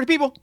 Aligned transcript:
party 0.00 0.10
people. 0.10 0.34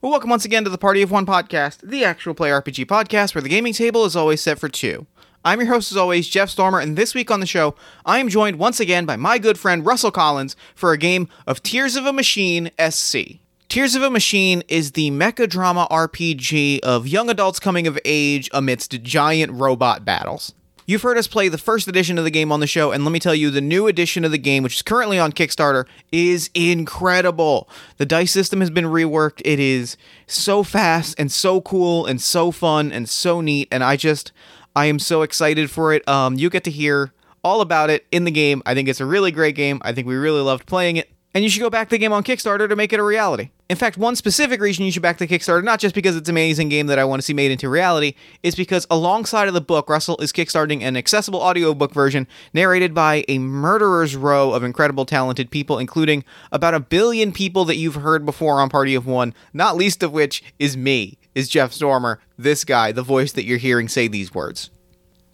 Well, 0.00 0.10
welcome 0.10 0.28
once 0.28 0.44
again 0.44 0.64
to 0.64 0.70
the 0.70 0.76
Party 0.76 1.00
of 1.00 1.12
One 1.12 1.24
podcast, 1.24 1.88
the 1.88 2.04
actual 2.04 2.34
play 2.34 2.50
RPG 2.50 2.86
podcast 2.86 3.32
where 3.32 3.42
the 3.42 3.48
gaming 3.48 3.72
table 3.72 4.04
is 4.04 4.16
always 4.16 4.40
set 4.40 4.58
for 4.58 4.68
two. 4.68 5.06
I'm 5.44 5.60
your 5.60 5.68
host, 5.68 5.92
as 5.92 5.96
always, 5.96 6.28
Jeff 6.28 6.50
Stormer, 6.50 6.80
and 6.80 6.96
this 6.96 7.14
week 7.14 7.30
on 7.30 7.38
the 7.38 7.46
show, 7.46 7.76
I 8.04 8.18
am 8.18 8.28
joined 8.28 8.58
once 8.58 8.80
again 8.80 9.06
by 9.06 9.14
my 9.14 9.38
good 9.38 9.56
friend 9.56 9.86
Russell 9.86 10.10
Collins 10.10 10.56
for 10.74 10.90
a 10.90 10.98
game 10.98 11.28
of 11.46 11.62
Tears 11.62 11.94
of 11.94 12.06
a 12.06 12.12
Machine 12.12 12.72
SC. 12.90 13.38
Tears 13.68 13.94
of 13.94 14.02
a 14.02 14.10
Machine 14.10 14.64
is 14.66 14.92
the 14.92 15.12
mecha 15.12 15.48
drama 15.48 15.86
RPG 15.92 16.80
of 16.80 17.06
young 17.06 17.30
adults 17.30 17.60
coming 17.60 17.86
of 17.86 17.96
age 18.04 18.50
amidst 18.52 19.00
giant 19.04 19.52
robot 19.52 20.04
battles. 20.04 20.54
You've 20.86 21.02
heard 21.02 21.16
us 21.16 21.26
play 21.26 21.48
the 21.48 21.56
first 21.56 21.88
edition 21.88 22.18
of 22.18 22.24
the 22.24 22.30
game 22.30 22.52
on 22.52 22.60
the 22.60 22.66
show, 22.66 22.92
and 22.92 23.04
let 23.04 23.10
me 23.12 23.18
tell 23.18 23.34
you, 23.34 23.50
the 23.50 23.62
new 23.62 23.86
edition 23.86 24.22
of 24.22 24.32
the 24.32 24.38
game, 24.38 24.62
which 24.62 24.76
is 24.76 24.82
currently 24.82 25.18
on 25.18 25.32
Kickstarter, 25.32 25.86
is 26.12 26.50
incredible. 26.52 27.70
The 27.96 28.04
dice 28.04 28.32
system 28.32 28.60
has 28.60 28.68
been 28.68 28.84
reworked. 28.84 29.40
It 29.46 29.58
is 29.58 29.96
so 30.26 30.62
fast 30.62 31.14
and 31.18 31.32
so 31.32 31.62
cool 31.62 32.04
and 32.04 32.20
so 32.20 32.50
fun 32.50 32.92
and 32.92 33.08
so 33.08 33.40
neat, 33.40 33.68
and 33.70 33.82
I 33.82 33.96
just, 33.96 34.30
I 34.76 34.86
am 34.86 34.98
so 34.98 35.22
excited 35.22 35.70
for 35.70 35.94
it. 35.94 36.06
Um, 36.06 36.34
you 36.34 36.50
get 36.50 36.64
to 36.64 36.70
hear 36.70 37.14
all 37.42 37.62
about 37.62 37.88
it 37.88 38.06
in 38.12 38.24
the 38.24 38.30
game. 38.30 38.62
I 38.66 38.74
think 38.74 38.88
it's 38.88 39.00
a 39.00 39.06
really 39.06 39.30
great 39.30 39.54
game. 39.54 39.80
I 39.82 39.92
think 39.92 40.06
we 40.06 40.16
really 40.16 40.42
loved 40.42 40.66
playing 40.66 40.96
it 40.96 41.13
and 41.34 41.42
you 41.42 41.50
should 41.50 41.60
go 41.60 41.68
back 41.68 41.88
the 41.88 41.98
game 41.98 42.12
on 42.12 42.22
Kickstarter 42.22 42.68
to 42.68 42.76
make 42.76 42.92
it 42.92 43.00
a 43.00 43.02
reality. 43.02 43.50
In 43.68 43.76
fact, 43.76 43.98
one 43.98 44.14
specific 44.14 44.60
reason 44.60 44.84
you 44.84 44.92
should 44.92 45.02
back 45.02 45.18
the 45.18 45.26
Kickstarter, 45.26 45.64
not 45.64 45.80
just 45.80 45.94
because 45.94 46.14
it's 46.16 46.28
an 46.28 46.34
amazing 46.34 46.68
game 46.68 46.86
that 46.86 46.98
I 46.98 47.04
want 47.04 47.20
to 47.20 47.26
see 47.26 47.34
made 47.34 47.50
into 47.50 47.68
reality, 47.68 48.14
is 48.42 48.54
because 48.54 48.86
alongside 48.90 49.48
of 49.48 49.54
the 49.54 49.60
book, 49.60 49.88
Russell 49.88 50.16
is 50.18 50.32
kickstarting 50.32 50.82
an 50.82 50.96
accessible 50.96 51.40
audiobook 51.40 51.92
version 51.92 52.28
narrated 52.52 52.94
by 52.94 53.24
a 53.26 53.38
murderer's 53.38 54.14
row 54.14 54.52
of 54.52 54.62
incredible 54.62 55.04
talented 55.04 55.50
people, 55.50 55.78
including 55.78 56.24
about 56.52 56.74
a 56.74 56.80
billion 56.80 57.32
people 57.32 57.64
that 57.64 57.76
you've 57.76 57.96
heard 57.96 58.24
before 58.24 58.60
on 58.60 58.68
Party 58.68 58.94
of 58.94 59.06
One, 59.06 59.34
not 59.52 59.76
least 59.76 60.02
of 60.02 60.12
which 60.12 60.44
is 60.58 60.76
me, 60.76 61.18
is 61.34 61.48
Jeff 61.48 61.72
Stormer, 61.72 62.20
this 62.38 62.64
guy, 62.64 62.92
the 62.92 63.02
voice 63.02 63.32
that 63.32 63.44
you're 63.44 63.58
hearing 63.58 63.88
say 63.88 64.06
these 64.06 64.32
words. 64.32 64.70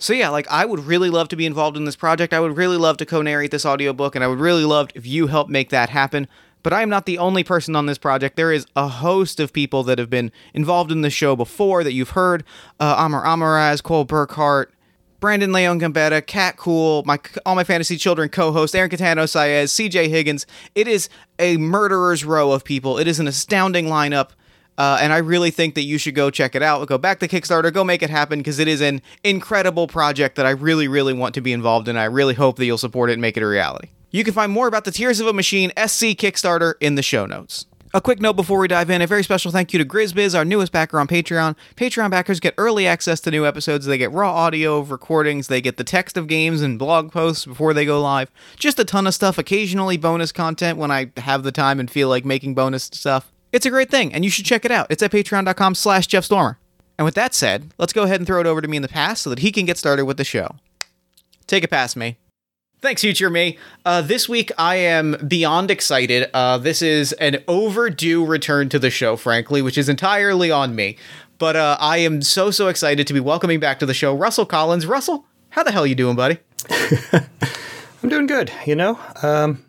So 0.01 0.15
yeah, 0.15 0.31
like 0.31 0.49
I 0.49 0.65
would 0.65 0.81
really 0.81 1.11
love 1.11 1.29
to 1.29 1.37
be 1.37 1.45
involved 1.45 1.77
in 1.77 1.85
this 1.85 1.95
project. 1.95 2.33
I 2.33 2.41
would 2.41 2.57
really 2.57 2.79
love 2.79 2.97
to 2.97 3.07
co-narrate 3.07 3.51
this 3.51 3.67
audiobook 3.67 4.15
and 4.15 4.25
I 4.25 4.29
would 4.29 4.41
really 4.41 4.65
love 4.65 4.89
if 4.95 5.07
you 5.07 5.27
help 5.27 5.51
make 5.51 5.69
that 5.71 5.91
happen. 5.91 6.27
But 6.63 6.73
I 6.73 6.81
am 6.83 6.89
not 6.89 7.05
the 7.05 7.19
only 7.19 7.45
person 7.45 7.77
on 7.77 7.85
this 7.85 7.99
project. 7.99 8.37
There 8.37 8.51
is 8.51 8.67
a 8.75 8.89
host 8.89 9.41
of 9.41 9.53
people 9.53 9.83
that 9.85 9.99
have 9.99 10.09
been 10.11 10.33
involved 10.55 10.91
in 10.91 11.03
the 11.03 11.11
show 11.11 11.37
before 11.37 11.85
that 11.85 11.93
you've 11.93 12.11
heard. 12.11 12.45
Uh, 12.79 12.97
Amar 12.99 13.25
Amaraz, 13.25 13.83
Cole 13.83 14.07
Burkhart, 14.07 14.67
Brandon 15.21 15.53
Leon 15.53 15.81
Gambetta, 15.81 16.27
Cat 16.27 16.57
Cool, 16.57 17.03
my 17.05 17.19
all 17.45 17.55
my 17.55 17.65
fantasy 17.65 17.99
children 17.99 18.31
co-host 18.31 18.75
Aaron 18.75 18.91
Catano 18.91 19.25
Saez, 19.25 19.65
CJ 19.65 20.09
Higgins. 20.09 20.47
It 20.75 20.89
is 20.89 21.11
a 21.39 21.59
murderer's 21.59 22.25
row 22.25 22.53
of 22.53 22.65
people. 22.65 22.97
It 22.97 23.07
is 23.07 23.21
an 23.21 23.29
astounding 23.29 23.87
lineup. 23.87 24.31
Uh, 24.81 24.97
and 24.99 25.13
I 25.13 25.19
really 25.19 25.51
think 25.51 25.75
that 25.75 25.83
you 25.83 25.99
should 25.99 26.15
go 26.15 26.31
check 26.31 26.55
it 26.55 26.63
out. 26.63 26.89
Go 26.89 26.97
back 26.97 27.21
to 27.21 27.29
Kickstarter, 27.29 27.71
go 27.71 27.85
make 27.85 28.03
it 28.03 28.09
happen 28.09 28.39
because 28.39 28.59
it 28.59 28.67
is 28.67 28.81
an 28.81 29.03
incredible 29.23 29.87
project 29.87 30.37
that 30.37 30.47
I 30.47 30.53
really, 30.53 30.89
really 30.89 31.13
want 31.13 31.35
to 31.35 31.43
be 31.43 31.53
involved 31.53 31.87
in. 31.87 31.99
I 31.99 32.05
really 32.05 32.33
hope 32.33 32.57
that 32.57 32.65
you'll 32.65 32.79
support 32.79 33.11
it 33.11 33.13
and 33.13 33.21
make 33.21 33.37
it 33.37 33.43
a 33.43 33.47
reality. 33.47 33.89
You 34.11 34.25
can 34.25 34.33
find 34.33 34.51
more 34.51 34.69
about 34.69 34.87
the 34.87 34.91
Tears 34.91 35.21
of 35.21 35.27
a 35.27 35.35
Machine 35.35 35.69
SC 35.77 36.17
Kickstarter 36.17 36.77
in 36.81 36.95
the 36.95 37.03
show 37.03 37.27
notes. 37.27 37.67
A 37.93 38.01
quick 38.01 38.23
note 38.23 38.37
before 38.37 38.59
we 38.59 38.69
dive 38.69 38.89
in, 38.89 39.03
a 39.03 39.07
very 39.07 39.23
special 39.23 39.53
thank 39.53 39.75
you 39.75 39.79
to 39.79 39.85
Grizbiz, 39.85 40.35
our 40.35 40.47
newest 40.47 40.73
backer 40.73 40.99
on 40.99 41.07
Patreon. 41.07 41.57
Patreon 41.77 42.11
backers 42.11 42.41
get 42.41 42.55
early 42.57 42.87
access 42.87 43.21
to 43.21 43.31
new 43.31 43.45
episodes. 43.45 43.85
They 43.85 43.99
get 43.99 44.13
raw 44.13 44.33
audio 44.33 44.79
of 44.79 44.91
recordings, 44.91 45.49
they 45.49 45.61
get 45.61 45.77
the 45.77 45.85
text 45.85 46.17
of 46.17 46.27
games 46.27 46.63
and 46.63 46.79
blog 46.79 47.13
posts 47.13 47.45
before 47.45 47.75
they 47.75 47.85
go 47.85 48.01
live. 48.01 48.31
Just 48.57 48.79
a 48.79 48.87
ton 48.87 49.07
of 49.07 49.13
stuff, 49.13 49.37
occasionally 49.37 49.99
bonus 49.99 50.33
content 50.33 50.79
when 50.79 50.91
I 50.91 51.11
have 51.19 51.43
the 51.43 51.53
time 51.53 51.79
and 51.79 51.91
feel 51.91 52.09
like 52.09 52.25
making 52.25 52.55
bonus 52.55 52.85
stuff. 52.85 53.31
It's 53.53 53.67
a 53.67 53.71
great 53.71 53.91
thing, 53.91 54.15
and 54.15 54.25
you 54.25 54.31
should 54.31 54.45
check 54.45 54.65
it 54.65 54.71
out. 54.71 54.87
It's 54.91 55.03
at 55.03 55.11
patreon.com 55.11 55.75
slash 55.75 56.07
Jeff 56.07 56.25
Stormer. 56.25 56.59
And 56.99 57.05
with 57.05 57.15
that 57.15 57.35
said, 57.35 57.73
let's 57.79 57.93
go 57.93 58.03
ahead 58.03 58.21
and 58.21 58.27
throw 58.27 58.41
it 58.41 58.47
over 58.47 58.61
to 58.61 58.69
me 58.69 58.77
in 58.77 58.83
the 58.83 58.89
past 58.89 59.23
so 59.23 59.31
that 59.31 59.41
he 59.41 59.51
can 59.51 59.65
get 59.65 59.79
started 59.79 60.05
with 60.05 60.19
the 60.19 60.25
show. 60.25 60.57
Take 61.47 61.65
it 61.65 61.71
past 61.71 61.97
me. 61.97 62.19
Thanks, 62.83 63.03
future 63.03 63.29
me. 63.29 63.59
Uh, 63.85 64.01
this 64.03 64.29
week, 64.29 64.53
I 64.57 64.77
am 64.77 65.17
beyond 65.27 65.71
excited. 65.71 66.31
Uh, 66.33 66.59
this 66.59 66.81
is 66.81 67.13
an 67.15 67.43
overdue 67.49 68.25
return 68.25 68.69
to 68.71 68.79
the 68.79 68.91
show, 68.91 69.17
frankly, 69.17 69.61
which 69.61 69.77
is 69.77 69.89
entirely 69.89 70.51
on 70.51 70.75
me. 70.75 70.97
But 71.39 71.57
uh, 71.57 71.77
I 71.81 71.99
am 71.99 72.23
so, 72.23 72.51
so 72.51 72.69
excited 72.69 73.07
to 73.07 73.15
be 73.15 73.21
welcoming 73.21 73.61
back 73.61 73.79
to 73.81 73.87
the 73.87 73.95
show 73.95 74.15
Russell 74.15 74.47
Collins. 74.47 74.87
Russell, 74.87 75.27
how 75.51 75.63
the 75.63 75.73
hell 75.73 75.87
you 75.87 75.95
doing, 75.95 76.17
buddy? 76.17 76.39
I'm 78.03 78.09
doing 78.09 78.27
good, 78.27 78.51
you 78.67 78.77
know? 78.77 78.99
Um, 79.23 79.65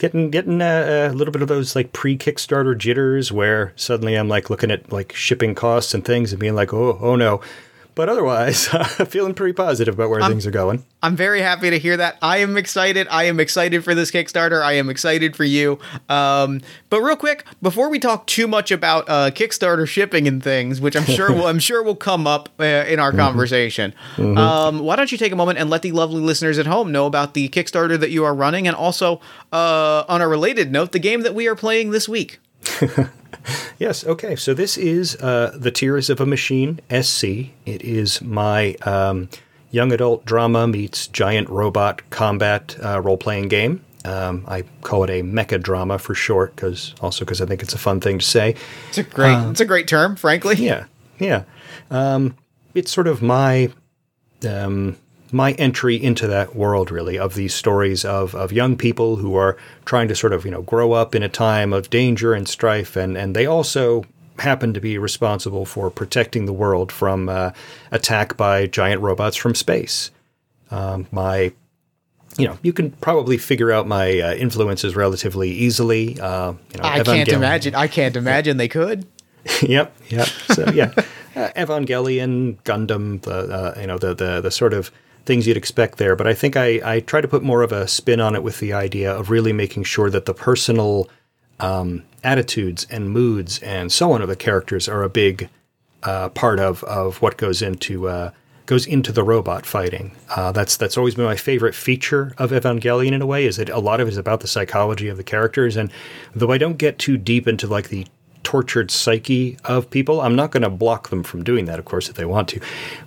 getting 0.00 0.30
getting 0.30 0.62
a, 0.62 1.10
a, 1.10 1.12
little 1.12 1.30
bit 1.30 1.42
of 1.42 1.48
those 1.48 1.76
like 1.76 1.92
pre 1.92 2.16
Kickstarter 2.18 2.76
jitters 2.76 3.30
where 3.30 3.72
suddenly 3.76 4.16
I'm 4.16 4.28
like 4.28 4.50
looking 4.50 4.70
at 4.70 4.90
like 4.90 5.12
shipping 5.14 5.54
costs 5.54 5.94
and 5.94 6.04
things 6.04 6.32
and 6.32 6.40
being 6.40 6.56
like, 6.56 6.72
oh 6.74 6.98
oh 7.00 7.14
no, 7.14 7.40
but 7.94 8.08
otherwise, 8.08 8.66
feeling 9.08 9.34
pretty 9.34 9.52
positive 9.52 9.94
about 9.94 10.10
where 10.10 10.20
I'm, 10.20 10.30
things 10.30 10.46
are 10.46 10.50
going. 10.50 10.84
I'm 11.02 11.16
very 11.16 11.40
happy 11.40 11.70
to 11.70 11.78
hear 11.78 11.96
that. 11.96 12.18
I 12.22 12.38
am 12.38 12.56
excited. 12.56 13.06
I 13.10 13.24
am 13.24 13.40
excited 13.40 13.84
for 13.84 13.94
this 13.94 14.10
Kickstarter. 14.10 14.62
I 14.62 14.74
am 14.74 14.90
excited 14.90 15.36
for 15.36 15.44
you. 15.44 15.78
Um, 16.08 16.60
but 16.88 17.02
real 17.02 17.16
quick, 17.16 17.44
before 17.62 17.88
we 17.90 17.98
talk 17.98 18.26
too 18.26 18.46
much 18.46 18.70
about 18.70 19.08
uh, 19.08 19.30
Kickstarter 19.30 19.86
shipping 19.86 20.28
and 20.28 20.42
things, 20.42 20.80
which 20.80 20.96
I'm 20.96 21.04
sure 21.04 21.32
will, 21.32 21.46
I'm 21.48 21.58
sure 21.58 21.82
will 21.82 21.96
come 21.96 22.26
up 22.26 22.48
uh, 22.58 22.64
in 22.64 22.98
our 22.98 23.10
mm-hmm. 23.10 23.20
conversation, 23.20 23.94
mm-hmm. 24.16 24.38
Um, 24.38 24.80
why 24.80 24.96
don't 24.96 25.12
you 25.12 25.18
take 25.18 25.32
a 25.32 25.36
moment 25.36 25.58
and 25.58 25.70
let 25.70 25.82
the 25.82 25.92
lovely 25.92 26.20
listeners 26.20 26.58
at 26.58 26.66
home 26.66 26.92
know 26.92 27.06
about 27.06 27.34
the 27.34 27.48
Kickstarter 27.48 27.98
that 27.98 28.10
you 28.10 28.24
are 28.24 28.34
running, 28.34 28.66
and 28.66 28.76
also 28.76 29.20
uh, 29.52 30.04
on 30.08 30.20
a 30.20 30.28
related 30.28 30.70
note, 30.70 30.92
the 30.92 30.98
game 30.98 31.22
that 31.22 31.34
we 31.34 31.46
are 31.46 31.56
playing 31.56 31.90
this 31.90 32.08
week. 32.08 32.38
yes, 33.78 34.04
okay. 34.04 34.36
So 34.36 34.54
this 34.54 34.76
is 34.76 35.16
uh, 35.16 35.56
The 35.56 35.70
Tears 35.70 36.10
of 36.10 36.20
a 36.20 36.26
Machine 36.26 36.80
SC. 36.90 37.24
It 37.66 37.82
is 37.82 38.20
my 38.22 38.74
um, 38.82 39.28
young 39.70 39.92
adult 39.92 40.24
drama 40.24 40.66
meets 40.66 41.06
giant 41.06 41.48
robot 41.48 42.08
combat 42.10 42.76
uh, 42.82 43.00
role 43.00 43.16
playing 43.16 43.48
game. 43.48 43.84
Um, 44.04 44.44
I 44.48 44.62
call 44.80 45.04
it 45.04 45.10
a 45.10 45.22
mecha 45.22 45.62
drama 45.62 45.98
for 45.98 46.14
short, 46.14 46.56
because 46.56 46.94
also 47.00 47.24
because 47.24 47.42
I 47.42 47.46
think 47.46 47.62
it's 47.62 47.74
a 47.74 47.78
fun 47.78 48.00
thing 48.00 48.18
to 48.18 48.24
say. 48.24 48.54
It's 48.88 48.98
a 48.98 49.02
great, 49.02 49.34
uh, 49.34 49.50
it's 49.50 49.60
a 49.60 49.66
great 49.66 49.88
term, 49.88 50.16
frankly. 50.16 50.56
Yeah, 50.56 50.86
yeah. 51.18 51.44
Um, 51.90 52.36
it's 52.74 52.90
sort 52.90 53.08
of 53.08 53.20
my 53.20 53.70
um, 54.48 54.96
my 55.32 55.52
entry 55.52 55.96
into 56.02 56.26
that 56.26 56.54
world 56.54 56.90
really 56.90 57.18
of 57.18 57.34
these 57.34 57.54
stories 57.54 58.04
of, 58.04 58.34
of 58.34 58.52
young 58.52 58.76
people 58.76 59.16
who 59.16 59.34
are 59.36 59.56
trying 59.84 60.08
to 60.08 60.14
sort 60.14 60.32
of 60.32 60.44
you 60.44 60.50
know 60.50 60.62
grow 60.62 60.92
up 60.92 61.14
in 61.14 61.22
a 61.22 61.28
time 61.28 61.72
of 61.72 61.90
danger 61.90 62.32
and 62.34 62.48
strife 62.48 62.96
and 62.96 63.16
and 63.16 63.36
they 63.36 63.46
also 63.46 64.04
happen 64.40 64.74
to 64.74 64.80
be 64.80 64.98
responsible 64.98 65.64
for 65.64 65.90
protecting 65.90 66.46
the 66.46 66.52
world 66.52 66.90
from 66.90 67.28
uh, 67.28 67.50
attack 67.92 68.36
by 68.36 68.66
giant 68.66 69.00
robots 69.02 69.36
from 69.36 69.54
space. 69.54 70.10
Um, 70.70 71.06
my 71.12 71.52
you 72.38 72.46
know 72.46 72.58
you 72.62 72.72
can 72.72 72.90
probably 72.92 73.36
figure 73.36 73.70
out 73.70 73.86
my 73.86 74.18
uh, 74.20 74.34
influences 74.34 74.96
relatively 74.96 75.50
easily 75.50 76.18
uh, 76.20 76.52
you 76.52 76.80
know, 76.80 76.88
i 76.88 77.02
can't 77.02 77.28
imagine. 77.28 77.74
I 77.74 77.88
can't 77.88 78.16
imagine 78.16 78.56
they 78.56 78.68
could. 78.68 79.06
Yep 79.62 79.96
yep. 80.08 80.26
So 80.26 80.70
yeah. 80.70 80.92
Uh, 81.36 81.48
Evangelion, 81.54 82.60
Gundam, 82.64 83.22
the 83.22 83.32
uh, 83.32 83.80
you 83.80 83.86
know 83.86 83.98
the 83.98 84.14
the 84.14 84.40
the 84.40 84.50
sort 84.50 84.74
of 84.74 84.90
things 85.24 85.46
you'd 85.46 85.56
expect 85.56 85.98
there. 85.98 86.16
But 86.16 86.26
I 86.26 86.34
think 86.34 86.56
I, 86.56 86.80
I 86.84 87.00
try 87.00 87.20
to 87.20 87.28
put 87.28 87.42
more 87.42 87.62
of 87.62 87.72
a 87.72 87.86
spin 87.86 88.20
on 88.20 88.34
it 88.34 88.42
with 88.42 88.58
the 88.58 88.72
idea 88.72 89.12
of 89.12 89.30
really 89.30 89.52
making 89.52 89.84
sure 89.84 90.10
that 90.10 90.26
the 90.26 90.34
personal 90.34 91.08
um, 91.58 92.04
attitudes 92.24 92.86
and 92.90 93.10
moods 93.10 93.58
and 93.60 93.92
so 93.92 94.12
on 94.12 94.22
of 94.22 94.28
the 94.28 94.36
characters 94.36 94.88
are 94.88 95.02
a 95.02 95.08
big 95.08 95.48
uh, 96.02 96.30
part 96.30 96.58
of, 96.58 96.82
of 96.84 97.20
what 97.20 97.36
goes 97.36 97.62
into 97.62 98.08
uh, 98.08 98.30
goes 98.70 98.86
into 98.86 99.10
the 99.10 99.24
robot 99.24 99.66
fighting. 99.66 100.12
Uh, 100.36 100.52
that's 100.52 100.76
that's 100.76 100.96
always 100.96 101.16
been 101.16 101.24
my 101.24 101.36
favorite 101.36 101.74
feature 101.74 102.32
of 102.38 102.52
Evangelion 102.52 103.12
in 103.12 103.20
a 103.20 103.26
way 103.26 103.44
is 103.44 103.56
that 103.56 103.68
a 103.68 103.80
lot 103.80 104.00
of 104.00 104.06
it 104.06 104.12
is 104.12 104.16
about 104.16 104.40
the 104.40 104.46
psychology 104.46 105.08
of 105.08 105.16
the 105.16 105.24
characters. 105.24 105.76
And 105.76 105.90
though 106.34 106.52
I 106.52 106.58
don't 106.58 106.78
get 106.78 106.96
too 106.96 107.16
deep 107.16 107.48
into 107.48 107.66
like 107.66 107.88
the 107.88 108.06
tortured 108.42 108.90
psyche 108.90 109.56
of 109.64 109.90
people. 109.90 110.20
I'm 110.20 110.36
not 110.36 110.50
going 110.50 110.62
to 110.62 110.70
block 110.70 111.08
them 111.10 111.22
from 111.22 111.44
doing 111.44 111.66
that, 111.66 111.78
of 111.78 111.84
course, 111.84 112.08
if 112.08 112.16
they 112.16 112.24
want 112.24 112.48
to. 112.48 112.60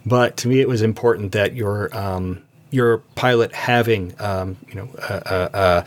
But 0.06 0.38
to 0.38 0.48
me, 0.48 0.60
it 0.60 0.68
was 0.68 0.82
important 0.82 1.32
that 1.32 1.54
your 1.54 1.96
um, 1.96 2.44
your 2.72 3.00
pilot 3.16 3.54
having 3.54 4.16
um, 4.20 4.58
you 4.68 4.76
know 4.76 4.90
uh, 5.10 5.22
uh, 5.26 5.50
uh, 5.54 5.86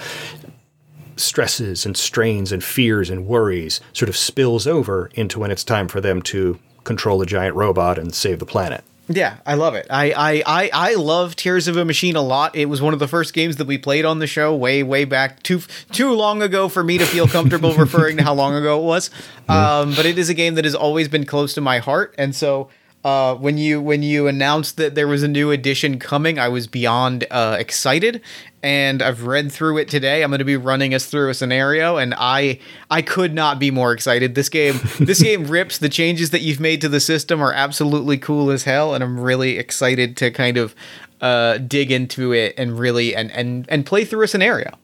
stresses 1.16 1.86
and 1.86 1.96
strains 1.96 2.52
and 2.52 2.62
fears 2.62 3.10
and 3.10 3.26
worries 3.26 3.80
sort 3.92 4.08
of 4.08 4.16
spills 4.16 4.66
over 4.66 5.10
into 5.14 5.40
when 5.40 5.50
it's 5.50 5.64
time 5.64 5.88
for 5.88 6.00
them 6.00 6.22
to 6.22 6.58
control 6.84 7.20
a 7.20 7.26
giant 7.26 7.56
robot 7.56 7.98
and 7.98 8.14
save 8.14 8.38
the 8.38 8.46
planet. 8.46 8.84
Yeah, 9.08 9.36
I 9.46 9.54
love 9.54 9.74
it. 9.76 9.86
I, 9.88 10.10
I, 10.12 10.42
I, 10.46 10.70
I 10.72 10.94
love 10.94 11.36
Tears 11.36 11.68
of 11.68 11.76
a 11.76 11.84
Machine 11.84 12.16
a 12.16 12.22
lot. 12.22 12.56
It 12.56 12.66
was 12.66 12.82
one 12.82 12.92
of 12.92 12.98
the 12.98 13.06
first 13.06 13.34
games 13.34 13.56
that 13.56 13.66
we 13.66 13.78
played 13.78 14.04
on 14.04 14.18
the 14.18 14.26
show 14.26 14.54
way, 14.54 14.82
way 14.82 15.04
back 15.04 15.42
too 15.44 15.60
too 15.92 16.12
long 16.12 16.42
ago 16.42 16.68
for 16.68 16.82
me 16.82 16.98
to 16.98 17.06
feel 17.06 17.28
comfortable 17.28 17.72
referring 17.78 18.16
to 18.16 18.24
how 18.24 18.34
long 18.34 18.54
ago 18.54 18.80
it 18.80 18.84
was. 18.84 19.10
Um, 19.48 19.94
but 19.94 20.06
it 20.06 20.18
is 20.18 20.28
a 20.28 20.34
game 20.34 20.56
that 20.56 20.64
has 20.64 20.74
always 20.74 21.08
been 21.08 21.24
close 21.24 21.54
to 21.54 21.60
my 21.60 21.78
heart, 21.78 22.14
and 22.18 22.34
so 22.34 22.68
uh, 23.06 23.36
when 23.36 23.56
you 23.56 23.80
when 23.80 24.02
you 24.02 24.26
announced 24.26 24.76
that 24.78 24.96
there 24.96 25.06
was 25.06 25.22
a 25.22 25.28
new 25.28 25.52
edition 25.52 25.96
coming, 26.00 26.40
I 26.40 26.48
was 26.48 26.66
beyond 26.66 27.24
uh, 27.30 27.56
excited, 27.56 28.20
and 28.64 29.00
I've 29.00 29.26
read 29.28 29.52
through 29.52 29.78
it 29.78 29.88
today. 29.88 30.24
I'm 30.24 30.30
going 30.30 30.40
to 30.40 30.44
be 30.44 30.56
running 30.56 30.92
us 30.92 31.06
through 31.06 31.30
a 31.30 31.34
scenario, 31.34 31.98
and 31.98 32.14
I 32.18 32.58
I 32.90 33.02
could 33.02 33.32
not 33.32 33.60
be 33.60 33.70
more 33.70 33.92
excited. 33.92 34.34
This 34.34 34.48
game 34.48 34.80
this 34.98 35.22
game 35.22 35.44
rips. 35.44 35.78
The 35.78 35.88
changes 35.88 36.30
that 36.30 36.40
you've 36.40 36.58
made 36.58 36.80
to 36.80 36.88
the 36.88 36.98
system 36.98 37.40
are 37.40 37.52
absolutely 37.52 38.18
cool 38.18 38.50
as 38.50 38.64
hell, 38.64 38.92
and 38.92 39.04
I'm 39.04 39.20
really 39.20 39.56
excited 39.56 40.16
to 40.16 40.32
kind 40.32 40.56
of 40.56 40.74
uh, 41.20 41.58
dig 41.58 41.92
into 41.92 42.32
it 42.32 42.54
and 42.58 42.76
really 42.76 43.14
and 43.14 43.30
and 43.30 43.66
and 43.68 43.86
play 43.86 44.04
through 44.04 44.24
a 44.24 44.28
scenario. 44.28 44.76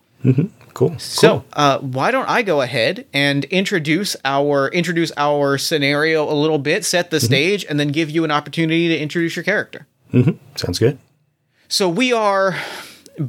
Cool. 0.74 0.98
So, 0.98 1.44
uh, 1.52 1.78
why 1.78 2.10
don't 2.10 2.28
I 2.28 2.42
go 2.42 2.62
ahead 2.62 3.06
and 3.12 3.44
introduce 3.44 4.16
our 4.24 4.68
introduce 4.68 5.12
our 5.16 5.58
scenario 5.58 6.30
a 6.30 6.32
little 6.32 6.58
bit, 6.58 6.84
set 6.84 7.10
the 7.10 7.20
stage, 7.20 7.64
and 7.68 7.78
then 7.78 7.88
give 7.88 8.08
you 8.10 8.24
an 8.24 8.30
opportunity 8.30 8.88
to 8.88 8.98
introduce 8.98 9.36
your 9.36 9.44
character. 9.44 9.86
Sounds 10.56 10.78
good. 10.78 10.98
So 11.68 11.88
we 11.88 12.12
are 12.12 12.56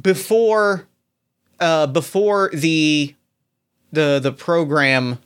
before 0.02 0.86
uh, 1.60 1.86
before 1.86 2.50
the 2.52 3.14
the 3.92 4.20
the 4.22 4.32
program 4.32 5.18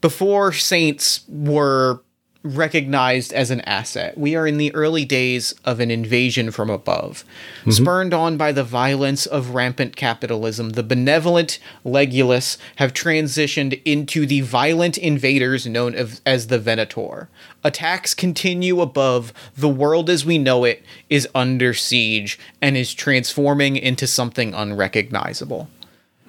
before 0.00 0.52
Saints 0.52 1.24
were 1.28 2.02
recognized 2.42 3.32
as 3.32 3.50
an 3.50 3.60
asset. 3.62 4.16
We 4.16 4.34
are 4.34 4.46
in 4.46 4.56
the 4.56 4.74
early 4.74 5.04
days 5.04 5.54
of 5.64 5.78
an 5.78 5.90
invasion 5.90 6.50
from 6.50 6.70
above. 6.70 7.24
Mm-hmm. 7.60 7.70
Spurned 7.70 8.14
on 8.14 8.36
by 8.38 8.52
the 8.52 8.64
violence 8.64 9.26
of 9.26 9.50
rampant 9.50 9.94
capitalism, 9.94 10.70
the 10.70 10.82
benevolent 10.82 11.58
Legulus 11.84 12.56
have 12.76 12.94
transitioned 12.94 13.80
into 13.84 14.24
the 14.24 14.40
violent 14.40 14.96
invaders 14.96 15.66
known 15.66 15.94
as, 15.94 16.22
as 16.24 16.46
the 16.46 16.58
Venator. 16.58 17.28
Attacks 17.62 18.14
continue 18.14 18.80
above, 18.80 19.34
the 19.54 19.68
world 19.68 20.08
as 20.08 20.24
we 20.24 20.38
know 20.38 20.64
it 20.64 20.82
is 21.10 21.28
under 21.34 21.74
siege 21.74 22.38
and 22.62 22.74
is 22.74 22.94
transforming 22.94 23.76
into 23.76 24.06
something 24.06 24.54
unrecognizable. 24.54 25.68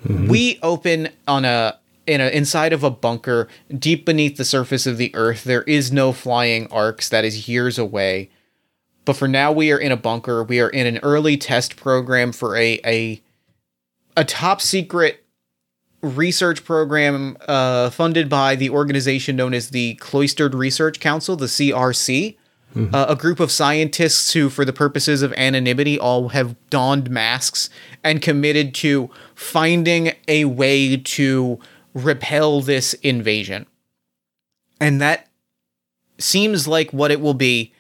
Mm-hmm. 0.06 0.28
We 0.28 0.60
open 0.62 1.10
on 1.28 1.46
a 1.46 1.78
in 2.12 2.20
a 2.20 2.28
inside 2.28 2.74
of 2.74 2.84
a 2.84 2.92
bunker 2.92 3.48
deep 3.74 4.06
beneath 4.06 4.36
the 4.36 4.44
surface 4.44 4.86
of 4.86 4.98
the 4.98 5.16
earth. 5.16 5.46
There 5.46 5.64
is 5.64 5.94
no 5.94 6.12
flying 6.12 6.68
arcs 6.68 7.08
that 7.08 7.24
is 7.24 7.48
years 7.48 7.80
away. 7.80 8.30
But 9.06 9.16
for 9.16 9.30
now 9.30 9.52
we 9.52 9.72
are 9.72 9.78
in 9.78 9.94
a 9.94 9.98
bunker. 9.98 10.44
We 10.44 10.60
are 10.60 10.70
in 10.70 10.86
an 10.86 11.00
early 11.04 11.38
test 11.38 11.78
program 11.78 12.34
for 12.34 12.58
a 12.58 12.80
a 12.86 13.22
a 14.18 14.26
top 14.26 14.60
secret 14.60 15.24
research 16.02 16.66
program 16.66 17.38
uh, 17.48 17.90
funded 17.92 18.28
by 18.28 18.56
the 18.56 18.70
organization 18.70 19.38
known 19.38 19.54
as 19.54 19.70
the 19.70 19.94
Cloistered 19.96 20.54
Research 20.54 21.00
Council, 21.00 21.38
the 21.38 21.46
CRC. 21.46 22.36
Uh, 22.74 23.06
a 23.10 23.18
group 23.18 23.42
of 23.42 23.52
scientists 23.52 24.32
who, 24.32 24.50
for 24.50 24.64
the 24.64 24.72
purposes 24.72 25.22
of 25.22 25.34
anonymity, 25.34 26.00
all 26.00 26.30
have 26.30 26.56
donned 26.70 27.10
masks 27.10 27.70
and 28.02 28.22
committed 28.22 28.74
to 28.74 29.10
finding 29.36 30.14
a 30.30 30.46
way 30.46 30.96
to 30.96 31.60
repel 31.94 32.62
this 32.62 32.94
invasion. 32.96 33.66
And 34.80 35.02
that 35.02 35.28
seems 36.18 36.68
like 36.68 36.92
what 36.92 37.12
it 37.12 37.22
will 37.22 37.34
be 37.34 37.74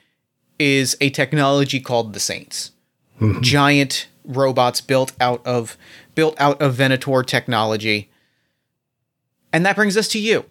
is 0.60 0.96
a 1.02 1.10
technology 1.10 1.80
called 1.80 2.14
the 2.14 2.20
Saints. 2.20 2.72
Giant 3.42 4.08
robots 4.26 4.82
built 4.82 5.14
out 5.20 5.46
of 5.46 5.78
built 6.16 6.40
out 6.40 6.62
of 6.62 6.76
Venator 6.76 7.24
technology. 7.24 8.10
And 9.54 9.66
that 9.66 9.76
brings 9.76 9.98
us 9.98 10.08
to 10.10 10.20
you. 10.20 10.46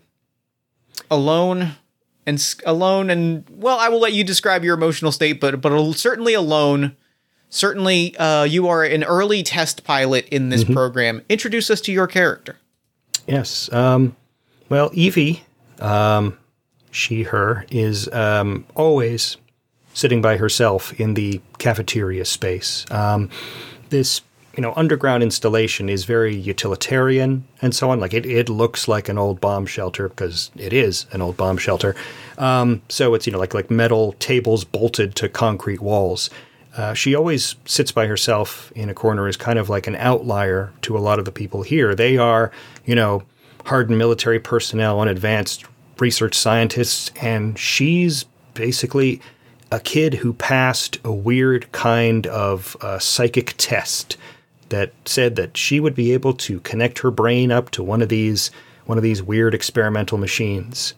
Alone 1.10 1.72
and 2.26 2.54
alone 2.64 3.10
and 3.10 3.44
well, 3.50 3.78
I 3.78 3.88
will 3.88 4.00
let 4.00 4.12
you 4.12 4.22
describe 4.22 4.62
your 4.62 4.74
emotional 4.74 5.12
state, 5.12 5.40
but 5.40 5.60
but 5.60 5.92
certainly 5.94 6.34
alone. 6.34 6.96
Certainly, 7.52 8.16
uh, 8.16 8.44
you 8.44 8.68
are 8.68 8.84
an 8.84 9.02
early 9.02 9.42
test 9.42 9.82
pilot 9.82 10.28
in 10.28 10.50
this 10.50 10.62
program. 10.62 11.22
Introduce 11.28 11.68
us 11.68 11.80
to 11.80 11.90
your 11.90 12.06
character. 12.06 12.59
Yes. 13.26 13.72
Um, 13.72 14.16
well, 14.68 14.90
Evie, 14.92 15.42
um, 15.80 16.38
she, 16.90 17.24
her, 17.24 17.66
is 17.70 18.08
um, 18.12 18.64
always 18.74 19.36
sitting 19.94 20.22
by 20.22 20.36
herself 20.36 20.98
in 21.00 21.14
the 21.14 21.40
cafeteria 21.58 22.24
space. 22.24 22.86
Um, 22.90 23.28
this, 23.90 24.20
you 24.56 24.62
know, 24.62 24.72
underground 24.76 25.22
installation 25.22 25.88
is 25.88 26.04
very 26.04 26.34
utilitarian 26.34 27.46
and 27.60 27.74
so 27.74 27.90
on. 27.90 28.00
Like 28.00 28.14
it, 28.14 28.24
it 28.26 28.48
looks 28.48 28.88
like 28.88 29.08
an 29.08 29.18
old 29.18 29.40
bomb 29.40 29.66
shelter 29.66 30.08
because 30.08 30.50
it 30.56 30.72
is 30.72 31.06
an 31.12 31.22
old 31.22 31.36
bomb 31.36 31.58
shelter. 31.58 31.94
Um, 32.38 32.82
so 32.88 33.14
it's 33.14 33.26
you 33.26 33.32
know 33.32 33.38
like 33.38 33.54
like 33.54 33.70
metal 33.70 34.12
tables 34.18 34.64
bolted 34.64 35.14
to 35.16 35.28
concrete 35.28 35.80
walls. 35.80 36.30
Uh, 36.76 36.94
she 36.94 37.14
always 37.14 37.56
sits 37.64 37.90
by 37.90 38.06
herself 38.06 38.72
in 38.76 38.88
a 38.88 38.94
corner 38.94 39.26
as 39.26 39.36
kind 39.36 39.58
of 39.58 39.68
like 39.68 39.86
an 39.86 39.96
outlier 39.96 40.72
to 40.82 40.96
a 40.96 41.00
lot 41.00 41.18
of 41.18 41.24
the 41.24 41.32
people 41.32 41.62
here. 41.62 41.94
They 41.94 42.16
are, 42.16 42.52
you 42.84 42.94
know, 42.94 43.22
hardened 43.64 43.98
military 43.98 44.38
personnel 44.38 45.00
and 45.00 45.10
advanced 45.10 45.64
research 45.98 46.34
scientists, 46.34 47.10
and 47.20 47.58
she's 47.58 48.24
basically 48.54 49.20
a 49.72 49.80
kid 49.80 50.14
who 50.14 50.32
passed 50.32 50.98
a 51.04 51.12
weird 51.12 51.70
kind 51.72 52.26
of 52.26 52.76
uh, 52.80 52.98
psychic 52.98 53.54
test 53.56 54.16
that 54.68 54.92
said 55.04 55.36
that 55.36 55.56
she 55.56 55.80
would 55.80 55.94
be 55.94 56.12
able 56.12 56.32
to 56.32 56.60
connect 56.60 57.00
her 57.00 57.10
brain 57.10 57.52
up 57.52 57.70
to 57.70 57.82
one 57.82 58.02
of 58.02 58.08
these 58.08 58.50
one 58.86 58.98
of 58.98 59.04
these 59.04 59.22
weird 59.22 59.54
experimental 59.54 60.18
machines. 60.18 60.94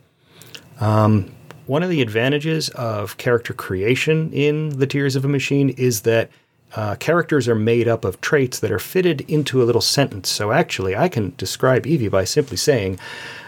One 1.72 1.82
of 1.82 1.88
the 1.88 2.02
advantages 2.02 2.68
of 2.68 3.16
character 3.16 3.54
creation 3.54 4.30
in 4.30 4.78
The 4.78 4.86
Tears 4.86 5.16
of 5.16 5.24
a 5.24 5.28
Machine 5.28 5.70
is 5.70 6.02
that 6.02 6.28
uh, 6.76 6.96
characters 6.96 7.48
are 7.48 7.54
made 7.54 7.88
up 7.88 8.04
of 8.04 8.20
traits 8.20 8.58
that 8.58 8.70
are 8.70 8.78
fitted 8.78 9.22
into 9.22 9.62
a 9.62 9.64
little 9.64 9.80
sentence. 9.80 10.28
So 10.28 10.52
actually, 10.52 10.94
I 10.94 11.08
can 11.08 11.32
describe 11.38 11.86
Evie 11.86 12.08
by 12.08 12.24
simply 12.24 12.58
saying, 12.58 12.98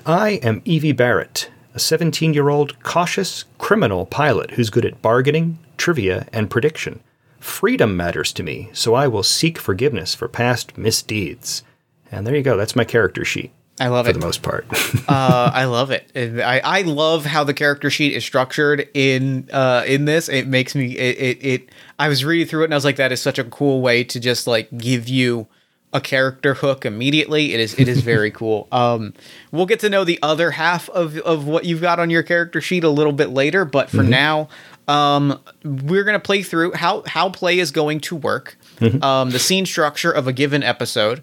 I 0.07 0.41
am 0.43 0.63
Evie 0.65 0.93
Barrett, 0.93 1.51
a 1.75 1.79
17 1.79 2.33
year 2.33 2.49
old 2.49 2.83
cautious 2.83 3.45
criminal 3.59 4.07
pilot 4.07 4.53
who's 4.53 4.71
good 4.71 4.87
at 4.87 5.03
bargaining, 5.03 5.59
trivia, 5.77 6.27
and 6.33 6.49
prediction. 6.49 7.01
Freedom 7.41 7.95
matters 7.95 8.33
to 8.33 8.43
me, 8.43 8.71
so 8.73 8.95
I 8.95 9.07
will 9.07 9.23
seek 9.23 9.59
forgiveness 9.59 10.15
for 10.15 10.29
past 10.29 10.79
misdeeds. 10.79 11.63
And 12.11 12.27
there 12.27 12.35
you 12.35 12.43
go, 12.43 12.57
that's 12.57 12.75
my 12.75 12.85
character 12.85 13.23
sheet 13.23 13.53
I 13.81 13.89
love 13.89 14.07
for 14.07 14.11
it. 14.11 14.15
For 14.15 14.19
the 14.21 14.27
most 14.27 14.43
part. 14.43 14.67
uh, 15.09 15.51
I 15.53 15.65
love 15.65 15.91
it. 15.91 16.11
I, 16.15 16.61
I 16.61 16.83
love 16.83 17.25
how 17.25 17.43
the 17.43 17.55
character 17.55 17.91
sheet 17.91 18.15
is 18.15 18.25
structured 18.25 18.89
in 18.95 19.49
uh, 19.53 19.85
in 19.87 20.05
this. 20.05 20.29
It 20.29 20.47
makes 20.47 20.75
me 20.75 20.97
it, 20.97 21.19
it 21.19 21.45
it. 21.45 21.71
I 21.99 22.09
was 22.09 22.25
reading 22.25 22.47
through 22.47 22.63
it 22.63 22.65
and 22.67 22.75
I 22.75 22.77
was 22.77 22.85
like, 22.85 22.97
that 22.97 23.11
is 23.11 23.21
such 23.21 23.39
a 23.39 23.45
cool 23.45 23.81
way 23.81 24.05
to 24.05 24.21
just 24.21 24.47
like 24.47 24.77
give 24.79 25.09
you 25.09 25.49
a 25.93 26.01
character 26.01 26.55
hook 26.55 26.85
immediately. 26.87 27.53
It 27.53 27.61
is 27.61 27.75
it 27.79 27.89
is 27.89 28.01
very 28.01 28.31
cool. 28.31 28.69
Um, 28.71 29.13
we'll 29.51 29.67
get 29.67 29.81
to 29.81 29.91
know 29.91 30.05
the 30.05 30.21
other 30.23 30.53
half 30.53 30.89
of 30.91 31.19
of 31.19 31.47
what 31.47 31.65
you've 31.65 31.81
got 31.81 31.99
on 31.99 32.11
your 32.11 32.23
character 32.23 32.61
sheet 32.61 32.85
a 32.85 32.91
little 32.91 33.13
bit 33.13 33.31
later, 33.31 33.65
but 33.65 33.91
for 33.91 34.03
now. 34.03 34.49
Um, 34.87 35.41
we're 35.65 36.05
gonna 36.05 36.21
play 36.21 36.43
through 36.43 36.73
how 36.73 37.05
how 37.07 37.31
play 37.31 37.59
is 37.59 37.71
going 37.71 38.01
to 38.01 38.17
work. 38.17 38.59
Um, 39.03 39.31
the 39.31 39.39
scene 39.39 39.65
structure 39.65 40.13
of 40.13 40.29
a 40.29 40.33
given 40.35 40.63
episode 40.63 41.23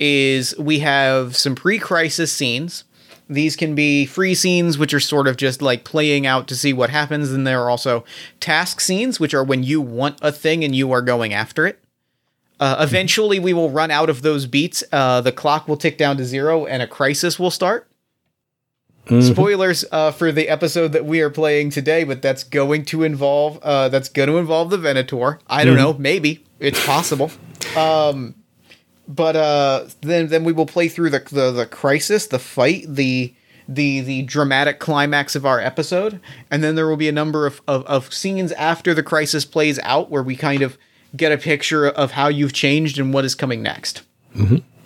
is 0.00 0.58
we 0.58 0.80
have 0.80 1.36
some 1.36 1.54
pre-crisis 1.54 2.32
scenes. 2.32 2.84
These 3.28 3.54
can 3.54 3.76
be 3.76 4.06
free 4.06 4.34
scenes, 4.34 4.76
which 4.76 4.92
are 4.92 4.98
sort 4.98 5.28
of 5.28 5.36
just 5.36 5.62
like 5.62 5.84
playing 5.84 6.26
out 6.26 6.48
to 6.48 6.56
see 6.56 6.72
what 6.72 6.90
happens, 6.90 7.30
and 7.30 7.46
there 7.46 7.62
are 7.62 7.70
also 7.70 8.04
task 8.40 8.80
scenes, 8.80 9.20
which 9.20 9.34
are 9.34 9.44
when 9.44 9.62
you 9.62 9.80
want 9.80 10.18
a 10.20 10.32
thing 10.32 10.64
and 10.64 10.74
you 10.74 10.90
are 10.90 11.02
going 11.02 11.32
after 11.32 11.64
it. 11.66 11.78
Uh, 12.58 12.76
eventually, 12.80 13.38
we 13.38 13.52
will 13.52 13.70
run 13.70 13.90
out 13.90 14.10
of 14.10 14.22
those 14.22 14.46
beats. 14.46 14.82
Uh, 14.90 15.20
the 15.20 15.30
clock 15.32 15.68
will 15.68 15.76
tick 15.76 15.96
down 15.96 16.16
to 16.16 16.24
zero, 16.24 16.66
and 16.66 16.82
a 16.82 16.86
crisis 16.88 17.38
will 17.38 17.52
start. 17.52 17.86
Spoilers 19.22 19.84
uh, 19.90 20.12
for 20.12 20.30
the 20.30 20.48
episode 20.48 20.92
that 20.92 21.04
we 21.04 21.20
are 21.20 21.30
playing 21.30 21.70
today, 21.70 22.04
but 22.04 22.22
that's 22.22 22.44
going 22.44 22.84
to 22.86 23.02
involve 23.02 23.58
uh, 23.62 23.88
that's 23.88 24.08
going 24.08 24.28
to 24.28 24.38
involve 24.38 24.70
the 24.70 24.78
Venator. 24.78 25.40
I 25.48 25.64
don't 25.64 25.76
know, 25.76 25.94
maybe 25.94 26.44
it's 26.60 26.84
possible. 26.86 27.30
Um, 27.76 28.36
but 29.14 29.36
uh, 29.36 29.86
then 30.02 30.28
then 30.28 30.44
we 30.44 30.52
will 30.52 30.66
play 30.66 30.88
through 30.88 31.10
the, 31.10 31.20
the 31.30 31.50
the 31.50 31.66
crisis, 31.66 32.26
the 32.28 32.38
fight, 32.38 32.84
the 32.88 33.34
the 33.68 34.00
the 34.00 34.22
dramatic 34.22 34.78
climax 34.80 35.34
of 35.36 35.44
our 35.44 35.60
episode, 35.60 36.20
and 36.50 36.62
then 36.62 36.74
there 36.74 36.86
will 36.88 36.96
be 36.96 37.08
a 37.08 37.12
number 37.12 37.46
of, 37.46 37.60
of, 37.68 37.84
of 37.86 38.12
scenes 38.14 38.52
after 38.52 38.94
the 38.94 39.02
crisis 39.02 39.44
plays 39.44 39.78
out 39.80 40.10
where 40.10 40.22
we 40.22 40.36
kind 40.36 40.62
of 40.62 40.76
get 41.16 41.32
a 41.32 41.38
picture 41.38 41.86
of 41.88 42.12
how 42.12 42.28
you've 42.28 42.52
changed 42.52 42.98
and 42.98 43.12
what 43.12 43.24
is 43.24 43.34
coming 43.34 43.62
next. 43.62 44.02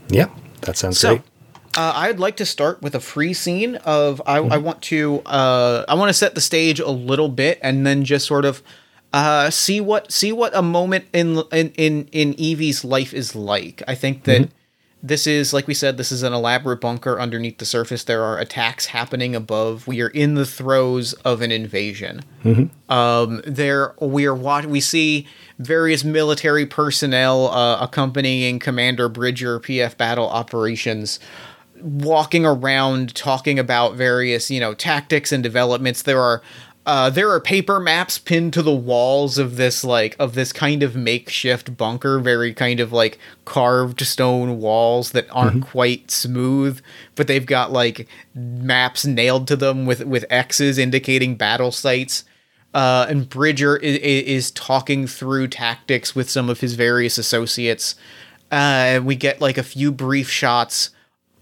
yeah, 0.08 0.28
that 0.62 0.76
sounds 0.76 0.98
So, 0.98 1.16
great. 1.16 1.22
uh, 1.76 1.92
I'd 1.96 2.18
like 2.18 2.36
to 2.36 2.46
start 2.46 2.80
with 2.82 2.94
a 2.94 3.00
free 3.00 3.34
scene 3.34 3.76
of 3.84 4.22
I, 4.26 4.36
I 4.38 4.56
want 4.58 4.80
to 4.82 5.20
uh, 5.26 5.84
I 5.88 5.94
want 5.94 6.08
to 6.08 6.14
set 6.14 6.34
the 6.34 6.40
stage 6.40 6.80
a 6.80 6.90
little 6.90 7.28
bit 7.28 7.58
and 7.62 7.86
then 7.86 8.04
just 8.04 8.26
sort 8.26 8.44
of 8.46 8.62
uh, 9.14 9.48
see 9.48 9.80
what 9.80 10.10
see 10.10 10.32
what 10.32 10.54
a 10.56 10.62
moment 10.62 11.04
in 11.12 11.40
in 11.52 11.70
in 11.76 12.08
in 12.10 12.34
Evie's 12.34 12.84
life 12.84 13.14
is 13.14 13.36
like. 13.36 13.80
I 13.86 13.94
think 13.94 14.24
that 14.24 14.50
this 15.04 15.28
is 15.28 15.52
like 15.52 15.68
we 15.68 15.74
said, 15.74 15.98
this 15.98 16.10
is 16.10 16.24
an 16.24 16.32
elaborate 16.32 16.80
bunker 16.80 17.20
underneath 17.20 17.58
the 17.58 17.64
surface. 17.64 18.02
There 18.02 18.24
are 18.24 18.40
attacks 18.40 18.86
happening 18.86 19.36
above. 19.36 19.86
We 19.86 20.00
are 20.02 20.08
in 20.08 20.34
the 20.34 20.44
throes 20.44 21.12
of 21.24 21.42
an 21.42 21.52
invasion. 21.52 22.24
Um, 22.88 23.40
there 23.46 23.94
we 24.00 24.26
are 24.26 24.34
watch. 24.34 24.64
We 24.64 24.80
see 24.80 25.28
various 25.60 26.02
military 26.02 26.66
personnel 26.66 27.52
uh, 27.52 27.78
accompanying 27.80 28.58
Commander 28.58 29.08
Bridger 29.08 29.60
PF 29.60 29.96
Battle 29.96 30.28
Operations 30.28 31.20
walking 31.80 32.44
around 32.44 33.14
talking 33.14 33.60
about 33.60 33.94
various 33.94 34.50
you 34.50 34.58
know 34.58 34.74
tactics 34.74 35.30
and 35.32 35.42
developments 35.42 36.02
there 36.02 36.20
are 36.20 36.42
uh, 36.86 37.08
there 37.08 37.30
are 37.30 37.40
paper 37.40 37.80
maps 37.80 38.18
pinned 38.18 38.52
to 38.52 38.62
the 38.62 38.74
walls 38.74 39.38
of 39.38 39.56
this 39.56 39.84
like 39.84 40.14
of 40.18 40.34
this 40.34 40.52
kind 40.52 40.82
of 40.82 40.94
makeshift 40.94 41.76
bunker 41.76 42.18
very 42.18 42.52
kind 42.52 42.80
of 42.80 42.92
like 42.92 43.18
carved 43.44 44.00
stone 44.02 44.58
walls 44.58 45.12
that 45.12 45.26
aren't 45.30 45.64
quite 45.66 46.10
smooth 46.10 46.80
but 47.14 47.26
they've 47.26 47.46
got 47.46 47.72
like 47.72 48.06
maps 48.34 49.04
nailed 49.04 49.48
to 49.48 49.56
them 49.56 49.86
with 49.86 50.04
with 50.04 50.24
x's 50.30 50.78
indicating 50.78 51.36
battle 51.36 51.72
sites 51.72 52.24
uh, 52.74 53.06
and 53.08 53.28
Bridger 53.28 53.76
is, 53.76 53.98
is 53.98 54.50
talking 54.50 55.06
through 55.06 55.46
tactics 55.46 56.14
with 56.14 56.28
some 56.28 56.50
of 56.50 56.58
his 56.58 56.74
various 56.74 57.18
associates. 57.18 57.94
Uh, 58.50 59.00
we 59.02 59.14
get 59.14 59.40
like 59.40 59.56
a 59.56 59.62
few 59.62 59.92
brief 59.92 60.28
shots 60.28 60.90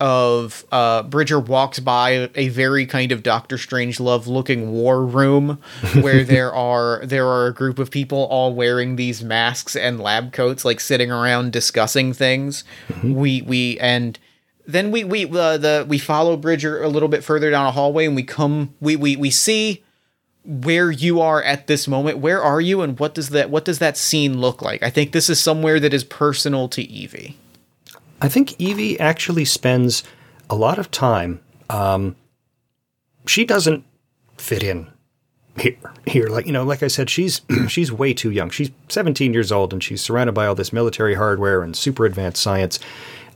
of 0.02 0.66
uh, 0.73 1.04
Bridger 1.04 1.38
walks 1.38 1.78
by 1.78 2.28
a 2.35 2.49
very 2.49 2.87
kind 2.87 3.12
of 3.12 3.23
Doctor 3.23 3.56
Strangelove 3.56 4.26
looking 4.26 4.73
war 4.73 5.06
room 5.06 5.61
where 6.00 6.25
there 6.25 6.52
are 6.52 7.06
there 7.06 7.28
are 7.28 7.47
a 7.47 7.54
group 7.54 7.78
of 7.78 7.88
people 7.88 8.25
all 8.25 8.52
wearing 8.52 8.97
these 8.97 9.23
masks 9.23 9.76
and 9.76 10.00
lab 10.00 10.32
coats, 10.32 10.64
like 10.64 10.80
sitting 10.80 11.12
around 11.12 11.52
discussing 11.52 12.12
things. 12.12 12.64
We 13.04 13.42
we 13.42 13.78
and 13.78 14.18
then 14.66 14.90
we 14.90 15.04
we 15.04 15.25
uh, 15.26 15.56
the 15.56 15.87
we 15.88 15.99
follow 15.99 16.37
Bridger 16.37 16.82
a 16.82 16.88
little 16.88 17.09
bit 17.09 17.23
further 17.23 17.52
down 17.52 17.66
a 17.66 17.71
hallway 17.71 18.06
and 18.06 18.16
we 18.16 18.25
come 18.25 18.75
we 18.80 18.97
we 18.97 19.14
we 19.14 19.30
see 19.30 19.85
where 20.44 20.90
you 20.90 21.21
are 21.21 21.40
at 21.40 21.68
this 21.68 21.87
moment. 21.87 22.18
Where 22.18 22.42
are 22.42 22.61
you 22.61 22.80
and 22.82 22.99
what 22.99 23.14
does 23.14 23.28
that 23.28 23.50
what 23.50 23.64
does 23.64 23.78
that 23.78 23.97
scene 23.97 24.40
look 24.40 24.62
like? 24.62 24.82
I 24.82 24.90
think 24.90 25.12
this 25.12 25.30
is 25.30 25.38
somewhere 25.38 25.78
that 25.78 25.94
is 25.94 26.02
personal 26.02 26.68
to 26.71 26.82
Evie. 26.82 27.37
I 28.23 28.29
think 28.29 28.55
Evie 28.61 28.99
actually 29.00 29.45
spends 29.45 30.05
a 30.49 30.55
lot 30.55 30.79
of 30.79 30.93
time. 30.93 31.41
Um, 31.69 32.14
she 33.26 33.45
doesn't 33.45 33.85
fit 34.37 34.62
in 34.62 34.88
here. 35.59 35.76
Here, 36.07 36.29
like 36.29 36.47
you 36.47 36.52
know, 36.52 36.62
like 36.62 36.85
I 36.85 36.87
said, 36.87 37.11
she's 37.11 37.41
she's 37.69 37.91
way 37.91 38.14
too 38.14 38.31
young. 38.31 38.49
She's 38.50 38.71
17 38.88 39.33
years 39.35 39.50
old, 39.50 39.73
and 39.73 39.83
she's 39.83 40.00
surrounded 40.00 40.33
by 40.35 40.47
all 40.47 40.55
this 40.55 40.73
military 40.73 41.14
hardware 41.14 41.62
and 41.62 41.76
super 41.76 42.07
advanced 42.07 42.41
science. 42.41 42.79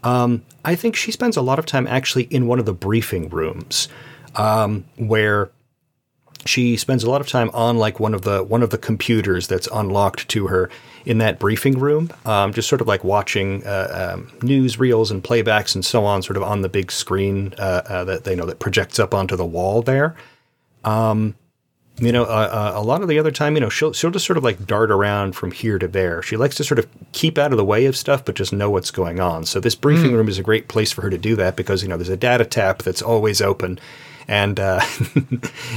Um, 0.04 0.44
I 0.64 0.76
think 0.76 0.94
she 0.94 1.10
spends 1.10 1.36
a 1.36 1.42
lot 1.42 1.58
of 1.58 1.66
time 1.66 1.88
actually 1.88 2.24
in 2.24 2.46
one 2.46 2.60
of 2.60 2.64
the 2.66 2.72
briefing 2.72 3.28
rooms, 3.28 3.88
um, 4.36 4.84
where 4.96 5.50
she 6.46 6.76
spends 6.76 7.04
a 7.04 7.10
lot 7.10 7.20
of 7.20 7.28
time 7.28 7.50
on 7.52 7.76
like 7.76 8.00
one 8.00 8.14
of 8.14 8.22
the 8.22 8.42
one 8.42 8.62
of 8.62 8.70
the 8.70 8.78
computers 8.78 9.46
that's 9.46 9.68
unlocked 9.72 10.28
to 10.28 10.46
her 10.46 10.70
in 11.04 11.18
that 11.18 11.38
briefing 11.38 11.78
room, 11.78 12.10
um, 12.24 12.52
just 12.52 12.68
sort 12.68 12.80
of 12.80 12.88
like 12.88 13.04
watching 13.04 13.64
uh, 13.64 14.14
um, 14.14 14.32
news 14.42 14.78
reels 14.78 15.10
and 15.10 15.22
playbacks 15.22 15.74
and 15.74 15.84
so 15.84 16.04
on, 16.04 16.22
sort 16.22 16.36
of 16.36 16.42
on 16.42 16.62
the 16.62 16.68
big 16.68 16.90
screen 16.90 17.54
uh, 17.58 17.82
uh, 17.86 18.04
that 18.04 18.24
they 18.24 18.34
know 18.34 18.46
that 18.46 18.58
projects 18.58 18.98
up 18.98 19.14
onto 19.14 19.36
the 19.36 19.46
wall 19.46 19.82
there. 19.82 20.16
Um, 20.84 21.34
you 21.98 22.12
know, 22.12 22.24
a 22.24 22.82
lot 22.82 23.00
of 23.00 23.08
the 23.08 23.18
other 23.18 23.30
time, 23.30 23.54
you 23.54 23.60
know, 23.60 23.70
she'll 23.70 23.94
she'll 23.94 24.10
just 24.10 24.26
sort 24.26 24.36
of 24.36 24.44
like 24.44 24.66
dart 24.66 24.90
around 24.90 25.32
from 25.34 25.50
here 25.50 25.78
to 25.78 25.88
there. 25.88 26.20
She 26.20 26.36
likes 26.36 26.54
to 26.56 26.64
sort 26.64 26.78
of 26.78 26.86
keep 27.12 27.38
out 27.38 27.52
of 27.52 27.56
the 27.56 27.64
way 27.64 27.86
of 27.86 27.96
stuff, 27.96 28.22
but 28.22 28.34
just 28.34 28.52
know 28.52 28.68
what's 28.68 28.90
going 28.90 29.18
on. 29.18 29.46
So 29.46 29.60
this 29.60 29.74
briefing 29.74 30.12
room 30.12 30.28
is 30.28 30.38
a 30.38 30.42
great 30.42 30.68
place 30.68 30.92
for 30.92 31.00
her 31.02 31.10
to 31.10 31.16
do 31.16 31.36
that 31.36 31.56
because 31.56 31.82
you 31.82 31.88
know 31.88 31.96
there's 31.96 32.10
a 32.10 32.16
data 32.16 32.44
tap 32.44 32.82
that's 32.82 33.00
always 33.00 33.40
open, 33.40 33.78
and 34.28 34.58
uh, 34.58 34.80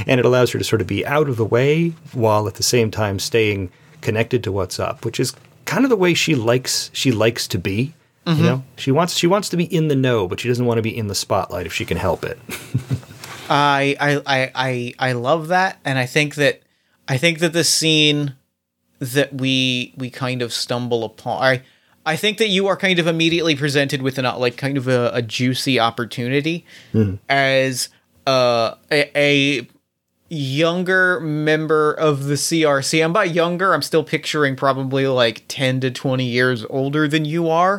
and 0.06 0.20
it 0.20 0.24
allows 0.24 0.52
her 0.52 0.58
to 0.58 0.64
sort 0.64 0.80
of 0.80 0.86
be 0.86 1.06
out 1.06 1.28
of 1.28 1.36
the 1.36 1.44
way 1.44 1.90
while 2.12 2.48
at 2.48 2.54
the 2.54 2.62
same 2.62 2.90
time 2.90 3.18
staying 3.18 3.70
connected 4.00 4.42
to 4.44 4.52
what's 4.52 4.78
up, 4.78 5.04
which 5.04 5.20
is 5.20 5.34
kind 5.64 5.84
of 5.84 5.90
the 5.90 5.96
way 5.96 6.14
she 6.14 6.34
likes 6.34 6.90
she 6.92 7.12
likes 7.12 7.46
to 7.48 7.58
be. 7.58 7.94
You 8.26 8.44
know, 8.44 8.64
she 8.76 8.92
wants 8.92 9.16
she 9.16 9.26
wants 9.26 9.48
to 9.48 9.56
be 9.56 9.64
in 9.64 9.88
the 9.88 9.96
know, 9.96 10.28
but 10.28 10.38
she 10.38 10.46
doesn't 10.46 10.64
want 10.64 10.78
to 10.78 10.82
be 10.82 10.96
in 10.96 11.08
the 11.08 11.16
spotlight 11.16 11.66
if 11.66 11.72
she 11.72 11.84
can 11.84 11.96
help 11.96 12.24
it. 12.24 12.38
I 13.50 13.96
I 13.98 14.52
I 14.54 14.94
I 15.00 15.12
love 15.12 15.48
that, 15.48 15.80
and 15.84 15.98
I 15.98 16.06
think 16.06 16.36
that 16.36 16.60
I 17.08 17.16
think 17.16 17.40
that 17.40 17.52
the 17.52 17.64
scene 17.64 18.34
that 19.00 19.34
we 19.34 19.94
we 19.96 20.10
kind 20.10 20.42
of 20.42 20.52
stumble 20.52 21.02
upon. 21.02 21.42
I 21.42 21.62
I 22.06 22.16
think 22.16 22.38
that 22.38 22.48
you 22.48 22.68
are 22.68 22.76
kind 22.76 22.98
of 22.98 23.06
immediately 23.06 23.56
presented 23.56 24.00
with 24.00 24.18
an 24.18 24.24
like 24.38 24.56
kind 24.56 24.76
of 24.76 24.86
a, 24.86 25.10
a 25.12 25.22
juicy 25.22 25.80
opportunity 25.80 26.64
as 27.28 27.88
uh, 28.30 28.76
a, 28.90 29.10
a 29.16 29.68
younger 30.28 31.18
member 31.20 31.92
of 31.92 32.24
the 32.24 32.34
CRC. 32.34 33.04
And 33.04 33.12
by 33.12 33.24
younger, 33.24 33.74
I'm 33.74 33.82
still 33.82 34.04
picturing 34.04 34.54
probably 34.56 35.06
like 35.06 35.44
10 35.48 35.80
to 35.80 35.90
20 35.90 36.24
years 36.24 36.64
older 36.70 37.08
than 37.08 37.24
you 37.24 37.48
are. 37.48 37.78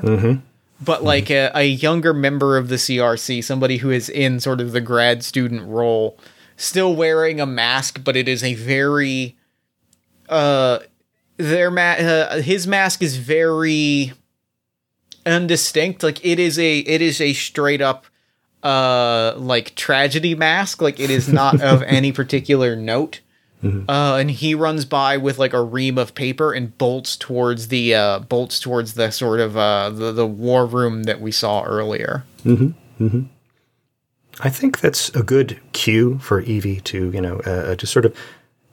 But 0.84 1.04
like 1.04 1.30
a, 1.30 1.52
a 1.54 1.64
younger 1.64 2.14
member 2.14 2.58
of 2.58 2.68
the 2.68 2.76
CRC, 2.76 3.44
somebody 3.44 3.78
who 3.78 3.92
is 3.92 4.10
in 4.10 4.40
sort 4.40 4.60
of 4.60 4.72
the 4.72 4.82
grad 4.82 5.24
student 5.24 5.68
role, 5.68 6.18
still 6.58 6.96
wearing 6.96 7.40
a 7.40 7.46
mask, 7.46 8.04
but 8.04 8.18
it 8.18 8.28
is 8.28 8.44
a 8.44 8.56
very 8.56 9.38
uh 10.28 10.80
their 11.38 11.72
ma- 11.72 11.98
uh, 12.00 12.42
his 12.42 12.68
mask 12.68 13.02
is 13.02 13.18
very 13.18 14.14
undistinct 15.26 16.04
like 16.04 16.24
it 16.26 16.40
is 16.40 16.58
a 16.58 16.80
it 16.80 17.02
is 17.02 17.20
a 17.22 17.34
straight 17.34 17.82
up 17.82 18.06
uh 18.64 19.34
like 19.38 19.74
tragedy 19.76 20.36
mask 20.36 20.82
like 20.82 21.00
it 21.00 21.10
is 21.10 21.28
not 21.28 21.62
of 21.62 21.82
any 21.88 22.12
particular 22.12 22.76
note 22.76 23.22
uh 23.64 24.16
and 24.20 24.32
he 24.32 24.56
runs 24.56 24.86
by 24.86 25.18
with 25.18 25.38
like 25.38 25.54
a 25.54 25.62
ream 25.62 25.98
of 25.98 26.16
paper 26.16 26.52
and 26.52 26.78
bolts 26.78 27.16
towards 27.16 27.68
the 27.68 27.94
uh 27.94 28.20
bolts 28.20 28.60
towards 28.60 28.96
the 28.96 29.12
sort 29.12 29.40
of 29.40 29.56
uh 29.56 29.90
the, 29.90 30.12
the 30.12 30.26
war 30.26 30.66
room 30.66 31.04
that 31.04 31.22
we 31.22 31.32
saw 31.32 31.64
earlier 31.64 32.24
Hmm. 32.44 32.70
Hmm. 32.98 33.22
I 34.40 34.50
think 34.50 34.80
that's 34.80 35.10
a 35.10 35.22
good 35.22 35.60
cue 35.74 36.18
for 36.20 36.40
Evie 36.42 36.80
to, 36.82 37.12
you 37.12 37.22
know, 37.22 37.38
uh, 37.42 37.76
just 37.76 37.94
sort 37.94 38.06
of. 38.06 38.16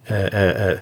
Uh, 0.08 0.14
uh, 0.32 0.36
uh, 0.36 0.80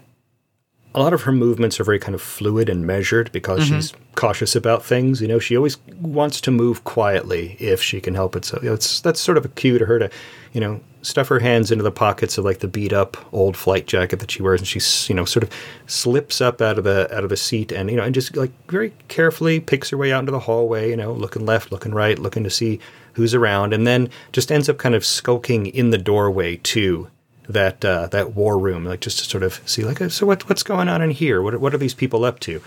a 0.97 1.01
lot 1.01 1.13
of 1.13 1.23
her 1.23 1.33
movements 1.33 1.79
are 1.79 1.85
very 1.85 1.99
kind 1.99 2.15
of 2.15 2.23
fluid 2.23 2.71
and 2.71 2.87
measured 2.87 3.31
because 3.31 3.61
mm-hmm. 3.67 3.77
she's 3.77 3.93
cautious 4.15 4.57
about 4.57 4.83
things. 4.83 5.21
You 5.21 5.29
know, 5.29 5.39
she 5.39 5.55
always 5.55 5.77
wants 6.01 6.41
to 6.41 6.51
move 6.51 6.85
quietly 6.85 7.55
if 7.61 7.83
she 7.83 8.01
can 8.01 8.15
help 8.15 8.35
it. 8.35 8.47
So 8.47 8.59
you 8.63 8.71
know, 8.71 8.75
it's 8.75 9.03
that's 9.03 9.21
sort 9.21 9.37
of 9.37 9.45
a 9.45 9.49
cue 9.49 9.77
to 9.79 9.85
her 9.85 9.99
to, 9.99 10.11
you 10.55 10.61
know, 10.61 10.81
stuff 11.03 11.29
her 11.29 11.39
hands 11.39 11.71
into 11.71 11.85
the 11.85 11.93
pockets 11.93 12.39
of 12.39 12.47
like 12.47 12.61
the 12.61 12.67
beat 12.67 12.95
up 12.95 13.19
old 13.35 13.59
flight 13.59 13.87
jacket 13.87 14.21
that 14.21 14.31
she 14.31 14.43
wears, 14.43 14.59
and 14.59 14.67
she, 14.67 14.79
s- 14.79 15.11
you 15.11 15.15
know, 15.15 15.27
sort 15.27 15.43
of 15.43 15.51
slips 15.87 16.41
up 16.41 16.63
out 16.63 16.79
of 16.79 16.85
the 16.85 17.15
out 17.15 17.25
of 17.25 17.29
the 17.29 17.37
seat 17.37 17.73
and 17.73 17.91
you 17.91 17.97
know, 17.97 18.03
and 18.03 18.15
just 18.15 18.35
like 18.35 18.53
very 18.71 18.95
carefully 19.09 19.61
picks 19.61 19.91
her 19.91 19.99
way 19.99 20.13
out 20.13 20.21
into 20.21 20.33
the 20.33 20.41
hallway. 20.41 20.89
You 20.89 20.97
know, 20.97 21.13
looking 21.13 21.45
left, 21.45 21.71
looking 21.71 21.93
right, 21.93 22.19
looking 22.19 22.43
to 22.43 22.51
see 22.51 22.81
who's 23.13 23.35
around, 23.35 23.75
and 23.75 23.87
then 23.87 24.09
just 24.33 24.51
ends 24.51 24.67
up 24.67 24.79
kind 24.79 24.95
of 24.95 25.05
skulking 25.05 25.67
in 25.67 25.91
the 25.91 25.99
doorway 25.99 26.57
to 26.57 27.09
that 27.49 27.85
uh, 27.85 28.07
that 28.09 28.35
war 28.35 28.59
room, 28.59 28.85
like 28.85 29.01
just 29.01 29.19
to 29.19 29.25
sort 29.25 29.43
of 29.43 29.61
see, 29.67 29.85
like, 29.85 29.99
so 30.11 30.27
what 30.27 30.49
what's 30.49 30.63
going 30.63 30.89
on 30.89 31.03
in 31.03 31.11
here? 31.11 31.43
What 31.43 31.55
are, 31.55 31.59
what 31.59 31.75
are 31.75 31.79
these 31.79 31.95
people 31.95 32.25
up 32.25 32.41
to? 32.41 32.61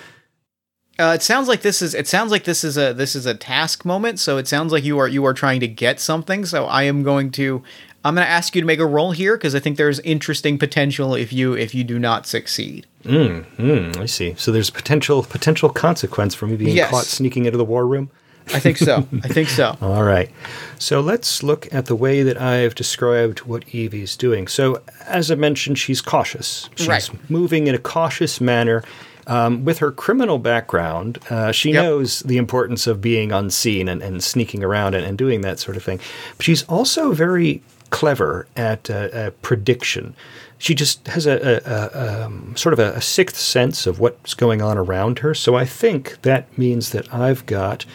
Uh, 0.97 1.13
it 1.15 1.21
sounds 1.21 1.47
like 1.47 1.61
this 1.61 1.81
is 1.81 1.93
it 1.93 2.07
sounds 2.07 2.29
like 2.31 2.43
this 2.43 2.63
is 2.63 2.77
a 2.77 2.93
this 2.93 3.15
is 3.15 3.25
a 3.25 3.33
task 3.33 3.85
moment. 3.85 4.19
So 4.19 4.37
it 4.37 4.47
sounds 4.47 4.71
like 4.73 4.83
you 4.83 4.97
are 4.99 5.07
you 5.07 5.23
are 5.25 5.33
trying 5.33 5.61
to 5.61 5.67
get 5.67 5.99
something. 5.99 6.45
So 6.45 6.65
I 6.65 6.83
am 6.83 7.03
going 7.03 7.31
to 7.31 7.63
I'm 8.03 8.15
going 8.15 8.25
to 8.25 8.31
ask 8.31 8.55
you 8.55 8.61
to 8.61 8.67
make 8.67 8.79
a 8.79 8.85
roll 8.85 9.11
here 9.11 9.35
because 9.37 9.55
I 9.55 9.59
think 9.59 9.77
there's 9.77 9.99
interesting 10.01 10.57
potential 10.57 11.15
if 11.15 11.31
you 11.31 11.53
if 11.53 11.73
you 11.73 11.83
do 11.85 11.99
not 11.99 12.25
succeed. 12.27 12.85
Hmm, 13.05 13.41
I 13.97 14.05
see. 14.05 14.35
So 14.37 14.51
there's 14.51 14.69
potential 14.69 15.23
potential 15.23 15.69
consequence 15.69 16.35
for 16.35 16.47
me 16.47 16.57
being 16.57 16.75
Yes. 16.75 16.89
caught 16.89 17.05
sneaking 17.05 17.45
into 17.45 17.57
the 17.57 17.65
war 17.65 17.87
room. 17.87 18.09
I 18.53 18.59
think 18.59 18.77
so. 18.77 19.07
I 19.23 19.27
think 19.27 19.49
so. 19.49 19.77
All 19.81 20.03
right. 20.03 20.29
So 20.77 21.01
let's 21.01 21.43
look 21.43 21.67
at 21.73 21.85
the 21.85 21.95
way 21.95 22.23
that 22.23 22.39
I've 22.41 22.75
described 22.75 23.39
what 23.39 23.63
Evie's 23.73 24.15
doing. 24.17 24.47
So, 24.47 24.81
as 25.05 25.29
I 25.31 25.35
mentioned, 25.35 25.77
she's 25.77 26.01
cautious. 26.01 26.69
She's 26.75 26.87
Right. 26.87 27.09
moving 27.29 27.67
in 27.67 27.75
a 27.75 27.79
cautious 27.79 28.39
manner. 28.41 28.83
Um, 29.27 29.63
with 29.63 29.77
her 29.77 29.91
criminal 29.91 30.39
background, 30.39 31.19
uh, 31.29 31.51
she 31.51 31.71
Yep. 31.71 31.83
knows 31.83 32.19
the 32.21 32.37
importance 32.37 32.87
of 32.87 32.99
being 32.99 33.31
unseen 33.31 33.87
and, 33.87 34.01
and 34.01 34.23
sneaking 34.23 34.63
around 34.63 34.95
and, 34.95 35.05
and 35.05 35.19
doing 35.19 35.41
that 35.41 35.59
sort 35.59 35.77
of 35.77 35.83
thing. 35.83 35.99
But 36.37 36.45
she's 36.45 36.63
also 36.63 37.11
very 37.11 37.61
clever 37.91 38.47
at 38.57 38.89
uh, 38.89 38.93
uh, 38.93 39.29
prediction. 39.43 40.15
She 40.57 40.73
just 40.73 41.07
has 41.09 41.27
a, 41.27 41.61
a, 41.63 41.99
a 41.99 42.25
um, 42.25 42.55
sort 42.55 42.73
of 42.73 42.79
a, 42.79 42.93
a 42.93 43.01
sixth 43.01 43.37
sense 43.37 43.85
of 43.85 43.99
what's 43.99 44.33
going 44.33 44.63
on 44.63 44.79
around 44.79 45.19
her. 45.19 45.35
So 45.35 45.55
I 45.55 45.63
think 45.65 46.21
that 46.23 46.57
means 46.57 46.89
that 46.89 47.13
I've 47.13 47.45
got 47.45 47.85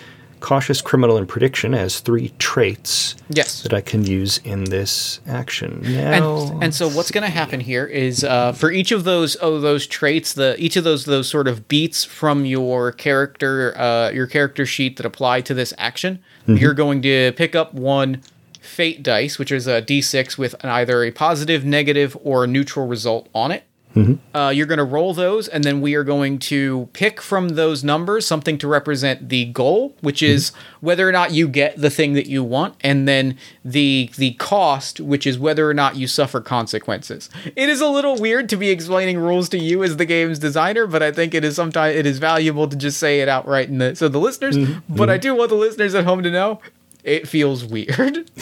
cautious 0.44 0.82
criminal 0.82 1.16
and 1.16 1.26
prediction 1.26 1.72
as 1.72 2.00
three 2.00 2.28
traits 2.38 3.14
Yes. 3.30 3.62
that 3.62 3.72
I 3.72 3.80
can 3.80 4.04
use 4.04 4.38
in 4.44 4.64
this 4.64 5.20
action. 5.26 5.80
Now, 5.82 6.12
And, 6.52 6.64
and 6.64 6.74
so 6.74 6.86
what's 6.90 7.10
going 7.10 7.24
to 7.24 7.30
happen 7.30 7.60
here 7.60 7.86
is 7.86 8.22
uh, 8.22 8.52
for 8.52 8.70
each 8.70 8.92
of 8.92 9.04
those 9.04 9.38
oh 9.40 9.58
those 9.58 9.86
traits 9.86 10.34
the 10.34 10.54
each 10.58 10.76
of 10.76 10.84
those 10.84 11.06
those 11.06 11.28
sort 11.30 11.48
of 11.48 11.66
beats 11.66 12.04
from 12.04 12.44
your 12.44 12.92
character 12.92 13.74
uh, 13.78 14.10
your 14.10 14.26
character 14.26 14.66
sheet 14.66 14.98
that 14.98 15.06
apply 15.06 15.40
to 15.40 15.54
this 15.54 15.72
action 15.78 16.22
you're 16.46 16.74
going 16.74 17.00
to 17.00 17.32
pick 17.36 17.54
up 17.56 17.72
one 17.72 18.20
fate 18.60 19.02
dice 19.02 19.38
which 19.38 19.50
is 19.50 19.66
a 19.66 19.80
d6 19.80 20.36
with 20.36 20.54
an, 20.62 20.68
either 20.68 21.02
a 21.04 21.10
positive 21.10 21.64
negative 21.64 22.14
or 22.22 22.44
a 22.44 22.46
neutral 22.46 22.86
result 22.86 23.30
on 23.34 23.50
it 23.50 23.64
Mm-hmm. 23.94 24.36
uh, 24.36 24.50
you're 24.50 24.66
going 24.66 24.78
to 24.78 24.84
roll 24.84 25.14
those, 25.14 25.46
and 25.46 25.62
then 25.62 25.80
we 25.80 25.94
are 25.94 26.02
going 26.02 26.38
to 26.40 26.88
pick 26.92 27.20
from 27.20 27.50
those 27.50 27.84
numbers 27.84 28.26
something 28.26 28.58
to 28.58 28.66
represent 28.66 29.28
the 29.28 29.44
goal, 29.46 29.94
which 30.00 30.20
mm-hmm. 30.20 30.34
is 30.34 30.52
whether 30.80 31.08
or 31.08 31.12
not 31.12 31.32
you 31.32 31.46
get 31.46 31.76
the 31.76 31.90
thing 31.90 32.14
that 32.14 32.26
you 32.26 32.42
want, 32.42 32.74
and 32.80 33.06
then 33.06 33.38
the 33.64 34.10
the 34.16 34.32
cost, 34.32 34.98
which 34.98 35.26
is 35.26 35.38
whether 35.38 35.68
or 35.70 35.74
not 35.74 35.96
you 35.96 36.08
suffer 36.08 36.40
consequences. 36.40 37.30
It 37.54 37.68
is 37.68 37.80
a 37.80 37.88
little 37.88 38.16
weird 38.16 38.48
to 38.48 38.56
be 38.56 38.70
explaining 38.70 39.18
rules 39.18 39.48
to 39.50 39.58
you 39.58 39.84
as 39.84 39.96
the 39.96 40.04
game's 40.04 40.38
designer, 40.40 40.86
but 40.86 41.02
I 41.02 41.12
think 41.12 41.32
it 41.32 41.44
is 41.44 41.54
sometimes 41.54 41.96
it 41.96 42.06
is 42.06 42.18
valuable 42.18 42.66
to 42.68 42.76
just 42.76 42.98
say 42.98 43.20
it 43.20 43.28
outright 43.28 43.68
in 43.68 43.78
the 43.78 43.94
so 43.94 44.08
the 44.08 44.18
listeners. 44.18 44.56
Mm-hmm. 44.56 44.96
But 44.96 45.08
I 45.08 45.18
do 45.18 45.34
want 45.34 45.50
the 45.50 45.56
listeners 45.56 45.94
at 45.94 46.04
home 46.04 46.22
to 46.22 46.30
know. 46.30 46.60
It 47.04 47.28
feels 47.28 47.64
weird. 47.66 48.30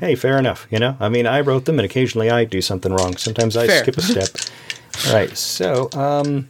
hey, 0.00 0.14
fair 0.14 0.38
enough. 0.38 0.66
You 0.70 0.78
know, 0.78 0.96
I 1.00 1.08
mean, 1.08 1.26
I 1.26 1.40
wrote 1.40 1.64
them, 1.64 1.78
and 1.78 1.86
occasionally 1.86 2.30
I 2.30 2.44
do 2.44 2.60
something 2.60 2.92
wrong. 2.92 3.16
Sometimes 3.16 3.56
I 3.56 3.66
Fair. 3.66 3.82
skip 3.82 3.96
a 3.96 4.02
step. 4.02 4.28
All 5.08 5.14
right, 5.14 5.34
so 5.36 5.88
um, 5.94 6.48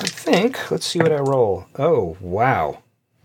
I 0.00 0.06
think 0.06 0.70
let's 0.70 0.86
see 0.86 1.00
what 1.00 1.12
I 1.12 1.18
roll. 1.18 1.66
Oh, 1.78 2.16
wow, 2.20 2.82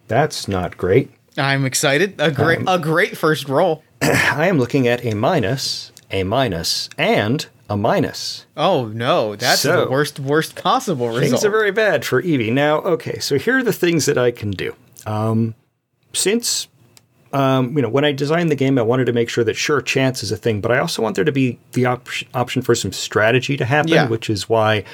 that's 0.09 0.47
not 0.49 0.75
great. 0.75 1.11
I'm 1.37 1.65
excited. 1.65 2.15
A 2.19 2.29
great 2.31 2.59
a 2.67 2.77
great 2.77 3.17
first 3.17 3.47
roll. 3.47 3.83
I 4.01 4.47
am 4.47 4.57
looking 4.57 4.85
at 4.87 5.05
a 5.05 5.13
minus, 5.13 5.93
a 6.11 6.23
minus, 6.23 6.89
and 6.97 7.45
a 7.69 7.77
minus. 7.77 8.45
Oh 8.57 8.87
no, 8.87 9.35
that's 9.37 9.61
So- 9.61 9.85
the 9.85 9.91
worst 9.91 10.19
worst 10.19 10.55
possible 10.55 11.07
result. 11.07 11.23
Things 11.23 11.45
are 11.45 11.49
very 11.51 11.71
bad 11.71 12.03
for 12.03 12.19
Evie. 12.19 12.51
Now, 12.51 12.79
okay, 12.81 13.19
so 13.19 13.37
here 13.37 13.57
are 13.59 13.63
the 13.63 13.71
things 13.73 14.05
that 14.07 14.17
I 14.17 14.31
can 14.31 14.51
do. 14.51 14.75
Um, 15.05 15.55
since 16.15 16.67
um, 17.33 17.75
you 17.75 17.81
know, 17.81 17.89
when 17.89 18.05
I 18.05 18.13
designed 18.13 18.49
the 18.49 18.55
game, 18.55 18.79
I 18.79 18.81
wanted 18.81 19.05
to 19.05 19.13
make 19.13 19.27
sure 19.27 19.43
that 19.43 19.55
sure, 19.55 19.81
chance 19.81 20.23
is 20.23 20.31
a 20.31 20.37
thing, 20.37 20.61
but 20.61 20.71
I 20.71 20.79
also 20.79 21.01
want 21.01 21.15
there 21.17 21.25
to 21.25 21.33
be 21.33 21.59
the 21.73 21.85
op- 21.85 22.07
option 22.33 22.61
for 22.61 22.75
some 22.75 22.93
strategy 22.93 23.57
to 23.57 23.65
happen, 23.65 23.91
Yeah. 23.91 24.07
which 24.07 24.29
is 24.29 24.47
why 24.47 24.85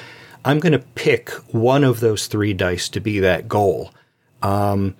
I'm 0.44 0.58
going 0.58 0.72
to 0.72 0.80
pick 0.80 1.30
one 1.52 1.84
of 1.84 2.00
those 2.00 2.26
three 2.26 2.52
dice 2.52 2.88
to 2.90 3.00
be 3.00 3.20
that 3.20 3.46
goal. 3.48 3.92
Um, 4.42 4.96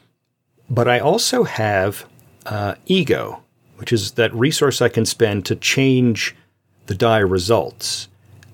but 0.71 0.87
I 0.87 1.01
also 1.01 1.43
have 1.43 2.07
uh, 2.47 2.77
ego, 2.87 3.43
which 3.77 3.93
is 3.93 4.13
that 4.13 4.33
resource 4.35 4.81
I 4.81 4.89
can 4.89 5.05
spend 5.05 5.45
to 5.47 5.57
change 5.57 6.37
the 6.87 6.95
die 6.95 7.19
results. 7.19 8.07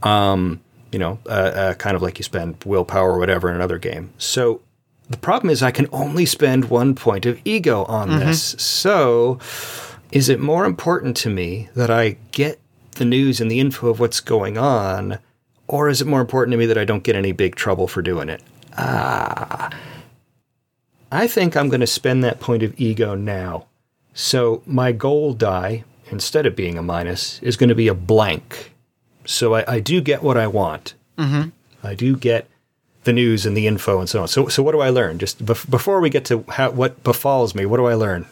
Um, 0.02 0.60
you 0.92 0.98
know, 0.98 1.18
uh, 1.26 1.28
uh, 1.28 1.74
kind 1.74 1.94
of 1.94 2.00
like 2.00 2.18
you 2.18 2.22
spend 2.22 2.56
willpower 2.64 3.12
or 3.12 3.18
whatever 3.18 3.50
in 3.50 3.54
another 3.56 3.78
game. 3.78 4.14
So 4.16 4.62
the 5.10 5.16
problem 5.16 5.50
is 5.50 5.62
I 5.62 5.70
can 5.70 5.88
only 5.92 6.26
spend 6.26 6.66
one 6.66 6.94
point 6.94 7.26
of 7.26 7.40
ego 7.44 7.84
on 7.84 8.18
this. 8.18 8.54
So 8.58 9.38
is 10.12 10.28
it 10.28 10.40
more 10.40 10.64
important 10.64 11.16
to 11.18 11.30
me 11.30 11.68
that 11.74 11.90
I 11.90 12.16
get 12.32 12.60
the 12.92 13.04
news 13.04 13.40
and 13.40 13.50
the 13.50 13.60
info 13.60 13.88
of 13.88 14.00
what's 14.00 14.20
going 14.20 14.58
on, 14.58 15.18
or 15.66 15.88
is 15.88 16.00
it 16.00 16.06
more 16.06 16.20
important 16.20 16.52
to 16.52 16.58
me 16.58 16.66
that 16.66 16.78
I 16.78 16.84
don't 16.84 17.02
get 17.04 17.16
any 17.16 17.32
big 17.32 17.54
trouble 17.54 17.88
for 17.88 18.02
doing 18.02 18.28
it? 18.28 18.42
Ah. 18.76 19.70
I 21.10 21.26
think 21.26 21.56
I'm 21.56 21.68
going 21.68 21.80
to 21.80 21.86
spend 21.86 22.22
that 22.22 22.40
point 22.40 22.62
of 22.62 22.78
ego 22.78 23.14
now. 23.14 23.66
So 24.12 24.62
my 24.66 24.92
goal 24.92 25.32
die, 25.32 25.84
instead 26.10 26.44
of 26.44 26.56
being 26.56 26.76
a 26.76 26.82
minus, 26.82 27.40
is 27.42 27.56
going 27.56 27.68
to 27.68 27.74
be 27.74 27.88
a 27.88 27.94
blank. 27.94 28.74
So 29.24 29.54
I, 29.54 29.74
I 29.74 29.80
do 29.80 30.00
get 30.00 30.22
what 30.22 30.36
I 30.36 30.46
want. 30.46 30.94
Mm-hmm. 31.16 31.50
I 31.82 31.94
do 31.94 32.16
get 32.16 32.48
the 33.08 33.12
news 33.12 33.44
and 33.46 33.56
the 33.56 33.66
info 33.66 33.98
and 33.98 34.08
so 34.08 34.22
on. 34.22 34.28
So, 34.28 34.46
so 34.48 34.62
what 34.62 34.72
do 34.72 34.80
I 34.80 34.90
learn? 34.90 35.18
Just 35.18 35.44
bef- 35.44 35.68
before 35.68 36.00
we 36.00 36.10
get 36.10 36.24
to 36.26 36.44
how, 36.48 36.70
what 36.70 37.02
befalls 37.02 37.54
me, 37.54 37.64
what 37.66 37.78
do 37.78 37.86
I 37.86 37.94
learn? 37.94 38.26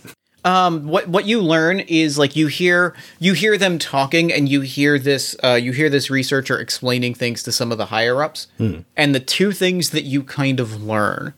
um 0.44 0.86
what 0.86 1.08
what 1.08 1.24
you 1.24 1.40
learn 1.42 1.80
is 1.80 2.18
like 2.18 2.36
you 2.36 2.46
hear 2.46 2.94
you 3.18 3.32
hear 3.32 3.58
them 3.58 3.80
talking 3.80 4.32
and 4.32 4.48
you 4.48 4.60
hear 4.60 4.96
this 4.96 5.34
uh 5.42 5.54
you 5.54 5.72
hear 5.72 5.90
this 5.90 6.08
researcher 6.08 6.56
explaining 6.60 7.14
things 7.14 7.42
to 7.42 7.50
some 7.50 7.72
of 7.72 7.78
the 7.78 7.86
higher 7.86 8.22
ups. 8.22 8.46
And 8.96 9.12
the 9.12 9.18
two 9.18 9.50
things 9.50 9.90
that 9.90 10.04
you 10.04 10.22
kind 10.22 10.60
of 10.60 10.80
learn 10.84 11.34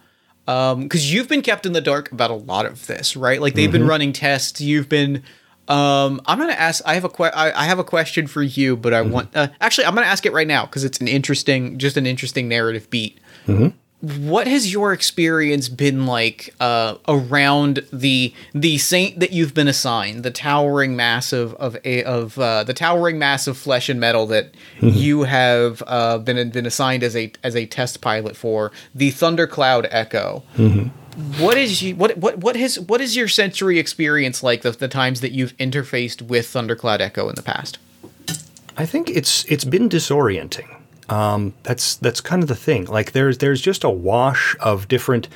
um 0.47 0.83
because 0.83 1.11
you've 1.11 1.29
been 1.29 1.41
kept 1.41 1.65
in 1.65 1.73
the 1.73 1.81
dark 1.81 2.13
about 2.13 2.31
a 2.31 2.35
lot 2.53 2.67
of 2.67 2.87
this, 2.87 3.17
right? 3.17 3.41
Like 3.41 3.55
they've 3.55 3.73
been 3.73 3.87
running 3.87 4.13
tests, 4.13 4.61
you've 4.61 4.91
been 4.91 5.23
um, 5.69 6.21
I'm 6.27 6.39
gonna 6.39 6.53
ask. 6.55 6.83
I 6.87 6.95
have 6.95 7.05
a 7.05 7.11
que- 7.11 7.27
I, 7.45 7.53
I 7.53 7.65
have 7.67 7.79
a 7.79 7.85
question 7.85 8.27
for 8.27 8.43
you, 8.43 8.75
but 8.75 8.95
I 8.95 9.03
want 9.03 9.29
uh, 9.37 9.49
actually 9.61 9.87
I'm 9.87 9.95
gonna 9.95 10.07
ask 10.07 10.25
it 10.25 10.33
right 10.33 10.47
now 10.47 10.65
because 10.65 10.83
it's 10.83 10.99
an 10.99 11.09
interesting, 11.09 11.77
just 11.79 11.99
an 11.99 12.07
interesting 12.07 12.49
narrative 12.49 12.89
beat. 12.89 13.19
What 14.01 14.47
has 14.47 14.73
your 14.73 14.93
experience 14.93 15.69
been 15.69 16.07
like 16.07 16.55
uh, 16.61 16.97
around 17.09 17.85
the 17.93 18.33
the 18.55 18.79
saint 18.79 19.19
that 19.19 19.33
you've 19.33 19.55
been 19.55 19.67
assigned, 19.67 20.23
the 20.23 20.31
towering 20.31 20.95
mass 20.95 21.33
of 21.33 21.55
of 21.55 21.77
of 21.85 22.39
uh, 22.39 22.63
the 22.63 22.75
towering 22.75 23.19
mass 23.19 23.49
of 23.49 23.57
flesh 23.57 23.89
and 23.89 23.99
metal 23.99 24.27
that 24.27 24.55
you 24.81 25.25
have 25.25 25.83
uh, 25.87 26.19
been 26.19 26.51
been 26.51 26.67
assigned 26.67 27.03
as 27.03 27.17
a 27.17 27.33
as 27.43 27.57
a 27.57 27.67
test 27.67 28.01
pilot 28.01 28.37
for 28.37 28.71
the 28.95 29.11
Thundercloud 29.11 29.89
Echo? 29.91 30.45
What 31.41 31.59
is 31.59 31.83
you 31.83 31.97
what 31.97 32.17
what 32.19 32.39
what 32.39 32.55
has 32.55 32.79
what 32.79 33.01
is 33.01 33.17
your 33.17 33.27
sensory 33.27 33.81
experience 33.81 34.45
like 34.45 34.63
the, 34.63 34.71
the 34.71 34.87
times 34.87 35.23
that 35.23 35.33
you've 35.33 35.57
interfaced 35.57 36.23
with 36.23 36.47
Thundercloud 36.47 37.01
Echo 37.01 37.29
in 37.29 37.35
the 37.35 37.43
past? 37.43 37.79
I 38.77 38.87
think 38.87 39.11
it's 39.11 39.45
it's 39.47 39.65
been 39.65 39.89
disorienting. 39.89 40.78
Um, 41.09 41.55
that's 41.63 41.97
that's 41.97 42.21
kind 42.21 42.43
of 42.43 42.49
the 42.49 42.57
thing. 42.57 42.85
Like 42.87 43.13
there's 43.13 43.39
there's 43.39 43.61
just 43.61 43.85
a 43.85 43.91
wash 43.91 44.57
of 44.61 44.89
different 44.89 45.29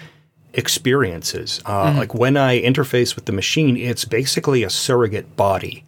experiences. 0.54 1.60
Uh, 1.66 1.94
Like 1.96 2.14
when 2.14 2.36
I 2.36 2.60
interface 2.60 3.14
with 3.16 3.24
the 3.26 3.32
machine, 3.32 3.76
it's 3.76 4.04
basically 4.04 4.62
a 4.62 4.70
surrogate 4.70 5.36
body, 5.36 5.84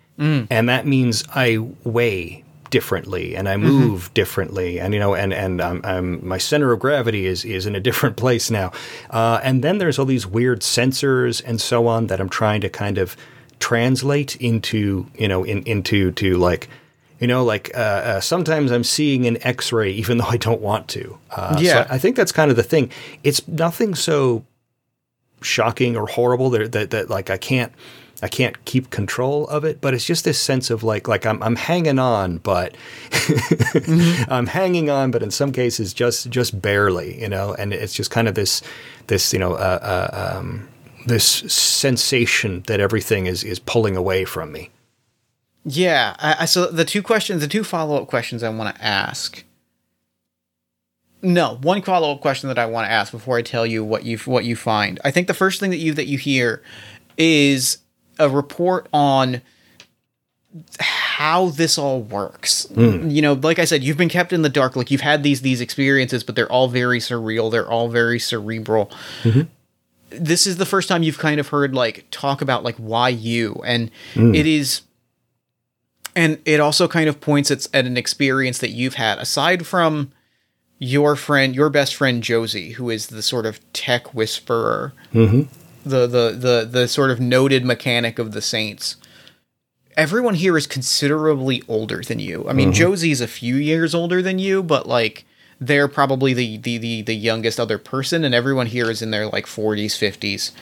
and 0.50 0.68
that 0.68 0.86
means 0.86 1.24
I 1.34 1.58
weigh 1.84 2.44
differently 2.70 3.36
and 3.36 3.48
I 3.48 3.56
move 3.56 4.12
differently, 4.14 4.80
and 4.80 4.92
you 4.94 5.00
know, 5.00 5.14
and 5.14 5.32
and 5.34 5.60
um, 5.60 5.80
um, 5.84 6.26
my 6.26 6.38
center 6.38 6.72
of 6.72 6.80
gravity 6.80 7.26
is 7.26 7.44
is 7.44 7.66
in 7.66 7.74
a 7.76 7.80
different 7.88 8.16
place 8.16 8.50
now. 8.50 8.72
Uh, 9.10 9.38
and 9.42 9.62
then 9.62 9.78
there's 9.78 9.98
all 9.98 10.06
these 10.06 10.26
weird 10.26 10.60
sensors 10.60 11.42
and 11.44 11.60
so 11.60 11.86
on 11.86 12.06
that 12.08 12.20
I'm 12.20 12.28
trying 12.30 12.60
to 12.62 12.68
kind 12.68 12.98
of 12.98 13.16
translate 13.60 14.36
into 14.36 15.06
you 15.16 15.28
know 15.28 15.44
in, 15.44 15.62
into 15.64 16.10
to 16.12 16.36
like 16.36 16.68
you 17.20 17.27
know 17.27 17.44
like 17.44 17.70
uh, 17.74 17.79
uh, 17.79 18.20
sometimes 18.20 18.70
i'm 18.72 18.85
seeing 18.85 19.27
an 19.27 19.38
x-ray 19.42 19.90
even 19.90 20.18
though 20.18 20.27
i 20.27 20.37
don't 20.37 20.61
want 20.61 20.88
to. 20.88 21.18
Uh, 21.31 21.57
Yeah. 21.61 21.87
I, 21.88 21.94
I 21.94 21.98
think 21.98 22.16
that's 22.16 22.33
kind 22.33 22.50
of 22.50 22.57
the 22.57 22.62
thing. 22.62 22.90
It's 23.22 23.46
nothing 23.48 23.94
so 23.94 24.44
shocking 25.42 25.96
or 25.96 26.07
horrible 26.07 26.50
that, 26.50 26.72
that 26.72 26.90
that 26.90 27.11
like 27.11 27.29
i 27.29 27.37
can't 27.37 27.70
i 28.22 28.29
can't 28.29 28.64
keep 28.64 28.88
control 28.88 29.46
of 29.48 29.62
it 29.62 29.79
but 29.83 29.92
it's 29.92 30.07
just 30.07 30.24
this 30.24 30.38
sense 30.38 30.70
of 30.70 30.83
like 30.83 31.07
like 31.07 31.27
i'm, 31.27 31.42
I'm 31.42 31.57
hanging 31.57 31.98
on 31.98 32.38
but 32.38 32.74
i'm 34.29 34.46
hanging 34.46 34.88
on 34.88 35.11
but 35.11 35.22
in 35.22 35.31
some 35.31 35.53
cases 35.53 35.92
just 35.92 36.31
just 36.31 36.62
barely 36.62 37.20
you 37.20 37.29
know? 37.29 37.55
And 37.55 37.74
it's 37.74 37.92
just 37.92 38.11
kind 38.11 38.27
of 38.27 38.35
this 38.35 38.62
this 39.09 39.33
you 39.35 39.38
know 39.38 39.53
uh, 39.53 40.09
uh, 40.12 40.37
um, 40.38 40.66
this 41.07 41.27
sensation 41.53 42.62
that 42.66 42.81
everything 42.81 43.27
is 43.27 43.44
is 43.44 43.59
pulling 43.59 43.96
away 43.96 44.24
from 44.24 44.50
me 44.50 44.70
Yeah. 45.64 46.14
I, 46.18 46.37
I, 46.40 46.44
so 46.44 46.66
the 46.66 46.85
two 46.85 47.03
questions, 47.03 47.40
the 47.40 47.48
two 47.48 47.64
follow 47.64 48.00
up 48.00 48.09
questions 48.09 48.42
I 48.42 48.50
want 48.50 48.74
to 48.74 48.85
ask. 48.85 49.44
No, 51.22 51.57
one 51.62 51.81
follow 51.81 52.12
up 52.12 52.20
question 52.20 52.48
that 52.48 52.59
I 52.59 52.66
want 52.66 52.87
to 52.87 52.92
ask 52.92 53.11
before 53.11 53.38
I 53.38 53.42
tell 53.42 53.64
you 53.66 53.83
what 53.83 54.05
you 54.05 54.18
what 54.18 54.44
you 54.44 54.57
find. 54.57 55.00
I 55.05 55.11
think 55.11 55.27
the 55.27 55.35
first 55.35 55.59
thing 55.59 55.70
that 55.70 55.79
you 55.79 55.94
that 55.94 56.07
you 56.07 56.18
hear 56.18 56.62
is 57.16 57.79
a 58.18 58.29
report 58.29 58.88
on 58.92 59.40
how 60.79 61.48
this 61.48 61.79
all 61.79 62.03
works. 62.03 62.66
Hmm. 62.66 63.09
You 63.09 63.22
know, 63.22 63.33
like 63.33 63.59
I 63.59 63.64
said, 63.64 63.83
you've 63.83 63.96
been 63.96 64.11
kept 64.11 64.35
in 64.35 64.42
the 64.42 64.50
dark. 64.50 64.77
Like 64.77 64.90
you've 64.90 65.00
had 65.00 65.22
these 65.22 65.40
these 65.40 65.62
experiences, 65.62 66.22
but 66.22 66.37
they're 66.37 66.50
all 66.53 66.68
very 66.68 66.98
surreal. 66.98 67.50
They're 67.50 67.68
all 67.68 67.88
very 67.88 68.18
cerebral. 68.18 68.90
Mm-hmm. 69.22 69.42
This 70.11 70.46
is 70.46 70.59
the 70.59 70.66
first 70.66 70.90
time 70.90 71.03
you've 71.03 71.18
kind 71.18 71.40
of 71.40 71.48
heard 71.48 71.74
like 71.74 72.07
talk 72.11 72.42
about 72.42 72.64
like 72.64 72.77
why 72.77 73.09
you, 73.09 73.62
and 73.64 73.90
hmm. 74.12 74.35
it 74.35 74.46
is 74.46 74.83
and 76.16 76.38
it 76.44 76.61
also 76.61 76.87
kind 76.88 77.09
of 77.09 77.20
points 77.20 77.50
at, 77.50 77.66
at 77.74 77.87
an 77.87 77.96
experience 77.96 78.59
that 78.59 78.70
you've 78.70 78.94
had 78.94 79.18
aside 79.18 79.66
from 79.66 80.12
your 80.79 81.16
friend 81.16 81.55
your 81.55 81.70
best 81.70 81.94
friend 81.94 82.22
josie 82.22 82.72
who 82.72 82.90
is 82.90 83.07
the 83.09 83.22
sort 83.22 83.46
of 83.46 83.61
tech 83.72 84.14
whisperer. 84.14 84.92
Mm-hmm. 85.12 85.42
The, 85.88 86.07
the 86.07 86.31
the 86.31 86.68
the 86.70 86.88
sort 86.88 87.11
of 87.11 87.20
noted 87.20 87.64
mechanic 87.64 88.18
of 88.18 88.33
the 88.33 88.40
saints. 88.40 88.96
Everyone 89.96 90.35
here 90.35 90.57
is 90.57 90.66
considerably 90.66 91.62
older 91.68 92.03
than 92.03 92.18
you. 92.18 92.48
I 92.48 92.53
mean 92.53 92.68
mm-hmm. 92.68 92.79
josie's 92.79 93.20
a 93.20 93.29
few 93.29 93.57
years 93.57 93.94
older 93.94 94.22
than 94.22 94.38
you 94.38 94.62
but 94.62 94.88
like 94.88 95.27
they're 95.61 95.88
probably 95.88 96.35
the, 96.35 96.57
the 96.59 96.79
the 96.79 97.03
the 97.03 97.14
youngest 97.14 97.61
other 97.61 97.79
person, 97.79 98.24
and 98.24 98.35
everyone 98.35 98.66
here 98.66 98.90
is 98.90 99.03
in 99.03 99.11
their 99.11 99.27
like 99.27 99.46
40s, 99.46 99.92
50s. 99.92 100.53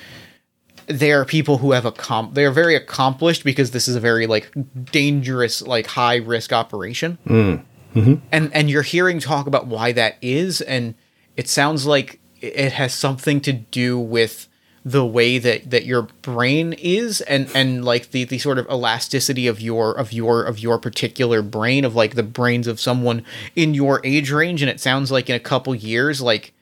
They 0.86 1.12
are 1.12 1.24
people 1.24 1.58
who 1.58 1.72
have 1.72 1.84
a 1.84 1.92
comp. 1.92 2.34
They 2.34 2.44
are 2.44 2.50
very 2.50 2.74
accomplished 2.74 3.44
because 3.44 3.70
this 3.70 3.88
is 3.88 3.96
a 3.96 4.00
very 4.00 4.26
like 4.26 4.52
dangerous, 4.90 5.62
like 5.62 5.86
high 5.86 6.16
risk 6.16 6.52
operation. 6.52 7.18
Mm. 7.26 7.64
Mm-hmm. 7.94 8.14
And 8.30 8.54
and 8.54 8.70
you're 8.70 8.82
hearing 8.82 9.20
talk 9.20 9.46
about 9.46 9.66
why 9.66 9.92
that 9.92 10.16
is, 10.22 10.60
and 10.60 10.94
it 11.36 11.48
sounds 11.48 11.86
like 11.86 12.20
it 12.40 12.72
has 12.72 12.94
something 12.94 13.40
to 13.42 13.52
do 13.52 13.98
with 13.98 14.48
the 14.84 15.04
way 15.06 15.38
that 15.38 15.70
that 15.70 15.84
your 15.84 16.02
brain 16.22 16.72
is 16.72 17.20
and 17.22 17.48
and 17.54 17.84
like 17.84 18.10
the 18.10 18.24
the 18.24 18.38
sort 18.38 18.58
of 18.58 18.66
elasticity 18.68 19.46
of 19.46 19.60
your 19.60 19.92
of 19.92 20.12
your 20.12 20.42
of 20.42 20.58
your 20.58 20.78
particular 20.78 21.40
brain 21.40 21.84
of 21.84 21.94
like 21.94 22.16
the 22.16 22.22
brains 22.22 22.66
of 22.66 22.80
someone 22.80 23.24
in 23.54 23.74
your 23.74 24.00
age 24.02 24.32
range 24.32 24.60
and 24.60 24.68
it 24.68 24.80
sounds 24.80 25.12
like 25.12 25.30
in 25.30 25.36
a 25.36 25.40
couple 25.40 25.72
years 25.72 26.20
like 26.20 26.52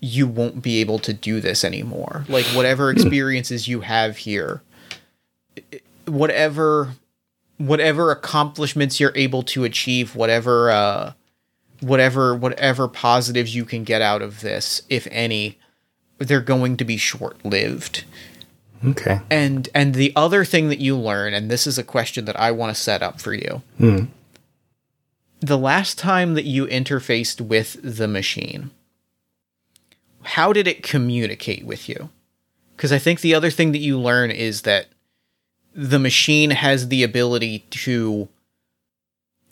you 0.00 0.26
won't 0.26 0.62
be 0.62 0.80
able 0.80 0.98
to 1.00 1.12
do 1.12 1.40
this 1.40 1.64
anymore. 1.64 2.24
Like 2.28 2.46
whatever 2.46 2.90
experiences 2.92 3.66
you 3.68 3.80
have 3.80 4.18
here 4.18 4.62
whatever 6.06 6.94
whatever 7.58 8.10
accomplishments 8.10 9.00
you're 9.00 9.16
able 9.16 9.42
to 9.42 9.64
achieve 9.64 10.14
whatever 10.14 10.70
uh 10.70 11.12
whatever 11.80 12.34
whatever 12.34 12.88
positives 12.88 13.54
you 13.54 13.64
can 13.64 13.84
get 13.84 14.00
out 14.02 14.22
of 14.22 14.40
this 14.40 14.82
if 14.88 15.06
any 15.10 15.58
they're 16.18 16.40
going 16.40 16.78
to 16.78 16.84
be 16.84 16.96
short-lived. 16.96 18.04
Okay. 18.84 19.20
and 19.30 19.68
and 19.74 19.94
the 19.94 20.12
other 20.14 20.44
thing 20.44 20.68
that 20.68 20.78
you 20.78 20.96
learn 20.96 21.34
and 21.34 21.50
this 21.50 21.66
is 21.66 21.78
a 21.78 21.82
question 21.82 22.24
that 22.26 22.38
i 22.38 22.50
want 22.50 22.74
to 22.74 22.80
set 22.80 23.02
up 23.02 23.20
for 23.20 23.34
you. 23.34 23.62
The 25.40 25.58
last 25.58 25.98
time 25.98 26.34
that 26.34 26.44
you 26.44 26.66
interfaced 26.66 27.40
with 27.40 27.78
the 27.82 28.08
machine 28.08 28.70
how 30.26 30.52
did 30.52 30.66
it 30.66 30.82
communicate 30.82 31.64
with 31.64 31.88
you 31.88 32.10
because 32.76 32.92
i 32.92 32.98
think 32.98 33.20
the 33.20 33.34
other 33.34 33.50
thing 33.50 33.72
that 33.72 33.78
you 33.78 33.98
learn 33.98 34.30
is 34.30 34.62
that 34.62 34.86
the 35.74 35.98
machine 35.98 36.50
has 36.50 36.88
the 36.88 37.02
ability 37.02 37.60
to 37.70 38.28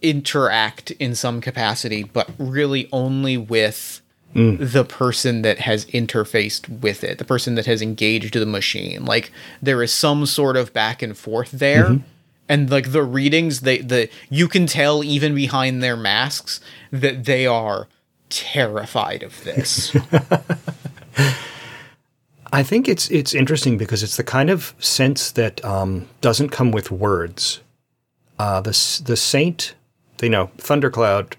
interact 0.03 0.91
in 0.93 1.15
some 1.15 1.41
capacity 1.41 2.03
but 2.03 2.31
really 2.39 2.89
only 2.93 3.37
with 3.37 4.03
mm. 4.35 4.73
the 4.73 4.85
person 4.85 5.43
that 5.43 5.61
has 5.61 5.87
interfaced 5.87 6.81
with 6.81 7.05
it, 7.05 7.19
the 7.19 7.25
person 7.25 7.55
that 7.55 7.67
has 7.67 7.81
engaged 7.81 8.35
the 8.35 8.47
machine. 8.47 9.05
Like 9.05 9.33
there 9.63 9.83
is 9.83 9.93
some 9.93 10.27
sort 10.27 10.57
of 10.57 10.73
back 10.73 11.03
and 11.03 11.17
forth 11.17 11.51
there. 11.53 11.85
Mm-hmm. 11.85 12.05
And 12.47 12.71
like 12.71 12.93
the 12.93 13.03
readings, 13.03 13.61
they 13.61 13.79
the 13.79 14.11
you 14.29 14.49
can 14.49 14.67
tell 14.67 15.03
even 15.03 15.35
behind 15.35 15.83
their 15.83 15.97
masks 15.97 16.61
that 16.91 17.25
they 17.25 17.47
are 17.47 17.89
terrified 18.35 19.23
of 19.23 19.43
this. 19.45 19.97
I 22.53 22.63
think 22.63 22.89
it's 22.89 23.09
it's 23.11 23.35
interesting 23.35 23.79
because 23.79 24.03
it's 24.03 24.17
the 24.17 24.25
kind 24.25 24.51
of 24.51 24.75
sense 24.79 25.31
that 25.33 25.65
um, 25.65 26.09
doesn't 26.21 26.51
come 26.51 26.71
with 26.71 26.91
words. 26.91 27.61
Uh, 28.39 28.61
the 28.61 29.03
the 29.05 29.17
saint, 29.17 29.75
you 30.21 30.29
know, 30.29 30.51
thundercloud, 30.59 31.37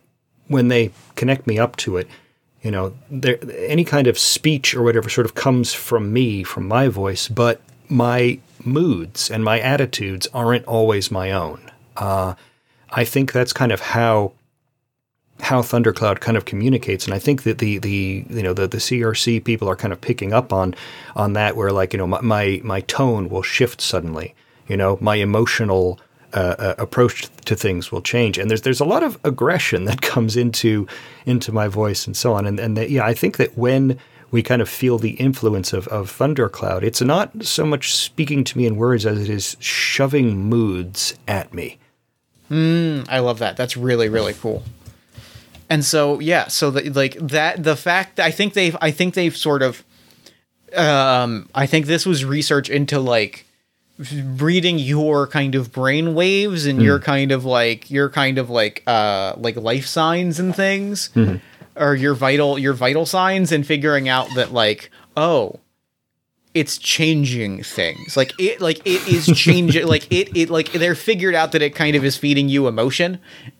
when 0.47 0.69
they 0.69 0.91
connect 1.15 1.47
me 1.47 1.59
up 1.59 1.75
to 1.77 1.97
it, 1.97 2.07
you 2.61 2.71
know, 2.71 2.93
there 3.09 3.37
any 3.59 3.83
kind 3.83 4.07
of 4.07 4.17
speech 4.17 4.73
or 4.73 4.83
whatever 4.83 5.09
sort 5.09 5.25
of 5.25 5.35
comes 5.35 5.73
from 5.73 6.11
me, 6.11 6.43
from 6.43 6.67
my 6.67 6.87
voice, 6.87 7.27
but 7.27 7.61
my 7.87 8.39
moods 8.63 9.29
and 9.29 9.43
my 9.43 9.59
attitudes 9.59 10.27
aren't 10.33 10.65
always 10.65 11.11
my 11.11 11.31
own. 11.31 11.71
Uh, 11.95 12.33
I 12.89 13.05
think 13.05 13.31
that's 13.31 13.53
kind 13.53 13.71
of 13.71 13.81
how 13.81 14.33
how 15.41 15.61
Thundercloud 15.61 16.21
kind 16.21 16.37
of 16.37 16.45
communicates, 16.45 17.05
and 17.05 17.13
I 17.13 17.19
think 17.19 17.43
that 17.43 17.57
the 17.57 17.77
the 17.77 18.25
you 18.29 18.41
know 18.41 18.53
the 18.53 18.67
the 18.67 18.77
CRC 18.77 19.43
people 19.43 19.69
are 19.69 19.75
kind 19.75 19.93
of 19.93 19.99
picking 19.99 20.33
up 20.33 20.53
on 20.53 20.75
on 21.15 21.33
that, 21.33 21.55
where 21.55 21.71
like 21.71 21.93
you 21.93 21.97
know 21.97 22.07
my 22.07 22.21
my, 22.21 22.61
my 22.63 22.81
tone 22.81 23.29
will 23.29 23.43
shift 23.43 23.81
suddenly, 23.81 24.33
you 24.67 24.77
know 24.77 24.97
my 25.01 25.15
emotional 25.15 25.99
uh, 26.33 26.55
uh, 26.57 26.75
approach 26.77 27.27
to 27.45 27.55
things 27.55 27.91
will 27.91 28.01
change, 28.01 28.37
and 28.37 28.49
there's 28.49 28.61
there's 28.61 28.79
a 28.79 28.85
lot 28.85 29.03
of 29.03 29.19
aggression 29.23 29.85
that 29.85 30.01
comes 30.13 30.37
into 30.37 30.87
into 31.25 31.51
my 31.51 31.67
voice 31.67 32.07
and 32.07 32.15
so 32.15 32.33
on, 32.33 32.45
and 32.45 32.59
and 32.59 32.77
that, 32.77 32.89
yeah, 32.89 33.05
I 33.05 33.13
think 33.13 33.37
that 33.37 33.57
when 33.57 33.99
we 34.31 34.41
kind 34.43 34.61
of 34.61 34.67
feel 34.67 34.97
the 34.97 35.11
influence 35.11 35.71
of, 35.71 35.87
of 35.87 36.09
Thundercloud. 36.09 36.83
It's 36.83 36.99
not 36.99 37.45
so 37.45 37.63
much 37.63 37.95
speaking 37.95 38.43
to 38.43 38.57
me 38.57 38.65
in 38.65 38.75
words 38.75 39.05
as 39.05 39.21
it 39.21 39.29
is 39.29 39.55
shoving 39.59 40.49
moods 40.49 41.17
at 41.25 41.53
me. 41.53 41.77
I 43.07 43.19
love 43.19 43.39
that. 43.39 43.55
That's 43.55 43.77
really 43.77 44.09
really 44.09 44.33
cool. 44.33 44.63
And 45.69 45.83
so 45.83 46.19
yeah, 46.19 46.47
so 46.47 46.71
the, 46.71 46.89
like 46.91 47.15
that 47.15 47.63
the 47.63 47.75
fact 47.75 48.17
that 48.17 48.25
I 48.25 48.31
think 48.31 48.53
they've 48.53 48.75
I 48.81 48.91
think 48.91 49.13
they've 49.13 49.35
sort 49.35 49.61
of 49.61 49.83
um 50.75 51.49
I 51.55 51.65
think 51.65 51.85
this 51.85 52.05
was 52.05 52.25
research 52.25 52.69
into 52.69 52.99
like 52.99 53.45
reading 54.37 54.77
your 54.77 55.25
kind 55.25 55.55
of 55.55 55.71
brain 55.71 56.13
waves 56.15 56.65
and 56.65 56.81
your 56.81 56.99
kind 56.99 57.31
of 57.31 57.45
like 57.45 57.89
your 57.89 58.09
kind 58.09 58.37
of 58.37 58.49
like 58.49 58.83
uh 58.87 59.33
like 59.37 59.55
life 59.55 59.85
signs 59.85 60.37
and 60.39 60.53
things 60.55 61.09
or 61.77 61.95
your 61.95 62.13
vital 62.13 62.59
your 62.59 62.73
vital 62.73 63.05
signs 63.05 63.51
and 63.53 63.65
figuring 63.65 64.09
out 64.09 64.27
that 64.35 64.51
like 64.51 64.91
oh 65.15 65.59
it's 66.55 66.79
changing 66.79 67.61
things. 67.61 68.17
Like 68.17 68.33
it 68.39 68.61
like 68.61 68.79
it 68.79 69.07
is 69.07 69.27
changing 69.37 69.85
like 69.95 70.11
it 70.11 70.35
it 70.35 70.49
like 70.49 70.71
they're 70.71 70.95
figured 70.95 71.35
out 71.35 71.51
that 71.51 71.61
it 71.61 71.75
kind 71.75 71.95
of 71.95 72.03
is 72.03 72.17
feeding 72.17 72.49
you 72.49 72.67
emotion. 72.67 73.19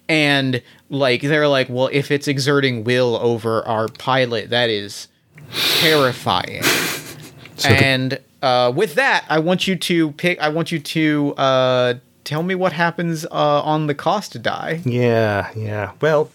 And 0.10 0.64
like 0.90 1.22
they're 1.22 1.48
like 1.48 1.70
well 1.70 1.90
if 1.92 2.10
it's 2.10 2.28
exerting 2.28 2.84
will 2.84 3.18
over 3.18 3.64
our 3.68 3.88
pilot 3.88 4.50
that 4.50 4.72
is 4.72 5.08
terrifying. 5.80 6.64
So 7.58 7.70
and 7.70 8.20
uh, 8.42 8.74
with 8.76 8.96
that 8.96 9.24
i 9.30 9.40
want 9.40 9.66
you 9.66 9.78
to 9.78 10.12
pick 10.12 10.38
i 10.40 10.50
want 10.50 10.74
you 10.74 10.80
to 10.80 11.34
uh, 11.38 11.94
tell 12.26 12.44
me 12.44 12.54
what 12.56 12.74
happens 12.74 13.24
uh, 13.26 13.62
on 13.62 13.88
the 13.88 13.96
cost 13.96 14.42
die. 14.42 14.82
Yeah, 14.84 15.52
yeah. 15.56 15.94
Well, 16.02 16.30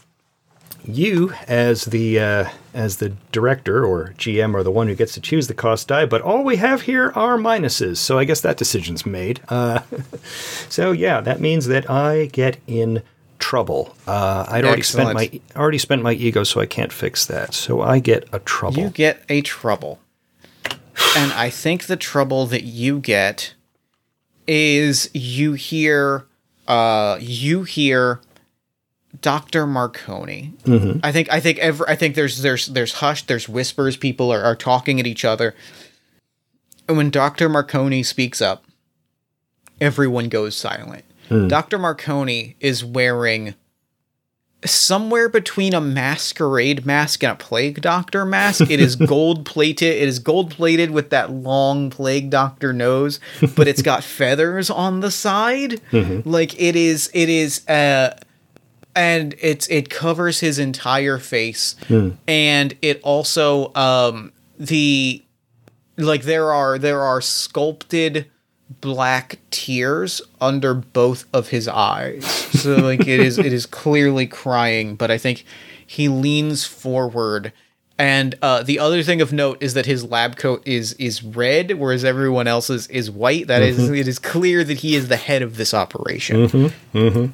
you 0.85 1.33
as 1.47 1.87
the 1.87 2.19
uh, 2.19 2.49
as 2.75 2.99
the 2.99 3.11
director 3.33 3.85
or 3.85 4.15
GM 4.19 4.55
are 4.55 4.63
the 4.63 4.71
one 4.71 4.89
who 4.89 4.95
gets 4.95 5.15
to 5.15 5.21
choose 5.21 5.49
the 5.49 5.55
cost 5.55 5.89
die, 5.89 6.07
but 6.07 6.23
all 6.23 6.45
we 6.45 6.57
have 6.57 6.83
here 6.83 7.13
are 7.15 7.37
minuses. 7.37 7.99
So 7.99 8.19
I 8.19 8.25
guess 8.25 8.41
that 8.43 8.57
decision's 8.57 9.05
made. 9.05 9.41
Uh, 9.49 9.81
so 10.69 10.93
yeah, 10.93 11.21
that 11.21 11.41
means 11.41 11.67
that 11.67 11.91
I 11.91 12.27
get 12.27 12.59
in 12.67 13.03
trouble. 13.39 13.97
Uh, 14.07 14.45
I'd 14.49 14.65
already 14.65 14.83
spent 14.83 15.15
my 15.15 15.41
already 15.57 15.79
spent 15.79 16.03
my 16.03 16.13
ego, 16.13 16.45
so 16.45 16.61
I 16.61 16.67
can't 16.67 16.93
fix 16.93 17.27
that. 17.27 17.55
So 17.55 17.81
I 17.81 17.99
get 17.99 18.29
a 18.33 18.39
trouble. 18.39 18.83
You 18.83 18.91
get 18.91 19.25
a 19.29 19.43
trouble. 19.43 19.99
And 21.17 21.33
I 21.33 21.51
think 21.51 21.87
the 21.87 21.97
trouble 21.97 22.47
that 22.47 22.63
you 22.63 23.01
get 23.01 23.55
is 24.47 25.11
you 25.13 25.55
hear 25.55 26.27
uh 26.69 27.19
you 27.21 27.63
hear 27.65 28.21
Dr. 29.21 29.67
Marconi. 29.67 30.53
Mm-hmm. 30.65 31.01
I 31.03 31.13
think 31.13 31.33
I 31.33 31.41
think 31.41 31.59
every 31.59 31.87
I 31.89 31.97
think 31.97 32.15
there's 32.15 32.43
there's 32.43 32.67
there's 32.67 32.95
hush, 32.95 33.25
there's 33.25 33.49
whispers, 33.49 33.97
people 33.97 34.33
are, 34.33 34.43
are 34.43 34.57
talking 34.57 35.01
at 35.01 35.07
each 35.07 35.25
other. 35.25 35.55
And 36.89 36.97
when 36.97 37.11
Dr. 37.11 37.49
Marconi 37.49 38.03
speaks 38.03 38.41
up, 38.41 38.65
everyone 39.81 40.29
goes 40.29 40.57
silent. 40.57 41.05
Hmm. 41.29 41.49
Dr. 41.49 41.79
Marconi 41.79 42.57
is 42.61 42.85
wearing 42.85 43.55
somewhere 44.65 45.29
between 45.29 45.73
a 45.73 45.81
masquerade 45.81 46.85
mask 46.85 47.23
and 47.23 47.33
a 47.33 47.37
plague 47.37 47.81
doctor 47.81 48.25
mask. 48.25 48.71
It 48.71 48.81
is 48.81 48.97
gold 49.07 49.47
plated. 49.47 49.97
It 49.97 50.09
is 50.09 50.19
gold 50.19 50.51
plated 50.51 50.91
with 50.91 51.11
that 51.11 51.31
long 51.31 51.91
plague 51.91 52.31
doctor 52.31 52.73
nose, 52.73 53.21
but 53.57 53.69
it's 53.69 53.83
got 53.83 54.05
feathers 54.05 54.71
on 54.71 55.01
the 55.01 55.11
side. 55.11 55.81
Mm-hmm. 55.93 56.29
Like 56.29 56.61
it 56.61 56.77
is 56.77 57.11
it 57.15 57.29
is 57.29 57.67
uh 57.69 58.19
and 58.95 59.35
it's 59.41 59.67
it 59.69 59.91
covers 59.91 60.41
his 60.41 60.59
entire 60.59 61.19
face. 61.19 61.77
And 62.27 62.75
it 62.83 63.01
also 63.03 63.73
um 63.75 64.33
the 64.59 65.23
like 65.97 66.23
there 66.23 66.53
are 66.53 66.79
there 66.79 67.01
are 67.01 67.21
sculpted 67.21 68.27
black 68.81 69.39
tears 69.51 70.23
under 70.41 70.75
both 70.75 71.25
of 71.33 71.49
his 71.49 71.67
eyes. 71.69 72.25
So 72.27 72.77
like 72.77 73.01
it 73.01 73.21
is 73.21 73.39
it 73.39 73.53
is 73.53 73.67
clearly 73.67 74.27
crying 74.27 74.95
but 74.97 75.11
i 75.11 75.19
think 75.19 75.45
he 75.87 76.09
leans 76.09 76.65
forward 76.65 77.53
and 78.01 78.35
uh, 78.41 78.63
the 78.63 78.79
other 78.79 79.03
thing 79.03 79.21
of 79.21 79.31
note 79.31 79.63
is 79.63 79.75
that 79.75 79.85
his 79.85 80.03
lab 80.05 80.37
coat 80.37 80.63
is 80.67 80.95
is 80.95 81.23
red 81.23 81.73
whereas 81.73 82.03
everyone 82.03 82.47
else's 82.47 82.87
is 82.87 83.11
white. 83.11 83.47
That 83.47 83.61
is, 83.61 83.91
it 83.91 84.09
is 84.09 84.19
clear 84.19 84.65
that 84.65 84.79
he 84.79 84.95
is 84.95 85.09
the 85.09 85.19
head 85.19 85.43
of 85.43 85.59
this 85.59 85.75
operation. 85.75 86.73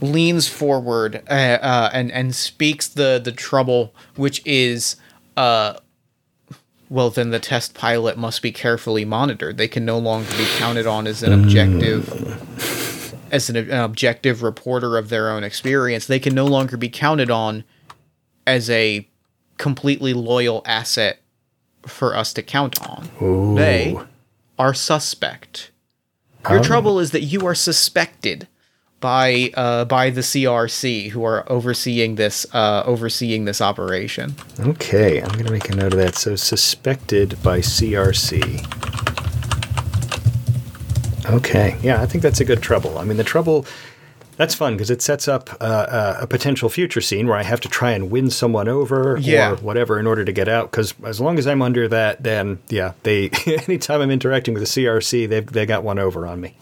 Leans 0.00 0.48
forward 0.48 1.22
uh, 1.31 1.33
uh, 1.33 1.90
and 1.92 2.11
and 2.11 2.35
speaks 2.35 2.88
the 2.88 3.20
the 3.22 3.31
trouble 3.31 3.94
which 4.16 4.44
is 4.44 4.96
uh 5.37 5.74
well 6.90 7.11
then 7.11 7.31
the 7.31 7.38
test 7.38 7.74
pilot 7.74 8.18
must 8.18 8.42
be 8.42 8.50
carefully 8.50 9.05
monitored. 9.05 9.59
They 9.59 9.68
can 9.68 9.85
no 9.85 9.98
longer 9.98 10.31
be 10.33 10.46
counted 10.57 10.87
on 10.88 11.07
as 11.07 11.22
an 11.22 11.33
objective 11.33 12.09
as 13.31 13.48
an, 13.48 13.57
an 13.57 13.70
objective 13.70 14.42
reporter 14.42 14.98
of 14.98 15.11
their 15.11 15.31
own 15.31 15.44
experience. 15.44 16.07
They 16.07 16.18
can 16.18 16.35
no 16.35 16.46
longer 16.46 16.76
be 16.76 16.88
counted 16.88 17.31
on 17.31 17.62
as 18.48 18.68
a 18.68 19.09
completely 19.59 20.12
loyal 20.14 20.62
asset 20.64 21.21
for 21.87 22.16
us 22.16 22.33
to 22.35 22.42
count 22.42 22.81
on. 22.87 23.09
Ooh. 23.23 23.55
They 23.55 23.97
are 24.59 24.75
suspect. 24.75 25.71
Your 26.49 26.62
trouble 26.62 27.01
is 27.01 27.11
that 27.11 27.23
you 27.23 27.45
are 27.47 27.57
suspected 27.57 28.47
by 29.01 29.51
uh, 29.55 29.85
by 29.85 30.11
the 30.11 30.21
CRC 30.21 31.11
who 31.11 31.25
are 31.25 31.51
overseeing 31.51 32.14
this 32.14 32.47
uh, 32.55 32.83
overseeing 32.87 33.45
this 33.45 33.61
operation. 33.61 34.35
Okay, 34.61 35.21
I'm 35.21 35.31
going 35.31 35.47
to 35.47 35.53
make 35.53 35.69
a 35.69 35.75
note 35.75 35.92
of 35.92 35.99
that. 35.99 36.14
So, 36.14 36.37
suspected 36.37 37.40
by 37.42 37.59
CRC. 37.59 38.64
Okay, 41.31 41.77
yeah, 41.83 42.01
I 42.01 42.07
think 42.07 42.23
that's 42.23 42.40
a 42.40 42.45
good 42.45 42.62
trouble. 42.62 42.99
I 42.99 43.05
mean, 43.05 43.16
the 43.16 43.25
trouble. 43.25 43.66
That's 44.37 44.55
fun 44.55 44.75
because 44.75 44.90
it 44.90 45.01
sets 45.03 45.29
up 45.29 45.51
uh, 45.61 45.64
uh, 45.64 46.18
a 46.20 46.27
potential 46.27 46.68
future 46.68 47.01
scene 47.01 47.27
where 47.27 47.37
I 47.38 47.42
have 47.42 47.61
to 47.62 47.68
try 47.68 47.92
and 47.92 48.11
win 48.11 48.29
someone 48.31 48.68
over 48.68 49.16
Yeah. 49.20 49.53
or 49.53 49.57
whatever 49.57 49.99
in 49.99 50.07
order 50.07 50.25
to 50.25 50.33
get 50.33 50.46
out. 50.49 50.70
Because 50.70 50.92
as 51.05 51.20
long 51.20 51.38
as 51.38 51.46
I'm 51.46 51.62
under 51.62 51.88
that, 51.88 52.22
then 52.22 52.59
yeah, 52.68 52.92
they 53.03 53.31
anytime 53.46 54.01
I'm 54.03 54.11
interacting 54.11 54.53
with 54.55 54.62
the 54.62 54.68
CRC, 54.85 55.29
they've 55.29 55.46
they 55.46 55.64
got 55.66 55.83
one 55.85 55.99
over 55.99 56.27
on 56.27 56.40
me. 56.40 56.55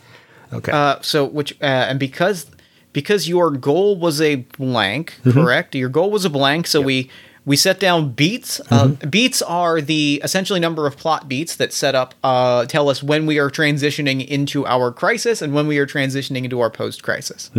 Okay. 0.53 0.71
Uh, 0.73 0.97
so 1.01 1.25
which 1.25 1.53
uh, 1.61 1.65
and 1.89 1.99
because 1.99 2.47
because 2.93 3.29
your 3.29 3.51
goal 3.51 3.97
was 3.97 4.21
a 4.21 4.37
blank, 4.37 5.15
correct? 5.25 5.75
Your 5.75 5.89
goal 5.89 6.13
was 6.13 6.25
a 6.25 6.31
blank, 6.31 6.69
so 6.69 6.81
we 6.81 7.11
we 7.45 7.57
set 7.57 7.79
down 7.79 8.11
beats. 8.11 8.61
Uh, 8.71 8.89
beats 9.11 9.43
are 9.43 9.81
the 9.81 10.21
essentially 10.25 10.61
number 10.61 10.87
of 10.87 10.97
plot 10.97 11.29
beats 11.29 11.57
that 11.57 11.73
set 11.73 11.95
up 11.95 12.15
uh, 12.25 12.65
tell 12.67 12.89
us 12.89 13.03
when 13.03 13.27
we 13.27 13.39
are 13.39 13.51
transitioning 13.51 14.27
into 14.27 14.65
our 14.67 14.91
crisis 14.93 15.43
and 15.43 15.53
when 15.55 15.67
we 15.67 15.79
are 15.79 15.87
transitioning 15.87 16.45
into 16.45 16.61
our 16.61 16.71
post 16.71 17.03
crisis. 17.03 17.51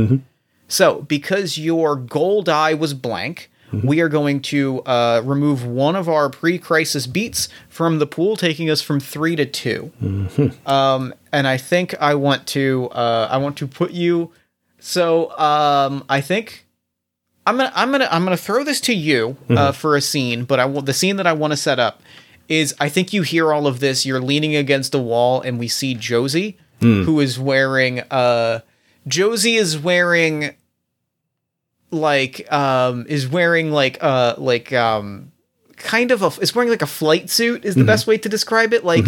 So 0.67 1.01
because 1.03 1.57
your 1.57 1.95
goal 1.95 2.41
die 2.41 2.73
was 2.73 2.93
blank. 2.93 3.51
We 3.83 3.99
are 3.99 4.07
going 4.07 4.41
to 4.43 4.81
uh, 4.83 5.21
remove 5.25 5.65
one 5.65 5.97
of 5.97 6.07
our 6.07 6.29
pre-crisis 6.29 7.07
beats 7.07 7.49
from 7.67 7.99
the 7.99 8.07
pool, 8.07 8.37
taking 8.37 8.69
us 8.69 8.81
from 8.81 9.01
three 9.01 9.35
to 9.35 9.45
2 9.45 9.91
Um, 10.65 11.13
and 11.33 11.45
I 11.45 11.57
think 11.57 11.93
I 11.99 12.15
want 12.15 12.47
to 12.47 12.87
uh, 12.91 13.27
I 13.29 13.35
want 13.37 13.57
to 13.57 13.67
put 13.67 13.91
you. 13.91 14.31
So 14.79 15.37
um, 15.37 16.05
I 16.07 16.21
think 16.21 16.64
I'm 17.45 17.57
gonna 17.57 17.71
I'm 17.75 17.91
gonna 17.91 18.07
I'm 18.11 18.23
gonna 18.23 18.37
throw 18.37 18.63
this 18.63 18.81
to 18.81 18.93
you 18.93 19.37
uh, 19.49 19.71
for 19.71 19.95
a 19.95 20.01
scene. 20.01 20.45
But 20.45 20.59
I 20.59 20.65
want 20.65 20.85
the 20.85 20.93
scene 20.93 21.17
that 21.17 21.27
I 21.27 21.33
want 21.33 21.51
to 21.51 21.57
set 21.57 21.79
up 21.79 22.01
is 22.47 22.73
I 22.79 22.89
think 22.89 23.13
you 23.13 23.21
hear 23.21 23.53
all 23.53 23.67
of 23.67 23.79
this. 23.79 24.05
You're 24.05 24.19
leaning 24.19 24.55
against 24.55 24.93
a 24.95 24.99
wall, 24.99 25.41
and 25.41 25.59
we 25.59 25.67
see 25.67 25.93
Josie, 25.93 26.57
who 26.79 27.19
is 27.19 27.39
wearing 27.39 27.99
uh, 28.11 28.59
Josie 29.07 29.55
is 29.55 29.77
wearing 29.77 30.55
like 31.91 32.51
um 32.51 33.05
is 33.07 33.27
wearing 33.27 33.71
like 33.71 33.97
uh 34.03 34.35
like 34.37 34.73
um 34.73 35.31
kind 35.77 36.11
of 36.11 36.21
a 36.23 36.27
is 36.41 36.53
wearing 36.55 36.69
like 36.69 36.81
a 36.81 36.87
flight 36.87 37.29
suit 37.29 37.63
is 37.63 37.75
the 37.75 37.83
best 37.83 38.07
way 38.07 38.17
to 38.17 38.27
describe 38.29 38.73
it 38.73 38.83
like 38.83 39.05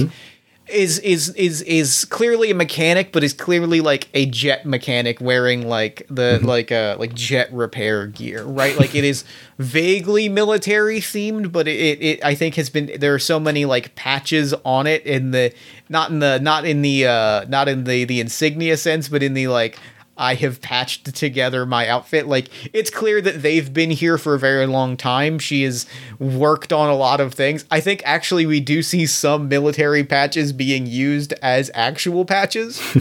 is 0.69 0.99
is 0.99 1.29
is 1.29 1.61
is 1.63 2.05
clearly 2.05 2.51
a 2.51 2.55
mechanic 2.55 3.11
but 3.11 3.23
is 3.23 3.33
clearly 3.33 3.81
like 3.81 4.07
a 4.13 4.25
jet 4.25 4.65
mechanic 4.65 5.21
wearing 5.21 5.67
like 5.67 6.05
the 6.09 6.39
like 6.43 6.71
uh 6.71 6.95
like 6.99 7.13
jet 7.13 7.51
repair 7.53 8.07
gear 8.07 8.43
right? 8.43 8.77
Like 8.77 8.95
it 8.95 9.03
is 9.03 9.23
vaguely 9.57 10.29
military 10.29 10.99
themed 10.99 11.51
but 11.51 11.67
it, 11.67 11.79
it 11.79 12.01
it 12.01 12.25
i 12.25 12.35
think 12.35 12.55
has 12.55 12.69
been 12.69 12.91
there 12.99 13.13
are 13.13 13.19
so 13.19 13.39
many 13.39 13.65
like 13.65 13.95
patches 13.95 14.53
on 14.63 14.85
it 14.85 15.03
in 15.03 15.31
the 15.31 15.51
not 15.89 16.11
in 16.11 16.19
the 16.19 16.39
not 16.39 16.63
in 16.63 16.83
the 16.83 17.07
uh 17.07 17.43
not 17.49 17.67
in 17.67 17.83
the 17.85 18.03
the 18.05 18.19
insignia 18.19 18.77
sense 18.77 19.09
but 19.09 19.23
in 19.23 19.33
the 19.33 19.47
like 19.47 19.79
I 20.17 20.33
have 20.35 20.61
patched 20.61 21.13
together 21.15 21.65
my 21.65 21.87
outfit. 21.87 22.27
Like 22.27 22.49
it's 22.73 22.89
clear 22.89 23.21
that 23.21 23.41
they've 23.41 23.71
been 23.71 23.91
here 23.91 24.17
for 24.17 24.33
a 24.33 24.39
very 24.39 24.65
long 24.65 24.97
time. 24.97 25.39
She 25.39 25.63
has 25.63 25.85
worked 26.19 26.73
on 26.73 26.89
a 26.89 26.95
lot 26.95 27.21
of 27.21 27.33
things. 27.33 27.65
I 27.69 27.79
think 27.79 28.01
actually 28.05 28.45
we 28.45 28.59
do 28.59 28.81
see 28.81 29.05
some 29.05 29.47
military 29.47 30.03
patches 30.03 30.53
being 30.53 30.87
used 30.87 31.33
as 31.41 31.69
actual 31.73 32.25
patches. 32.25 32.81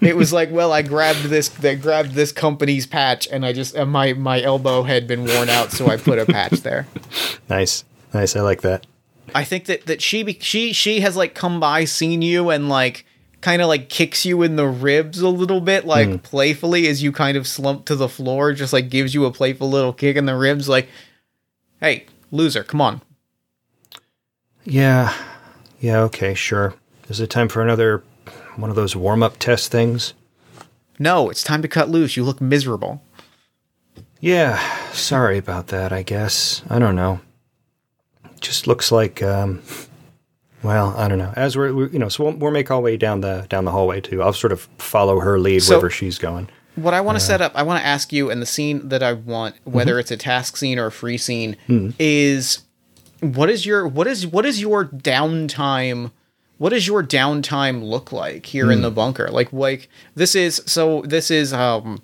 it 0.00 0.16
was 0.16 0.32
like, 0.32 0.50
well, 0.50 0.72
I 0.72 0.82
grabbed 0.82 1.24
this, 1.24 1.48
they 1.48 1.76
grabbed 1.76 2.12
this 2.12 2.32
company's 2.32 2.86
patch, 2.86 3.26
and 3.30 3.46
I 3.46 3.52
just 3.52 3.74
and 3.74 3.90
my 3.90 4.12
my 4.12 4.42
elbow 4.42 4.82
had 4.82 5.06
been 5.06 5.24
worn 5.24 5.48
out, 5.48 5.72
so 5.72 5.88
I 5.88 5.96
put 5.96 6.18
a 6.18 6.26
patch 6.26 6.60
there. 6.60 6.86
nice, 7.48 7.84
nice. 8.12 8.36
I 8.36 8.40
like 8.40 8.62
that. 8.62 8.86
I 9.34 9.44
think 9.44 9.64
that 9.66 9.86
that 9.86 10.02
she 10.02 10.38
she 10.40 10.72
she 10.72 11.00
has 11.00 11.16
like 11.16 11.34
come 11.34 11.60
by, 11.60 11.84
seen 11.84 12.22
you, 12.22 12.50
and 12.50 12.68
like 12.68 13.06
kind 13.42 13.60
of 13.60 13.68
like 13.68 13.88
kicks 13.88 14.24
you 14.24 14.40
in 14.42 14.56
the 14.56 14.66
ribs 14.66 15.20
a 15.20 15.28
little 15.28 15.60
bit, 15.60 15.84
like 15.84 16.22
playfully 16.22 16.88
as 16.88 17.02
you 17.02 17.12
kind 17.12 17.36
of 17.36 17.46
slump 17.46 17.84
to 17.86 17.96
the 17.96 18.08
floor, 18.08 18.54
just 18.54 18.72
like 18.72 18.88
gives 18.88 19.12
you 19.12 19.26
a 19.26 19.32
playful 19.32 19.68
little 19.68 19.92
kick 19.92 20.16
in 20.16 20.24
the 20.24 20.36
ribs, 20.36 20.68
like, 20.68 20.88
"Hey, 21.80 22.06
loser, 22.30 22.62
come 22.62 22.80
on." 22.80 23.02
Yeah, 24.64 25.12
yeah. 25.80 26.00
Okay, 26.02 26.34
sure. 26.34 26.74
Is 27.08 27.20
it 27.20 27.28
time 27.28 27.48
for 27.48 27.60
another 27.60 28.02
one 28.56 28.70
of 28.70 28.76
those 28.76 28.96
warm 28.96 29.22
up 29.22 29.38
test 29.38 29.70
things? 29.70 30.14
No, 30.98 31.28
it's 31.28 31.42
time 31.42 31.62
to 31.62 31.68
cut 31.68 31.88
loose. 31.90 32.16
You 32.16 32.24
look 32.24 32.40
miserable. 32.40 33.02
Yeah, 34.20 34.62
sorry 34.92 35.36
about 35.36 35.66
that, 35.68 35.92
I 35.92 36.04
guess. 36.04 36.62
I 36.70 36.78
don't 36.78 36.94
know. 36.94 37.20
Just 38.40 38.68
looks 38.68 38.92
like 38.92 39.20
um 39.20 39.62
well, 40.62 40.94
I 40.96 41.08
don't 41.08 41.18
know. 41.18 41.32
As 41.36 41.56
we're, 41.56 41.72
we 41.72 41.90
you 41.90 41.98
know, 41.98 42.08
so 42.08 42.24
we'll, 42.24 42.34
we'll 42.34 42.50
make 42.50 42.70
our 42.70 42.80
way 42.80 42.96
down 42.96 43.20
the 43.20 43.46
down 43.48 43.64
the 43.64 43.70
hallway 43.70 44.00
too. 44.00 44.22
I'll 44.22 44.32
sort 44.32 44.52
of 44.52 44.68
follow 44.78 45.20
her 45.20 45.38
lead 45.38 45.62
So- 45.62 45.72
wherever 45.74 45.90
she's 45.90 46.18
going. 46.18 46.48
What 46.74 46.94
I 46.94 47.02
want 47.02 47.16
to 47.16 47.20
set 47.20 47.42
up, 47.42 47.52
I 47.54 47.64
want 47.64 47.82
to 47.82 47.86
ask 47.86 48.14
you, 48.14 48.30
and 48.30 48.40
the 48.40 48.46
scene 48.46 48.88
that 48.88 49.02
I 49.02 49.12
want, 49.12 49.56
whether 49.64 49.92
mm-hmm. 49.92 50.00
it's 50.00 50.10
a 50.10 50.16
task 50.16 50.56
scene 50.56 50.78
or 50.78 50.86
a 50.86 50.90
free 50.90 51.18
scene, 51.18 51.54
mm-hmm. 51.68 51.90
is 51.98 52.62
what 53.20 53.50
is 53.50 53.66
your 53.66 53.86
what 53.86 54.06
is 54.06 54.26
what 54.26 54.46
is 54.46 54.58
your 54.58 54.86
downtime? 54.86 56.12
What 56.56 56.70
does 56.70 56.86
your 56.86 57.02
downtime 57.02 57.82
look 57.82 58.10
like 58.10 58.46
here 58.46 58.70
in 58.72 58.78
mm. 58.78 58.82
the 58.82 58.90
bunker? 58.90 59.28
Like 59.28 59.52
like 59.52 59.90
this 60.14 60.34
is 60.34 60.62
so 60.64 61.02
this 61.02 61.30
is 61.30 61.52
um 61.52 62.00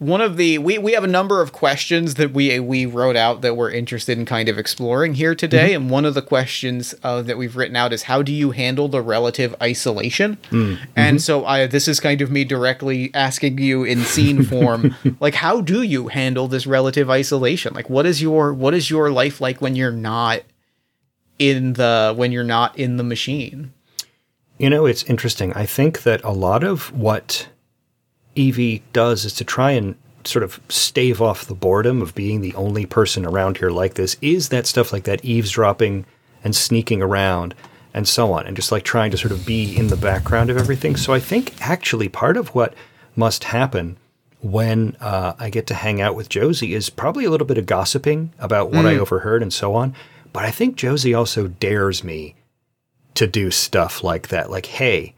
one 0.00 0.22
of 0.22 0.38
the 0.38 0.56
we, 0.56 0.78
we 0.78 0.92
have 0.92 1.04
a 1.04 1.08
number 1.08 1.42
of 1.42 1.52
questions 1.52 2.14
that 2.14 2.32
we 2.32 2.58
we 2.58 2.86
wrote 2.86 3.16
out 3.16 3.42
that 3.42 3.54
we're 3.54 3.70
interested 3.70 4.16
in 4.18 4.24
kind 4.24 4.48
of 4.48 4.58
exploring 4.58 5.14
here 5.14 5.34
today. 5.34 5.74
Mm-hmm. 5.74 5.82
And 5.82 5.90
one 5.90 6.06
of 6.06 6.14
the 6.14 6.22
questions 6.22 6.94
uh, 7.02 7.20
that 7.20 7.36
we've 7.36 7.54
written 7.54 7.76
out 7.76 7.92
is 7.92 8.04
how 8.04 8.22
do 8.22 8.32
you 8.32 8.52
handle 8.52 8.88
the 8.88 9.02
relative 9.02 9.54
isolation? 9.62 10.38
Mm. 10.50 10.72
Mm-hmm. 10.72 10.84
And 10.96 11.22
so 11.22 11.44
I 11.44 11.66
this 11.66 11.86
is 11.86 12.00
kind 12.00 12.22
of 12.22 12.30
me 12.30 12.44
directly 12.44 13.10
asking 13.14 13.58
you 13.58 13.84
in 13.84 14.00
scene 14.00 14.42
form 14.54 14.96
like 15.20 15.34
how 15.34 15.60
do 15.60 15.82
you 15.82 16.08
handle 16.08 16.48
this 16.48 16.66
relative 16.66 17.10
isolation? 17.10 17.74
Like 17.74 17.90
what 17.90 18.06
is 18.06 18.22
your 18.22 18.54
what 18.54 18.72
is 18.72 18.88
your 18.88 19.10
life 19.10 19.38
like 19.38 19.60
when 19.60 19.76
you're 19.76 19.92
not 19.92 20.40
in 21.38 21.74
the 21.74 22.14
when 22.16 22.32
you're 22.32 22.42
not 22.42 22.78
in 22.78 22.96
the 22.96 23.04
machine? 23.04 23.74
You 24.56 24.70
know, 24.70 24.86
it's 24.86 25.02
interesting. 25.04 25.52
I 25.52 25.66
think 25.66 26.04
that 26.04 26.24
a 26.24 26.32
lot 26.32 26.64
of 26.64 26.90
what 26.94 27.48
Evie 28.34 28.82
does 28.92 29.24
is 29.24 29.34
to 29.34 29.44
try 29.44 29.72
and 29.72 29.96
sort 30.24 30.42
of 30.42 30.60
stave 30.68 31.20
off 31.22 31.46
the 31.46 31.54
boredom 31.54 32.02
of 32.02 32.14
being 32.14 32.40
the 32.40 32.54
only 32.54 32.84
person 32.84 33.24
around 33.24 33.56
here 33.56 33.70
like 33.70 33.94
this 33.94 34.16
is 34.20 34.50
that 34.50 34.66
stuff 34.66 34.92
like 34.92 35.04
that 35.04 35.24
eavesdropping 35.24 36.04
and 36.44 36.54
sneaking 36.54 37.02
around 37.02 37.54
and 37.94 38.06
so 38.06 38.32
on 38.32 38.46
and 38.46 38.56
just 38.56 38.70
like 38.70 38.84
trying 38.84 39.10
to 39.10 39.16
sort 39.16 39.32
of 39.32 39.44
be 39.46 39.76
in 39.76 39.88
the 39.88 39.96
background 39.96 40.50
of 40.50 40.56
everything. 40.56 40.96
So 40.96 41.12
I 41.12 41.20
think 41.20 41.54
actually 41.60 42.08
part 42.08 42.36
of 42.36 42.54
what 42.54 42.74
must 43.16 43.44
happen 43.44 43.96
when 44.42 44.96
uh, 45.00 45.34
I 45.38 45.50
get 45.50 45.66
to 45.68 45.74
hang 45.74 46.00
out 46.00 46.14
with 46.14 46.28
Josie 46.28 46.74
is 46.74 46.88
probably 46.88 47.24
a 47.24 47.30
little 47.30 47.46
bit 47.46 47.58
of 47.58 47.66
gossiping 47.66 48.32
about 48.38 48.70
what 48.70 48.86
I 48.86 48.96
overheard 48.96 49.42
and 49.42 49.52
so 49.52 49.74
on. 49.74 49.94
But 50.32 50.44
I 50.44 50.50
think 50.50 50.76
Josie 50.76 51.12
also 51.12 51.48
dares 51.48 52.04
me 52.04 52.36
to 53.14 53.26
do 53.26 53.50
stuff 53.50 54.02
like 54.02 54.28
that. 54.28 54.50
Like, 54.50 54.66
hey, 54.66 55.14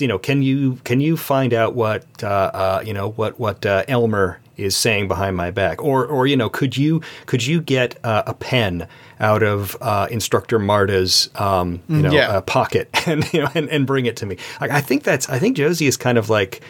you 0.00 0.08
know, 0.08 0.18
can 0.18 0.42
you 0.42 0.76
can 0.84 1.00
you 1.00 1.16
find 1.16 1.52
out 1.52 1.74
what 1.74 2.04
uh, 2.22 2.26
uh, 2.26 2.82
you 2.84 2.92
know 2.92 3.10
what 3.10 3.38
what 3.38 3.66
uh, 3.66 3.84
Elmer 3.88 4.40
is 4.56 4.76
saying 4.76 5.08
behind 5.08 5.36
my 5.36 5.50
back, 5.50 5.82
or 5.82 6.06
or 6.06 6.26
you 6.26 6.36
know, 6.36 6.48
could 6.48 6.76
you 6.76 7.00
could 7.26 7.44
you 7.44 7.60
get 7.60 7.98
uh, 8.04 8.22
a 8.26 8.34
pen 8.34 8.86
out 9.20 9.42
of 9.42 9.76
uh, 9.80 10.06
Instructor 10.10 10.58
Marta's 10.58 11.30
um, 11.34 11.80
you 11.88 12.02
know 12.02 12.12
yeah. 12.12 12.28
uh, 12.28 12.40
pocket 12.42 12.88
and 13.08 13.30
you 13.32 13.40
know 13.40 13.48
and, 13.54 13.68
and 13.70 13.86
bring 13.86 14.06
it 14.06 14.16
to 14.18 14.26
me? 14.26 14.36
Like, 14.60 14.70
I 14.70 14.80
think 14.80 15.02
that's 15.02 15.28
I 15.28 15.38
think 15.38 15.56
Josie 15.56 15.86
is 15.86 15.96
kind 15.96 16.18
of 16.18 16.30
like 16.30 16.60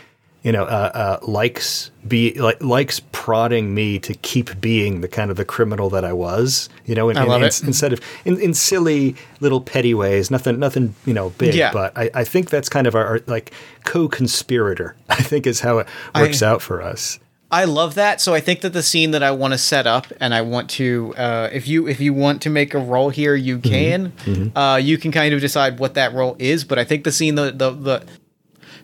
you 0.42 0.50
know, 0.52 0.64
uh, 0.64 0.90
uh, 1.22 1.26
likes 1.26 1.90
be 2.06 2.34
like 2.34 2.60
likes 2.62 3.00
prodding 3.12 3.74
me 3.74 3.98
to 4.00 4.12
keep 4.14 4.60
being 4.60 5.00
the 5.00 5.06
kind 5.08 5.30
of 5.30 5.36
the 5.36 5.44
criminal 5.44 5.88
that 5.90 6.04
I 6.04 6.12
was. 6.12 6.68
You 6.84 6.94
know, 6.96 7.08
in, 7.10 7.16
in- 7.16 7.28
in- 7.62 7.66
instead 7.68 7.92
of 7.92 8.00
in, 8.24 8.40
in 8.40 8.52
silly 8.54 9.14
little 9.40 9.60
petty 9.60 9.94
ways, 9.94 10.30
nothing, 10.30 10.58
nothing, 10.58 10.94
you 11.06 11.14
know, 11.14 11.30
big. 11.30 11.54
Yeah. 11.54 11.72
But 11.72 11.96
I, 11.96 12.10
I 12.14 12.24
think 12.24 12.50
that's 12.50 12.68
kind 12.68 12.86
of 12.86 12.94
our, 12.94 13.06
our 13.06 13.20
like 13.26 13.52
co-conspirator. 13.84 14.96
I 15.08 15.22
think 15.22 15.46
is 15.46 15.60
how 15.60 15.78
it 15.78 15.86
works 16.14 16.42
I- 16.42 16.48
out 16.48 16.62
for 16.62 16.82
us. 16.82 17.18
I 17.54 17.64
love 17.66 17.96
that. 17.96 18.22
So 18.22 18.32
I 18.32 18.40
think 18.40 18.62
that 18.62 18.72
the 18.72 18.82
scene 18.82 19.10
that 19.10 19.22
I 19.22 19.30
want 19.30 19.52
to 19.52 19.58
set 19.58 19.86
up, 19.86 20.06
and 20.20 20.32
I 20.32 20.40
want 20.40 20.70
to, 20.70 21.14
uh, 21.18 21.50
if 21.52 21.68
you 21.68 21.86
if 21.86 22.00
you 22.00 22.14
want 22.14 22.40
to 22.42 22.50
make 22.50 22.72
a 22.72 22.78
roll 22.78 23.10
here, 23.10 23.34
you 23.34 23.58
can. 23.58 24.14
Uh, 24.56 24.80
you 24.82 24.96
can 24.96 25.12
kind 25.12 25.34
of 25.34 25.40
decide 25.42 25.78
what 25.78 25.92
that 25.92 26.14
roll 26.14 26.34
is. 26.38 26.64
But 26.64 26.78
I 26.78 26.84
think 26.84 27.04
the 27.04 27.12
scene 27.12 27.34
the 27.34 27.50
the, 27.52 27.70
the 27.72 28.06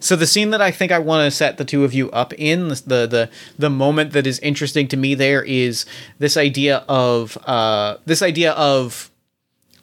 So 0.00 0.16
the 0.16 0.26
scene 0.26 0.50
that 0.50 0.60
I 0.60 0.70
think 0.70 0.92
I 0.92 0.98
want 0.98 1.26
to 1.26 1.30
set 1.30 1.58
the 1.58 1.64
two 1.64 1.84
of 1.84 1.92
you 1.94 2.10
up 2.10 2.32
in 2.34 2.68
the, 2.68 3.06
the 3.06 3.30
the 3.58 3.70
moment 3.70 4.12
that 4.12 4.26
is 4.26 4.38
interesting 4.40 4.88
to 4.88 4.96
me 4.96 5.14
there 5.14 5.42
is 5.42 5.86
this 6.18 6.36
idea 6.36 6.84
of 6.88 7.36
uh 7.46 7.96
this 8.06 8.22
idea 8.22 8.52
of 8.52 9.10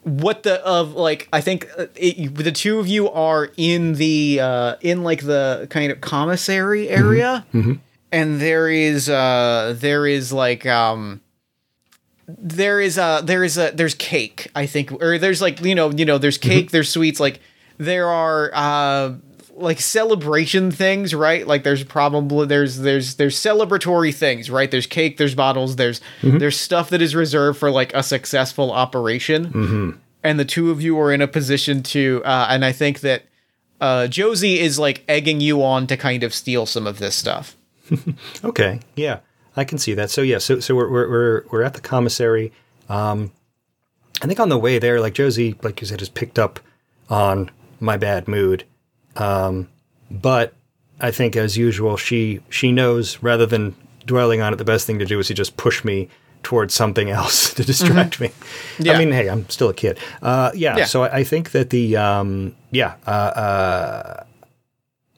what 0.04 0.44
the 0.44 0.64
of 0.66 0.94
like 0.94 1.28
I 1.34 1.42
think 1.42 1.68
uh, 1.78 1.88
it, 1.96 2.36
the 2.36 2.52
two 2.52 2.80
of 2.80 2.88
you 2.88 3.10
are 3.10 3.50
in 3.58 3.94
the 3.96 4.40
uh 4.40 4.76
in 4.82 5.04
like 5.04 5.22
the 5.26 5.68
kind 5.70 5.92
of 5.92 6.00
commissary 6.02 6.90
area. 6.90 7.46
And 8.12 8.40
there 8.40 8.70
is 8.70 9.10
uh 9.10 9.76
there 9.78 10.06
is 10.08 10.32
like 10.32 10.66
um 10.66 11.22
there 12.28 12.80
is 12.80 12.98
a 12.98 13.22
there 13.24 13.44
is 13.44 13.58
a 13.58 13.72
there's 13.72 13.96
cake 13.96 14.50
I 14.56 14.66
think. 14.68 14.92
Or 14.92 15.18
there's 15.18 15.42
like 15.42 15.60
you 15.62 15.76
know 15.76 15.92
you 15.92 16.06
know 16.06 16.18
there's 16.20 16.38
cake 16.38 16.72
there's 16.72 16.90
sweets 16.90 17.20
like 17.20 17.40
there 17.78 18.08
are 18.08 18.52
uh 18.54 19.14
like 19.58 19.80
celebration 19.80 20.70
things 20.72 21.14
right? 21.14 21.48
Like 21.48 21.64
there's 21.64 21.84
probably 21.84 22.46
there's 22.46 22.80
there's 22.80 23.16
there's 23.16 23.38
celebratory 23.40 24.14
things 24.14 24.50
right? 24.50 24.70
There's 24.70 24.88
cake 24.88 25.18
there's 25.18 25.34
bottles 25.36 25.78
there's 25.78 26.02
there's 26.22 26.60
stuff 26.60 26.90
that 26.90 27.02
is 27.02 27.16
reserved 27.16 27.58
for 27.60 27.72
like 27.72 27.94
a 27.94 28.04
successful 28.04 28.72
operation. 28.72 30.02
And 30.24 30.40
the 30.40 30.46
two 30.46 30.72
of 30.72 30.82
you 30.82 31.00
are 31.00 31.12
in 31.14 31.22
a 31.22 31.28
position 31.28 31.84
to 31.84 32.22
uh 32.26 32.48
and 32.50 32.66
I 32.66 32.72
think 32.72 33.00
that 33.02 33.24
uh 33.80 34.08
Josie 34.08 34.60
is 34.60 34.78
like 34.78 35.04
egging 35.08 35.40
you 35.40 35.64
on 35.64 35.88
to 35.88 35.96
kind 35.98 36.24
of 36.24 36.34
steal 36.34 36.66
some 36.66 36.86
of 36.88 37.00
this 37.00 37.16
stuff. 37.16 37.56
Okay, 38.44 38.80
yeah, 38.96 39.20
I 39.56 39.64
can 39.64 39.78
see 39.78 39.94
that. 39.94 40.10
So 40.10 40.22
yeah, 40.22 40.40
so 40.40 40.60
so 40.60 40.76
we're 40.76 40.90
we're 40.90 41.10
we're, 41.10 41.44
we're 41.52 41.64
at 41.64 41.76
the 41.76 41.82
commissary. 41.82 42.52
Um, 42.90 43.32
I 44.22 44.28
think 44.28 44.40
on 44.40 44.50
the 44.50 44.58
way 44.58 44.80
there, 44.80 45.00
like 45.00 45.14
Josie, 45.14 45.56
like 45.62 45.82
you 45.82 45.88
said, 45.88 46.00
has 46.00 46.10
picked 46.10 46.40
up 46.40 46.60
on 47.10 47.52
my 47.80 47.98
bad 47.98 48.28
mood. 48.28 48.64
Um, 49.16 49.70
but 50.10 50.54
I 51.00 51.12
think, 51.12 51.36
as 51.36 51.58
usual, 51.58 51.98
she 51.98 52.42
she 52.50 52.72
knows 52.72 53.22
rather 53.22 53.46
than 53.46 53.76
dwelling 54.06 54.42
on 54.42 54.54
it, 54.54 54.58
the 54.58 54.66
best 54.66 54.86
thing 54.88 55.00
to 55.00 55.06
do 55.06 55.20
is 55.20 55.28
to 55.28 55.34
just 55.34 55.58
push 55.58 55.84
me 55.84 56.10
towards 56.44 56.74
something 56.74 57.10
else 57.20 57.54
to 57.56 57.64
distract 57.64 58.20
me. 58.20 58.32
Yeah. 58.80 58.94
I 58.94 59.00
mean, 59.00 59.12
hey, 59.12 59.30
I'm 59.30 59.50
still 59.50 59.70
a 59.70 59.74
kid. 59.74 60.00
Uh, 60.22 60.52
yeah, 60.54 60.78
Yeah. 60.78 60.86
So 60.86 61.04
I, 61.04 61.18
I 61.18 61.24
think 61.24 61.52
that 61.52 61.70
the 61.70 61.98
um, 61.98 62.56
yeah. 62.72 62.96
Uh, 63.06 63.10
uh, 63.10 64.24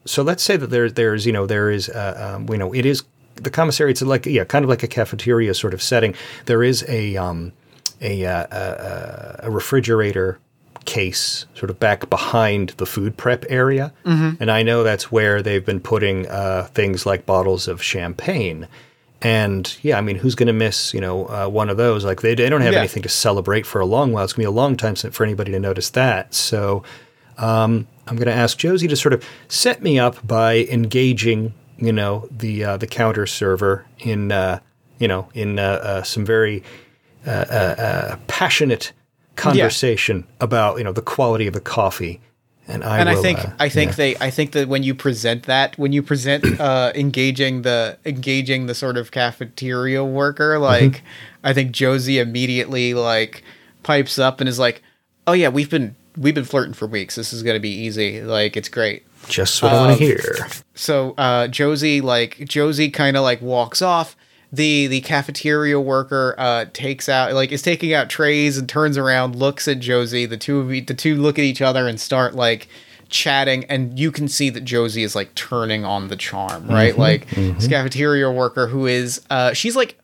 so 0.05 0.23
let's 0.23 0.41
say 0.41 0.57
that 0.57 0.67
there 0.67 0.89
there's 0.89 1.25
you 1.25 1.33
know 1.33 1.45
there 1.45 1.69
is 1.69 1.89
uh, 1.89 2.35
um, 2.35 2.49
you 2.49 2.57
know 2.57 2.73
it 2.73 2.85
is 2.85 3.03
the 3.35 3.51
commissary. 3.51 3.91
It's 3.91 4.01
like 4.01 4.25
yeah, 4.25 4.45
kind 4.45 4.63
of 4.65 4.69
like 4.69 4.83
a 4.83 4.87
cafeteria 4.87 5.53
sort 5.53 5.73
of 5.73 5.81
setting. 5.81 6.15
There 6.45 6.63
is 6.63 6.85
a 6.87 7.17
um, 7.17 7.53
a, 8.01 8.25
uh, 8.25 8.47
a, 8.51 9.47
a 9.47 9.51
refrigerator 9.51 10.39
case 10.87 11.45
sort 11.53 11.69
of 11.69 11.79
back 11.79 12.09
behind 12.09 12.69
the 12.77 12.85
food 12.85 13.15
prep 13.17 13.45
area, 13.49 13.93
and 14.39 14.49
I 14.49 14.63
know 14.63 14.81
that's 14.83 15.11
where 15.11 15.43
they've 15.43 15.63
been 15.65 15.79
putting 15.81 16.25
uh, 16.27 16.67
things 16.73 17.05
like 17.05 17.25
bottles 17.27 17.67
of 17.67 17.83
champagne. 17.83 18.67
And 19.21 19.77
yeah, 19.81 19.97
I 19.97 20.01
mean, 20.01 20.15
who's 20.15 20.35
going 20.35 20.47
to 20.47 20.53
miss 20.53 20.93
you 20.93 21.01
know 21.01 21.25
uh, 21.27 21.47
one 21.49 21.69
of 21.69 21.77
those? 21.77 22.05
Like 22.05 22.21
they, 22.21 22.35
they 22.35 22.49
don't 22.49 22.61
have 22.61 22.73
Yeah. 22.73 22.79
anything 22.79 23.03
to 23.03 23.09
celebrate 23.09 23.65
for 23.65 23.79
a 23.81 23.85
long 23.85 24.11
while. 24.13 24.23
It's 24.23 24.33
going 24.33 24.45
to 24.45 24.51
be 24.51 24.55
a 24.55 24.61
long 24.61 24.77
time 24.77 24.95
for 24.95 25.23
anybody 25.23 25.51
to 25.51 25.59
notice 25.59 25.89
that. 25.91 26.33
So 26.33 26.83
um, 27.37 27.87
I'm 28.07 28.15
going 28.15 28.27
to 28.27 28.33
ask 28.43 28.57
Josie 28.57 28.87
to 28.87 28.95
sort 28.95 29.13
of 29.13 29.23
set 29.47 29.81
me 29.83 29.99
up 29.99 30.25
by 30.25 30.65
engaging, 30.71 31.53
you 31.77 31.91
know, 31.91 32.27
the 32.31 32.63
uh, 32.63 32.77
the 32.77 32.87
counter 32.87 33.25
server 33.27 33.85
in, 33.99 34.31
uh, 34.31 34.59
you 34.99 35.07
know, 35.07 35.29
in 35.33 35.59
uh, 35.59 35.63
uh, 35.63 36.03
some 36.03 36.23
very 36.25 36.63
uh, 37.25 37.29
uh, 37.29 37.75
uh, 37.77 38.15
passionate 38.27 38.93
conversation 39.37 40.25
about 40.41 40.77
you 40.77 40.83
know 40.83 40.91
the 40.91 41.01
quality 41.01 41.47
of 41.47 41.53
the 41.53 41.61
coffee. 41.61 42.21
And 42.69 42.83
I 42.83 42.99
and 42.99 43.07
will, 43.07 43.17
I 43.17 43.21
think 43.21 43.39
uh, 43.39 43.49
I 43.59 43.69
think 43.69 43.91
yeah. 43.91 43.95
they 43.95 44.15
I 44.17 44.29
think 44.29 44.51
that 44.51 44.67
when 44.67 44.83
you 44.83 44.93
present 44.93 45.43
that 45.43 45.77
when 45.77 45.93
you 45.93 46.03
present 46.03 46.43
uh, 46.59 46.91
engaging 46.95 47.61
the 47.61 47.97
engaging 48.05 48.65
the 48.65 48.75
sort 48.75 48.97
of 48.97 49.11
cafeteria 49.11 50.03
worker 50.03 50.55
Mm-hmm. 50.55 50.63
like 50.63 51.03
I 51.43 51.53
think 51.53 51.71
Josie 51.71 52.19
immediately 52.19 52.93
like 52.93 53.43
pipes 53.83 54.19
up 54.19 54.41
and 54.41 54.49
is 54.49 54.59
like 54.59 54.81
oh 55.27 55.33
yeah 55.33 55.47
we've 55.47 55.69
been 55.69 55.95
we've 56.17 56.35
been 56.35 56.43
flirting 56.43 56.73
for 56.73 56.87
weeks 56.87 57.15
this 57.15 57.31
is 57.31 57.41
gonna 57.41 57.59
be 57.59 57.69
easy 57.69 58.21
like 58.21 58.57
it's 58.57 58.67
great 58.67 59.05
just 59.27 59.61
what 59.61 59.73
I 59.73 59.75
want 59.87 59.97
to 59.97 60.03
hear. 60.03 60.23
so 60.75 61.13
uh, 61.17 61.47
Josie 61.47 62.01
like 62.01 62.37
Josie 62.47 62.89
kind 62.89 63.17
of 63.17 63.23
like 63.23 63.41
walks 63.41 63.81
off. 63.81 64.15
The 64.51 64.87
the 64.87 65.01
cafeteria 65.01 65.79
worker 65.79 66.35
uh, 66.37 66.65
takes 66.71 67.09
out 67.09 67.33
like 67.33 67.51
is 67.51 67.61
taking 67.61 67.93
out 67.93 68.09
trays 68.09 68.57
and 68.57 68.67
turns 68.67 68.97
around, 68.97 69.35
looks 69.35 69.67
at 69.67 69.79
Josie. 69.79 70.25
The 70.25 70.37
two 70.37 70.59
of 70.59 70.69
the 70.69 70.93
two 70.93 71.15
look 71.15 71.37
at 71.37 71.43
each 71.43 71.61
other 71.61 71.87
and 71.87 71.99
start 71.99 72.33
like 72.33 72.69
chatting, 73.09 73.65
and 73.65 73.99
you 73.99 74.11
can 74.11 74.27
see 74.27 74.49
that 74.49 74.63
Josie 74.63 75.03
is 75.03 75.15
like 75.15 75.33
turning 75.35 75.83
on 75.83 76.07
the 76.07 76.15
charm, 76.15 76.67
right? 76.67 76.97
Like 76.97 77.29
this 77.29 77.67
cafeteria 77.67 78.31
worker 78.31 78.67
who 78.67 78.85
is 78.85 79.21
uh, 79.29 79.53
she's 79.53 79.75
like 79.75 79.97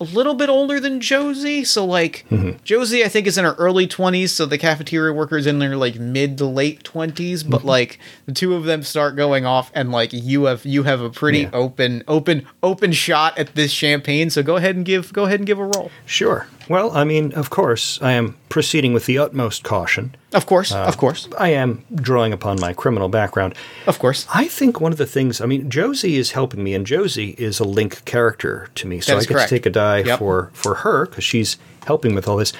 a 0.00 0.04
little 0.04 0.34
bit 0.34 0.48
older 0.48 0.80
than 0.80 1.00
Josie. 1.00 1.62
So 1.64 1.84
like 1.84 2.24
mm-hmm. 2.30 2.62
Josie, 2.64 3.04
I 3.04 3.08
think 3.08 3.26
is 3.26 3.36
in 3.36 3.44
her 3.44 3.54
early 3.54 3.86
twenties. 3.86 4.32
So 4.32 4.46
the 4.46 4.58
cafeteria 4.58 5.12
worker's 5.12 5.46
in 5.46 5.58
their 5.58 5.76
like 5.76 5.96
mid 5.96 6.38
to 6.38 6.46
late 6.46 6.82
twenties. 6.82 7.42
But 7.42 7.58
mm-hmm. 7.58 7.68
like 7.68 7.98
the 8.26 8.32
two 8.32 8.54
of 8.54 8.64
them 8.64 8.82
start 8.82 9.16
going 9.16 9.44
off, 9.44 9.70
and 9.74 9.92
like 9.92 10.12
you 10.12 10.44
have 10.44 10.64
you 10.64 10.84
have 10.84 11.00
a 11.00 11.10
pretty 11.10 11.40
Yeah. 11.40 11.50
open 11.52 12.02
open 12.08 12.46
open 12.62 12.92
shot 12.92 13.38
at 13.38 13.54
this 13.54 13.70
champagne. 13.70 14.30
So 14.30 14.42
go 14.42 14.56
ahead 14.56 14.76
and 14.76 14.84
give 14.84 15.12
go 15.12 15.24
ahead 15.24 15.40
and 15.40 15.46
give 15.46 15.58
a 15.58 15.64
roll. 15.64 15.90
Sure. 16.06 16.46
Well, 16.70 16.92
I 16.96 17.02
mean, 17.02 17.32
of 17.32 17.50
course, 17.50 17.98
I 18.00 18.12
am 18.12 18.36
proceeding 18.48 18.92
with 18.92 19.06
the 19.06 19.18
utmost 19.18 19.64
caution. 19.64 20.14
Of 20.32 20.46
course, 20.46 20.70
of 20.70 20.96
course, 20.98 21.28
I 21.36 21.48
am 21.48 21.84
drawing 21.92 22.32
upon 22.32 22.60
my 22.60 22.72
criminal 22.74 23.08
background. 23.08 23.56
of 23.88 23.98
course. 23.98 24.24
I 24.32 24.46
think 24.46 24.80
one 24.80 24.92
of 24.92 24.98
the 24.98 25.04
things, 25.04 25.40
I 25.40 25.46
mean, 25.46 25.68
Josie 25.68 26.14
is 26.14 26.30
helping 26.30 26.62
me, 26.62 26.72
and 26.74 26.86
Josie 26.86 27.34
is 27.38 27.58
a 27.58 27.64
link 27.64 28.04
character 28.04 28.68
to 28.76 28.86
me. 28.86 29.00
So 29.00 29.16
I 29.16 29.20
get 29.22 29.28
correct. 29.30 29.48
to 29.48 29.54
take 29.56 29.66
a 29.66 29.70
die 29.70 29.98
Yep. 30.04 30.20
for, 30.20 30.50
for 30.52 30.76
her 30.76 31.06
because 31.06 31.24
she's 31.24 31.56
helping 31.86 32.14
with 32.14 32.28
all 32.28 32.36
this. 32.36 32.52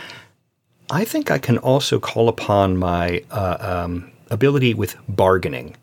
I 0.90 1.04
think 1.04 1.30
I 1.30 1.38
can 1.38 1.58
also 1.58 2.00
call 2.00 2.28
upon 2.28 2.78
my 2.78 3.22
uh, 3.30 3.58
um, 3.84 4.10
ability 4.28 4.74
with 4.74 4.96
bargaining. 5.08 5.76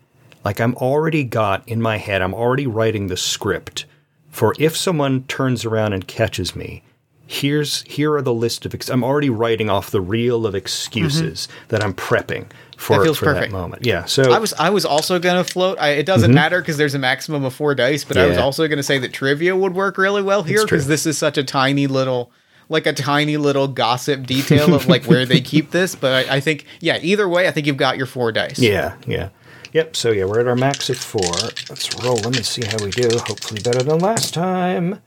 Like 0.44 0.60
I'm 0.60 0.74
already 0.74 1.24
got 1.24 1.66
in 1.66 1.80
my 1.80 1.96
head, 1.96 2.20
I'm 2.20 2.34
already 2.34 2.66
writing 2.66 3.06
the 3.06 3.16
script 3.16 3.86
for 4.28 4.54
if 4.58 4.76
someone 4.76 5.22
turns 5.28 5.64
around 5.64 5.94
and 5.94 6.06
catches 6.06 6.54
me. 6.54 6.82
Here's 7.30 7.82
here 7.82 8.14
are 8.14 8.22
the 8.22 8.32
list 8.32 8.64
of 8.64 8.74
ex- 8.74 8.88
I'm 8.88 9.04
already 9.04 9.28
writing 9.28 9.68
off 9.68 9.90
the 9.90 10.00
reel 10.00 10.46
of 10.46 10.54
excuses 10.54 11.46
mm-hmm. 11.46 11.68
that 11.68 11.84
I'm 11.84 11.92
prepping 11.92 12.46
for, 12.78 12.96
That 12.96 13.04
feels 13.04 13.18
for 13.18 13.34
that 13.34 13.50
moment. 13.50 13.84
Yeah. 13.84 14.06
So 14.06 14.32
I 14.32 14.38
was 14.38 14.54
I 14.54 14.70
was 14.70 14.86
also 14.86 15.18
gonna 15.18 15.44
float. 15.44 15.78
I, 15.78 15.90
it 15.90 16.06
doesn't 16.06 16.30
mm-hmm. 16.30 16.34
matter 16.34 16.60
because 16.62 16.78
there's 16.78 16.94
a 16.94 16.98
maximum 16.98 17.44
of 17.44 17.52
four 17.52 17.74
dice, 17.74 18.02
but 18.02 18.16
I 18.16 18.26
was 18.26 18.38
also 18.38 18.66
gonna 18.66 18.82
say 18.82 18.96
that 19.00 19.12
trivia 19.12 19.54
would 19.54 19.74
work 19.74 19.98
really 19.98 20.22
well 20.22 20.42
here 20.42 20.64
because 20.64 20.86
this 20.86 21.04
is 21.04 21.18
such 21.18 21.36
a 21.36 21.44
tiny 21.44 21.86
little, 21.86 22.32
like 22.70 22.86
a 22.86 22.94
tiny 22.94 23.36
little 23.36 23.68
gossip 23.68 24.26
detail 24.26 24.74
of 24.74 24.88
like 24.88 25.04
where 25.04 25.26
they 25.26 25.42
keep 25.42 25.70
this. 25.70 25.94
But 25.94 26.30
I, 26.30 26.36
I 26.36 26.40
think 26.40 26.64
yeah, 26.80 26.98
either 27.02 27.28
way, 27.28 27.46
I 27.46 27.50
think 27.50 27.66
you've 27.66 27.76
got 27.76 27.98
your 27.98 28.06
four 28.06 28.32
dice. 28.32 28.58
Yeah, 28.58 28.96
yeah. 29.06 29.28
Yep, 29.74 29.96
so 29.96 30.12
yeah, 30.12 30.24
we're 30.24 30.40
at 30.40 30.48
our 30.48 30.56
max 30.56 30.88
of 30.88 30.96
four. 30.96 31.34
Let's 31.68 31.94
roll 32.02 32.16
them 32.16 32.32
and 32.32 32.46
see 32.46 32.64
how 32.64 32.82
we 32.82 32.90
do. 32.90 33.10
Hopefully 33.18 33.60
better 33.62 33.82
than 33.82 33.98
last 33.98 34.32
time. 34.32 35.02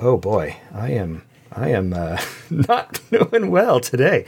Oh 0.00 0.16
boy, 0.16 0.56
I 0.74 0.90
am 0.90 1.22
I 1.56 1.68
am 1.70 1.92
uh, 1.92 2.20
not 2.50 3.00
doing 3.10 3.50
well 3.50 3.80
today. 3.80 4.26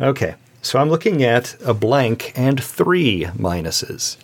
Okay, 0.00 0.34
so 0.62 0.78
I'm 0.78 0.88
looking 0.90 1.22
at 1.22 1.56
a 1.64 1.74
blank 1.74 2.32
and 2.36 2.62
three 2.62 3.24
minuses. 3.36 4.16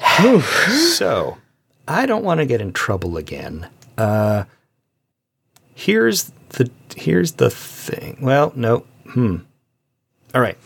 so 0.96 1.38
I 1.86 2.06
don't 2.06 2.24
want 2.24 2.40
to 2.40 2.46
get 2.46 2.60
in 2.60 2.72
trouble 2.72 3.16
again. 3.16 3.68
Uh, 3.98 4.44
here's 5.74 6.32
the 6.50 6.70
here's 6.96 7.32
the 7.32 7.50
thing. 7.50 8.18
Well, 8.20 8.52
no. 8.54 8.86
Hmm. 9.08 9.38
All 10.34 10.40
right. 10.40 10.56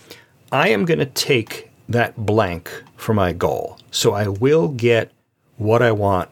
I 0.53 0.69
am 0.69 0.85
going 0.85 0.99
to 0.99 1.07
take 1.07 1.71
that 1.89 2.17
blank 2.17 2.71
for 2.97 3.15
my 3.15 3.33
goal. 3.33 3.79
So 3.91 4.13
I 4.13 4.29
will 4.29 4.69
get 4.69 5.11
what 5.57 5.83
I 5.83 5.93
want 5.93 6.31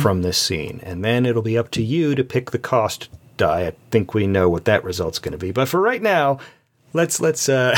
from 0.00 0.22
this 0.22 0.38
scene. 0.38 0.80
And 0.82 1.04
then 1.04 1.24
it'll 1.24 1.42
be 1.42 1.56
up 1.56 1.70
to 1.72 1.82
you 1.82 2.14
to 2.14 2.24
pick 2.24 2.50
the 2.50 2.58
cost 2.58 3.08
die. 3.36 3.66
I 3.66 3.72
think 3.90 4.14
we 4.14 4.26
know 4.26 4.48
what 4.48 4.64
that 4.66 4.84
result's 4.84 5.18
going 5.18 5.32
to 5.32 5.38
be. 5.38 5.50
But 5.50 5.68
for 5.68 5.80
right 5.80 6.02
now, 6.02 6.38
let's 6.92 7.20
let's 7.20 7.48
uh 7.48 7.76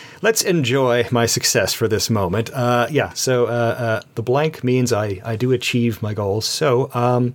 let's 0.22 0.42
enjoy 0.42 1.06
my 1.10 1.26
success 1.26 1.72
for 1.72 1.88
this 1.88 2.10
moment. 2.10 2.50
Uh 2.52 2.86
yeah, 2.90 3.12
so 3.12 3.46
uh, 3.46 3.48
uh 3.48 4.00
the 4.14 4.22
blank 4.22 4.62
means 4.64 4.92
I 4.92 5.20
I 5.24 5.36
do 5.36 5.52
achieve 5.52 6.02
my 6.02 6.14
goals. 6.14 6.46
So 6.46 6.90
um 6.94 7.34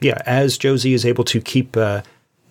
yeah, 0.00 0.20
as 0.26 0.58
Josie 0.58 0.94
is 0.94 1.04
able 1.04 1.24
to 1.24 1.40
keep 1.40 1.76
uh, 1.76 2.02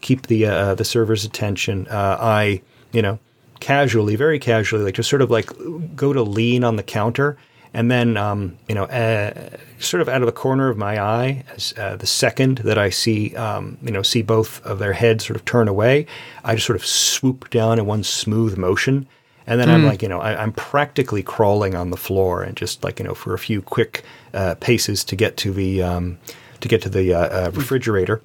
keep 0.01 0.27
the 0.27 0.45
uh, 0.45 0.75
the 0.75 0.83
server's 0.83 1.23
attention, 1.23 1.87
I 1.89 2.61
you 2.91 3.01
know 3.01 3.19
casually, 3.59 4.15
very 4.15 4.39
casually, 4.39 4.83
like 4.83 4.95
just 4.95 5.09
sort 5.09 5.21
of 5.21 5.31
like 5.31 5.49
go 5.95 6.13
to 6.13 6.21
lean 6.21 6.63
on 6.63 6.75
the 6.75 6.83
counter, 6.83 7.37
and 7.77 7.91
then 7.91 8.17
um, 8.17 8.57
you 8.67 8.73
know 8.73 8.85
uh, 8.85 9.49
sort 9.77 10.01
of 10.01 10.09
out 10.09 10.23
of 10.23 10.25
the 10.25 10.31
corner 10.31 10.67
of 10.67 10.77
my 10.77 10.99
eye, 10.99 11.43
as 11.55 11.75
uh, 11.77 11.95
the 11.95 12.07
second 12.07 12.57
that 12.59 12.79
I 12.79 12.89
see 12.89 13.35
um, 13.35 13.77
you 13.83 13.91
know 13.91 14.01
see 14.01 14.23
both 14.23 14.65
of 14.65 14.79
their 14.79 14.93
heads 14.93 15.27
sort 15.27 15.37
of 15.37 15.45
turn 15.45 15.67
away, 15.67 16.07
I 16.43 16.55
just 16.55 16.65
sort 16.65 16.75
of 16.75 16.85
swoop 16.85 17.51
down 17.51 17.77
in 17.77 17.85
one 17.85 18.03
smooth 18.03 18.57
motion. 18.57 19.07
And 19.45 19.61
then 19.61 19.69
I'm 19.69 19.85
like, 19.85 20.01
you 20.01 20.09
know, 20.09 20.19
I, 20.19 20.43
I'm 20.43 20.51
practically 20.51 21.23
crawling 21.23 21.73
on 21.73 21.89
the 21.89 21.95
floor 21.95 22.43
and 22.43 22.57
just 22.57 22.83
like, 22.83 22.99
you 22.99 23.05
know, 23.05 23.13
for 23.13 23.33
a 23.33 23.39
few 23.39 23.61
quick 23.61 24.03
uh, 24.33 24.55
paces 24.55 25.05
to 25.05 25.15
get 25.15 25.37
to 25.37 25.53
the 25.53 25.81
um, 25.83 26.17
to 26.59 26.67
get 26.67 26.81
to 26.81 26.89
the 26.89 27.13
uh, 27.13 27.19
uh, 27.19 27.51
refrigerator. 27.53 28.21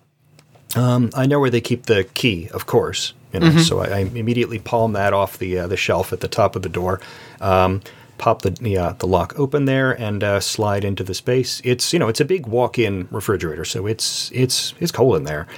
Um, 0.74 1.10
I 1.14 1.26
know 1.26 1.38
where 1.38 1.50
they 1.50 1.60
keep 1.60 1.86
the 1.86 2.04
key, 2.14 2.48
of 2.48 2.66
course. 2.66 3.12
You 3.32 3.40
know, 3.40 3.56
so 3.58 3.80
I, 3.80 3.86
I 3.86 3.98
immediately 4.00 4.58
palm 4.58 4.94
that 4.94 5.12
off 5.12 5.38
the 5.38 5.60
uh, 5.60 5.66
the 5.68 5.76
shelf 5.76 6.12
at 6.12 6.20
the 6.20 6.28
top 6.28 6.56
of 6.56 6.62
the 6.62 6.68
door. 6.68 7.00
Um, 7.40 7.82
pop 8.22 8.42
the 8.42 8.50
the, 8.50 8.78
uh, 8.78 8.92
the 9.00 9.06
lock 9.06 9.36
open 9.36 9.64
there 9.64 9.90
and 10.00 10.22
uh, 10.22 10.38
slide 10.38 10.84
into 10.84 11.02
the 11.02 11.12
space. 11.12 11.60
It's 11.64 11.92
you 11.92 11.98
know 11.98 12.06
it's 12.06 12.20
a 12.20 12.24
big 12.24 12.46
walk-in 12.46 13.08
refrigerator, 13.10 13.64
so 13.64 13.84
it's 13.88 14.30
it's 14.32 14.74
it's 14.78 14.92
cold 14.92 15.16
in 15.16 15.24
there. 15.24 15.48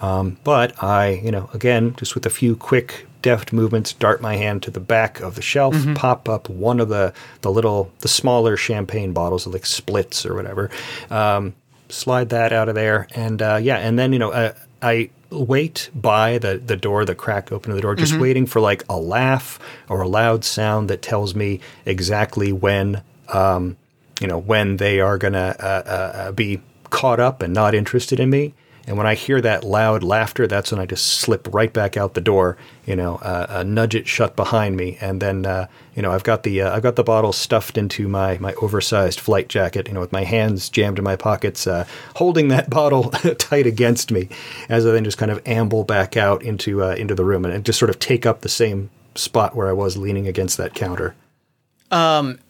Um, 0.00 0.38
but 0.42 0.82
I 0.82 1.20
you 1.22 1.30
know 1.30 1.50
again 1.52 1.94
just 1.98 2.14
with 2.14 2.24
a 2.24 2.30
few 2.30 2.56
quick 2.56 3.06
deft 3.20 3.52
movements, 3.52 3.92
dart 3.92 4.22
my 4.22 4.36
hand 4.36 4.62
to 4.62 4.70
the 4.70 4.80
back 4.80 5.20
of 5.20 5.34
the 5.34 5.42
shelf, 5.42 5.74
pop 5.96 6.26
up 6.26 6.48
one 6.48 6.80
of 6.80 6.88
the 6.88 7.12
the 7.42 7.52
little 7.52 7.92
the 8.00 8.08
smaller 8.08 8.56
champagne 8.56 9.12
bottles 9.12 9.46
like 9.46 9.66
splits 9.66 10.24
or 10.24 10.34
whatever. 10.34 10.70
Um, 11.10 11.54
slide 11.90 12.30
that 12.30 12.54
out 12.54 12.70
of 12.70 12.74
there, 12.74 13.06
and 13.14 13.42
uh, 13.42 13.58
yeah, 13.60 13.76
and 13.76 13.98
then 13.98 14.14
you 14.14 14.18
know 14.18 14.32
uh, 14.32 14.54
I 14.80 15.10
wait 15.34 15.90
by 15.94 16.38
the 16.38 16.58
the 16.58 16.76
door, 16.76 17.04
the 17.04 17.14
crack 17.14 17.52
open 17.52 17.70
of 17.70 17.76
the 17.76 17.82
door, 17.82 17.94
just 17.94 18.18
waiting 18.18 18.46
for 18.46 18.60
like 18.60 18.84
a 18.88 18.96
laugh 18.96 19.58
or 19.88 20.02
a 20.02 20.08
loud 20.08 20.44
sound 20.44 20.90
that 20.90 21.02
tells 21.02 21.34
me 21.34 21.60
exactly 21.84 22.52
when 22.52 23.02
um, 23.32 23.76
you 24.20 24.26
know 24.26 24.38
when 24.38 24.76
they 24.76 25.00
are 25.00 25.18
gonna 25.18 25.56
uh, 25.58 25.82
uh, 25.86 26.18
uh, 26.18 26.32
be 26.32 26.60
caught 26.90 27.20
up 27.20 27.42
and 27.42 27.52
not 27.52 27.74
interested 27.74 28.20
in 28.20 28.30
me. 28.30 28.54
And 28.86 28.98
when 28.98 29.06
I 29.06 29.14
hear 29.14 29.40
that 29.40 29.64
loud 29.64 30.02
laughter, 30.02 30.46
that's 30.46 30.70
when 30.70 30.80
I 30.80 30.86
just 30.86 31.06
slip 31.06 31.48
right 31.52 31.72
back 31.72 31.96
out 31.96 32.14
the 32.14 32.20
door. 32.20 32.58
You 32.84 32.96
know, 32.96 33.16
uh, 33.16 33.46
uh, 33.48 33.62
nudge 33.62 33.94
it 33.94 34.06
shut 34.06 34.36
behind 34.36 34.76
me, 34.76 34.98
and 35.00 35.22
then 35.22 35.46
uh, 35.46 35.68
you 35.94 36.02
know 36.02 36.12
I've 36.12 36.24
got 36.24 36.42
the 36.42 36.62
uh, 36.62 36.76
I've 36.76 36.82
got 36.82 36.96
the 36.96 37.02
bottle 37.02 37.32
stuffed 37.32 37.78
into 37.78 38.08
my 38.08 38.36
my 38.38 38.52
oversized 38.54 39.20
flight 39.20 39.48
jacket. 39.48 39.88
You 39.88 39.94
know, 39.94 40.00
with 40.00 40.12
my 40.12 40.24
hands 40.24 40.68
jammed 40.68 40.98
in 40.98 41.04
my 41.04 41.16
pockets, 41.16 41.66
uh, 41.66 41.86
holding 42.16 42.48
that 42.48 42.68
bottle 42.78 43.04
tight 43.38 43.66
against 43.66 44.10
me, 44.10 44.28
as 44.68 44.86
I 44.86 44.90
then 44.90 45.04
just 45.04 45.18
kind 45.18 45.30
of 45.30 45.40
amble 45.46 45.84
back 45.84 46.16
out 46.16 46.42
into 46.42 46.82
uh, 46.82 46.94
into 46.94 47.14
the 47.14 47.24
room 47.24 47.44
and 47.44 47.64
just 47.64 47.78
sort 47.78 47.90
of 47.90 47.98
take 47.98 48.26
up 48.26 48.42
the 48.42 48.48
same 48.48 48.90
spot 49.14 49.54
where 49.56 49.68
I 49.68 49.72
was 49.72 49.96
leaning 49.96 50.28
against 50.28 50.58
that 50.58 50.74
counter. 50.74 51.14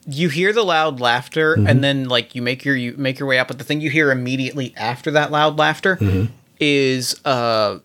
You 0.06 0.28
hear 0.28 0.52
the 0.52 0.62
loud 0.64 1.00
laughter 1.00 1.56
Mm-hmm. 1.56 1.66
and 1.66 1.84
then 1.84 2.08
like 2.08 2.34
you 2.34 2.42
make 2.42 2.64
your 2.64 2.76
you 2.76 2.94
make 2.96 3.18
your 3.18 3.28
way 3.28 3.38
up 3.38 3.48
but 3.48 3.58
the 3.58 3.64
thing 3.64 3.80
you 3.80 3.90
hear 3.90 4.10
immediately 4.10 4.72
after 4.76 5.10
that 5.12 5.30
loud 5.30 5.58
laughter 5.58 5.96
Mm-hmm. 5.96 6.32
is 6.60 7.20
uh 7.26 7.78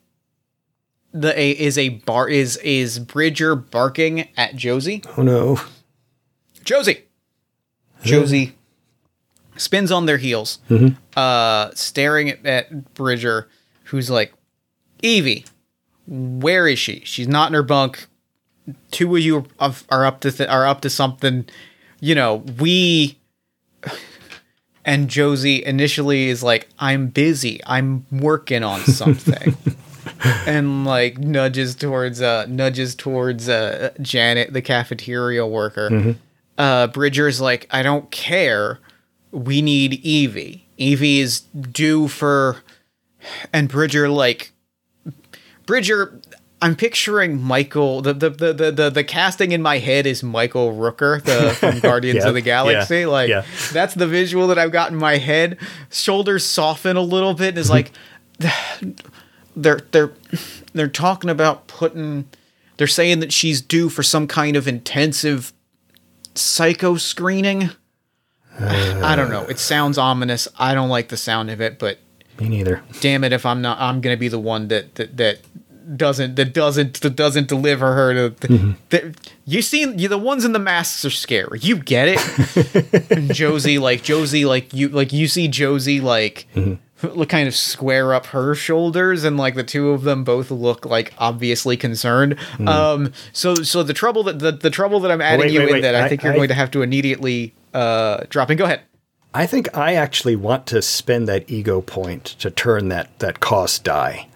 the 1.12 1.38
a 1.40 1.52
is 1.52 1.78
a 1.78 1.90
bar 1.90 2.30
is 2.30 2.58
is 2.58 3.00
bridger 3.00 3.56
barking 3.56 4.28
at 4.38 4.56
josie 4.56 5.02
Oh 5.18 5.22
no! 5.24 5.60
josie 6.64 7.04
josie 8.04 8.54
spins 9.58 9.92
on 9.92 10.06
their 10.06 10.18
heels 10.18 10.60
Mm-hmm. 10.70 10.96
uh 11.18 11.72
staring 11.74 12.30
at, 12.30 12.46
at 12.46 12.94
bridger 12.94 13.50
who's 13.86 14.10
like 14.10 14.34
evie 15.02 15.46
where 16.08 16.68
is 16.68 16.80
she 16.80 17.02
she's 17.06 17.28
not 17.28 17.48
in 17.50 17.54
her 17.54 17.64
bunk 17.64 18.08
two 18.92 19.16
of 19.16 19.22
you 19.22 19.46
are, 19.60 19.74
are 19.90 20.06
up 20.06 20.20
to 20.22 20.32
th- 20.32 20.50
are 20.50 20.66
up 20.68 20.82
to 20.82 20.90
something. 20.90 21.46
You 22.00 22.16
know, 22.16 22.38
we 22.60 23.18
and 24.86 25.10
Josie 25.10 25.64
initially 25.66 26.30
is 26.30 26.44
like, 26.44 26.70
"I'm 26.80 27.08
busy. 27.08 27.62
I'm 27.66 28.06
working 28.12 28.64
on 28.64 28.80
something." 28.86 29.56
and 30.46 30.86
like 30.86 31.18
nudges 31.18 31.76
towards 31.76 32.22
uh 32.22 32.46
nudges 32.50 32.96
towards 32.96 33.48
uh 33.48 33.92
Janet, 34.02 34.54
the 34.54 34.62
cafeteria 34.62 35.46
worker. 35.46 36.16
Uh 36.58 36.88
Bridger's 36.88 37.40
like, 37.40 37.68
"I 37.72 37.84
don't 37.84 38.10
care. 38.12 38.80
We 39.32 39.62
need 39.62 39.94
Evie. 40.06 40.66
Evie 40.78 41.20
is 41.20 41.42
due 41.42 42.08
for 42.08 42.58
and 43.54 43.70
Bridger 43.70 44.10
like 44.10 44.52
Bridger, 45.66 46.20
I'm 46.62 46.76
picturing 46.76 47.42
Michael. 47.42 48.02
The 48.02 48.14
the, 48.14 48.30
the, 48.30 48.54
the, 48.54 48.72
the 48.72 48.90
the 48.90 49.04
casting 49.04 49.52
in 49.52 49.62
my 49.62 49.78
head 49.78 50.06
is 50.06 50.24
Michael 50.24 50.74
Rooker, 50.74 51.24
the 51.24 51.54
from 51.54 51.80
Guardians 51.82 52.26
of 52.26 52.34
the 52.34 52.42
Galaxy. 52.42 53.00
yeah, 53.02 53.08
like 53.08 53.30
yeah. 53.30 53.46
that's 53.72 53.94
the 53.94 54.08
visual 54.08 54.48
that 54.48 54.58
I've 54.58 54.72
got 54.72 54.92
in 54.92 54.98
my 54.98 55.18
head. 55.18 55.58
Shoulders 55.90 56.46
soften 56.46 56.98
a 56.98 57.02
little 57.02 57.34
bit. 57.34 57.50
And 57.50 57.58
is 57.58 57.70
like 57.70 57.92
they're 59.56 59.80
they're 59.92 60.12
they're 60.74 60.88
talking 60.88 61.30
about 61.30 61.68
putting. 61.68 62.28
They're 62.78 62.88
saying 62.88 63.20
that 63.20 63.34
she's 63.34 63.62
due 63.62 63.90
for 63.90 64.04
some 64.04 64.26
kind 64.26 64.56
of 64.56 64.68
intensive 64.68 65.52
psycho 66.36 66.96
screening. 66.96 67.70
I 68.60 69.16
don't 69.16 69.30
know. 69.30 69.44
It 69.44 69.60
sounds 69.60 69.98
ominous. 69.98 70.48
I 70.58 70.74
don't 70.74 70.90
like 70.90 71.10
the 71.10 71.18
sound 71.18 71.50
of 71.50 71.60
it, 71.62 71.78
but 71.80 72.00
Me 72.40 72.48
neither. 72.50 72.82
damn 73.02 73.24
it 73.24 73.34
if 73.34 73.46
I'm 73.46 73.62
not 73.62 73.80
I'm 73.80 74.02
gonna 74.02 74.18
be 74.18 74.28
the 74.28 74.40
one 74.40 74.68
that 74.70 74.96
that, 74.96 75.18
that 75.18 75.40
doesn't 75.96 76.36
that 76.36 76.54
doesn't 76.54 77.02
that 77.02 77.16
doesn't 77.16 77.48
deliver 77.48 77.94
her 77.96 78.14
to 78.14 78.30
the, 78.90 79.16
you 79.46 79.62
seen 79.62 79.98
you 79.98 80.08
the 80.08 80.18
ones 80.18 80.46
in 80.46 80.52
the 80.52 80.60
masks 80.60 81.04
are 81.06 81.10
scary. 81.10 81.60
You 81.62 81.78
get 81.78 82.08
it. 82.10 83.12
And 83.12 83.34
Josie 83.34 83.80
like 83.80 84.04
Josie 84.04 84.46
like 84.46 84.74
you 84.74 84.90
like 84.90 85.12
you 85.14 85.28
see 85.28 85.48
Josie 85.48 86.00
like 86.00 86.48
look 87.02 87.30
kind 87.30 87.48
of 87.48 87.56
square 87.56 88.14
up 88.14 88.28
her 88.28 88.54
shoulders 88.56 89.24
and 89.24 89.38
like 89.38 89.56
the 89.56 89.64
two 89.64 89.90
of 89.90 90.04
them 90.04 90.24
both 90.24 90.52
look 90.52 90.86
like 90.86 91.14
obviously 91.18 91.76
concerned. 91.78 92.36
Um 92.66 93.12
so 93.34 93.56
so 93.56 93.84
the 93.84 93.94
trouble 93.94 94.24
that 94.24 94.40
the, 94.40 94.52
the 94.52 94.70
trouble 94.70 95.00
that 95.02 95.12
I'm 95.12 95.22
adding 95.22 95.42
wait, 95.42 95.52
you 95.52 95.60
wait, 95.60 95.68
in 95.70 95.74
wait. 95.76 95.82
that 95.82 95.96
I, 95.96 96.06
I- 96.06 96.10
think 96.10 96.24
you're 96.24 96.34
I- 96.34 96.36
going 96.36 96.50
to 96.50 96.54
have 96.56 96.72
to 96.72 96.82
immediately 96.82 97.54
uh 97.74 98.26
drop 98.30 98.50
in. 98.52 98.58
Go 98.58 98.66
ahead. 98.66 98.82
I 99.34 99.46
think 99.46 99.76
I 99.78 99.94
actually 99.94 100.36
want 100.36 100.66
to 100.68 100.82
spend 100.82 101.28
that 101.28 101.50
ego 101.52 101.82
point 101.82 102.26
to 102.40 102.50
turn 102.50 102.88
that 102.90 103.18
that 103.20 103.40
cost 103.40 103.84
die. 103.84 104.28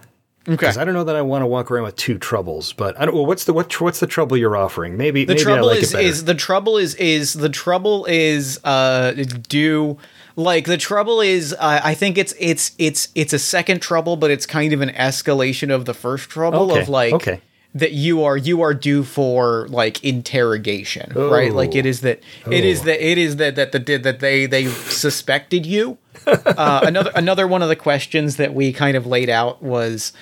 Okay 0.48 0.56
Because 0.56 0.78
I 0.78 0.84
don't 0.86 0.94
know 0.94 1.04
that 1.06 1.16
I 1.16 1.22
want 1.22 1.42
to 1.42 1.48
walk 1.48 1.72
around 1.72 1.84
with 1.84 1.96
two 1.96 2.18
troubles, 2.18 2.74
but 2.74 3.00
I 3.00 3.06
don't. 3.06 3.16
Well, 3.16 3.26
what's 3.26 3.46
the 3.46 3.54
what, 3.54 3.80
what's 3.82 4.00
the 4.00 4.08
trouble 4.08 4.36
you're 4.38 4.58
offering? 4.58 4.98
Maybe 4.98 5.26
the 5.26 5.34
maybe 5.34 5.44
trouble 5.44 5.68
like 5.68 5.82
is 5.94 6.26
the 6.26 6.36
trouble 6.36 6.78
is 6.78 6.96
is 6.96 7.34
the 7.34 7.50
trouble 7.50 8.06
is 8.06 8.60
uh 8.64 9.14
due 9.48 9.98
like 10.36 10.66
the 10.66 10.78
trouble 10.78 11.22
is 11.22 11.54
uh, 11.54 11.82
I 11.84 11.94
think 11.94 12.18
it's 12.18 12.34
it's 12.40 12.72
it's 12.78 13.10
it's 13.16 13.34
a 13.34 13.40
second 13.40 13.82
trouble, 13.82 14.16
but 14.16 14.32
it's 14.32 14.46
kind 14.46 14.74
of 14.74 14.82
an 14.82 14.90
escalation 14.90 15.74
of 15.74 15.86
the 15.86 15.94
first 15.94 16.30
trouble 16.30 16.72
Okay, 16.72 16.82
of 16.82 16.90
like 16.90 17.14
okay. 17.14 17.42
that 17.76 17.92
you 17.94 18.24
are 18.24 18.36
you 18.36 18.62
are 18.62 18.74
due 18.74 19.04
for 19.04 19.68
like 19.70 20.04
interrogation, 20.04 21.12
right? 21.16 21.54
Like 21.54 21.76
it 21.76 21.86
is 21.86 22.02
that 22.02 22.20
it 22.50 22.66
is 22.66 22.82
Oh. 22.82 22.86
that 22.86 23.06
it 23.12 23.18
is 23.18 23.36
that 23.38 23.56
that 23.56 23.72
the 23.72 23.98
that 23.98 24.20
they 24.20 24.46
they 24.46 24.66
suspected 24.68 25.66
you. 25.66 25.98
Uh, 26.28 26.82
another 26.84 27.12
another 27.16 27.48
one 27.48 27.62
of 27.62 27.70
the 27.70 27.76
questions 27.76 28.38
that 28.38 28.54
we 28.54 28.74
kind 28.74 28.98
of 28.98 29.06
laid 29.06 29.30
out 29.30 29.62
was 29.62 30.14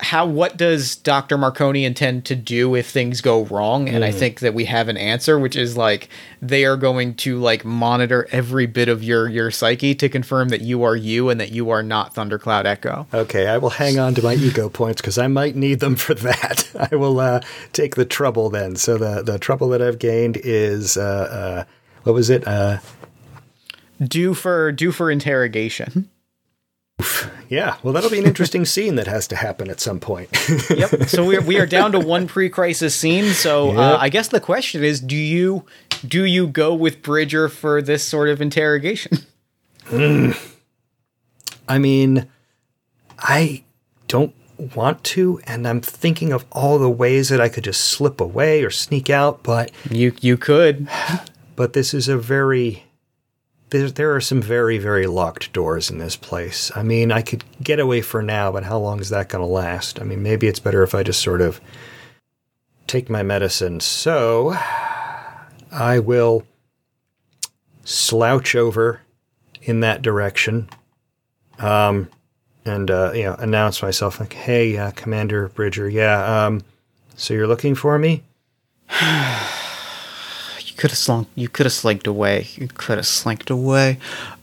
how 0.00 0.26
what 0.26 0.56
does 0.56 0.96
Dr. 0.96 1.38
Marconi 1.38 1.84
intend 1.84 2.24
to 2.26 2.34
do 2.34 2.74
if 2.74 2.90
things 2.90 3.20
go 3.20 3.44
wrong? 3.44 3.88
And 3.88 4.04
I 4.04 4.10
think 4.10 4.40
that 4.40 4.52
we 4.52 4.64
have 4.64 4.88
an 4.88 4.96
answer, 4.96 5.38
which 5.38 5.54
is 5.54 5.76
like 5.76 6.08
they 6.42 6.64
are 6.64 6.76
going 6.76 7.14
to 7.16 7.38
like 7.38 7.64
monitor 7.64 8.26
every 8.32 8.66
bit 8.66 8.88
of 8.88 9.04
your 9.04 9.28
your 9.28 9.50
psyche 9.50 9.94
to 9.94 10.08
confirm 10.08 10.48
that 10.48 10.62
you 10.62 10.82
are 10.82 10.96
you 10.96 11.30
and 11.30 11.40
that 11.40 11.52
you 11.52 11.70
are 11.70 11.82
not 11.82 12.14
Thundercloud 12.14 12.66
Echo. 12.66 13.06
Okay, 13.14 13.46
I 13.46 13.58
will 13.58 13.70
hang 13.70 13.98
on 13.98 14.14
to 14.16 14.22
my 14.22 14.34
ego 14.34 14.68
points 14.68 15.00
because 15.00 15.16
I 15.16 15.28
might 15.28 15.54
need 15.54 15.80
them 15.80 15.96
for 15.96 16.14
that. 16.14 16.68
I 16.92 16.96
will 16.96 17.20
uh, 17.20 17.40
take 17.72 17.94
the 17.94 18.04
trouble 18.04 18.50
then. 18.50 18.76
So 18.76 18.98
the 18.98 19.22
the 19.22 19.38
trouble 19.38 19.68
that 19.68 19.80
I've 19.80 19.98
gained 19.98 20.38
is 20.42 20.96
uh, 20.96 21.02
uh, 21.02 21.64
what 22.02 22.14
was 22.14 22.30
it? 22.30 22.46
Uh, 24.00 24.06
Due 24.06 24.34
for 24.34 24.72
due 24.72 24.90
for 24.92 25.10
interrogation. 25.10 26.10
yeah, 27.48 27.76
well, 27.82 27.92
that'll 27.92 28.10
be 28.10 28.18
an 28.18 28.24
interesting 28.26 28.64
scene 28.74 28.94
that 28.96 29.06
has 29.06 29.26
to 29.28 29.36
happen 29.36 29.68
at 29.70 29.80
some 29.80 30.00
point. 30.00 30.28
yep. 30.70 30.90
So 31.08 31.24
we 31.24 31.36
are, 31.36 31.40
we 31.42 31.58
are 31.58 31.66
down 31.66 31.92
to 31.92 31.98
one 32.14 32.26
pre-crisis 32.26 32.94
scene. 32.94 33.32
So 33.32 33.70
uh, 33.76 33.96
I 34.00 34.08
guess 34.08 34.28
the 34.28 34.40
question 34.40 34.82
is, 34.84 35.00
do 35.00 35.16
you 35.16 35.64
do 36.06 36.24
you 36.24 36.46
go 36.46 36.74
with 36.74 37.02
Bridger 37.02 37.48
for 37.48 37.80
this 37.82 38.04
sort 38.04 38.28
of 38.28 38.40
interrogation? 38.40 39.18
I 41.68 41.78
mean, 41.78 42.26
I 43.18 43.64
don't 44.08 44.34
want 44.74 45.02
to, 45.04 45.40
and 45.46 45.66
I'm 45.66 45.80
thinking 45.80 46.32
of 46.32 46.44
all 46.52 46.78
the 46.78 46.90
ways 46.90 47.28
that 47.28 47.40
I 47.40 47.48
could 47.48 47.64
just 47.64 47.80
slip 47.82 48.20
away 48.20 48.62
or 48.62 48.70
sneak 48.70 49.10
out, 49.10 49.42
but 49.42 49.70
You 49.90 50.14
you 50.20 50.36
could. 50.36 50.88
but 51.56 51.72
this 51.72 51.94
is 51.94 52.08
a 52.08 52.16
very 52.16 52.84
there, 53.74 53.90
there 53.90 54.14
are 54.14 54.20
some 54.20 54.40
very 54.40 54.78
very 54.78 55.08
locked 55.08 55.52
doors 55.52 55.90
in 55.90 55.98
this 55.98 56.14
place. 56.14 56.70
I 56.76 56.84
mean, 56.84 57.10
I 57.10 57.22
could 57.22 57.42
get 57.60 57.80
away 57.80 58.02
for 58.02 58.22
now, 58.22 58.52
but 58.52 58.62
how 58.62 58.78
long 58.78 59.00
is 59.00 59.08
that 59.08 59.28
going 59.28 59.42
to 59.42 59.52
last? 59.52 60.00
I 60.00 60.04
mean, 60.04 60.22
maybe 60.22 60.46
it's 60.46 60.60
better 60.60 60.84
if 60.84 60.94
I 60.94 61.02
just 61.02 61.20
sort 61.20 61.40
of 61.40 61.60
take 62.86 63.10
my 63.10 63.24
medicine. 63.24 63.80
So, 63.80 64.54
I 65.72 65.98
will 65.98 66.46
slouch 67.84 68.54
over 68.54 69.00
in 69.62 69.80
that 69.80 70.02
direction. 70.02 70.68
Um 71.58 72.08
and 72.66 72.90
uh, 72.90 73.12
you 73.12 73.24
know, 73.24 73.34
announce 73.34 73.82
myself 73.82 74.20
like, 74.20 74.32
"Hey, 74.32 74.78
uh, 74.78 74.92
Commander 74.92 75.48
Bridger, 75.48 75.86
yeah, 75.86 76.46
um, 76.46 76.62
so 77.14 77.34
you're 77.34 77.46
looking 77.46 77.74
for 77.74 77.98
me?" 77.98 78.22
could 80.84 80.90
have 80.90 80.98
slunk. 80.98 81.28
You 81.34 81.48
could 81.48 81.64
have 81.64 81.72
slinked 81.72 82.06
away. 82.06 82.46
You 82.56 82.68
could 82.68 82.98
have 82.98 83.06
slinked 83.06 83.48
away. 83.48 83.96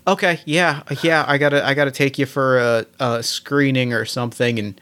Okay, 0.07 0.39
yeah, 0.45 0.81
yeah. 1.03 1.23
I 1.27 1.37
gotta, 1.37 1.63
I 1.63 1.75
gotta 1.75 1.91
take 1.91 2.17
you 2.17 2.25
for 2.25 2.57
a, 2.57 2.85
a 2.99 3.21
screening 3.21 3.93
or 3.93 4.05
something, 4.05 4.57
and 4.57 4.81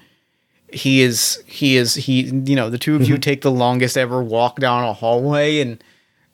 he 0.72 1.02
is, 1.02 1.44
he 1.46 1.76
is, 1.76 1.96
he. 1.96 2.22
You 2.22 2.56
know, 2.56 2.70
the 2.70 2.78
two 2.78 2.96
of 2.96 3.02
you 3.02 3.16
mm-hmm. 3.16 3.20
take 3.20 3.42
the 3.42 3.52
longest 3.52 3.98
ever 3.98 4.24
walk 4.24 4.62
down 4.62 4.86
a 4.86 4.94
hallway, 4.94 5.60
and 5.60 5.84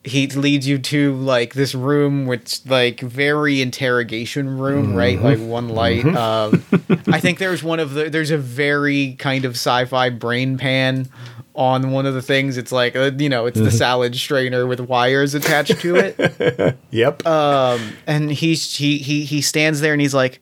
he 0.04 0.28
leads 0.28 0.68
you 0.68 0.78
to 0.78 1.16
like 1.16 1.56
this 1.56 1.74
room 1.74 2.28
which 2.28 2.64
like 2.68 3.00
very 3.00 3.60
interrogation 3.60 4.60
room 4.60 4.94
right 4.94 5.20
like 5.20 5.40
mm-hmm. 5.40 5.48
one 5.48 5.70
light 5.70 6.06
um 6.06 6.64
i 7.08 7.20
think 7.20 7.40
there's 7.40 7.64
one 7.64 7.80
of 7.80 7.96
the 7.96 8.08
there's 8.12 8.30
a 8.30 8.38
very 8.38 9.16
kind 9.18 9.46
of 9.46 9.54
sci-fi 9.54 10.12
brain 10.12 10.60
pan 10.60 11.10
on 11.56 11.92
one 11.92 12.06
of 12.06 12.14
the 12.14 12.22
things 12.22 12.58
it's 12.58 12.72
like 12.72 12.96
uh, 12.96 13.12
you 13.18 13.30
know 13.30 13.46
it's 13.46 13.60
the 13.60 13.72
salad 13.84 14.16
strainer 14.16 14.68
with 14.68 14.80
wires 14.80 15.34
attached 15.34 15.80
to 15.80 15.96
it 15.96 16.78
Yep. 16.92 17.26
um 17.26 17.94
and 18.06 18.32
he's 18.32 18.76
he 18.76 18.98
he 18.98 19.24
he 19.26 19.42
stands 19.42 19.82
there 19.82 19.94
and 19.94 20.02
he's 20.02 20.14
like 20.14 20.40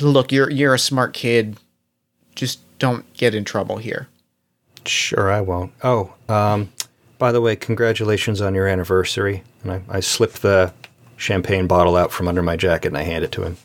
look 0.00 0.32
you're 0.32 0.50
you're 0.50 0.74
a 0.74 0.78
smart 0.78 1.12
kid 1.12 1.56
just 2.34 2.60
don't 2.78 3.10
get 3.14 3.34
in 3.34 3.44
trouble 3.44 3.76
here 3.78 4.08
Sure, 4.88 5.32
I 5.32 5.40
won't. 5.40 5.72
Oh, 5.82 6.14
um, 6.28 6.70
by 7.18 7.32
the 7.32 7.40
way, 7.40 7.56
congratulations 7.56 8.40
on 8.40 8.54
your 8.54 8.68
anniversary. 8.68 9.42
And 9.64 9.72
I, 9.72 9.82
I 9.88 9.98
slip 9.98 10.34
the 10.34 10.72
champagne 11.16 11.66
bottle 11.66 11.96
out 11.96 12.12
from 12.12 12.28
under 12.28 12.40
my 12.40 12.54
jacket 12.54 12.86
and 12.88 12.96
I 12.96 13.02
hand 13.02 13.24
it 13.24 13.32
to 13.32 13.42
him. 13.42 13.56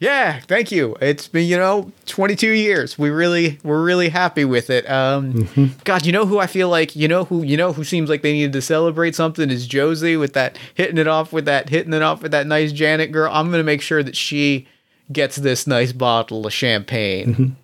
Yeah, 0.00 0.38
thank 0.40 0.70
you. 0.70 0.96
It's 1.00 1.26
been, 1.26 1.46
you 1.48 1.56
know, 1.56 1.90
22 2.06 2.50
years. 2.50 2.96
We 2.96 3.10
really 3.10 3.58
we're 3.64 3.82
really 3.82 4.10
happy 4.10 4.44
with 4.44 4.70
it. 4.70 4.88
Um 4.88 5.74
god, 5.84 6.06
you 6.06 6.12
know 6.12 6.24
who 6.24 6.38
I 6.38 6.46
feel 6.46 6.68
like, 6.68 6.94
you 6.94 7.08
know 7.08 7.24
who 7.24 7.42
you 7.42 7.56
know 7.56 7.72
who 7.72 7.82
seems 7.82 8.08
like 8.08 8.22
they 8.22 8.32
needed 8.32 8.52
to 8.52 8.62
celebrate 8.62 9.14
something 9.16 9.50
is 9.50 9.66
Josie 9.66 10.16
with 10.16 10.34
that 10.34 10.56
hitting 10.74 10.98
it 10.98 11.08
off 11.08 11.32
with 11.32 11.46
that 11.46 11.68
hitting 11.68 11.92
it 11.92 12.02
off 12.02 12.22
with 12.22 12.30
that 12.30 12.46
nice 12.46 12.70
Janet 12.72 13.10
girl. 13.10 13.30
I'm 13.32 13.46
going 13.50 13.58
to 13.60 13.64
make 13.64 13.82
sure 13.82 14.02
that 14.04 14.16
she 14.16 14.68
gets 15.10 15.36
this 15.36 15.66
nice 15.66 15.92
bottle 15.92 16.46
of 16.46 16.52
champagne. 16.52 17.56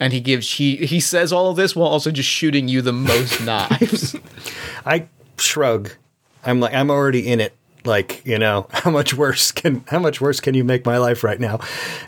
And 0.00 0.12
he 0.12 0.20
gives 0.20 0.50
he 0.54 0.76
he 0.76 0.98
says 0.98 1.32
all 1.32 1.50
of 1.50 1.56
this 1.56 1.76
while 1.76 1.88
also 1.88 2.10
just 2.10 2.28
shooting 2.28 2.66
you 2.68 2.82
the 2.82 2.92
most 2.92 3.40
knives. 3.44 4.16
I 4.84 5.06
shrug. 5.38 5.92
I'm 6.44 6.58
like, 6.60 6.74
I'm 6.74 6.90
already 6.90 7.26
in 7.28 7.40
it. 7.40 7.54
Like, 7.86 8.24
you 8.26 8.38
know, 8.38 8.66
how 8.72 8.90
much 8.90 9.14
worse 9.14 9.52
can 9.52 9.84
how 9.88 9.98
much 9.98 10.20
worse 10.20 10.40
can 10.40 10.54
you 10.54 10.64
make 10.64 10.84
my 10.84 10.98
life 10.98 11.24
right 11.24 11.40
now? 11.40 11.60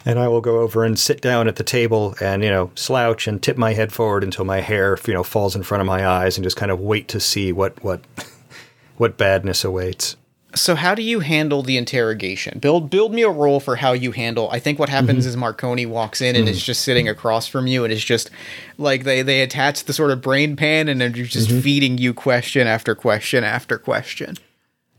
And 0.04 0.18
I 0.18 0.28
will 0.28 0.40
go 0.40 0.60
over 0.60 0.84
and 0.84 0.98
sit 0.98 1.20
down 1.20 1.48
at 1.48 1.56
the 1.56 1.64
table 1.64 2.14
and 2.20 2.42
you 2.42 2.50
know 2.50 2.70
slouch 2.74 3.26
and 3.26 3.42
tip 3.42 3.56
my 3.56 3.72
head 3.72 3.92
forward 3.92 4.24
until 4.24 4.44
my 4.44 4.60
hair 4.60 4.98
you 5.06 5.14
know 5.14 5.22
falls 5.22 5.56
in 5.56 5.62
front 5.62 5.80
of 5.80 5.86
my 5.86 6.06
eyes 6.06 6.36
and 6.36 6.44
just 6.44 6.56
kind 6.56 6.70
of 6.70 6.80
wait 6.80 7.08
to 7.08 7.20
see 7.20 7.52
what 7.52 7.82
what 7.82 8.00
what 8.96 9.16
badness 9.16 9.64
awaits. 9.64 10.16
So 10.54 10.74
how 10.74 10.94
do 10.94 11.02
you 11.02 11.20
handle 11.20 11.62
the 11.62 11.76
interrogation? 11.76 12.58
Build 12.58 12.88
build 12.88 13.12
me 13.12 13.22
a 13.22 13.30
role 13.30 13.60
for 13.60 13.76
how 13.76 13.92
you 13.92 14.12
handle. 14.12 14.48
I 14.50 14.58
think 14.58 14.78
what 14.78 14.88
happens 14.88 15.20
mm-hmm. 15.20 15.28
is 15.28 15.36
Marconi 15.36 15.84
walks 15.84 16.20
in 16.20 16.34
and 16.34 16.46
mm-hmm. 16.46 16.52
is 16.52 16.62
just 16.62 16.82
sitting 16.82 17.08
across 17.08 17.46
from 17.46 17.66
you 17.66 17.84
and 17.84 17.92
is 17.92 18.04
just 18.04 18.30
like 18.78 19.04
they 19.04 19.20
they 19.20 19.42
attach 19.42 19.84
the 19.84 19.92
sort 19.92 20.10
of 20.10 20.22
brain 20.22 20.56
pan 20.56 20.88
and 20.88 21.00
they're 21.00 21.10
just 21.10 21.50
mm-hmm. 21.50 21.60
feeding 21.60 21.98
you 21.98 22.14
question 22.14 22.66
after 22.66 22.94
question 22.94 23.44
after 23.44 23.78
question. 23.78 24.36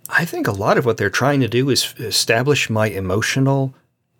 I 0.10 0.26
think 0.26 0.47
a 0.47 0.51
lot 0.51 0.78
of 0.78 0.86
what 0.86 0.97
they're 0.97 1.10
trying 1.10 1.39
to 1.41 1.47
do 1.47 1.70
is 1.70 1.93
establish 1.99 2.70
my 2.70 2.88
emotional 2.88 3.74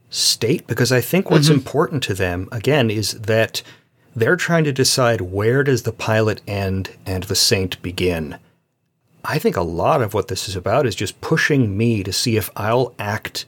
state 0.09 0.67
because 0.67 0.91
I 0.91 1.01
think 1.01 1.29
what's 1.29 1.47
mm-hmm. 1.47 1.55
important 1.55 2.03
to 2.03 2.13
them 2.13 2.47
again 2.51 2.89
is 2.89 3.13
that 3.13 3.61
they're 4.15 4.35
trying 4.35 4.63
to 4.65 4.71
decide 4.71 5.21
where 5.21 5.63
does 5.63 5.83
the 5.83 5.91
pilot 5.91 6.41
end 6.47 6.91
and 7.05 7.23
the 7.23 7.35
saint 7.35 7.81
begin. 7.81 8.37
I 9.25 9.39
think 9.39 9.57
a 9.57 9.61
lot 9.61 10.01
of 10.01 10.13
what 10.13 10.27
this 10.27 10.47
is 10.47 10.55
about 10.55 10.85
is 10.85 10.95
just 10.95 11.21
pushing 11.21 11.77
me 11.77 12.03
to 12.03 12.13
see 12.13 12.37
if 12.37 12.49
I'll 12.55 12.93
act 12.97 13.45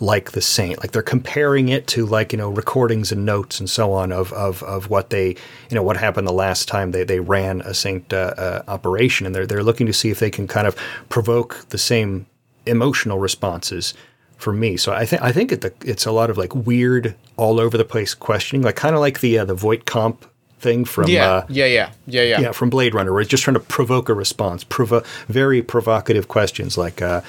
like 0.00 0.32
the 0.32 0.40
saint. 0.40 0.78
Like 0.80 0.92
they're 0.92 1.02
comparing 1.02 1.68
it 1.68 1.86
to 1.88 2.06
like, 2.06 2.32
you 2.32 2.38
know, 2.38 2.50
recordings 2.50 3.10
and 3.12 3.26
notes 3.26 3.58
and 3.60 3.68
so 3.68 3.92
on 3.92 4.12
of 4.12 4.32
of, 4.32 4.62
of 4.62 4.90
what 4.90 5.10
they, 5.10 5.28
you 5.28 5.74
know, 5.74 5.82
what 5.82 5.96
happened 5.96 6.26
the 6.26 6.32
last 6.32 6.68
time 6.68 6.92
they, 6.92 7.04
they 7.04 7.20
ran 7.20 7.60
a 7.62 7.74
saint 7.74 8.12
uh, 8.12 8.34
uh, 8.38 8.62
operation. 8.68 9.26
And 9.26 9.34
they're, 9.34 9.46
they're 9.46 9.64
looking 9.64 9.86
to 9.86 9.92
see 9.92 10.10
if 10.10 10.18
they 10.18 10.30
can 10.30 10.46
kind 10.46 10.66
of 10.66 10.76
provoke 11.08 11.66
the 11.70 11.78
same 11.78 12.26
emotional 12.66 13.18
responses 13.18 13.94
for 14.36 14.52
me. 14.52 14.76
So 14.76 14.92
I 14.92 15.04
think 15.04 15.22
I 15.22 15.32
think 15.32 15.50
it, 15.50 15.64
it's 15.84 16.06
a 16.06 16.12
lot 16.12 16.30
of 16.30 16.38
like 16.38 16.54
weird, 16.54 17.16
all 17.36 17.58
over 17.58 17.76
the 17.76 17.84
place 17.84 18.14
questioning, 18.14 18.62
like 18.62 18.76
kind 18.76 18.94
of 18.94 19.00
like 19.00 19.20
the 19.20 19.38
uh, 19.38 19.44
the 19.44 19.54
Voight-Kampff 19.54 20.28
thing 20.60 20.84
from 20.84 21.08
Yeah, 21.08 21.28
uh, 21.28 21.46
yeah, 21.48 21.66
yeah, 21.66 21.90
yeah, 22.06 22.22
yeah. 22.22 22.40
yeah, 22.40 22.52
from 22.52 22.70
Blade 22.70 22.94
Runner, 22.94 23.12
where 23.12 23.20
it's 23.20 23.30
just 23.30 23.42
trying 23.44 23.54
to 23.54 23.60
provoke 23.60 24.08
a 24.08 24.14
response, 24.14 24.64
provo- 24.64 25.02
very 25.28 25.62
provocative 25.62 26.28
questions 26.28 26.76
like, 26.76 27.00
uh, 27.02 27.20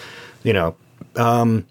you 0.44 0.54
know, 0.54 0.76
um, 1.16 1.66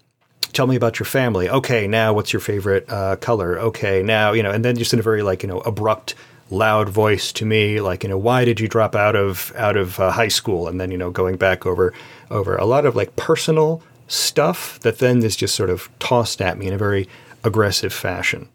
tell 0.59 0.67
me 0.67 0.75
about 0.75 0.99
your 0.99 1.05
family. 1.05 1.49
Okay, 1.49 1.87
now 1.87 2.11
what's 2.11 2.33
your 2.33 2.41
favorite 2.41 2.83
uh, 2.89 3.15
color? 3.15 3.57
Okay, 3.59 4.03
now 4.03 4.33
you 4.33 4.43
know, 4.43 4.51
and 4.51 4.65
then 4.65 4.75
just 4.75 4.91
in 4.91 4.99
a 4.99 5.01
very 5.01 5.23
like 5.23 5.41
you 5.41 5.47
know 5.47 5.61
abrupt, 5.61 6.15
loud 6.49 6.89
voice 6.89 7.31
to 7.31 7.45
me, 7.45 7.79
like 7.79 8.03
you 8.03 8.09
know, 8.09 8.17
why 8.17 8.43
did 8.43 8.59
you 8.59 8.67
drop 8.67 8.93
out 8.93 9.15
of 9.15 9.53
out 9.55 9.77
of 9.77 9.97
uh, 10.01 10.11
high 10.11 10.27
school? 10.27 10.67
And 10.67 10.77
then 10.77 10.91
you 10.91 10.97
know, 10.97 11.11
going 11.11 11.37
back 11.37 11.65
over 11.65 11.93
over 12.29 12.57
a 12.57 12.65
lot 12.65 12.85
of 12.85 12.93
like 12.93 13.15
personal 13.15 13.81
stuff 14.09 14.77
that 14.81 14.97
then 14.97 15.23
is 15.23 15.37
just 15.37 15.55
sort 15.55 15.69
of 15.69 15.87
tossed 15.97 16.41
at 16.41 16.57
me 16.57 16.67
in 16.67 16.73
a 16.73 16.77
very 16.77 17.07
aggressive 17.45 17.93
fashion. 17.93 18.49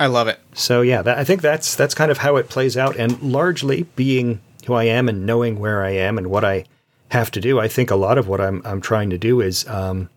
I 0.00 0.06
love 0.06 0.26
it. 0.26 0.40
So 0.52 0.80
yeah, 0.80 1.00
that, 1.00 1.16
I 1.16 1.22
think 1.22 1.42
that's 1.42 1.76
that's 1.76 1.94
kind 1.94 2.10
of 2.10 2.18
how 2.18 2.34
it 2.38 2.48
plays 2.48 2.76
out, 2.76 2.96
and 2.96 3.22
largely 3.22 3.84
being 3.94 4.40
who 4.66 4.74
I 4.74 4.84
am 4.84 5.08
and 5.08 5.24
knowing 5.26 5.60
where 5.60 5.84
I 5.84 5.90
am 5.90 6.18
and 6.18 6.26
what 6.26 6.44
I 6.44 6.64
have 7.10 7.30
to 7.30 7.40
do. 7.40 7.60
I 7.60 7.68
think 7.68 7.92
a 7.92 7.96
lot 7.96 8.18
of 8.18 8.26
what 8.26 8.40
I'm 8.40 8.62
I'm 8.64 8.80
trying 8.80 9.10
to 9.10 9.18
do 9.18 9.40
is 9.40 9.64
um, 9.68 10.10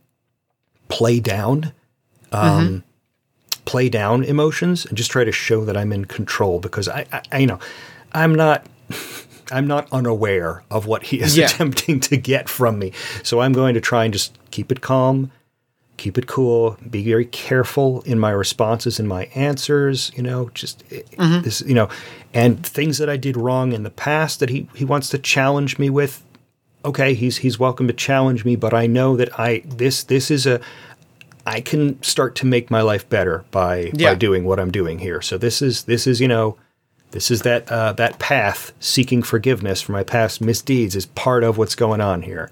play 0.97 1.19
down, 1.19 1.71
um, 2.31 2.83
play 3.65 3.89
down 3.89 4.23
emotions, 4.23 4.85
and 4.85 4.97
just 4.97 5.11
try 5.11 5.23
to 5.23 5.31
show 5.31 5.65
that 5.65 5.75
I'm 5.77 5.91
in 5.91 6.05
control 6.05 6.59
because 6.59 6.87
I, 6.87 7.05
I, 7.11 7.21
I 7.31 7.37
you 7.39 7.47
know 7.47 7.59
I'm 8.13 8.33
not. 8.35 8.65
I'm 9.51 9.67
not 9.67 9.87
unaware 9.91 10.63
of 10.71 10.87
what 10.87 11.03
he 11.03 11.19
is 11.19 11.37
Yeah. 11.37 11.45
attempting 11.45 11.99
to 12.09 12.17
get 12.17 12.47
from 12.49 12.79
me. 12.79 12.91
So 13.23 13.41
I'm 13.41 13.51
going 13.53 13.73
to 13.75 13.81
try 13.81 14.05
and 14.05 14.13
just 14.13 14.35
keep 14.51 14.71
it 14.71 14.79
calm, 14.81 15.31
keep 15.97 16.17
it 16.17 16.27
cool, 16.27 16.77
be 16.89 17.03
very 17.03 17.25
careful 17.25 18.01
in 18.03 18.17
my 18.17 18.31
responses 18.31 18.99
and 18.99 19.07
my 19.07 19.25
answers, 19.35 20.11
you 20.15 20.23
know, 20.23 20.49
just 20.53 20.83
eh, 20.91 21.01
this, 21.41 21.61
you 21.67 21.75
know, 21.75 21.89
and 22.33 22.65
things 22.65 22.97
that 22.99 23.09
I 23.09 23.17
did 23.17 23.35
wrong 23.37 23.73
in 23.73 23.83
the 23.83 23.91
past 23.91 24.39
that 24.39 24.49
he, 24.49 24.67
he 24.75 24.85
wants 24.85 25.09
to 25.09 25.17
challenge 25.19 25.77
me 25.77 25.89
with. 25.89 26.23
Okay, 26.85 27.13
he's 27.13 27.37
he's 27.37 27.57
welcome 27.57 27.87
to 27.87 27.93
challenge 27.93 28.43
me, 28.45 28.55
but 28.55 28.73
I 28.73 28.87
know 28.87 29.15
that 29.15 29.39
I 29.39 29.61
this 29.65 30.03
this 30.03 30.29
is 30.29 30.45
a 30.45 30.59
I 31.45 31.61
can 31.61 32.01
start 32.03 32.35
to 32.37 32.45
make 32.45 32.69
my 32.71 32.81
life 32.81 33.07
better 33.09 33.43
by 33.51 33.91
Yeah. 33.93 34.11
by 34.11 34.15
doing 34.15 34.43
what 34.45 34.59
I'm 34.59 34.71
doing 34.71 34.99
here. 34.99 35.21
So 35.21 35.37
this 35.37 35.61
is 35.61 35.83
this 35.83 36.07
is 36.07 36.19
you 36.21 36.27
know 36.27 36.57
this 37.11 37.29
is 37.31 37.43
that 37.43 37.71
uh, 37.71 37.93
that 37.93 38.19
path 38.19 38.73
seeking 38.79 39.21
forgiveness 39.23 39.81
for 39.81 39.91
my 39.91 40.03
past 40.03 40.41
misdeeds 40.41 40.95
is 40.95 41.05
part 41.05 41.43
of 41.43 41.57
what's 41.57 41.75
going 41.75 42.01
on 42.01 42.23
here. 42.23 42.49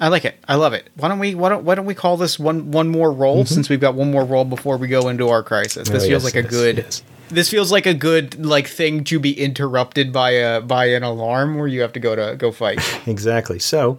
I 0.00 0.08
like 0.08 0.24
it. 0.24 0.36
I 0.48 0.56
love 0.56 0.72
it. 0.72 0.88
Why 0.96 1.08
don't 1.08 1.18
we 1.20 1.34
why 1.34 1.48
don't 1.50 1.64
why 1.64 1.74
don't 1.76 1.86
we 1.86 1.94
call 1.94 2.16
this 2.16 2.38
one 2.38 2.70
one 2.72 2.88
more 2.88 3.12
roll 3.12 3.44
since 3.46 3.68
we've 3.70 3.80
got 3.80 3.94
one 3.94 4.10
more 4.10 4.24
roll 4.24 4.44
before 4.44 4.76
we 4.76 4.88
go 4.88 5.08
into 5.08 5.28
our 5.28 5.42
crisis. 5.42 5.88
This 5.88 6.02
Oh, 6.04 6.08
feels 6.08 6.24
yes, 6.24 6.24
like 6.24 6.34
a 6.34 6.42
yes, 6.42 6.50
good 6.50 6.76
yes. 6.78 7.02
This 7.30 7.48
feels 7.50 7.72
like 7.72 7.86
a 7.86 7.94
good 7.94 8.44
like 8.44 8.66
thing 8.68 9.04
to 9.04 9.18
be 9.18 9.32
interrupted 9.38 10.12
by 10.12 10.30
a 10.30 10.60
by 10.60 10.86
an 10.86 11.02
alarm 11.02 11.56
where 11.56 11.66
you 11.68 11.80
have 11.80 11.92
to 11.94 12.00
go 12.00 12.14
to 12.14 12.36
go 12.36 12.52
fight. 12.52 12.80
Exactly. 13.06 13.58
So, 13.58 13.98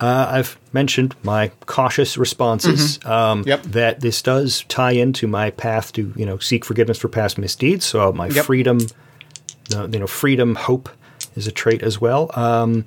uh, 0.00 0.26
I've 0.30 0.58
mentioned 0.72 1.14
my 1.22 1.50
cautious 1.66 2.16
responses. 2.16 2.98
Um, 3.04 3.44
Yep. 3.46 3.62
That 3.62 4.00
this 4.00 4.22
does 4.22 4.64
tie 4.68 4.92
into 4.92 5.26
my 5.26 5.50
path 5.50 5.92
to 5.94 6.12
you 6.16 6.26
know 6.26 6.38
seek 6.38 6.64
forgiveness 6.64 6.98
for 6.98 7.08
past 7.08 7.38
misdeeds. 7.38 7.84
So 7.84 8.12
my 8.12 8.28
Yep. 8.28 8.44
freedom, 8.44 8.78
the, 9.70 9.88
you 9.92 9.98
know, 9.98 10.06
freedom, 10.06 10.54
hope 10.56 10.88
is 11.36 11.46
a 11.46 11.52
trait 11.52 11.82
as 11.82 12.00
well. 12.00 12.30
Um, 12.34 12.84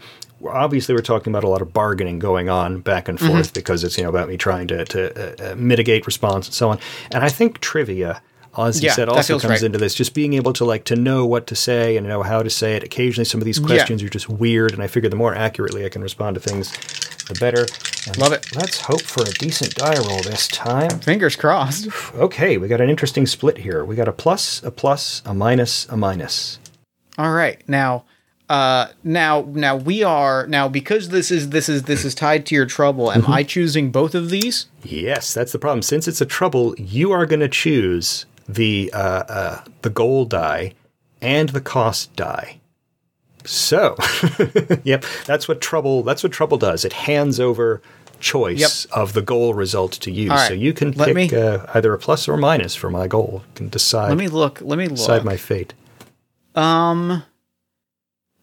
obviously, 0.48 0.94
we're 0.96 1.02
talking 1.02 1.32
about 1.32 1.44
a 1.44 1.50
lot 1.50 1.62
of 1.62 1.74
bargaining 1.74 2.20
going 2.20 2.50
on 2.50 2.80
back 2.82 3.08
and 3.10 3.18
Mm-hmm. 3.20 3.28
forth 3.34 3.54
because 3.54 3.84
it's 3.84 3.98
you 3.98 4.04
know 4.04 4.10
about 4.10 4.30
me 4.30 4.38
trying 4.38 4.68
to 4.68 4.86
to 4.86 5.00
uh, 5.48 5.52
uh, 5.52 5.56
mitigate 5.56 6.06
response 6.06 6.48
and 6.48 6.54
so 6.54 6.70
on. 6.70 6.80
And 7.12 7.24
I 7.24 7.30
think 7.30 7.60
trivia. 7.60 8.22
As 8.58 8.82
you 8.82 8.88
Yeah, 8.88 8.94
said, 8.94 9.10
also 9.10 9.40
comes 9.40 9.52
right. 9.52 9.64
into 9.64 9.78
this. 9.78 9.94
Just 9.94 10.14
being 10.14 10.34
able 10.34 10.54
to 10.54 10.66
like 10.66 10.84
to 10.86 10.96
know 10.96 11.26
what 11.26 11.48
to 11.48 11.56
say 11.56 11.98
and 11.98 12.08
know 12.08 12.24
how 12.24 12.42
to 12.42 12.50
say 12.50 12.76
it. 12.76 12.84
Occasionally, 12.84 13.26
some 13.26 13.42
of 13.42 13.46
these 13.46 13.60
questions 13.60 14.02
are 14.04 14.10
just 14.10 14.30
weird, 14.30 14.74
and 14.74 14.82
I 14.82 14.88
figure 14.88 15.10
the 15.10 15.16
more 15.16 15.36
accurately 15.36 15.86
I 15.86 15.90
can 15.90 16.02
respond 16.02 16.36
to 16.36 16.40
things, 16.42 16.72
the 17.28 17.36
better. 17.40 17.66
And 18.08 18.18
Love 18.18 18.32
it. 18.34 18.56
Let's 18.56 18.82
hope 18.82 19.02
for 19.02 19.24
a 19.24 19.32
decent 19.34 19.76
die 19.76 19.98
roll 19.98 20.22
this 20.24 20.48
time. 20.48 21.00
Fingers 21.00 21.36
crossed. 21.36 21.88
Okay, 22.16 22.58
we 22.58 22.68
got 22.68 22.82
an 22.82 22.90
interesting 22.90 23.28
split 23.28 23.60
here. 23.60 23.84
We 23.86 23.96
got 23.96 24.08
a 24.08 24.12
plus, 24.14 24.64
a 24.64 24.72
plus, 24.72 25.22
a 25.26 25.34
minus, 25.34 25.88
a 25.90 25.98
minus. 25.98 26.58
All 27.18 27.32
right. 27.34 27.62
Now 27.68 28.06
uh 28.50 28.88
now 29.04 29.46
now 29.50 29.76
we 29.76 30.04
are 30.04 30.48
now 30.48 30.70
because 30.70 31.10
this 31.10 31.32
is 31.32 31.50
this 31.50 31.68
is 31.68 31.84
this 31.84 32.06
is 32.06 32.16
tied 32.16 32.46
to 32.46 32.56
your 32.56 32.66
trouble 32.66 33.12
am 33.12 33.26
I 33.28 33.44
choosing 33.44 33.92
both 33.92 34.16
of 34.16 34.30
these? 34.30 34.68
Yes, 34.84 35.34
that's 35.34 35.52
the 35.52 35.60
problem. 35.60 35.82
Since 35.82 36.08
it's 36.08 36.22
a 36.22 36.26
trouble, 36.26 36.74
you 36.78 37.12
are 37.12 37.26
going 37.26 37.42
to 37.42 37.50
choose 37.50 38.26
the 38.48 38.90
uh, 38.94 38.98
uh, 39.28 39.64
the 39.82 39.90
goal 39.90 40.26
die 40.26 40.74
and 41.22 41.50
the 41.50 41.62
cost 41.62 42.16
die 42.16 42.60
So, 43.46 43.96
yep, 44.84 45.04
that's 45.26 45.48
what 45.48 45.62
trouble. 45.62 46.04
That's 46.04 46.22
what 46.24 46.32
trouble 46.32 46.58
does. 46.58 46.84
It 46.86 46.94
hands 46.94 47.40
over 47.40 47.82
choice 48.20 48.86
of 48.86 49.14
the 49.14 49.22
goal 49.22 49.54
result 49.54 49.92
to 49.94 50.12
you. 50.12 50.30
Right, 50.32 50.48
So 50.50 50.54
you 50.54 50.74
can 50.74 50.92
let 50.94 51.08
pick 51.08 51.16
me- 51.32 51.38
uh, 51.38 51.66
either 51.74 51.94
a 51.94 51.98
plus 52.00 52.28
or 52.28 52.36
minus 52.38 52.76
for 52.76 52.90
my 52.90 53.08
goal. 53.08 53.44
You 53.46 53.52
can 53.56 53.70
decide 53.70 54.10
Let 54.10 54.18
me 54.18 54.28
look. 54.28 54.60
Let 54.62 54.78
me 54.78 54.88
decide 54.88 55.24
my 55.24 55.38
fate. 55.38 55.74
um, 56.56 57.24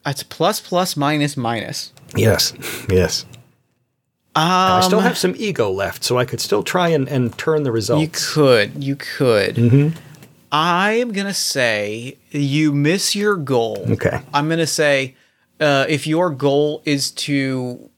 it's 0.06 0.22
plus 0.22 0.60
plus 0.60 0.96
minus 0.96 1.36
minus. 1.36 1.92
Yes, 2.16 2.52
yes. 2.88 3.26
Um, 4.36 4.42
I 4.44 4.80
still 4.80 5.00
have 5.00 5.16
some 5.16 5.34
ego 5.36 5.70
left, 5.70 6.02
so 6.02 6.18
I 6.18 6.24
could 6.24 6.40
still 6.40 6.62
try 6.64 6.88
and, 6.88 7.08
and 7.08 7.36
turn 7.38 7.62
the 7.62 7.70
results. 7.70 8.02
You 8.02 8.08
could. 8.34 8.82
You 8.82 8.96
could. 8.96 9.54
Mm-hmm. 9.54 9.98
I 10.50 10.92
am 10.92 11.12
gonna 11.12 11.34
say 11.34 12.16
you 12.30 12.72
miss 12.72 13.14
your 13.14 13.36
goal. 13.36 13.84
Okay. 13.90 14.20
I'm 14.32 14.48
gonna 14.48 14.66
say 14.66 15.14
uh, 15.60 15.86
if 15.88 16.06
your 16.06 16.30
goal 16.30 16.82
is 16.84 17.10
to 17.12 17.90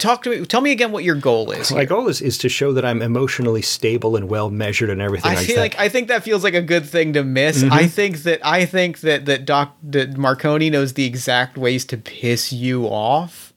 talk 0.00 0.22
to 0.24 0.30
me, 0.30 0.44
tell 0.46 0.60
me 0.60 0.72
again 0.72 0.92
what 0.92 1.04
your 1.04 1.14
goal 1.14 1.52
is. 1.52 1.70
My 1.70 1.84
goal 1.84 2.08
is, 2.08 2.20
is 2.20 2.38
to 2.38 2.48
show 2.48 2.72
that 2.72 2.84
I'm 2.84 3.02
emotionally 3.02 3.62
stable 3.62 4.16
and 4.16 4.28
well 4.28 4.50
measured 4.50 4.90
and 4.90 5.00
everything 5.00 5.30
I 5.30 5.34
like 5.36 5.46
feel 5.46 5.56
that. 5.56 5.62
like 5.62 5.78
I 5.78 5.88
think 5.88 6.08
that 6.08 6.24
feels 6.24 6.42
like 6.42 6.54
a 6.54 6.62
good 6.62 6.86
thing 6.86 7.12
to 7.12 7.22
miss. 7.22 7.62
Mm-hmm. 7.62 7.72
I 7.72 7.86
think 7.86 8.18
that 8.24 8.44
I 8.44 8.66
think 8.66 9.00
that 9.00 9.26
that 9.26 9.44
Doc 9.44 9.76
that 9.84 10.16
Marconi 10.16 10.70
knows 10.70 10.94
the 10.94 11.04
exact 11.04 11.56
ways 11.56 11.84
to 11.86 11.96
piss 11.96 12.52
you 12.52 12.86
off. 12.86 13.49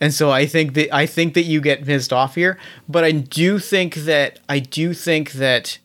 And 0.00 0.12
so 0.12 0.30
I 0.30 0.46
think 0.46 0.74
that 0.74 0.94
I 0.94 1.06
think 1.06 1.34
that 1.34 1.44
you 1.44 1.60
get 1.60 1.84
pissed 1.84 2.12
off 2.12 2.34
here, 2.34 2.58
but 2.88 3.04
I 3.04 3.12
do 3.12 3.58
think 3.58 3.94
that 3.94 4.38
I 4.48 4.58
do 4.58 4.92
think 4.92 5.32
that 5.32 5.78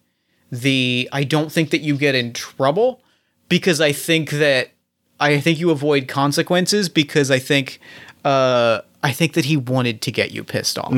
the 0.52 1.08
I 1.14 1.24
don't 1.24 1.52
think 1.52 1.70
that 1.70 1.80
you 1.82 1.96
get 1.98 2.14
in 2.14 2.34
trouble 2.34 3.02
because 3.48 3.80
I 3.80 3.94
think 3.94 4.32
that 4.32 4.72
I 5.20 5.40
think 5.40 5.60
you 5.60 5.70
avoid 5.70 6.08
consequences 6.10 6.90
because 6.90 7.32
I 7.32 7.40
think 7.40 7.80
uh 8.26 8.82
I 9.02 9.12
think 9.14 9.34
that 9.34 9.46
he 9.46 9.56
wanted 9.58 10.02
to 10.02 10.12
get 10.12 10.32
you 10.32 10.44
pissed 10.44 10.78
off. 10.78 10.92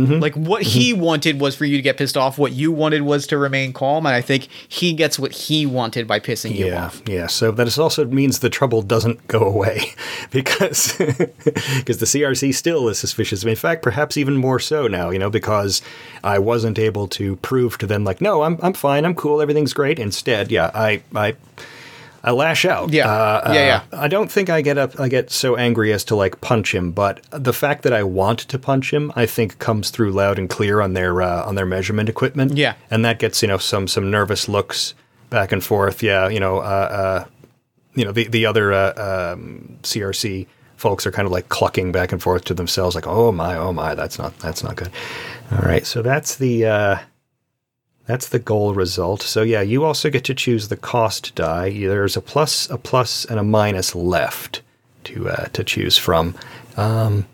Mm-hmm. 0.00 0.20
Like 0.20 0.34
what 0.34 0.62
mm-hmm. 0.62 0.80
he 0.80 0.92
wanted 0.92 1.40
was 1.40 1.54
for 1.54 1.64
you 1.64 1.76
to 1.76 1.82
get 1.82 1.96
pissed 1.96 2.16
off. 2.16 2.38
What 2.38 2.52
you 2.52 2.72
wanted 2.72 3.02
was 3.02 3.26
to 3.28 3.38
remain 3.38 3.72
calm, 3.72 4.06
and 4.06 4.14
I 4.14 4.20
think 4.20 4.48
he 4.68 4.92
gets 4.92 5.18
what 5.18 5.32
he 5.32 5.66
wanted 5.66 6.06
by 6.06 6.20
pissing 6.20 6.54
you 6.54 6.74
off. 6.74 7.02
yeah. 7.06 7.26
So 7.26 7.50
that 7.52 7.78
also 7.78 8.04
means 8.06 8.38
the 8.38 8.50
trouble 8.50 8.82
doesn't 8.82 9.26
go 9.28 9.40
away 9.40 9.92
because 10.30 10.92
because 10.96 11.98
the 11.98 12.06
CRC 12.06 12.54
still 12.54 12.88
is 12.88 12.98
suspicious. 12.98 13.44
In 13.44 13.56
fact, 13.56 13.82
perhaps 13.82 14.16
even 14.16 14.36
more 14.36 14.58
so 14.58 14.86
now. 14.86 15.10
You 15.10 15.18
know, 15.18 15.30
because 15.30 15.82
I 16.24 16.38
wasn't 16.38 16.78
able 16.78 17.08
to 17.08 17.36
prove 17.36 17.78
to 17.78 17.86
them 17.86 18.04
like, 18.04 18.20
no, 18.20 18.42
I'm 18.42 18.58
I'm 18.62 18.72
fine, 18.72 19.04
I'm 19.04 19.14
cool, 19.14 19.40
everything's 19.40 19.72
great. 19.72 19.98
Instead, 19.98 20.50
yeah, 20.50 20.70
I 20.74 21.02
I. 21.14 21.36
I 22.22 22.32
lash 22.32 22.64
out. 22.64 22.92
Yeah. 22.92 23.08
Uh, 23.10 23.52
Yeah, 23.54 23.66
yeah. 23.92 23.98
I 23.98 24.08
don't 24.08 24.30
think 24.30 24.50
I 24.50 24.60
get 24.62 24.76
up. 24.78 24.98
I 25.00 25.08
get 25.08 25.30
so 25.30 25.56
angry 25.56 25.92
as 25.92 26.04
to 26.04 26.16
like 26.16 26.40
punch 26.40 26.74
him, 26.74 26.92
but 26.92 27.20
the 27.30 27.52
fact 27.52 27.82
that 27.82 27.92
I 27.92 28.02
want 28.02 28.40
to 28.40 28.58
punch 28.58 28.92
him, 28.92 29.12
I 29.16 29.26
think, 29.26 29.58
comes 29.58 29.90
through 29.90 30.12
loud 30.12 30.38
and 30.38 30.48
clear 30.48 30.80
on 30.80 30.92
their 30.92 31.22
uh, 31.22 31.44
on 31.44 31.54
their 31.54 31.66
measurement 31.66 32.08
equipment. 32.08 32.56
Yeah. 32.56 32.74
and 32.90 33.04
that 33.04 33.18
gets 33.18 33.40
you 33.42 33.48
know 33.48 33.58
some 33.58 33.88
some 33.88 34.10
nervous 34.10 34.48
looks 34.48 34.94
back 35.30 35.52
and 35.52 35.64
forth. 35.64 36.02
Yeah, 36.02 36.28
you 36.28 36.40
know, 36.40 36.58
uh, 36.58 36.60
uh, 36.60 37.24
you 37.94 38.04
know 38.04 38.12
the 38.12 38.28
the 38.28 38.44
other 38.46 38.72
uh, 38.72 39.32
um, 39.32 39.78
CRC 39.82 40.46
folks 40.76 41.06
are 41.06 41.10
kind 41.12 41.26
of 41.26 41.32
like 41.32 41.48
clucking 41.50 41.92
back 41.92 42.10
and 42.12 42.22
forth 42.22 42.44
to 42.44 42.54
themselves, 42.54 42.94
like, 42.94 43.06
"Oh 43.06 43.32
my, 43.32 43.56
oh 43.56 43.72
my, 43.72 43.94
that's 43.94 44.18
not 44.18 44.38
that's 44.38 44.62
not 44.62 44.76
good." 44.76 44.90
All 45.52 45.58
right, 45.62 45.86
so 45.86 46.02
that's 46.02 46.36
the 46.36 46.66
uh, 46.66 46.98
that's 48.06 48.28
the 48.28 48.38
goal 48.38 48.74
result. 48.74 49.22
So 49.22 49.42
yeah, 49.42 49.60
you 49.60 49.84
also 49.84 50.10
get 50.10 50.24
to 50.24 50.34
choose 50.34 50.68
the 50.68 50.76
cost 50.76 51.34
die. 51.34 51.70
There's 51.70 52.16
a 52.16 52.20
plus, 52.20 52.68
a 52.70 52.78
plus, 52.78 53.24
and 53.24 53.38
a 53.38 53.44
minus 53.44 53.94
left 53.94 54.62
to 55.04 55.28
uh, 55.28 55.46
to 55.46 55.64
choose 55.64 55.96
from. 55.96 56.34
Um, 56.76 57.26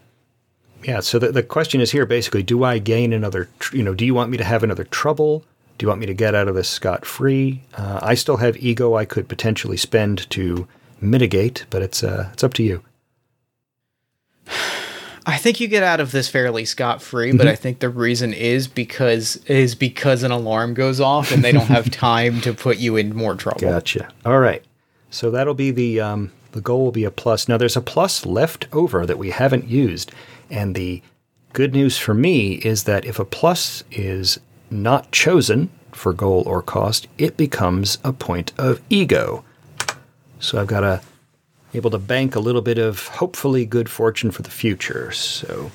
yeah. 0.85 1.01
So 1.01 1.19
the, 1.19 1.33
the 1.33 1.43
question 1.43 1.81
is 1.81 1.93
here 1.93 2.07
basically: 2.07 2.43
Do 2.43 2.65
I 2.65 2.79
gain 2.79 3.13
another? 3.13 3.49
Tr- 3.59 3.77
you 3.77 3.83
know, 3.83 3.95
do 3.95 4.05
you 4.05 4.15
want 4.15 4.31
me 4.31 4.37
to 4.37 4.45
have 4.45 4.63
another 4.63 4.85
trouble? 4.85 5.45
Do 5.79 5.85
you 5.85 5.89
want 5.89 6.01
me 6.01 6.07
to 6.07 6.15
get 6.15 6.35
out 6.35 6.49
of 6.49 6.55
this 6.55 6.69
scot 6.69 7.05
free? 7.05 7.63
Uh, 7.75 8.01
I 8.03 8.15
still 8.15 8.39
have 8.39 8.57
ego 8.57 8.95
I 8.95 9.05
could 9.05 9.29
potentially 9.29 9.77
spend 9.77 10.29
to 10.31 10.67
mitigate, 11.01 11.67
but 11.71 11.83
it's 11.83 12.03
uh, 12.03 12.31
it's 12.33 12.45
up 12.45 12.55
to 12.55 12.63
you. 12.63 12.83
I 15.29 15.39
think 15.39 15.59
you 15.61 15.67
get 15.67 15.83
out 15.83 15.99
of 15.99 16.13
this 16.13 16.29
fairly 16.29 16.65
scot 16.65 17.03
free, 17.03 17.31
Mm-hmm. 17.31 17.39
but 17.39 17.49
I 17.49 17.57
think 17.57 17.81
the 17.81 17.89
reason 17.89 18.33
is 18.33 18.69
because 18.69 19.37
is 19.47 19.75
because 19.75 20.23
an 20.23 20.31
alarm 20.31 20.75
goes 20.75 21.01
off 21.01 21.33
and 21.33 21.43
they 21.43 21.51
don't 21.53 21.67
have 21.67 21.91
time 22.11 22.41
to 22.43 22.55
put 22.55 22.79
you 22.79 22.97
in 22.97 23.15
more 23.15 23.35
trouble. 23.35 23.61
Gotcha. 23.61 24.09
All 24.25 24.39
right. 24.39 24.65
So 25.11 25.31
that'll 25.31 25.55
be 25.55 25.71
the 25.73 26.01
um, 26.01 26.31
the 26.53 26.61
goal 26.61 26.85
will 26.85 26.93
be 26.93 27.05
a 27.05 27.11
plus. 27.11 27.49
Now 27.49 27.57
there's 27.57 27.77
a 27.77 27.81
plus 27.81 28.25
left 28.25 28.67
over 28.73 29.05
that 29.05 29.19
we 29.19 29.31
haven't 29.31 29.67
used, 29.69 30.13
and 30.51 30.75
the 30.77 31.03
good 31.53 31.73
news 31.75 31.99
for 31.99 32.15
me 32.15 32.55
is 32.57 32.85
that 32.85 33.05
if 33.05 33.19
a 33.19 33.25
plus 33.25 33.83
is 33.91 34.39
not 34.71 35.11
chosen 35.11 35.71
for 35.93 36.13
goal 36.13 36.43
or 36.47 36.61
cost, 36.63 37.09
it 37.19 37.37
becomes 37.37 37.99
a 38.05 38.13
point 38.13 38.53
of 38.59 38.81
ego. 38.91 39.43
So 40.39 40.61
I've 40.61 40.67
got 40.67 40.81
to 40.81 41.01
able 41.77 41.91
to 41.91 41.99
bank 41.99 42.35
a 42.35 42.41
little 42.41 42.63
bit 42.63 42.79
of 42.79 43.07
hopefully 43.09 43.65
good 43.67 43.89
fortune 43.89 44.31
for 44.31 44.43
the 44.43 44.51
future. 44.51 45.13
So 45.13 45.71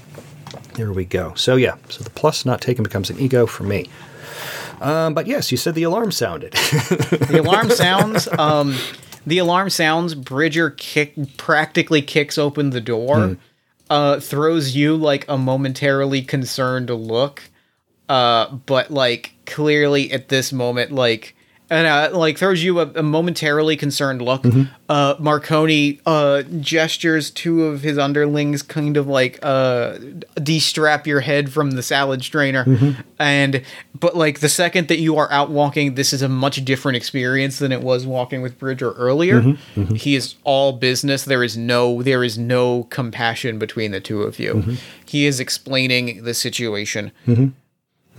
there 0.73 0.91
we 0.91 1.05
go. 1.05 1.33
So 1.35 1.55
yeah, 1.55 1.75
so 1.89 2.03
the 2.03 2.09
plus 2.09 2.45
not 2.45 2.61
taken 2.61 2.83
becomes 2.83 3.09
an 3.09 3.19
ego 3.19 3.45
for 3.45 3.63
me. 3.63 3.87
Um, 4.81 5.13
but 5.13 5.27
yes, 5.27 5.51
you 5.51 5.57
said 5.57 5.75
the 5.75 5.83
alarm 5.83 6.11
sounded. 6.11 6.53
The 7.31 7.39
alarm 7.39 7.69
sounds. 7.69 8.27
Um, 8.37 8.75
the 9.27 9.37
alarm 9.37 9.69
sounds. 9.69 10.15
Bridger 10.15 10.71
kick 10.71 11.13
practically 11.37 12.01
kicks 12.01 12.37
open 12.37 12.71
the 12.71 12.81
door, 12.81 13.27
Hmm. 13.27 13.33
uh, 13.89 14.19
throws 14.19 14.75
you 14.75 14.95
like 14.95 15.25
a 15.29 15.37
momentarily 15.37 16.23
concerned 16.23 16.89
look, 16.89 17.43
uh, 18.09 18.47
but 18.65 18.89
like 18.91 19.33
clearly 19.45 20.11
at 20.11 20.29
this 20.29 20.51
moment, 20.51 20.91
like 20.91 21.35
and 21.71 21.87
uh, 21.87 22.09
like 22.15 22.37
throws 22.37 22.61
you 22.63 22.79
a, 22.81 22.85
a 22.95 23.01
momentarily 23.01 23.75
concerned 23.77 24.21
look. 24.21 24.43
Mm-hmm. 24.43 24.63
Uh, 24.89 25.15
Marconi 25.19 25.99
uh, 26.05 26.43
gestures 26.59 27.31
two 27.31 27.63
of 27.65 27.81
his 27.81 27.97
underlings, 27.97 28.61
kind 28.61 28.97
of 28.97 29.07
like 29.07 29.39
uh, 29.41 29.97
de-strap 30.35 31.07
your 31.07 31.21
head 31.21 31.51
from 31.51 31.71
the 31.71 31.81
salad 31.81 32.23
strainer, 32.23 32.65
Mm-hmm. 32.65 33.01
and 33.19 33.63
but 33.99 34.15
like 34.15 34.39
the 34.41 34.49
second 34.49 34.87
that 34.89 34.97
you 34.99 35.17
are 35.17 35.31
out 35.31 35.49
walking, 35.49 35.95
this 35.95 36.11
is 36.11 36.21
a 36.21 36.29
much 36.29 36.63
different 36.65 36.95
experience 36.97 37.59
than 37.59 37.71
it 37.71 37.81
was 37.81 38.05
walking 38.05 38.41
with 38.41 38.57
Bridger 38.59 38.91
earlier. 38.93 39.41
Mm-hmm. 39.41 39.95
He 39.95 40.15
is 40.15 40.35
all 40.43 40.73
business. 40.73 41.23
There 41.23 41.43
is 41.43 41.55
no 41.55 42.01
there 42.03 42.23
is 42.23 42.37
no 42.37 42.83
compassion 42.89 43.57
between 43.59 43.91
the 43.91 44.01
two 44.01 44.23
of 44.23 44.39
you. 44.39 44.55
Mm-hmm. 44.55 44.73
He 45.05 45.25
is 45.25 45.39
explaining 45.39 46.23
the 46.25 46.33
situation. 46.33 47.11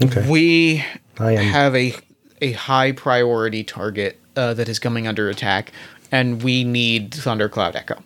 okay. 0.01 0.27
We 0.29 0.85
I 1.19 1.33
am- 1.33 1.45
have 1.45 1.77
a 1.77 1.95
a 2.43 2.53
high 2.53 2.93
priority 2.93 3.65
target 3.65 4.21
uh, 4.37 4.53
that 4.55 4.69
is 4.69 4.79
coming 4.79 5.07
under 5.07 5.31
attack, 5.31 5.73
and 6.11 6.43
we 6.43 6.65
need 6.65 7.13
Thundercloud 7.13 7.75
Echo. 7.75 8.03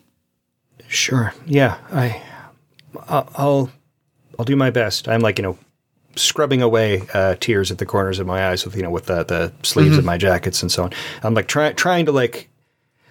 Sure. 0.86 1.34
Yeah. 1.46 1.78
I. 1.90 2.22
I'll. 3.08 3.70
I'll, 4.38 4.44
do 4.44 4.54
my 4.54 4.70
best. 4.70 5.08
I'm 5.08 5.20
like 5.20 5.38
you 5.38 5.42
know, 5.42 5.58
scrubbing 6.14 6.62
away 6.62 7.02
uh, 7.14 7.36
tears 7.40 7.70
at 7.70 7.78
the 7.78 7.86
corners 7.86 8.18
of 8.18 8.26
my 8.26 8.48
eyes 8.48 8.64
with 8.64 8.76
you 8.76 8.82
know 8.82 8.90
with 8.90 9.06
the 9.06 9.24
the 9.24 9.52
sleeves 9.62 9.98
of 9.98 10.04
my 10.04 10.18
jackets 10.18 10.62
and 10.62 10.70
so 10.70 10.84
on. 10.84 10.92
I'm 11.22 11.34
like 11.34 11.48
trying 11.48 11.74
trying 11.74 12.06
to 12.06 12.12
like. 12.12 12.48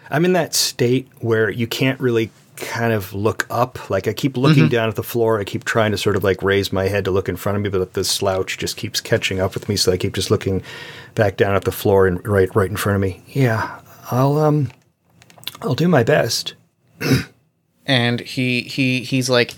I'm 0.10 0.24
in 0.24 0.34
that 0.34 0.54
state 0.54 1.10
where 1.20 1.50
you 1.50 1.66
can't 1.66 2.00
really 2.00 2.30
kind 2.58 2.93
of 2.93 3.14
look 3.14 3.45
up. 3.49 3.89
Like 3.89 4.08
I 4.08 4.14
keep 4.14 4.38
looking 4.38 4.70
down 4.70 4.89
at 4.89 4.95
the 4.95 5.03
floor. 5.03 5.39
I 5.39 5.43
keep 5.43 5.64
trying 5.66 5.91
to 5.91 5.97
sort 5.97 6.16
of 6.16 6.24
like 6.24 6.41
raise 6.41 6.72
my 6.72 6.88
head 6.88 7.06
to 7.06 7.12
look 7.12 7.30
in 7.30 7.36
front 7.36 7.56
of 7.58 7.62
me, 7.62 7.70
but 7.70 7.93
the 7.93 8.03
slouch 8.03 8.58
just 8.58 8.78
keeps 8.78 9.01
catching 9.01 9.39
up 9.39 9.53
with 9.53 9.70
me. 9.70 9.76
So 9.76 9.91
I 9.91 9.97
keep 9.97 10.14
just 10.14 10.32
looking 10.32 10.62
back 11.16 11.38
down 11.38 11.56
at 11.56 11.64
the 11.66 11.72
floor 11.72 12.08
and 12.08 12.26
right 12.28 12.53
right 12.56 12.70
in 12.70 12.78
front 12.78 12.95
of 12.95 13.01
me. 13.01 13.22
Yeah. 13.28 13.80
I'll 14.12 14.38
um. 14.38 14.72
I'll 15.62 15.76
do 15.76 15.88
my 15.88 16.03
best. 16.03 16.53
and 17.86 18.20
he 18.22 18.62
he 18.62 19.01
he's 19.01 19.30
like 19.30 19.53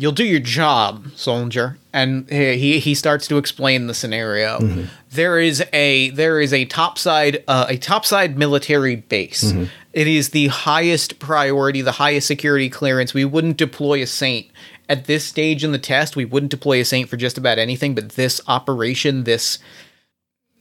you'll 0.00 0.12
do 0.12 0.24
your 0.24 0.40
job 0.40 1.06
soldier. 1.14 1.76
And 1.92 2.28
he 2.30 2.78
he 2.78 2.94
starts 2.94 3.26
to 3.28 3.36
explain 3.36 3.86
the 3.86 3.94
scenario. 3.94 4.58
Mm-hmm. 4.58 4.84
There 5.10 5.38
is 5.38 5.62
a 5.72 6.10
there 6.10 6.40
is 6.40 6.52
a 6.52 6.64
topside 6.64 7.44
uh, 7.48 7.66
a 7.68 7.76
topside 7.76 8.38
military 8.38 8.96
base. 8.96 9.44
Mm-hmm. 9.44 9.64
It 9.92 10.06
is 10.06 10.30
the 10.30 10.46
highest 10.48 11.18
priority 11.18 11.82
the 11.82 11.92
highest 11.92 12.26
security 12.26 12.70
clearance. 12.70 13.12
We 13.12 13.24
wouldn't 13.24 13.56
deploy 13.56 14.02
a 14.02 14.06
saint. 14.06 14.46
At 14.88 15.04
this 15.04 15.24
stage 15.24 15.62
in 15.62 15.72
the 15.72 15.78
test 15.78 16.16
we 16.16 16.24
wouldn't 16.24 16.50
deploy 16.50 16.80
a 16.80 16.84
saint 16.84 17.08
for 17.08 17.16
just 17.16 17.38
about 17.38 17.58
anything 17.58 17.94
but 17.94 18.10
this 18.10 18.40
operation 18.46 19.24
this 19.24 19.58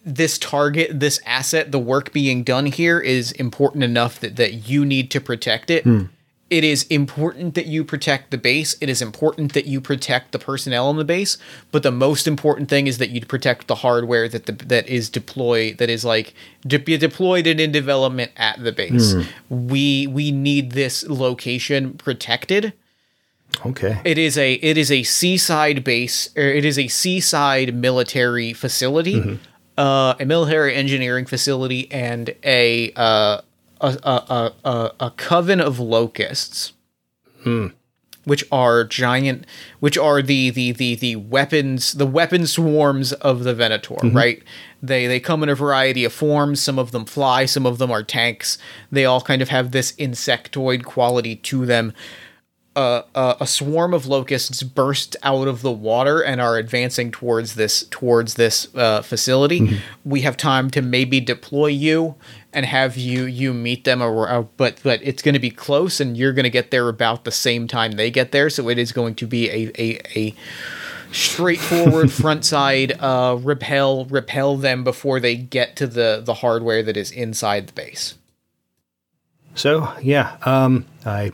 this 0.06 0.38
target, 0.38 0.98
this 1.00 1.20
asset, 1.26 1.72
the 1.72 1.80
work 1.80 2.14
being 2.14 2.44
done 2.44 2.66
here 2.66 3.00
is 3.00 3.34
important 3.34 3.84
enough 3.84 4.20
that, 4.22 4.38
that 4.38 4.70
you 4.70 4.86
need 4.86 5.12
to 5.12 5.22
protect 5.22 5.70
it. 5.70 5.84
Hmm. 5.84 6.06
It 6.50 6.64
is 6.64 6.84
important 6.84 7.54
that 7.56 7.68
you 7.68 7.84
protect 7.84 8.32
the 8.32 8.38
base. 8.38 8.76
It 8.82 8.90
is 8.90 9.02
important 9.02 9.54
that 9.54 9.66
you 9.66 9.80
protect 9.80 10.32
the 10.32 10.40
personnel 10.40 10.88
on 10.88 10.98
the 10.98 11.06
base. 11.06 11.38
But 11.72 11.84
the 11.84 11.92
most 11.92 12.28
important 12.28 12.70
thing 12.70 12.88
is 12.88 12.98
that 12.98 13.12
you 13.12 13.22
protect 13.26 13.68
the 13.68 13.76
hardware 13.76 14.28
that 14.30 14.46
the, 14.46 14.54
that 14.66 14.88
is 14.88 15.10
deployed 15.10 15.78
that 15.78 15.90
is 15.90 16.04
like 16.04 16.34
de- 16.66 16.80
be 16.80 16.98
deployed 16.98 17.46
and 17.48 17.60
in 17.60 17.72
development 17.72 18.32
at 18.38 18.64
the 18.64 18.72
base. 18.72 19.16
We 19.50 20.08
we 20.08 20.32
need 20.32 20.72
this 20.72 21.08
location 21.08 21.94
protected. 21.94 22.74
Okay. 23.66 24.00
It 24.04 24.18
is 24.18 24.38
a 24.38 24.54
it 24.54 24.78
is 24.78 24.92
a 24.92 25.04
seaside 25.04 25.84
base. 25.84 26.30
Or 26.36 26.44
it 26.44 26.66
is 26.66 26.80
a 26.80 26.88
seaside 26.88 27.76
military 27.76 28.54
facility, 28.54 29.40
uh, 29.78 30.16
a 30.20 30.26
military 30.26 30.76
engineering 30.76 31.26
facility, 31.26 31.92
and 31.92 32.34
a 32.44 32.92
uh, 32.96 33.42
a, 33.82 33.98
a, 34.04 34.54
a, 34.66 34.92
a, 35.00 35.12
coven 35.12 35.62
of 35.62 35.80
locusts, 35.80 36.74
hmm. 37.44 37.68
which 38.26 38.44
are 38.52 38.84
giant, 38.84 39.46
which 39.80 39.98
are 39.98 40.22
the 40.22 40.50
the 40.50 40.72
the 40.72 40.96
the 40.96 41.16
weapons 41.16 41.94
the 41.94 42.06
weapon 42.06 42.46
swarms 42.46 43.14
of 43.14 43.44
the 43.44 43.54
Venator. 43.54 43.96
Mm-hmm. 43.96 44.16
Right? 44.16 44.44
They 44.82 45.08
they 45.08 45.20
come 45.20 45.44
in 45.44 45.50
a 45.50 45.56
variety 45.56 46.04
of 46.04 46.14
forms. 46.14 46.62
Some 46.62 46.80
of 46.80 46.92
them 46.92 47.06
fly. 47.06 47.46
Some 47.46 47.66
of 47.66 47.78
them 47.78 47.92
are 47.92 48.04
tanks. 48.04 48.58
They 48.92 49.06
all 49.06 49.22
kind 49.22 49.42
of 49.42 49.50
have 49.50 49.72
this 49.72 49.94
insectoid 49.94 50.84
quality 50.84 51.36
to 51.38 51.66
them 51.66 51.94
a, 52.76 53.04
a, 53.16 53.38
a 53.42 53.48
swarm 53.48 53.94
of 53.94 54.06
locusts 54.06 54.64
burst 54.64 55.16
out 55.24 55.48
of 55.48 55.62
the 55.62 55.72
water 55.72 56.22
and 56.22 56.40
are 56.40 56.58
advancing 56.58 57.12
towards 57.12 57.56
this 57.56 57.84
towards 57.90 58.36
this 58.36 58.74
uh, 58.76 59.02
facility. 59.02 59.62
Mm-hmm. 59.62 60.10
We 60.10 60.22
have 60.22 60.38
time 60.38 60.70
to 60.72 60.82
maybe 60.82 61.20
deploy 61.20 61.68
you 61.68 62.16
and 62.54 62.66
have 62.66 62.98
you 62.98 63.26
you 63.26 63.54
meet 63.54 63.84
them, 63.84 64.02
or, 64.02 64.44
but 64.58 64.80
but 64.84 65.00
it's 65.04 65.22
going 65.22 65.34
to 65.34 65.40
be 65.40 65.52
close, 65.52 66.00
and 66.00 66.18
you're 66.18 66.34
going 66.34 66.44
to 66.44 66.50
get 66.50 66.72
there 66.72 66.88
about 66.90 67.24
the 67.24 67.32
same 67.32 67.68
time 67.68 67.92
they 67.92 68.12
get 68.12 68.32
there. 68.32 68.50
So 68.50 68.70
it 68.70 68.78
is 68.78 68.92
going 68.92 69.16
to 69.16 69.28
be 69.28 69.50
a 69.50 69.72
a, 69.80 70.02
a 70.16 70.36
straightforward 71.12 72.12
front 72.22 72.46
side 72.46 72.94
uh, 73.00 73.38
repel 73.42 74.06
repel 74.06 74.58
them 74.58 74.84
before 74.84 75.20
they 75.20 75.36
get 75.36 75.76
to 75.78 75.88
the 75.88 76.22
the 76.24 76.36
hardware 76.36 76.84
that 76.84 76.98
is 76.98 77.12
inside 77.12 77.68
the 77.68 77.74
base. 77.74 78.16
So, 79.56 79.92
yeah, 80.02 80.38
um, 80.44 80.86
I 81.06 81.32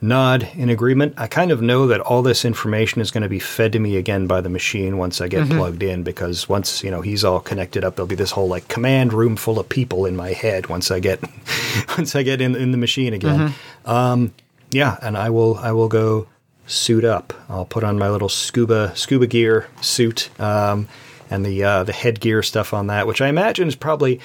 nod 0.00 0.48
in 0.54 0.68
agreement. 0.70 1.14
I 1.16 1.26
kind 1.26 1.50
of 1.50 1.60
know 1.60 1.86
that 1.88 2.00
all 2.00 2.22
this 2.22 2.44
information 2.44 3.00
is 3.00 3.10
going 3.10 3.22
to 3.22 3.28
be 3.28 3.38
fed 3.38 3.72
to 3.72 3.78
me 3.78 3.96
again 3.96 4.26
by 4.26 4.40
the 4.40 4.48
machine 4.48 4.96
once 4.96 5.20
I 5.20 5.28
get 5.28 5.48
plugged 5.48 5.82
in 5.82 6.02
because 6.02 6.48
once, 6.48 6.84
you 6.84 6.90
know, 6.90 7.00
he's 7.00 7.24
all 7.24 7.40
connected 7.40 7.84
up, 7.84 7.96
there'll 7.96 8.06
be 8.06 8.14
this 8.14 8.30
whole 8.30 8.48
like 8.48 8.68
command 8.68 9.12
room 9.12 9.36
full 9.36 9.58
of 9.58 9.68
people 9.68 10.06
in 10.06 10.16
my 10.16 10.32
head 10.32 10.68
once 10.68 10.90
I 10.90 11.00
get 11.00 11.20
once 11.98 12.14
I 12.14 12.22
get 12.22 12.40
in 12.40 12.54
in 12.54 12.70
the 12.70 12.78
machine 12.78 13.12
again. 13.12 13.40
Um, 13.84 14.32
yeah, 14.70 14.98
and 15.02 15.16
I 15.16 15.30
will 15.30 15.56
I 15.58 15.72
will 15.72 15.88
go 15.88 16.26
suit 16.66 17.04
up. 17.04 17.32
I'll 17.48 17.64
put 17.64 17.82
on 17.82 17.98
my 17.98 18.10
little 18.10 18.28
scuba 18.28 18.94
scuba 18.94 19.26
gear 19.26 19.66
suit 19.80 20.30
um, 20.38 20.86
and 21.30 21.44
the 21.44 21.64
uh, 21.64 21.84
the 21.84 21.92
headgear 21.92 22.42
stuff 22.42 22.72
on 22.72 22.86
that, 22.88 23.06
which 23.06 23.20
I 23.20 23.28
imagine 23.28 23.66
is 23.66 23.74
probably 23.74 24.20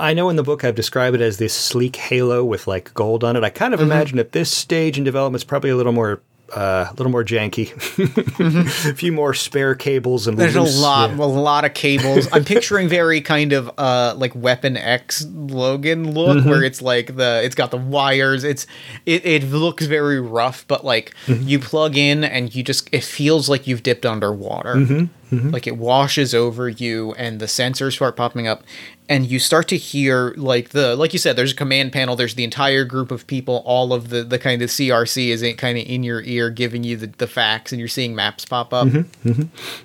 I 0.00 0.14
know 0.14 0.28
in 0.30 0.36
the 0.36 0.42
book 0.42 0.64
I've 0.64 0.74
described 0.74 1.14
it 1.16 1.20
as 1.22 1.36
this 1.38 1.52
sleek 1.54 1.96
halo 1.96 2.44
with 2.44 2.66
like 2.66 2.92
gold 2.94 3.22
on 3.24 3.36
it. 3.36 3.44
I 3.44 3.50
kind 3.50 3.74
of 3.74 3.80
Mm-hmm. 3.80 3.90
imagine 3.92 4.18
at 4.18 4.32
this 4.32 4.50
stage 4.50 4.96
in 4.98 5.04
development 5.04 5.42
it's 5.42 5.48
probably 5.48 5.70
a 5.70 5.76
little 5.76 5.92
more 5.92 6.20
uh, 6.54 6.86
a 6.88 6.94
little 6.96 7.10
more 7.10 7.24
janky. 7.24 7.72
a 8.90 8.94
few 8.94 9.10
more 9.12 9.34
spare 9.34 9.74
cables 9.74 10.26
and 10.26 10.36
Mm-hmm. 10.38 10.42
There's 10.52 10.56
loose- 10.56 10.78
a 10.78 10.82
lot, 10.82 11.10
yeah. 11.10 11.16
a 11.16 11.26
lot 11.26 11.64
of 11.64 11.74
cables. 11.74 12.28
I'm 12.32 12.44
picturing 12.44 12.88
very 12.88 13.20
kind 13.20 13.52
of 13.52 13.70
uh 13.78 14.14
like 14.16 14.34
Weapon 14.34 14.76
X 14.76 15.26
Logan 15.28 16.12
look, 16.12 16.38
Mm-hmm. 16.38 16.48
where 16.48 16.62
it's 16.62 16.80
like 16.82 17.16
the 17.16 17.40
it's 17.44 17.54
got 17.54 17.70
the 17.70 17.76
wires. 17.78 18.44
It's 18.44 18.66
it 19.06 19.24
it 19.26 19.44
looks 19.44 19.86
very 19.86 20.20
rough, 20.20 20.64
but 20.68 20.84
like 20.84 21.14
Mm-hmm. 21.26 21.48
you 21.48 21.58
plug 21.58 21.96
in 21.96 22.24
and 22.24 22.54
you 22.54 22.62
just 22.62 22.88
it 22.92 23.02
feels 23.04 23.48
like 23.48 23.66
you've 23.66 23.82
dipped 23.82 24.06
underwater. 24.06 24.74
Mm-hmm. 24.76 25.50
Like 25.50 25.66
it 25.66 25.76
washes 25.76 26.32
over 26.32 26.68
you, 26.68 27.12
and 27.14 27.40
the 27.40 27.46
sensors 27.46 27.94
start 27.94 28.14
popping 28.16 28.46
up, 28.46 28.62
and 29.08 29.26
you 29.26 29.38
start 29.38 29.68
to 29.68 29.76
hear 29.76 30.32
like 30.36 30.70
the 30.70 30.96
like 30.96 31.12
you 31.12 31.18
said. 31.18 31.36
There's 31.36 31.52
a 31.52 31.56
command 31.56 31.92
panel. 31.92 32.16
There's 32.16 32.34
the 32.34 32.44
entire 32.44 32.84
group 32.84 33.10
of 33.10 33.26
people. 33.26 33.62
All 33.66 33.92
of 33.92 34.08
the 34.08 34.22
the 34.22 34.38
kind 34.38 34.62
of 34.62 34.70
CRC 34.70 35.28
is 35.28 35.42
kind 35.56 35.76
of 35.76 35.84
in 35.86 36.02
your 36.02 36.22
ear, 36.22 36.50
giving 36.50 36.84
you 36.84 36.96
the, 36.96 37.06
the 37.06 37.26
facts, 37.26 37.72
and 37.72 37.78
you're 37.78 37.88
seeing 37.88 38.14
maps 38.14 38.44
pop 38.44 38.72
up 38.72 38.88
mm-hmm, 38.88 39.28
mm-hmm. 39.28 39.42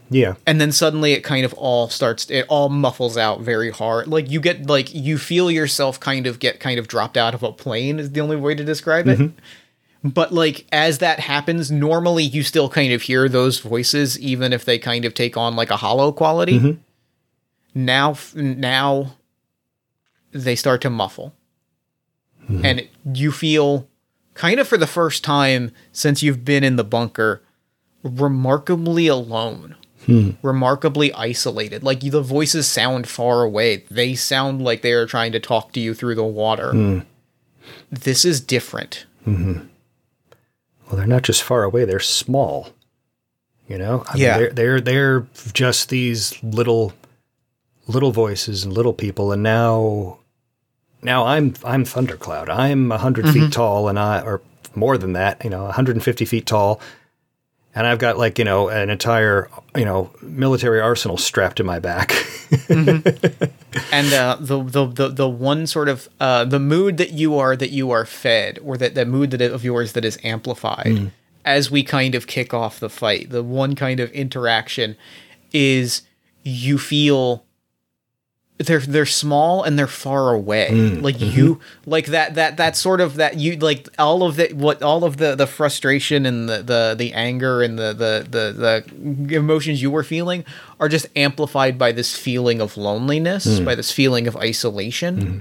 Yeah. 0.10 0.36
and 0.46 0.60
then 0.60 0.72
suddenly 0.72 1.14
it 1.14 1.24
kind 1.24 1.46
of 1.46 1.54
all 1.54 1.90
starts 1.90 2.30
it 2.30 2.46
all 2.50 2.70
muffles 2.70 3.18
out 3.18 3.42
very 3.42 3.72
hard 3.72 4.08
like 4.08 4.30
you 4.30 4.40
get 4.40 4.68
like 4.68 4.94
you 4.94 5.18
feel 5.18 5.50
yourself 5.50 6.00
kind 6.00 6.28
of 6.28 6.40
get 6.40 6.60
kind 6.60 6.80
of 6.80 6.88
dropped 6.88 7.18
out 7.18 7.34
of 7.34 7.44
a 7.44 7.52
plane 7.52 8.00
is 8.00 8.12
the 8.12 8.22
only 8.22 8.36
way 8.36 8.56
to 8.56 8.64
describe 8.64 9.08
it 9.08 9.20
mm-hmm. 9.20 10.10
but 10.10 10.34
like 10.34 10.66
as 10.72 11.00
that 11.00 11.20
happens 11.20 11.72
normally 11.72 12.24
you 12.24 12.44
still 12.44 12.70
kind 12.70 12.92
of 12.94 13.04
hear 13.04 13.30
those 13.30 13.60
voices 13.60 14.20
even 14.20 14.54
if 14.54 14.66
they 14.66 14.78
kind 14.78 15.06
of 15.06 15.14
take 15.14 15.38
on 15.38 15.56
like 15.56 15.70
a 15.70 15.78
hollow 15.78 16.12
quality 16.12 16.60
now 17.74 18.16
now 18.36 19.16
they 20.32 20.56
start 20.56 20.82
to 20.82 20.90
muffle. 20.90 21.34
Hmm. 22.48 22.66
And 22.66 22.88
you 23.14 23.32
feel 23.32 23.88
kind 24.34 24.60
of 24.60 24.68
for 24.68 24.78
the 24.78 24.88
first 24.88 25.24
time 25.24 25.72
since 25.92 26.22
you've 26.24 26.46
been 26.46 26.64
in 26.64 26.76
the 26.76 26.84
bunker 26.84 27.42
remarkably 28.04 29.08
alone. 29.08 29.76
Hmm. 30.06 30.32
Remarkably 30.42 31.14
isolated. 31.14 31.84
Like 31.84 32.00
the 32.00 32.22
voices 32.22 32.68
sound 32.68 33.08
far 33.08 33.44
away. 33.44 33.84
They 33.92 34.16
sound 34.16 34.62
like 34.64 34.82
they 34.82 34.94
are 34.94 35.06
trying 35.06 35.34
to 35.34 35.40
talk 35.40 35.74
to 35.74 35.80
you 35.80 35.94
through 35.94 36.16
the 36.16 36.24
water. 36.24 36.72
Hmm. 36.72 37.00
This 37.92 38.24
is 38.26 38.40
different. 38.40 39.06
Mm-hmm. 39.28 39.66
Well, 40.88 40.98
they're 40.98 41.06
not 41.06 41.24
just 41.24 41.44
far 41.44 41.64
away; 41.64 41.86
they're 41.86 42.00
small. 42.00 42.70
You 43.68 43.78
know, 43.78 44.04
I 44.08 44.18
Yeah. 44.18 44.38
mean, 44.38 44.40
they're 44.56 44.80
they're 44.80 44.82
they're 44.82 45.28
just 45.54 45.90
these 45.90 46.42
little 46.42 46.94
little 47.90 48.12
voices 48.12 48.64
and 48.64 48.72
little 48.72 48.94
people, 48.94 49.32
and 49.34 49.44
now 49.44 50.20
now 51.02 51.26
I'm 51.26 51.54
I'm 51.66 51.84
Thundercloud. 51.84 52.50
I'm 52.50 52.90
100 52.90 53.26
Mm-hmm. 53.26 53.34
feet 53.34 53.52
tall, 53.52 53.90
and 53.90 54.00
I 54.00 54.22
or 54.22 54.42
more 54.76 54.98
than 54.98 55.14
that, 55.14 55.44
you 55.44 55.50
know, 55.50 55.64
150 55.64 56.26
feet 56.26 56.46
tall, 56.46 56.80
and 57.74 57.88
I've 57.88 57.98
got 58.00 58.18
like 58.18 58.38
you 58.38 58.46
know 58.46 58.70
an 58.70 58.90
entire 58.90 59.50
you 59.76 59.86
know 59.86 60.12
military 60.22 60.80
arsenal 60.80 61.18
strapped 61.18 61.58
to 61.58 61.64
my 61.64 61.80
back. 61.80 62.14
and 62.70 64.14
uh, 64.14 64.38
the, 64.40 64.64
the 64.64 64.86
the 64.88 65.08
the 65.10 65.30
one 65.30 65.68
sort 65.68 65.90
of 65.90 66.08
uh, 66.20 66.46
the 66.46 66.60
mood 66.60 66.98
that 66.98 67.12
you 67.12 67.38
are 67.38 67.56
that 67.56 67.72
you 67.72 67.92
are 67.92 68.06
fed, 68.06 68.60
or 68.64 68.78
that 68.78 68.96
the 68.96 69.06
mood 69.06 69.32
that 69.32 69.42
of 69.42 69.64
yours 69.64 69.94
that 69.94 70.06
is 70.06 70.18
amplified 70.24 71.12
as 71.46 71.72
we 71.72 71.84
kind 71.84 72.16
of 72.16 72.28
kick 72.28 72.54
off 72.54 72.80
the 72.80 72.90
fight. 72.90 73.30
The 73.30 73.44
one 73.44 73.74
kind 73.76 74.00
of 74.00 74.12
interaction 74.12 74.96
is 75.52 76.04
you 76.44 76.78
feel 76.78 77.44
they're 78.60 78.82
they're 78.82 79.06
small 79.06 79.64
and 79.64 79.80
they're 79.80 79.88
far 79.88 80.34
away. 80.34 80.68
Hmm. 80.70 81.02
like 81.02 81.16
mm-hmm. 81.16 81.38
you 81.38 81.62
like 81.86 82.08
that 82.08 82.36
that 82.36 82.58
that 82.58 82.76
sort 82.76 83.00
of 83.00 83.16
that 83.16 83.38
you 83.38 83.56
like 83.58 83.88
all 83.98 84.24
of 84.24 84.36
the 84.36 84.50
what 84.54 84.84
all 84.84 85.06
of 85.06 85.18
the 85.18 85.34
the 85.36 85.48
frustration 85.48 86.26
and 86.26 86.50
the 86.50 86.62
the 86.62 86.96
the 86.98 87.14
anger 87.14 87.62
and 87.62 87.80
the 87.80 87.94
the 87.94 88.28
the 88.30 88.84
the 88.92 89.36
emotions 89.36 89.82
you 89.82 89.90
were 89.90 90.04
feeling 90.04 90.44
are 90.80 90.90
just 90.90 91.08
amplified 91.16 91.78
by 91.78 91.92
this 91.92 92.16
feeling 92.16 92.60
of 92.60 92.76
loneliness, 92.76 93.60
hmm. 93.60 93.66
by 93.66 93.76
this 93.76 93.92
feeling 93.92 94.28
of 94.28 94.36
isolation. 94.36 95.22
Hmm. 95.22 95.38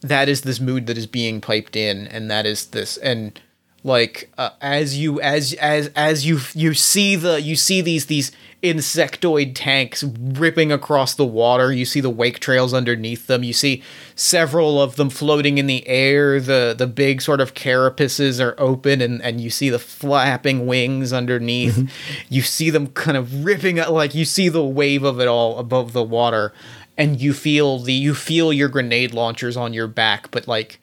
That 0.00 0.28
is 0.28 0.42
this 0.42 0.58
mood 0.58 0.88
that 0.88 0.98
is 0.98 1.06
being 1.06 1.40
piped 1.40 1.76
in 1.76 2.08
and 2.08 2.28
that 2.28 2.44
is 2.44 2.66
this 2.66 2.96
and 2.96 3.40
like 3.84 4.30
uh, 4.38 4.50
as 4.60 4.96
you 4.98 5.20
as 5.20 5.54
as 5.54 5.90
as 5.96 6.24
you 6.24 6.38
you 6.54 6.72
see 6.74 7.16
the 7.16 7.40
you 7.40 7.56
see 7.56 7.80
these 7.80 8.06
these 8.06 8.30
insectoid 8.62 9.52
tanks 9.56 10.04
ripping 10.04 10.70
across 10.70 11.16
the 11.16 11.24
water. 11.26 11.72
You 11.72 11.84
see 11.84 12.00
the 12.00 12.10
wake 12.10 12.38
trails 12.38 12.72
underneath 12.72 13.26
them. 13.26 13.42
You 13.42 13.52
see 13.52 13.82
several 14.14 14.80
of 14.80 14.94
them 14.94 15.10
floating 15.10 15.58
in 15.58 15.66
the 15.66 15.86
air. 15.88 16.40
The 16.40 16.74
the 16.76 16.86
big 16.86 17.20
sort 17.20 17.40
of 17.40 17.54
carapaces 17.54 18.40
are 18.44 18.54
open 18.58 19.00
and 19.00 19.20
and 19.20 19.40
you 19.40 19.50
see 19.50 19.68
the 19.68 19.80
flapping 19.80 20.66
wings 20.66 21.12
underneath. 21.12 21.90
You 22.28 22.42
see 22.42 22.70
them 22.70 22.86
kind 22.88 23.16
of 23.16 23.44
ripping 23.44 23.78
up 23.78 23.90
like 23.90 24.14
you 24.14 24.24
see 24.24 24.48
the 24.48 24.64
wave 24.64 25.02
of 25.02 25.20
it 25.20 25.28
all 25.28 25.58
above 25.58 25.92
the 25.92 26.02
water 26.02 26.52
and 26.96 27.20
you 27.20 27.32
feel 27.32 27.78
the 27.78 27.92
you 27.92 28.14
feel 28.14 28.52
your 28.52 28.68
grenade 28.68 29.12
launchers 29.12 29.56
on 29.56 29.72
your 29.72 29.86
back 29.88 30.30
but 30.30 30.46
like 30.46 30.80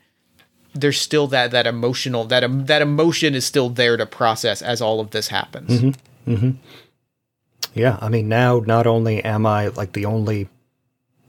there's 0.73 0.99
still 0.99 1.27
that 1.27 1.51
that 1.51 1.65
emotional 1.67 2.25
that 2.25 2.43
em- 2.43 2.65
that 2.67 2.81
emotion 2.81 3.35
is 3.35 3.45
still 3.45 3.69
there 3.69 3.97
to 3.97 4.05
process 4.05 4.61
as 4.61 4.81
all 4.81 4.99
of 4.99 5.11
this 5.11 5.29
happens. 5.29 5.95
Yeah, 7.73 7.97
I 8.01 8.09
mean, 8.09 8.27
now 8.27 8.61
not 8.65 8.87
only 8.87 9.23
am 9.23 9.45
I 9.45 9.67
like 9.67 9.93
the 9.93 10.05
only, 10.05 10.47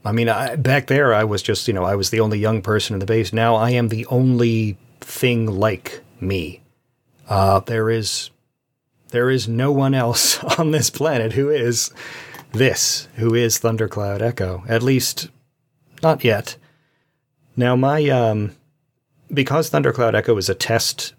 I 0.03 0.11
mean, 0.11 0.29
I, 0.29 0.55
back 0.55 0.87
there 0.87 1.13
I 1.13 1.23
was 1.23 1.41
just, 1.41 1.67
you 1.67 1.73
know, 1.73 1.83
I 1.83 1.95
was 1.95 2.09
the 2.09 2.19
only 2.19 2.39
young 2.39 2.61
person 2.61 2.93
in 2.93 2.99
the 2.99 3.05
base. 3.05 3.31
Now 3.31 3.55
I 3.55 3.71
am 3.71 3.89
the 3.89 4.05
only 4.07 4.77
thing 4.99 5.45
like 5.47 6.01
me. 6.19 6.61
Uh, 7.29 7.59
there 7.61 7.89
is, 7.89 8.29
there 9.09 9.29
is 9.29 9.47
no 9.47 9.71
one 9.71 9.93
else 9.93 10.43
on 10.57 10.71
this 10.71 10.89
planet 10.89 11.33
who 11.33 11.49
is 11.49 11.91
this, 12.51 13.07
who 13.15 13.33
is 13.33 13.59
Thundercloud 13.59 14.21
Echo. 14.21 14.63
At 14.67 14.83
least, 14.83 15.29
not 16.01 16.23
yet. 16.23 16.57
Now 17.55 17.75
my, 17.75 18.09
um, 18.09 18.55
because 19.33 19.69
Thundercloud 19.69 20.15
Echo 20.15 20.37
is 20.37 20.49
a 20.49 20.55
test 20.55 21.13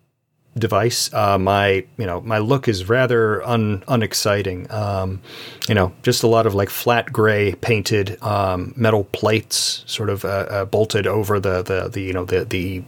device. 0.57 1.13
Uh, 1.15 1.39
my 1.39 1.85
you 1.97 2.07
know 2.07 2.21
my 2.21 2.39
look 2.39 2.69
is 2.69 2.89
rather 2.89 3.43
un, 3.45 3.83
unexciting. 3.89 4.71
Um, 4.71 5.21
you 5.69 5.75
know, 5.75 5.93
just 6.03 6.23
a 6.23 6.27
lot 6.27 6.47
of 6.47 6.55
like 6.55 6.71
flat 6.71 7.13
gray 7.13 7.55
painted 7.57 8.23
um, 8.23 8.73
metal 8.77 9.05
plates, 9.05 9.85
sort 9.87 10.11
of 10.11 10.25
uh, 10.25 10.29
uh, 10.29 10.65
bolted 10.65 11.07
over 11.07 11.41
the, 11.41 11.63
the 11.63 11.89
the 11.89 12.03
you 12.03 12.13
know 12.13 12.25
the 12.25 12.45
the 12.45 12.83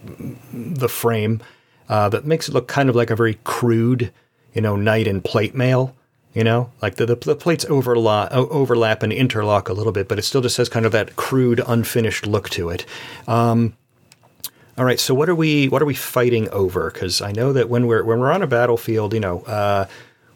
the 0.53 0.89
frame 0.89 1.41
uh, 1.89 2.09
that 2.11 2.25
makes 2.25 2.49
it 2.49 2.53
look 2.53 2.69
kind 2.69 2.89
of 2.89 2.97
like 2.97 3.11
a 3.11 3.17
very 3.17 3.39
crude 3.45 4.13
you 4.53 4.61
know 4.61 4.77
knight 4.77 5.07
in 5.07 5.21
plate 5.21 5.55
mail. 5.55 5.95
You 6.35 6.43
know, 6.43 6.73
like 6.83 6.97
the, 6.97 7.07
the, 7.07 7.15
the 7.15 7.37
plates 7.37 7.65
overlap, 7.67 8.33
overlap 8.33 9.05
and 9.05 9.13
interlock 9.13 9.69
a 9.69 9.73
little 9.73 9.93
bit, 9.93 10.09
but 10.09 10.19
it 10.19 10.23
still 10.23 10.41
just 10.41 10.57
has 10.57 10.69
kind 10.69 10.85
of 10.85 10.91
that 10.91 11.15
crude, 11.15 11.63
unfinished 11.65 12.27
look 12.27 12.51
to 12.51 12.71
it. 12.71 12.85
Um, 13.29 13.77
all 14.77 14.85
right, 14.85 14.99
so 14.99 15.15
what 15.15 15.29
are 15.29 15.35
we 15.35 15.69
what 15.69 15.83
are 15.83 15.87
we 15.87 15.95
fighting 15.95 16.49
over? 16.51 16.91
Because 16.91 17.21
I 17.21 17.33
know 17.33 17.53
that 17.53 17.69
when 17.69 17.87
we're 17.87 18.03
when 18.05 18.19
we're 18.19 18.33
on 18.33 18.43
a 18.43 18.47
battlefield, 18.47 19.15
you 19.15 19.21
know, 19.21 19.43
uh, 19.43 19.87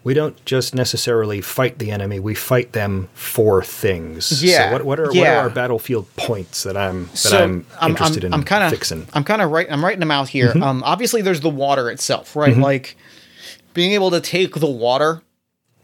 we 0.05 0.15
don't 0.15 0.43
just 0.45 0.75
necessarily 0.75 1.41
fight 1.41 1.79
the 1.79 1.91
enemy; 1.91 2.21
we 2.21 2.35
fight 2.35 2.73
them 2.73 3.09
for 3.15 3.63
things. 3.63 4.43
Yeah. 4.43 4.69
So 4.69 4.73
what, 4.73 4.85
what 4.85 5.01
are 5.01 5.13
yeah. 5.13 5.21
what 5.21 5.29
are 5.29 5.41
our 5.49 5.51
battlefield 5.51 6.15
points 6.17 6.63
that 6.63 6.77
I'm 6.77 7.07
that 7.07 7.17
So 7.17 7.65
I'm 7.81 7.91
interested 7.91 8.25
in 8.25 8.33
I'm 8.33 8.45
kinda, 8.45 8.71
fixing? 8.71 9.09
I'm 9.13 9.25
kind 9.25 9.43
of 9.43 9.51
right. 9.51 9.67
I'm 9.71 9.85
writing 9.85 10.01
them 10.01 10.13
out 10.13 10.29
here. 10.29 10.51
Mm-hmm. 10.51 10.63
Um, 10.63 10.83
obviously, 10.85 11.21
there's 11.21 11.41
the 11.41 11.51
water 11.51 11.91
itself, 11.91 12.37
right? 12.37 12.57
Like 12.57 12.97
being 13.75 13.93
able 13.93 14.11
to 14.11 14.21
take 14.21 14.55
the 14.55 14.71
water 14.71 15.23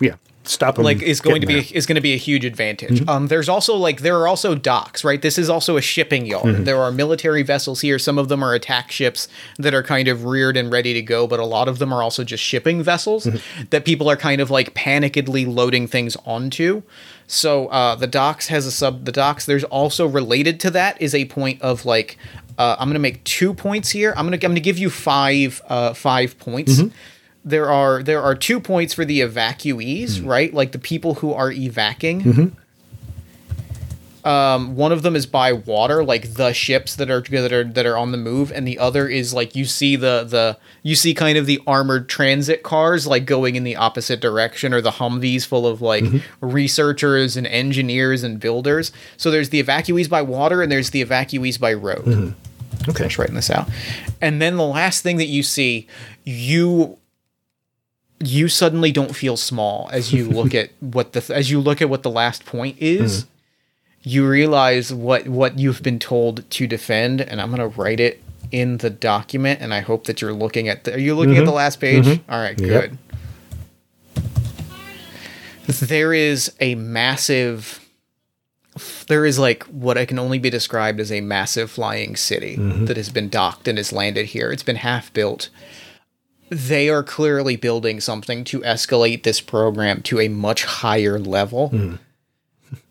yeah, 0.01 0.17
stop 0.45 0.77
them. 0.77 0.85
like 0.85 1.03
is 1.03 1.21
going 1.21 1.41
to 1.41 1.47
be 1.47 1.59
is 1.75 1.87
going 1.87 1.95
to 1.97 2.01
be 2.01 2.13
a 2.13 2.17
huge 2.19 2.45
advantage. 2.45 3.01
Mm-hmm. 3.01 3.09
Um, 3.09 3.27
there's 3.29 3.49
also 3.49 3.77
like 3.77 4.01
there 4.03 4.19
are 4.19 4.29
also 4.29 4.55
docks, 4.55 5.05
right? 5.05 5.21
This 5.21 5.39
is 5.39 5.49
also 5.51 5.77
a 5.77 5.81
shipping 5.83 6.27
yard. 6.27 6.47
Mm-hmm. 6.47 6.65
There 6.65 6.81
are 6.83 6.91
military 6.93 7.43
vessels 7.43 7.81
here. 7.81 7.99
Some 7.99 8.19
of 8.19 8.29
them 8.29 8.43
are 8.43 8.55
attack 8.55 8.91
ships 8.91 9.29
that 9.59 9.75
are 9.75 9.83
kind 9.83 10.09
of 10.09 10.25
reared 10.25 10.57
and 10.57 10.71
ready 10.71 10.93
to 10.95 11.03
go, 11.03 11.27
but 11.27 11.41
a 11.41 11.45
lot 11.45 11.69
of 11.69 11.79
them 11.79 11.93
are 11.93 12.03
also 12.03 12.25
just 12.25 12.43
shipping 12.43 12.83
vessels 12.83 13.25
Mm-hmm. 13.27 13.65
that 13.71 13.85
people 13.85 14.11
are 14.11 14.17
kind 14.17 14.41
of 14.41 14.51
like 14.51 14.75
panikedly 14.75 15.47
loading 15.47 15.87
things 15.87 16.17
onto. 16.27 16.83
So 17.27 17.69
uh, 17.69 17.95
the 17.95 18.07
docks 18.07 18.49
has 18.49 18.67
a 18.67 18.71
sub. 18.71 19.05
The 19.05 19.13
docks. 19.13 19.47
There's 19.47 19.65
also 19.65 20.07
related 20.07 20.61
to 20.61 20.71
that 20.73 21.01
is 21.01 21.15
a 21.15 21.25
point 21.27 21.63
of 21.63 21.87
like 21.87 22.19
uh, 22.59 22.77
I'm 22.79 22.89
going 22.89 22.95
to 22.95 23.01
make 23.01 23.25
two 23.25 23.55
points 23.55 23.91
here. 23.91 24.13
I'm 24.17 24.27
going 24.27 24.39
to 24.39 24.47
I'm 24.47 24.51
going 24.51 24.57
to 24.57 24.61
give 24.61 24.79
you 24.79 24.91
five 24.91 25.63
uh, 25.69 25.95
five 25.95 26.39
points 26.39 26.81
there 27.45 27.71
are 27.71 28.03
there 28.03 28.23
are 28.23 28.35
two 28.35 28.59
points 28.59 28.95
for 28.95 29.05
the 29.05 29.21
evacuees, 29.21 30.13
mm-hmm. 30.13 30.27
right? 30.27 30.55
Like 30.55 30.73
the 30.73 30.79
people 30.79 31.15
who 31.15 31.33
are 31.33 31.53
evacing. 31.53 32.23
Mm-hmm. 32.23 32.47
Um, 34.27 34.75
one 34.75 34.91
of 34.91 35.03
them 35.03 35.17
is 35.17 35.27
by 35.27 35.53
water, 35.53 36.03
like 36.03 36.33
the 36.33 36.55
ships 36.55 36.97
that 36.97 37.11
are 37.11 37.21
that 37.21 37.53
are 37.53 37.65
that 37.65 37.85
are 37.85 37.99
on 37.99 38.11
the 38.11 38.17
move, 38.17 38.51
and 38.51 38.67
the 38.67 38.79
other 38.79 39.07
is 39.07 39.35
like 39.35 39.55
you 39.55 39.67
see 39.67 39.97
the 39.97 40.25
the 40.25 40.57
you 40.83 40.95
see 40.95 41.13
kind 41.13 41.37
of 41.37 41.45
the 41.45 41.61
armored 41.67 42.09
transit 42.09 42.63
cars 42.63 43.07
like 43.07 43.27
going 43.27 43.55
in 43.55 43.65
the 43.65 43.77
opposite 43.77 44.21
direction, 44.21 44.73
or 44.73 44.81
the 44.81 44.93
Humvees 44.93 45.45
full 45.45 45.67
of 45.67 45.83
like 45.83 46.05
mm-hmm. 46.05 46.19
researchers 46.41 47.37
and 47.37 47.47
engineers 47.47 48.23
and 48.23 48.41
builders. 48.41 48.93
So 49.19 49.31
there's 49.31 49.51
the 49.51 49.63
evacuees 49.63 50.09
by 50.09 50.23
water, 50.23 50.63
and 50.63 50.73
there's 50.73 50.89
the 50.89 51.05
evacuees 51.05 51.61
by 51.61 51.75
road 51.75 52.35
okay. 52.89 52.99
finish 52.99 53.19
writing 53.19 53.35
this 53.35 53.51
out. 53.51 53.69
And 54.21 54.41
then 54.41 54.57
the 54.57 54.65
last 54.65 55.03
thing 55.03 55.19
that 55.19 55.27
you 55.27 55.43
see, 55.43 55.87
you 56.25 56.99
you 58.21 58.49
suddenly 58.49 58.93
don't 58.93 59.15
feel 59.15 59.37
small 59.37 59.89
as 59.93 60.13
you 60.13 60.29
look 60.29 60.55
at 60.55 60.71
what 60.81 61.13
the 61.13 61.35
as 61.35 61.51
you 61.51 61.61
look 61.61 61.83
at 61.83 61.89
what 61.89 62.03
the 62.03 62.11
last 62.11 62.45
point 62.45 62.77
is. 62.79 63.25
Mm-hmm. 63.25 63.31
You 64.07 64.29
realize 64.29 64.93
what 64.93 65.29
what 65.29 65.59
you've 65.59 65.83
been 65.83 65.99
told 65.99 66.49
to 66.51 66.67
defend, 66.67 67.21
and 67.21 67.41
I'm 67.41 67.51
gonna 67.51 67.69
write 67.69 68.01
it 68.01 68.23
in 68.51 68.79
the 68.79 68.91
document. 68.91 69.61
And 69.61 69.73
I 69.73 69.81
hope 69.81 70.05
that 70.05 70.21
you're 70.21 70.35
looking 70.35 70.69
at. 70.69 70.85
The, 70.85 70.95
are 70.95 70.99
you 70.99 71.15
looking 71.15 71.37
at 71.37 71.41
the 71.41 71.47
mm-hmm. 71.47 71.57
last 71.57 71.81
page? 71.81 72.05
Mm-hmm. 72.05 72.31
All 72.31 72.41
right, 72.41 72.59
Yep. 72.61 72.69
good. 72.69 72.99
There 75.67 76.13
is 76.13 76.53
a 76.61 76.75
massive 76.75 77.81
there 79.07 79.25
is 79.25 79.39
like 79.39 79.63
what 79.65 79.97
I 79.97 80.05
can 80.05 80.19
only 80.19 80.39
be 80.39 80.51
described 80.51 80.99
as 80.99 81.13
a 81.13 81.21
massive 81.21 81.71
flying 81.71 82.17
city 82.17 82.57
that 82.57 82.97
has 82.97 83.09
been 83.09 83.29
docked 83.29 83.69
and 83.69 83.79
has 83.79 83.93
landed 83.93 84.27
here. 84.27 84.51
It's 84.51 84.65
been 84.65 84.77
half 84.77 85.13
built. 85.13 85.49
They 86.55 86.89
are 86.89 87.03
clearly 87.03 87.57
building 87.57 88.01
something 88.01 88.45
to 88.45 88.61
escalate 88.61 89.23
this 89.23 89.41
program 89.41 90.03
to 90.03 90.21
a 90.21 90.29
much 90.29 90.65
higher 90.65 91.19
level. 91.19 91.69
Hmm. 91.69 91.95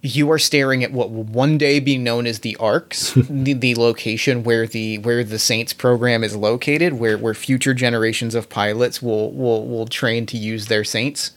You 0.02 0.32
are 0.32 0.40
staring 0.40 0.84
at 0.84 0.92
what 0.92 1.12
will 1.12 1.24
one 1.24 1.58
day 1.58 1.80
be 1.80 1.98
known 1.98 2.26
as 2.26 2.40
the 2.40 2.56
Arcs, 2.58 3.14
the, 3.30 3.54
the 3.54 3.76
location 3.76 4.44
where 4.44 4.68
the 4.68 4.98
where 5.00 5.24
the 5.24 5.40
Saints 5.40 5.74
program 5.74 6.24
is 6.24 6.36
located, 6.36 6.94
where 6.94 7.18
where 7.18 7.34
future 7.34 7.74
generations 7.74 8.36
of 8.36 8.50
pilots 8.50 9.02
will 9.02 9.32
will 9.32 9.68
will 9.68 9.88
train 9.88 10.26
to 10.28 10.38
use 10.38 10.68
their 10.68 10.84
Saints 10.84 11.32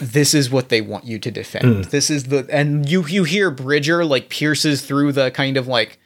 this 0.00 0.34
is 0.34 0.50
what 0.50 0.68
they 0.68 0.80
want 0.80 1.04
you 1.04 1.18
to 1.18 1.30
defend. 1.30 1.84
Hmm. 1.84 1.90
This 1.90 2.10
is 2.10 2.24
the 2.24 2.46
and 2.50 2.88
you 2.88 3.06
you 3.06 3.24
hear 3.24 3.50
Bridger 3.50 4.04
like 4.04 4.28
pierces 4.28 4.82
through 4.82 5.12
the 5.12 5.30
kind 5.30 5.56
of 5.56 5.66
like 5.66 5.98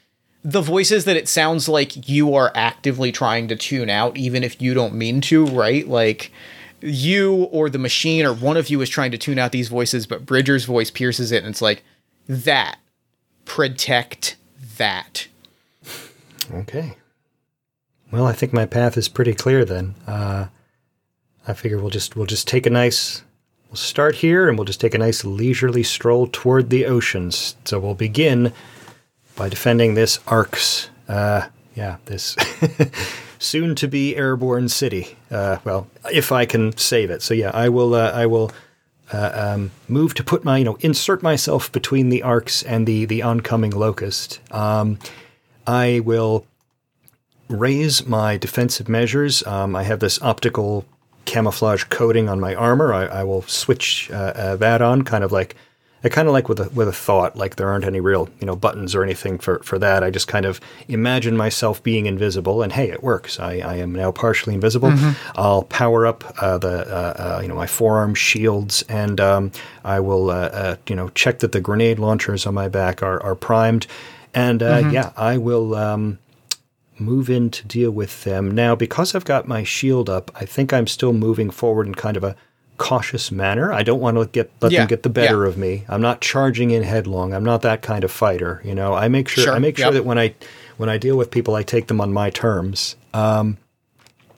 the 0.42 0.62
voices 0.62 1.04
that 1.04 1.16
it 1.16 1.28
sounds 1.28 1.68
like 1.68 2.08
you 2.08 2.34
are 2.34 2.50
actively 2.54 3.12
trying 3.12 3.48
to 3.48 3.56
tune 3.56 3.90
out 3.90 4.16
even 4.16 4.42
if 4.42 4.60
you 4.60 4.74
don't 4.74 4.94
mean 4.94 5.20
to, 5.22 5.44
right? 5.46 5.86
Like 5.86 6.32
you 6.80 7.44
or 7.44 7.68
the 7.68 7.78
machine 7.78 8.24
or 8.24 8.32
one 8.32 8.56
of 8.56 8.70
you 8.70 8.80
is 8.80 8.88
trying 8.88 9.10
to 9.10 9.18
tune 9.18 9.38
out 9.38 9.52
these 9.52 9.68
voices, 9.68 10.06
but 10.06 10.24
Bridger's 10.24 10.64
voice 10.64 10.90
pierces 10.90 11.30
it 11.32 11.44
and 11.44 11.50
it's 11.50 11.62
like 11.62 11.82
that 12.26 12.78
protect 13.44 14.36
that. 14.76 15.26
Okay. 16.52 16.94
Well, 18.10 18.26
I 18.26 18.32
think 18.32 18.52
my 18.52 18.66
path 18.66 18.96
is 18.96 19.08
pretty 19.08 19.34
clear 19.34 19.64
then. 19.64 19.94
Uh, 20.06 20.46
I 21.46 21.52
figure 21.52 21.78
we'll 21.78 21.90
just 21.90 22.16
we'll 22.16 22.26
just 22.26 22.48
take 22.48 22.66
a 22.66 22.70
nice 22.70 23.22
we'll 23.68 23.76
start 23.76 24.16
here 24.16 24.48
and 24.48 24.58
we'll 24.58 24.64
just 24.64 24.80
take 24.80 24.94
a 24.94 24.98
nice 24.98 25.24
leisurely 25.24 25.82
stroll 25.82 26.28
toward 26.28 26.70
the 26.70 26.86
oceans. 26.86 27.56
So 27.64 27.78
we'll 27.78 27.94
begin 27.94 28.52
by 29.40 29.48
defending 29.48 29.94
this 29.94 30.18
Arcs. 30.26 30.90
Uh, 31.08 31.48
yeah, 31.74 31.96
this 32.04 32.36
soon 33.38 33.74
to 33.74 33.88
be 33.88 34.14
airborne 34.14 34.68
city. 34.68 35.16
Uh, 35.30 35.56
well, 35.64 35.86
if 36.12 36.30
I 36.30 36.44
can 36.44 36.76
save 36.76 37.08
it. 37.08 37.22
So 37.22 37.32
yeah, 37.32 37.50
I 37.54 37.70
will. 37.70 37.94
Uh, 37.94 38.10
I 38.10 38.26
will. 38.26 38.52
Uh, 39.10 39.32
um, 39.34 39.70
move 39.88 40.14
to 40.14 40.22
put 40.22 40.44
my, 40.44 40.58
you 40.58 40.64
know, 40.64 40.76
insert 40.80 41.20
myself 41.20 41.72
between 41.72 42.10
the 42.10 42.22
arcs 42.22 42.62
and 42.62 42.86
the 42.86 43.06
the 43.06 43.22
oncoming 43.22 43.70
locust. 43.70 44.40
Um, 44.52 44.98
I 45.66 46.00
will 46.00 46.46
raise 47.48 48.06
my 48.06 48.36
defensive 48.36 48.90
measures. 48.90 49.44
Um, 49.46 49.74
I 49.74 49.84
have 49.84 50.00
this 50.00 50.20
optical 50.20 50.84
camouflage 51.24 51.84
coating 51.84 52.28
on 52.28 52.40
my 52.40 52.54
armor. 52.54 52.92
I, 52.92 53.06
I 53.06 53.24
will 53.24 53.42
switch 53.42 54.10
uh, 54.12 54.32
uh, 54.36 54.56
that 54.56 54.82
on, 54.82 55.02
kind 55.02 55.24
of 55.24 55.32
like, 55.32 55.56
I 56.02 56.08
kind 56.08 56.28
of 56.28 56.32
like 56.32 56.48
with 56.48 56.60
a 56.60 56.70
with 56.70 56.88
a 56.88 56.92
thought. 56.92 57.36
Like 57.36 57.56
there 57.56 57.68
aren't 57.68 57.84
any 57.84 58.00
real 58.00 58.28
you 58.40 58.46
know 58.46 58.56
buttons 58.56 58.94
or 58.94 59.02
anything 59.02 59.38
for 59.38 59.58
for 59.60 59.78
that. 59.78 60.02
I 60.02 60.10
just 60.10 60.28
kind 60.28 60.46
of 60.46 60.60
imagine 60.88 61.36
myself 61.36 61.82
being 61.82 62.06
invisible, 62.06 62.62
and 62.62 62.72
hey, 62.72 62.90
it 62.90 63.02
works. 63.02 63.38
I, 63.38 63.58
I 63.58 63.76
am 63.76 63.94
now 63.94 64.10
partially 64.10 64.54
invisible. 64.54 64.92
I'll 65.34 65.62
power 65.62 66.06
up 66.06 66.24
uh, 66.40 66.58
the 66.58 66.86
uh, 66.88 67.38
uh, 67.38 67.40
you 67.42 67.48
know 67.48 67.54
my 67.54 67.66
forearm 67.66 68.14
shields, 68.14 68.82
and 68.88 69.20
um, 69.20 69.52
I 69.84 70.00
will 70.00 70.30
uh, 70.30 70.34
uh, 70.34 70.76
you 70.88 70.96
know 70.96 71.10
check 71.10 71.40
that 71.40 71.52
the 71.52 71.60
grenade 71.60 71.98
launchers 71.98 72.46
on 72.46 72.54
my 72.54 72.68
back 72.68 73.02
are 73.02 73.22
are 73.22 73.34
primed, 73.34 73.86
and 74.34 74.62
uh, 74.62 74.88
yeah, 74.90 75.12
I 75.16 75.38
will. 75.38 75.74
Um, 75.74 76.18
move 76.98 77.30
in 77.30 77.48
to 77.48 77.66
deal 77.66 77.90
with 77.90 78.24
them. 78.24 78.50
Now, 78.50 78.74
because 78.74 79.14
I've 79.14 79.24
got 79.24 79.48
my 79.48 79.64
shield 79.64 80.10
up, 80.10 80.30
I 80.34 80.44
think 80.44 80.70
I'm 80.70 80.86
still 80.86 81.14
moving 81.14 81.48
forward 81.48 81.86
in 81.86 81.94
kind 81.94 82.14
of 82.14 82.22
a 82.22 82.36
cautious 82.80 83.30
manner. 83.30 83.72
I 83.72 83.82
don't 83.82 84.00
want 84.00 84.16
to 84.16 84.24
get 84.26 84.50
let 84.62 84.72
Yeah, 84.72 84.80
them 84.80 84.88
get 84.88 85.02
the 85.02 85.10
better 85.10 85.42
yeah. 85.44 85.48
of 85.50 85.56
me. 85.58 85.84
I'm 85.88 86.00
not 86.00 86.20
charging 86.22 86.70
in 86.70 86.82
headlong. 86.82 87.34
I'm 87.34 87.44
not 87.44 87.60
that 87.62 87.82
kind 87.82 88.02
of 88.04 88.10
fighter. 88.10 88.60
You 88.64 88.74
know, 88.74 88.94
I 88.94 89.08
make 89.08 89.28
sure, 89.28 89.44
Sure, 89.44 89.52
I 89.54 89.58
make 89.58 89.76
sure 89.76 89.86
yep. 89.86 89.94
that 89.94 90.04
when 90.06 90.18
I 90.18 90.34
when 90.78 90.88
I 90.88 90.96
deal 90.96 91.16
with 91.18 91.30
people, 91.30 91.54
I 91.54 91.62
take 91.62 91.86
them 91.88 92.00
on 92.00 92.10
my 92.12 92.30
terms. 92.30 92.96
Um, 93.12 93.58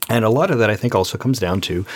and 0.09 0.25
a 0.25 0.29
lot 0.29 0.51
of 0.51 0.59
that, 0.59 0.71
I 0.71 0.77
think, 0.77 0.93
also 0.95 1.17
comes 1.17 1.39
down 1.39 1.61
to 1.63 1.87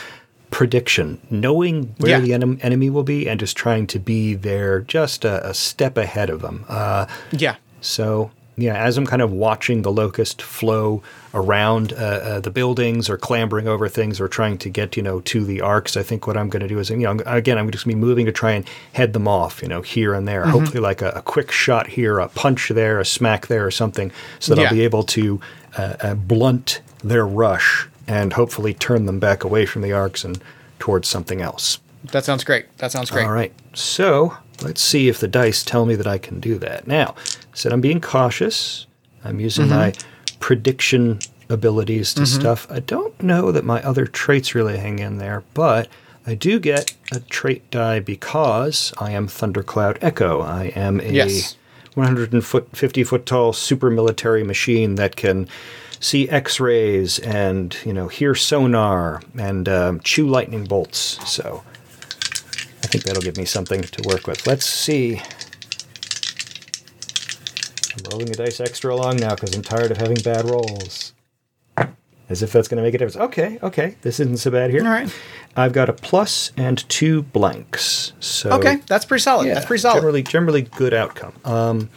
prediction, 0.51 1.19
knowing 1.31 1.95
where 1.99 2.13
Yeah. 2.13 2.21
the 2.21 2.31
enem- 2.31 2.59
enemy 2.63 2.89
will 2.89 3.03
be, 3.03 3.29
and 3.29 3.41
just 3.41 3.57
trying 3.57 3.89
to 3.89 3.99
be 3.99 4.35
there 4.35 4.81
just 4.81 5.25
a, 5.25 5.45
a 5.51 5.53
step 5.53 5.99
ahead 5.99 6.31
of 6.31 6.41
them. 6.43 6.65
Uh, 6.69 7.07
Yeah. 7.33 7.57
so 7.81 8.31
yeah, 8.59 8.75
as 8.75 8.97
I'm 8.97 9.07
kind 9.07 9.21
of 9.21 9.33
watching 9.33 9.83
the 9.83 9.93
locust 9.93 10.41
flow 10.41 11.03
around 11.35 11.93
uh, 11.93 11.97
uh, 11.97 12.41
the 12.41 12.51
buildings 12.51 13.11
or 13.11 13.19
clambering 13.19 13.69
over 13.69 13.89
things 13.89 14.19
or 14.19 14.29
trying 14.29 14.57
to 14.59 14.71
get 14.71 14.97
you 14.97 15.03
know 15.03 15.21
to 15.21 15.45
the 15.45 15.61
arcs, 15.61 15.97
I 15.97 16.03
think 16.03 16.27
what 16.27 16.37
I'm 16.37 16.49
going 16.49 16.63
to 16.63 16.69
do 16.69 16.79
is 16.79 16.89
you 16.89 16.97
know 16.97 17.19
again 17.27 17.59
I'm 17.59 17.71
just 17.71 17.85
going 17.85 17.97
to 17.97 18.01
be 18.01 18.07
moving 18.07 18.25
to 18.27 18.33
try 18.33 18.53
and 18.53 18.65
head 18.95 19.13
them 19.13 19.29
off 19.29 19.61
you 19.63 19.69
know 19.69 19.83
here 19.83 20.15
and 20.15 20.27
there. 20.27 20.47
Hopefully 20.47 20.81
like 20.81 21.03
a, 21.03 21.11
a 21.11 21.23
quick 21.23 21.51
shot 21.51 21.87
here, 21.87 22.19
a 22.19 22.29
punch 22.29 22.71
there, 22.71 22.99
a 22.99 23.05
smack 23.05 23.47
there, 23.49 23.67
or 23.67 23.71
something, 23.71 24.11
so 24.39 24.55
that 24.55 24.61
Yeah. 24.61 24.69
I'll 24.69 24.75
be 24.75 24.83
able 24.83 25.03
to 25.05 25.41
uh, 25.77 25.97
uh, 26.01 26.15
blunt 26.15 26.81
their 27.05 27.27
rush 27.27 27.89
and 28.09 28.33
hopefully 28.33 28.73
turn 28.73 29.07
them 29.07 29.19
back 29.19 29.45
away 29.45 29.67
from 29.67 29.83
the 29.83 29.93
arcs 29.93 30.25
and 30.25 30.41
towards 30.79 31.09
something 31.09 31.41
else. 31.43 31.79
That 32.13 32.25
sounds 32.25 32.45
great. 32.45 32.77
That 32.79 32.93
sounds 32.93 33.11
great. 33.11 33.25
All 33.27 33.33
right. 33.33 33.53
So 33.75 34.37
let's 34.63 34.81
see 34.81 35.09
if 35.09 35.19
the 35.21 35.29
dice 35.29 35.63
tell 35.63 35.87
me 35.87 35.95
that 35.97 36.07
I 36.07 36.19
can 36.19 36.41
do 36.41 36.59
that. 36.59 36.87
Now, 36.87 37.15
I 37.19 37.55
said 37.55 37.73
I'm 37.73 37.81
being 37.81 38.01
cautious. 38.01 38.87
I'm 39.25 39.41
using 39.41 39.69
my 39.69 39.93
prediction 40.41 41.19
abilities 41.49 42.15
to 42.15 42.27
stuff. 42.27 42.67
I 42.71 42.81
don't 42.81 43.21
know 43.23 43.51
that 43.53 43.65
my 43.65 43.83
other 43.83 44.07
traits 44.07 44.55
really 44.55 44.79
hang 44.79 44.99
in 44.99 45.19
there, 45.19 45.43
but 45.55 45.89
I 46.27 46.35
do 46.35 46.59
get 46.59 46.95
a 47.13 47.21
trait 47.21 47.71
die 47.71 48.01
because 48.01 48.93
I 48.99 49.13
am 49.13 49.27
Thundercloud 49.29 49.99
Echo. 50.03 50.41
I 50.43 50.67
am 50.77 51.01
a 51.01 51.11
Yes. 51.11 51.57
150 51.95 53.05
foot 53.05 53.25
tall 53.27 53.53
super 53.53 53.91
military 53.91 54.45
machine 54.45 54.97
that 54.97 55.17
can 55.17 55.49
see 55.99 56.29
X-rays 56.29 57.19
and 57.21 57.75
you 57.87 57.93
know 57.93 58.07
hear 58.09 58.35
sonar 58.35 59.23
and 59.39 59.69
um, 59.69 60.01
chew 60.01 60.29
lightning 60.29 60.65
bolts. 60.65 61.19
So 61.29 61.65
I 62.87 62.89
think 62.89 63.03
that'll 63.03 63.21
give 63.23 63.37
me 63.37 63.45
something 63.45 63.83
to 63.83 64.03
work 64.09 64.29
with. 64.29 64.47
Let's 64.47 64.65
see. 64.65 65.17
I'm 67.97 68.03
rolling 68.13 68.27
the 68.27 68.35
dice 68.37 68.61
extra 68.61 68.95
long 68.95 69.17
now 69.17 69.35
because 69.35 69.57
I'm 69.57 69.63
tired 69.63 69.91
of 69.91 69.97
having 69.97 70.19
bad 70.23 70.49
rolls. 70.49 71.13
As 72.29 72.45
if 72.45 72.53
that's 72.53 72.69
going 72.69 72.77
to 72.77 72.85
make 72.85 72.95
a 72.95 72.99
difference. 72.99 73.17
Okay, 73.17 73.59
okay, 73.61 73.97
this 74.03 74.21
isn't 74.21 74.37
so 74.37 74.53
bad 74.53 74.71
here. 74.71 74.85
All 74.85 74.89
right. 74.91 75.13
I've 75.57 75.73
got 75.73 75.89
a 75.89 75.93
plus 75.95 76.53
and 76.57 76.89
two 76.89 77.23
blanks. 77.23 78.13
So 78.21 78.51
Okay, 78.53 78.77
that's 78.87 79.05
pretty 79.05 79.23
solid. 79.23 79.49
that's 79.49 79.67
pretty 79.67 79.81
solid. 79.81 79.97
Generally, 79.97 80.23
generally 80.23 80.63
good 80.63 80.95
outcome. 80.95 81.33
Um, 81.45 81.91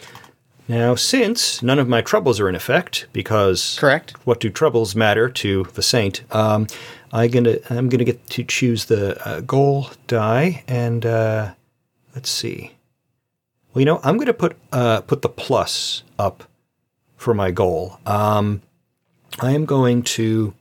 now, 0.67 0.95
since 0.95 1.61
none 1.61 1.77
of 1.77 1.87
my 1.87 2.01
troubles 2.01 2.39
are 2.39 2.49
in 2.49 2.55
effect, 2.55 3.05
because 3.13 3.77
Correct. 3.79 4.15
what 4.25 4.39
do 4.39 4.49
troubles 4.49 4.95
matter 4.95 5.29
to 5.29 5.65
the 5.75 5.83
saint? 5.83 6.23
Um, 6.33 6.65
I 7.11 7.27
gonna 7.27 7.57
I'm 7.69 7.89
gonna 7.89 8.03
get 8.03 8.27
to 8.27 8.43
choose 8.43 8.85
the 8.85 9.27
uh, 9.27 9.41
goal 9.41 9.89
die, 10.07 10.63
and 10.67 11.05
uh, 11.05 11.53
let's 12.13 12.29
see. 12.29 12.75
Well, 13.73 13.81
you 13.81 13.85
know, 13.85 13.99
I'm 14.03 14.17
gonna 14.17 14.33
put 14.33 14.57
uh, 14.71 15.01
put 15.01 15.21
the 15.21 15.29
plus 15.29 16.03
up 16.17 16.43
for 17.17 17.33
my 17.33 17.51
goal. 17.51 17.99
Um, 18.05 18.61
I 19.39 19.51
am 19.51 19.65
going 19.65 20.03
to, 20.03 20.53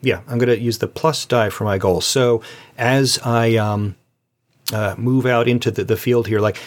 yeah, 0.00 0.20
I'm 0.28 0.38
to 0.38 0.58
use 0.58 0.78
the 0.78 0.86
plus 0.86 1.24
die 1.26 1.50
for 1.50 1.64
my 1.64 1.78
goal. 1.78 2.00
So 2.00 2.42
as 2.76 3.18
I 3.24 3.56
um, 3.56 3.96
uh, 4.72 4.94
move 4.96 5.26
out 5.26 5.48
into 5.48 5.70
the, 5.70 5.84
the 5.84 5.96
field 5.96 6.26
here, 6.26 6.40
like 6.40 6.58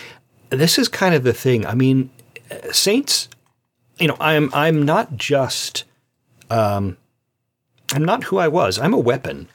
this 0.49 0.77
is 0.77 0.87
kind 0.89 1.15
of 1.15 1.23
the 1.23 1.33
thing. 1.33 1.65
I 1.65 1.75
mean, 1.75 2.09
uh, 2.51 2.71
Saints, 2.71 3.29
you 3.99 4.07
know, 4.07 4.17
I'm 4.19 4.49
I'm 4.53 4.83
not 4.83 5.15
just, 5.15 5.83
um, 6.49 6.97
I'm 7.93 8.05
not 8.05 8.25
who 8.25 8.37
I 8.37 8.47
was. 8.47 8.79
I'm 8.79 8.93
a 8.93 8.99
weapon. 8.99 9.47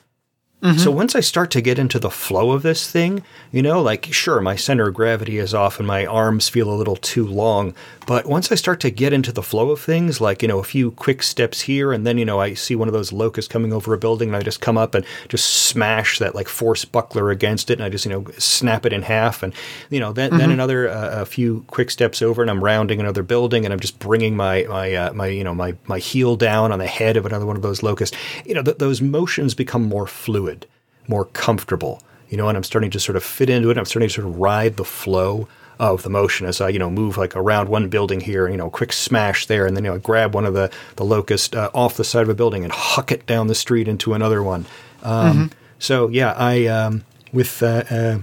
So 0.62 0.68
mm-hmm. 0.68 0.94
once 0.94 1.16
I 1.16 1.20
start 1.20 1.50
to 1.52 1.62
get 1.62 1.78
into 1.78 1.98
the 1.98 2.10
flow 2.10 2.50
of 2.50 2.60
this 2.60 2.90
thing, 2.90 3.22
you 3.50 3.62
know, 3.62 3.80
like 3.80 4.12
sure, 4.12 4.42
my 4.42 4.56
center 4.56 4.88
of 4.88 4.94
gravity 4.94 5.38
is 5.38 5.54
off 5.54 5.78
and 5.78 5.88
my 5.88 6.04
arms 6.04 6.50
feel 6.50 6.70
a 6.70 6.76
little 6.76 6.96
too 6.96 7.26
long, 7.26 7.74
but 8.10 8.26
once 8.26 8.50
I 8.50 8.56
start 8.56 8.80
to 8.80 8.90
get 8.90 9.12
into 9.12 9.30
the 9.30 9.40
flow 9.40 9.70
of 9.70 9.80
things, 9.80 10.20
like, 10.20 10.42
you 10.42 10.48
know, 10.48 10.58
a 10.58 10.64
few 10.64 10.90
quick 10.90 11.22
steps 11.22 11.60
here 11.60 11.92
and 11.92 12.04
then, 12.04 12.18
you 12.18 12.24
know, 12.24 12.40
I 12.40 12.54
see 12.54 12.74
one 12.74 12.88
of 12.88 12.92
those 12.92 13.12
locusts 13.12 13.48
coming 13.48 13.72
over 13.72 13.94
a 13.94 13.98
building 13.98 14.30
and 14.30 14.36
I 14.36 14.42
just 14.42 14.60
come 14.60 14.76
up 14.76 14.96
and 14.96 15.06
just 15.28 15.48
smash 15.48 16.18
that 16.18 16.34
like 16.34 16.48
force 16.48 16.84
buckler 16.84 17.30
against 17.30 17.70
it 17.70 17.74
and 17.74 17.84
I 17.84 17.88
just, 17.88 18.04
you 18.04 18.10
know, 18.10 18.24
snap 18.36 18.84
it 18.84 18.92
in 18.92 19.02
half 19.02 19.44
and, 19.44 19.54
you 19.90 20.00
know, 20.00 20.12
then, 20.12 20.36
then 20.36 20.50
another 20.50 20.88
uh, 20.88 21.20
a 21.20 21.24
few 21.24 21.64
quick 21.68 21.88
steps 21.88 22.20
over 22.20 22.42
and 22.42 22.50
I'm 22.50 22.64
rounding 22.64 22.98
another 22.98 23.22
building 23.22 23.64
and 23.64 23.72
I'm 23.72 23.78
just 23.78 24.00
bringing 24.00 24.34
my 24.34 24.64
my 24.64 24.92
uh, 24.92 25.12
my 25.12 25.28
you 25.28 25.44
know 25.44 25.54
my 25.54 25.76
my 25.86 26.00
heel 26.00 26.34
down 26.34 26.72
on 26.72 26.80
the 26.80 26.88
head 26.88 27.16
of 27.16 27.26
another 27.26 27.46
one 27.46 27.54
of 27.54 27.62
those 27.62 27.84
locusts. 27.84 28.16
You 28.44 28.54
know, 28.54 28.62
th- 28.64 28.78
those 28.78 29.00
motions 29.00 29.54
become 29.54 29.84
more 29.84 30.08
fluid 30.08 30.66
more 31.06 31.26
comfortable, 31.26 32.02
you 32.28 32.36
know, 32.36 32.48
and 32.48 32.56
I'm 32.56 32.64
starting 32.64 32.90
to 32.90 32.98
sort 32.98 33.14
of 33.14 33.22
fit 33.22 33.48
into 33.48 33.70
it. 33.70 33.78
I'm 33.78 33.84
starting 33.84 34.08
to 34.08 34.14
sort 34.14 34.26
of 34.26 34.40
ride 34.40 34.78
the 34.78 34.84
flow 34.84 35.46
of 35.80 36.02
the 36.04 36.10
motion 36.10 36.46
as 36.46 36.60
I, 36.60 36.68
you 36.68 36.78
know, 36.78 36.90
move 36.90 37.16
like 37.16 37.34
around 37.34 37.68
one 37.68 37.88
building 37.88 38.20
here, 38.20 38.48
you 38.48 38.56
know, 38.56 38.70
quick 38.70 38.92
smash 38.92 39.46
there, 39.46 39.66
and 39.66 39.76
then 39.76 39.84
you 39.84 39.90
know, 39.90 39.98
grab 39.98 40.34
one 40.34 40.44
of 40.44 40.54
the 40.54 40.70
the 40.96 41.04
locust 41.04 41.56
uh, 41.56 41.70
off 41.74 41.96
the 41.96 42.04
side 42.04 42.22
of 42.22 42.28
a 42.28 42.34
building 42.34 42.62
and 42.62 42.72
huck 42.72 43.10
it 43.10 43.26
down 43.26 43.48
the 43.48 43.54
street 43.54 43.88
into 43.88 44.14
another 44.14 44.42
one. 44.42 44.66
Um, 45.02 45.50
So 45.80 46.08
yeah, 46.08 46.32
I 46.36 46.66
um, 46.66 47.04
with 47.32 47.62
uh, 47.62 47.84
uh, 47.90 48.18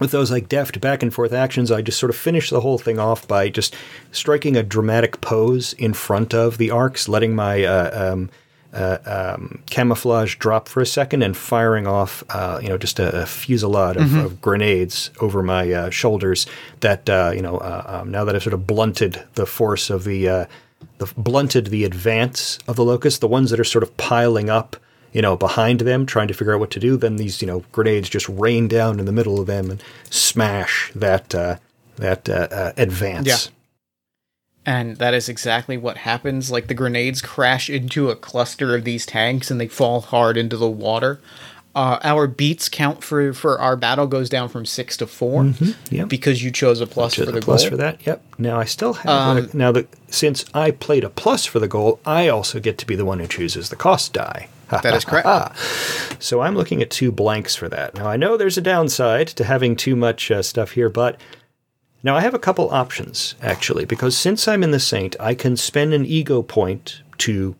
with 0.00 0.10
those 0.10 0.30
like 0.30 0.48
deft 0.48 0.80
back 0.80 1.02
and 1.02 1.12
forth 1.12 1.32
actions, 1.32 1.70
I 1.70 1.82
just 1.82 1.98
sort 1.98 2.10
of 2.10 2.16
finish 2.16 2.50
the 2.50 2.62
whole 2.62 2.78
thing 2.78 2.98
off 2.98 3.28
by 3.28 3.50
just 3.50 3.76
striking 4.10 4.56
a 4.56 4.62
dramatic 4.62 5.20
pose 5.20 5.74
in 5.74 5.92
front 5.92 6.34
of 6.34 6.56
the 6.56 6.70
arcs, 6.70 7.06
letting 7.08 7.34
my 7.34 7.62
uh, 7.64 8.12
um, 8.12 8.30
uh, 8.72 8.98
um, 9.06 9.62
camouflage 9.70 10.36
drop 10.36 10.68
for 10.68 10.80
a 10.80 10.86
second, 10.86 11.22
and 11.22 11.36
firing 11.36 11.86
off, 11.86 12.22
uh, 12.30 12.58
you 12.62 12.68
know, 12.68 12.78
just 12.78 12.98
a, 12.98 13.22
a 13.22 13.26
fusillade 13.26 13.96
of, 13.96 14.14
of 14.14 14.40
grenades 14.40 15.10
over 15.20 15.42
my 15.42 15.72
uh, 15.72 15.90
shoulders. 15.90 16.46
That 16.80 17.08
uh, 17.08 17.32
you 17.34 17.42
know, 17.42 17.58
uh, 17.58 18.00
um, 18.02 18.10
now 18.10 18.24
that 18.24 18.34
I've 18.34 18.42
sort 18.42 18.54
of 18.54 18.66
blunted 18.66 19.24
the 19.34 19.46
force 19.46 19.90
of 19.90 20.04
the, 20.04 20.28
uh, 20.28 20.46
the 20.98 21.12
blunted 21.16 21.66
the 21.66 21.84
advance 21.84 22.58
of 22.68 22.76
the 22.76 22.84
locust, 22.84 23.20
the 23.20 23.28
ones 23.28 23.50
that 23.50 23.60
are 23.60 23.64
sort 23.64 23.82
of 23.82 23.96
piling 23.96 24.50
up 24.50 24.76
you 25.12 25.22
know, 25.22 25.36
behind 25.36 25.80
them, 25.80 26.06
trying 26.06 26.28
to 26.28 26.34
figure 26.34 26.54
out 26.54 26.60
what 26.60 26.70
to 26.72 26.80
do. 26.80 26.96
Then 26.96 27.16
these, 27.16 27.40
you 27.40 27.46
know, 27.46 27.64
grenades 27.72 28.08
just 28.08 28.28
rain 28.28 28.68
down 28.68 29.00
in 29.00 29.06
the 29.06 29.12
middle 29.12 29.40
of 29.40 29.46
them 29.46 29.70
and 29.70 29.82
smash 30.10 30.92
that 30.94 31.34
uh, 31.34 31.56
that 31.96 32.28
uh, 32.28 32.48
uh, 32.50 32.72
advance. 32.76 33.26
Yeah. 33.26 33.52
And 34.66 34.96
that 34.96 35.14
is 35.14 35.28
exactly 35.28 35.76
what 35.78 35.98
happens. 35.98 36.50
Like 36.50 36.66
the 36.66 36.74
grenades 36.74 37.22
crash 37.22 37.70
into 37.70 38.10
a 38.10 38.16
cluster 38.16 38.74
of 38.74 38.84
these 38.84 39.06
tanks 39.06 39.50
and 39.50 39.60
they 39.60 39.68
fall 39.68 40.00
hard 40.02 40.36
into 40.36 40.56
the 40.56 40.68
water. 40.68 41.20
Uh, 41.74 41.98
our 42.02 42.26
beats 42.26 42.68
count 42.68 43.04
for, 43.04 43.32
for 43.32 43.60
our 43.60 43.76
battle 43.76 44.06
goes 44.06 44.28
down 44.28 44.48
from 44.48 44.66
six 44.66 44.96
to 44.96 45.06
4 45.06 45.52
yep. 45.90 46.08
because 46.08 46.42
you 46.42 46.50
chose 46.50 46.80
a 46.80 46.86
plus 46.86 47.14
To 47.14 47.20
for 47.20 47.26
the 47.26 47.32
the 47.32 47.40
plus 47.40 47.62
goal. 47.62 47.70
for 47.70 47.76
that. 47.76 48.04
Yep. 48.04 48.22
Now 48.38 48.58
I 48.58 48.64
still 48.64 48.94
have 48.94 49.08
Um, 49.08 49.36
a, 49.52 49.56
now 49.56 49.72
that 49.72 49.86
since 50.12 50.44
I 50.54 50.72
played 50.72 51.04
a 51.04 51.10
plus 51.10 51.46
for 51.46 51.60
the 51.60 51.68
goal, 51.68 52.00
I 52.04 52.26
also 52.28 52.58
get 52.58 52.78
to 52.78 52.86
be 52.86 52.96
the 52.96 53.04
one 53.04 53.20
who 53.20 53.28
chooses 53.28 53.68
the 53.68 53.76
cost 53.76 54.12
die. 54.12 54.48
That 54.70 54.84
is 54.94 55.04
correct. 55.04 55.28
So 56.22 56.40
I'm 56.40 56.54
looking 56.56 56.82
at 56.82 56.90
two 56.90 57.10
blanks 57.12 57.54
for 57.54 57.68
that. 57.68 57.94
Now 57.94 58.06
I 58.08 58.16
know 58.16 58.36
there's 58.36 58.58
a 58.58 58.62
downside 58.62 59.28
to 59.28 59.44
having 59.44 59.76
too 59.76 59.94
much 59.96 60.30
uh, 60.30 60.42
stuff 60.42 60.72
here, 60.72 60.88
but 60.90 61.18
now 62.02 62.16
I 62.16 62.20
have 62.20 62.34
a 62.34 62.38
couple 62.38 62.70
options 62.70 63.34
actually 63.42 63.84
because 63.84 64.16
since 64.16 64.46
I'm 64.46 64.62
in 64.62 64.70
the 64.70 64.80
Saint, 64.80 65.16
I 65.18 65.34
can 65.34 65.56
spend 65.56 65.94
an 65.94 66.06
ego 66.06 66.42
point 66.42 67.02
to 67.18 67.56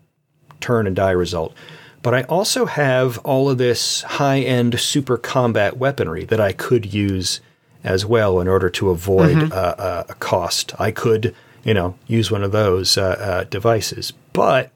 turn 0.60 0.86
a 0.86 0.90
die 0.90 1.10
result. 1.10 1.54
But 2.02 2.14
I 2.14 2.22
also 2.22 2.66
have 2.66 3.18
all 3.18 3.50
of 3.50 3.58
this 3.58 4.02
high-end 4.02 4.78
super 4.78 5.16
combat 5.18 5.78
weaponry 5.78 6.24
that 6.26 6.40
I 6.40 6.52
could 6.52 6.94
use 6.94 7.40
as 7.82 8.06
well 8.06 8.40
in 8.40 8.48
order 8.48 8.70
to 8.70 8.90
avoid 8.90 9.52
uh, 9.52 9.74
uh, 9.78 10.04
a 10.08 10.14
cost. 10.14 10.74
I 10.80 10.90
could, 10.90 11.34
you 11.64 11.74
know, 11.74 11.96
use 12.06 12.30
one 12.30 12.44
of 12.44 12.52
those 12.52 12.96
uh, 12.96 13.16
uh, 13.18 13.44
devices, 13.44 14.12
but 14.32 14.70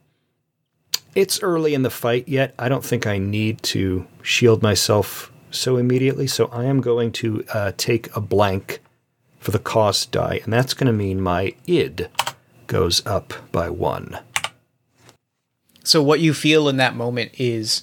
it's 1.14 1.42
early 1.42 1.74
in 1.74 1.82
the 1.82 1.90
fight 1.90 2.28
yet. 2.28 2.54
I 2.58 2.68
don't 2.68 2.84
think 2.84 3.06
I 3.06 3.18
need 3.18 3.62
to 3.64 4.06
shield 4.22 4.62
myself 4.62 5.30
so 5.50 5.76
immediately. 5.76 6.26
So 6.26 6.46
I 6.46 6.64
am 6.64 6.80
going 6.80 7.12
to 7.12 7.44
uh, 7.52 7.72
take 7.76 8.14
a 8.16 8.20
blank 8.20 8.80
for 9.43 9.51
the 9.51 9.59
cost 9.59 10.12
die, 10.12 10.40
and 10.45 10.53
that's 10.53 10.72
going 10.72 10.86
to 10.86 10.93
mean 10.93 11.20
my 11.20 11.55
id 11.66 12.09
goes 12.68 13.05
up 13.05 13.34
by 13.51 13.68
one. 13.68 14.18
So 15.84 16.03
what 16.03 16.20
you 16.20 16.32
feel 16.32 16.68
in 16.68 16.76
that 16.76 16.95
moment 16.95 17.32
is 17.38 17.82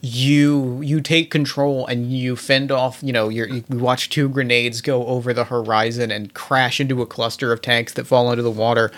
you 0.00 0.80
you 0.80 1.00
take 1.00 1.30
control 1.30 1.86
and 1.86 2.10
you 2.10 2.34
fend 2.34 2.72
off 2.72 3.02
you 3.02 3.12
know 3.12 3.28
you're, 3.28 3.48
you 3.48 3.62
watch 3.68 4.08
two 4.08 4.30
grenades 4.30 4.80
go 4.80 5.04
over 5.06 5.34
the 5.34 5.44
horizon 5.44 6.10
and 6.10 6.32
crash 6.32 6.80
into 6.80 7.02
a 7.02 7.06
cluster 7.06 7.52
of 7.52 7.60
tanks 7.60 7.92
that 7.92 8.06
fall 8.06 8.30
into 8.30 8.42
the 8.42 8.50
water 8.50 8.90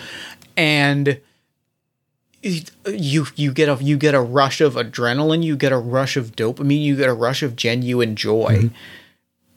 and 0.57 1.21
you 2.43 3.27
you 3.35 3.53
get 3.53 3.69
a 3.69 3.83
you 3.83 3.97
get 3.97 4.15
a 4.15 4.21
rush 4.21 4.61
of 4.61 4.75
adrenaline 4.75 5.43
you 5.43 5.57
get 5.57 5.73
a 5.73 5.79
rush 5.79 6.17
of 6.17 6.37
dopamine 6.37 6.85
you 6.85 6.97
get 6.97 7.09
a 7.09 7.15
rush 7.15 7.43
of 7.43 7.57
genuine 7.57 8.15
joy 8.15 8.59
mm-hmm. 8.59 8.75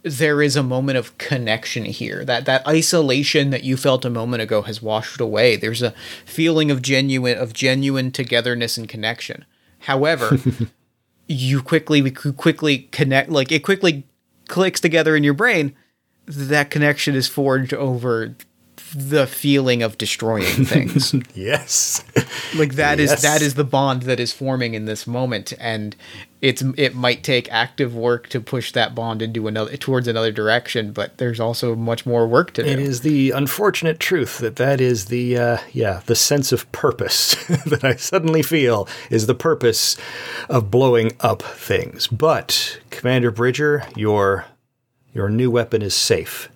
There 0.08 0.39
is 0.43 0.56
a 0.56 0.62
moment 0.62 0.99
of 0.99 1.18
connection 1.18 1.84
here. 1.86 2.24
That 2.24 2.45
that 2.45 2.66
isolation 2.68 3.49
that 3.49 3.64
you 3.64 3.76
felt 3.76 4.06
a 4.06 4.10
moment 4.10 4.43
ago 4.43 4.62
has 4.62 4.80
washed 4.82 5.20
away. 5.20 5.56
There's 5.56 5.82
a 5.82 5.95
feeling 6.26 6.70
of 6.70 6.84
genuine 6.84 7.38
of 7.39 7.53
genuine 7.53 8.12
togetherness 8.12 8.78
and 8.78 8.88
connection. 8.88 9.45
However 9.80 10.38
you 11.28 11.62
quickly 11.64 12.03
we 12.03 12.12
quickly 12.12 12.78
connect 12.91 13.30
like 13.32 13.51
it 13.51 13.64
quickly 13.64 14.03
clicks 14.47 14.80
together 14.80 15.16
in 15.16 15.24
your 15.24 15.34
brain. 15.34 15.76
That 16.28 16.70
connection 16.70 17.16
is 17.16 17.28
forged 17.28 17.74
over 17.74 18.36
the 18.95 19.26
feeling 19.26 19.82
of 19.82 19.97
destroying 19.97 20.66
things. 20.66 21.16
Yes. 21.34 22.03
like 22.56 22.76
that 22.76 22.99
is 22.99 23.10
Yes. 23.10 23.22
that 23.24 23.41
is 23.41 23.56
the 23.56 23.64
bond 23.64 24.03
that 24.03 24.20
is 24.20 24.32
forming 24.32 24.76
in 24.76 24.86
this 24.86 25.08
moment. 25.08 25.51
And 25.60 25.95
it's 26.46 26.62
it 26.78 26.93
might 26.93 27.24
take 27.24 27.52
active 27.52 27.96
work 27.96 28.30
to 28.30 28.39
push 28.39 28.72
that 28.72 28.93
bond 28.93 29.20
into 29.24 29.48
another 29.48 29.76
towards 29.78 30.08
another 30.08 30.32
direction 30.32 30.91
but 30.91 31.18
there's 31.18 31.39
also 31.39 31.76
much 31.76 32.06
more 32.06 32.28
work 32.28 32.54
to 32.54 32.62
do 32.62 32.70
It 32.70 32.78
is 32.78 33.02
the 33.02 33.32
unfortunate 33.32 34.00
truth 34.00 34.38
that 34.38 34.58
that 34.58 34.80
is 34.80 35.06
the 35.06 35.36
uh, 35.38 35.58
yeah 35.74 36.02
the 36.06 36.14
sense 36.14 36.52
of 36.52 36.72
purpose 36.72 37.34
that 37.66 37.84
I 37.84 37.96
suddenly 37.96 38.43
feel 38.43 38.88
is 39.10 39.26
the 39.26 39.34
purpose 39.34 39.98
of 40.48 40.70
blowing 40.70 41.14
up 41.20 41.41
things. 41.41 42.06
But 42.08 42.80
Commander 42.91 43.32
Bridger, 43.32 43.84
your 43.96 44.46
your 45.16 45.30
new 45.30 45.50
weapon 45.50 45.82
is 45.82 45.96
safe. 45.96 46.50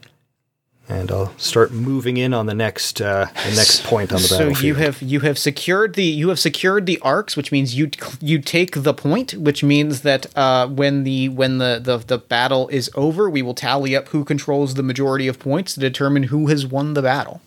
And 0.89 1.11
I'll 1.11 1.31
start 1.37 1.71
moving 1.71 2.17
in 2.17 2.33
on 2.33 2.47
the 2.47 2.55
next 2.55 2.99
uh, 2.99 3.27
the 3.45 3.55
next 3.55 3.83
point 3.83 4.11
on 4.11 4.17
the 4.17 4.27
So 4.27 4.37
battlefield. 4.39 4.63
you 4.63 4.75
have 4.75 5.01
you 5.01 5.19
have 5.21 5.37
secured 5.37 5.93
the 5.93 6.03
you 6.03 6.29
have 6.29 6.39
secured 6.39 6.87
the 6.87 6.99
arcs, 7.01 7.37
which 7.37 7.51
means 7.51 7.75
you 7.75 7.91
you 8.19 8.39
take 8.39 8.81
the 8.83 8.93
point, 8.93 9.33
which 9.35 9.63
means 9.63 10.01
that 10.01 10.25
uh, 10.35 10.67
when 10.67 11.03
the 11.03 11.29
when 11.29 11.59
the, 11.59 11.79
the 11.81 11.97
the 11.99 12.17
battle 12.17 12.67
is 12.69 12.89
over, 12.95 13.29
we 13.29 13.41
will 13.41 13.53
tally 13.53 13.95
up 13.95 14.09
who 14.09 14.25
controls 14.25 14.73
the 14.73 14.83
majority 14.83 15.27
of 15.27 15.39
points 15.39 15.75
to 15.75 15.79
determine 15.79 16.23
who 16.23 16.47
has 16.47 16.65
won 16.65 16.95
the 16.95 17.01
battle. 17.03 17.41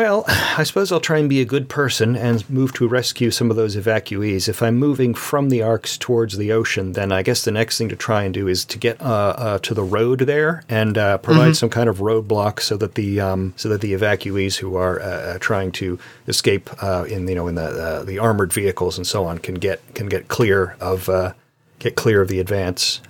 Well, 0.00 0.24
I 0.26 0.62
suppose 0.62 0.90
I'll 0.90 0.98
try 0.98 1.18
and 1.18 1.28
be 1.28 1.42
a 1.42 1.44
good 1.44 1.68
person 1.68 2.16
and 2.16 2.48
move 2.48 2.72
to 2.72 2.88
rescue 2.88 3.30
some 3.30 3.50
of 3.50 3.56
those 3.56 3.76
evacuees. 3.76 4.48
If 4.48 4.62
I'm 4.62 4.78
moving 4.78 5.12
from 5.12 5.50
the 5.50 5.60
arcs 5.60 5.98
towards 5.98 6.38
the 6.38 6.52
ocean, 6.52 6.94
then 6.94 7.12
I 7.12 7.20
guess 7.20 7.44
the 7.44 7.50
next 7.50 7.76
thing 7.76 7.90
to 7.90 7.96
try 7.96 8.22
and 8.22 8.32
do 8.32 8.48
is 8.48 8.64
to 8.64 8.78
get 8.78 8.98
uh, 9.02 9.34
uh, 9.36 9.58
to 9.58 9.74
the 9.74 9.82
road 9.82 10.20
there 10.20 10.64
and 10.70 10.96
uh, 10.96 11.18
provide 11.18 11.54
some 11.54 11.68
kind 11.68 11.86
of 11.86 11.98
roadblock 11.98 12.60
so 12.60 12.78
that 12.78 12.94
the 12.94 13.20
um, 13.20 13.52
so 13.58 13.68
that 13.68 13.82
the 13.82 13.92
evacuees 13.92 14.56
who 14.56 14.74
are 14.76 15.02
uh, 15.02 15.04
uh, 15.04 15.38
trying 15.38 15.70
to 15.72 15.98
escape 16.26 16.70
uh, 16.82 17.04
in 17.04 17.28
you 17.28 17.34
know 17.34 17.46
in 17.46 17.56
the 17.56 17.68
uh, 17.68 18.02
the 18.02 18.18
armored 18.18 18.54
vehicles 18.54 18.96
and 18.96 19.06
so 19.06 19.26
on 19.26 19.36
can 19.36 19.56
get 19.56 19.82
can 19.94 20.08
get 20.08 20.28
clear 20.28 20.78
of 20.80 21.10
uh, 21.10 21.34
get 21.78 21.94
clear 21.94 22.22
of 22.22 22.28
the 22.28 22.40
advance. 22.40 23.02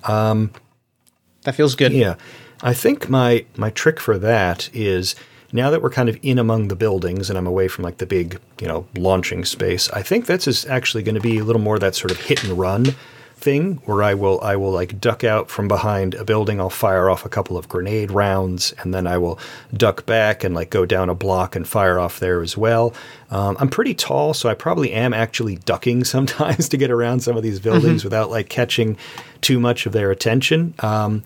That 1.42 1.54
feels 1.54 1.76
good. 1.76 1.92
Yeah. 1.92 2.16
I 2.62 2.74
think 2.74 3.08
my 3.08 3.46
my 3.56 3.70
trick 3.70 4.00
for 4.00 4.18
that 4.18 4.68
is 4.74 5.14
now 5.52 5.70
that 5.70 5.82
we're 5.82 5.90
kind 5.90 6.08
of 6.08 6.18
in 6.22 6.38
among 6.38 6.68
the 6.68 6.76
buildings 6.76 7.28
and 7.28 7.38
I'm 7.38 7.46
away 7.46 7.68
from 7.68 7.84
like 7.84 7.98
the 7.98 8.06
big, 8.06 8.38
you 8.60 8.68
know, 8.68 8.86
launching 8.96 9.44
space, 9.44 9.90
I 9.90 10.02
think 10.02 10.26
that's 10.26 10.46
is 10.46 10.66
actually 10.66 11.02
going 11.02 11.14
to 11.14 11.20
be 11.20 11.38
a 11.38 11.44
little 11.44 11.62
more 11.62 11.78
that 11.78 11.94
sort 11.94 12.10
of 12.10 12.20
hit 12.20 12.44
and 12.44 12.58
run 12.58 12.94
thing 13.40 13.76
where 13.86 14.02
I 14.02 14.14
will 14.14 14.40
I 14.42 14.56
will 14.56 14.70
like 14.70 15.00
duck 15.00 15.24
out 15.24 15.50
from 15.50 15.66
behind 15.66 16.14
a 16.14 16.24
building, 16.24 16.60
I'll 16.60 16.70
fire 16.70 17.10
off 17.10 17.24
a 17.24 17.28
couple 17.28 17.56
of 17.56 17.68
grenade 17.68 18.10
rounds, 18.10 18.72
and 18.78 18.94
then 18.94 19.06
I 19.06 19.18
will 19.18 19.38
duck 19.74 20.06
back 20.06 20.44
and 20.44 20.54
like 20.54 20.70
go 20.70 20.86
down 20.86 21.08
a 21.08 21.14
block 21.14 21.56
and 21.56 21.66
fire 21.66 21.98
off 21.98 22.20
there 22.20 22.42
as 22.42 22.56
well. 22.56 22.94
Um, 23.30 23.56
I'm 23.58 23.68
pretty 23.68 23.94
tall, 23.94 24.34
so 24.34 24.48
I 24.48 24.54
probably 24.54 24.92
am 24.92 25.12
actually 25.12 25.56
ducking 25.56 26.04
sometimes 26.14 26.68
to 26.68 26.76
get 26.76 26.90
around 26.90 27.20
some 27.20 27.36
of 27.36 27.42
these 27.42 27.58
buildings 27.58 28.04
without 28.04 28.30
like 28.30 28.48
catching 28.48 28.96
too 29.40 29.58
much 29.58 29.86
of 29.86 29.92
their 29.92 30.10
attention. 30.10 30.74
Um, 30.80 31.24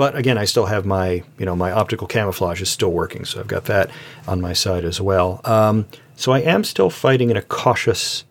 but 0.00 0.16
again, 0.16 0.38
I 0.38 0.46
still 0.46 0.64
have 0.64 0.86
my, 0.86 1.22
you 1.38 1.44
know, 1.44 1.54
my 1.54 1.70
optical 1.72 2.06
camouflage 2.06 2.62
is 2.62 2.70
still 2.70 2.90
working, 2.90 3.26
so 3.26 3.38
I've 3.38 3.48
got 3.48 3.66
that 3.66 3.90
on 4.26 4.40
my 4.40 4.54
side 4.54 4.82
as 4.82 4.98
well. 4.98 5.42
Um, 5.44 5.84
so 6.16 6.32
I 6.32 6.38
am 6.40 6.64
still 6.64 6.88
fighting 6.88 7.28
in 7.28 7.36
a 7.36 7.42
cautious 7.42 8.24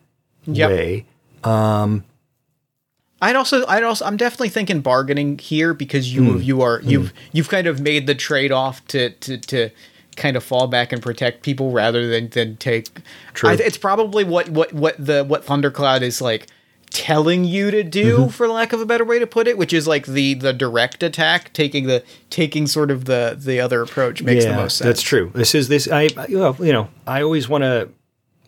Yep. 0.46 0.68
way. 0.68 1.06
I'd 1.44 3.36
also, 3.36 3.64
I'd 3.68 3.84
also, 3.84 4.04
I'm 4.04 4.16
definitely 4.16 4.48
thinking 4.48 4.80
bargaining 4.80 5.38
here 5.38 5.72
because 5.72 6.12
you, 6.12 6.38
Hmm. 6.38 6.42
you 6.42 6.60
are, 6.60 6.80
you've, 6.82 7.12
you've 7.32 7.48
kind 7.48 7.68
of 7.68 7.80
made 7.80 8.08
the 8.08 8.16
trade 8.16 8.50
off 8.50 8.84
to, 8.88 9.10
to, 9.10 9.38
to 9.38 9.70
kind 10.16 10.36
of 10.36 10.42
fall 10.42 10.66
back 10.66 10.92
and 10.92 11.00
protect 11.00 11.42
people 11.44 11.70
rather 11.70 12.08
than, 12.08 12.30
than 12.30 12.56
take. 12.56 12.88
True. 13.32 13.50
I, 13.50 13.52
it's 13.52 13.78
probably 13.78 14.24
what, 14.24 14.48
what, 14.48 14.72
what 14.72 14.96
the, 14.98 15.22
what 15.22 15.44
Thundercloud 15.46 16.02
is 16.02 16.20
like 16.20 16.48
telling 16.90 17.44
you 17.44 17.70
to 17.70 17.82
do, 17.82 18.18
Mm-hmm. 18.18 18.28
for 18.30 18.48
lack 18.48 18.72
of 18.72 18.80
a 18.80 18.86
better 18.86 19.04
way 19.04 19.18
to 19.18 19.26
put 19.26 19.46
it, 19.48 19.56
which 19.56 19.72
is 19.72 19.86
like 19.86 20.06
the, 20.06 20.34
the 20.34 20.52
direct 20.52 21.02
attack, 21.02 21.52
taking 21.52 21.86
the, 21.86 22.02
taking 22.30 22.66
sort 22.66 22.90
of 22.90 23.04
the, 23.04 23.36
the 23.38 23.60
other 23.60 23.82
approach 23.82 24.22
makes 24.22 24.44
the 24.44 24.52
most 24.54 24.76
sense. 24.78 24.86
That's 24.86 25.02
true. 25.02 25.30
This 25.34 25.54
is 25.54 25.68
this. 25.68 25.88
I 25.90 26.08
well, 26.28 26.56
you 26.58 26.72
know, 26.72 26.88
I 27.06 27.22
always 27.22 27.48
want 27.48 27.62
to. 27.62 27.88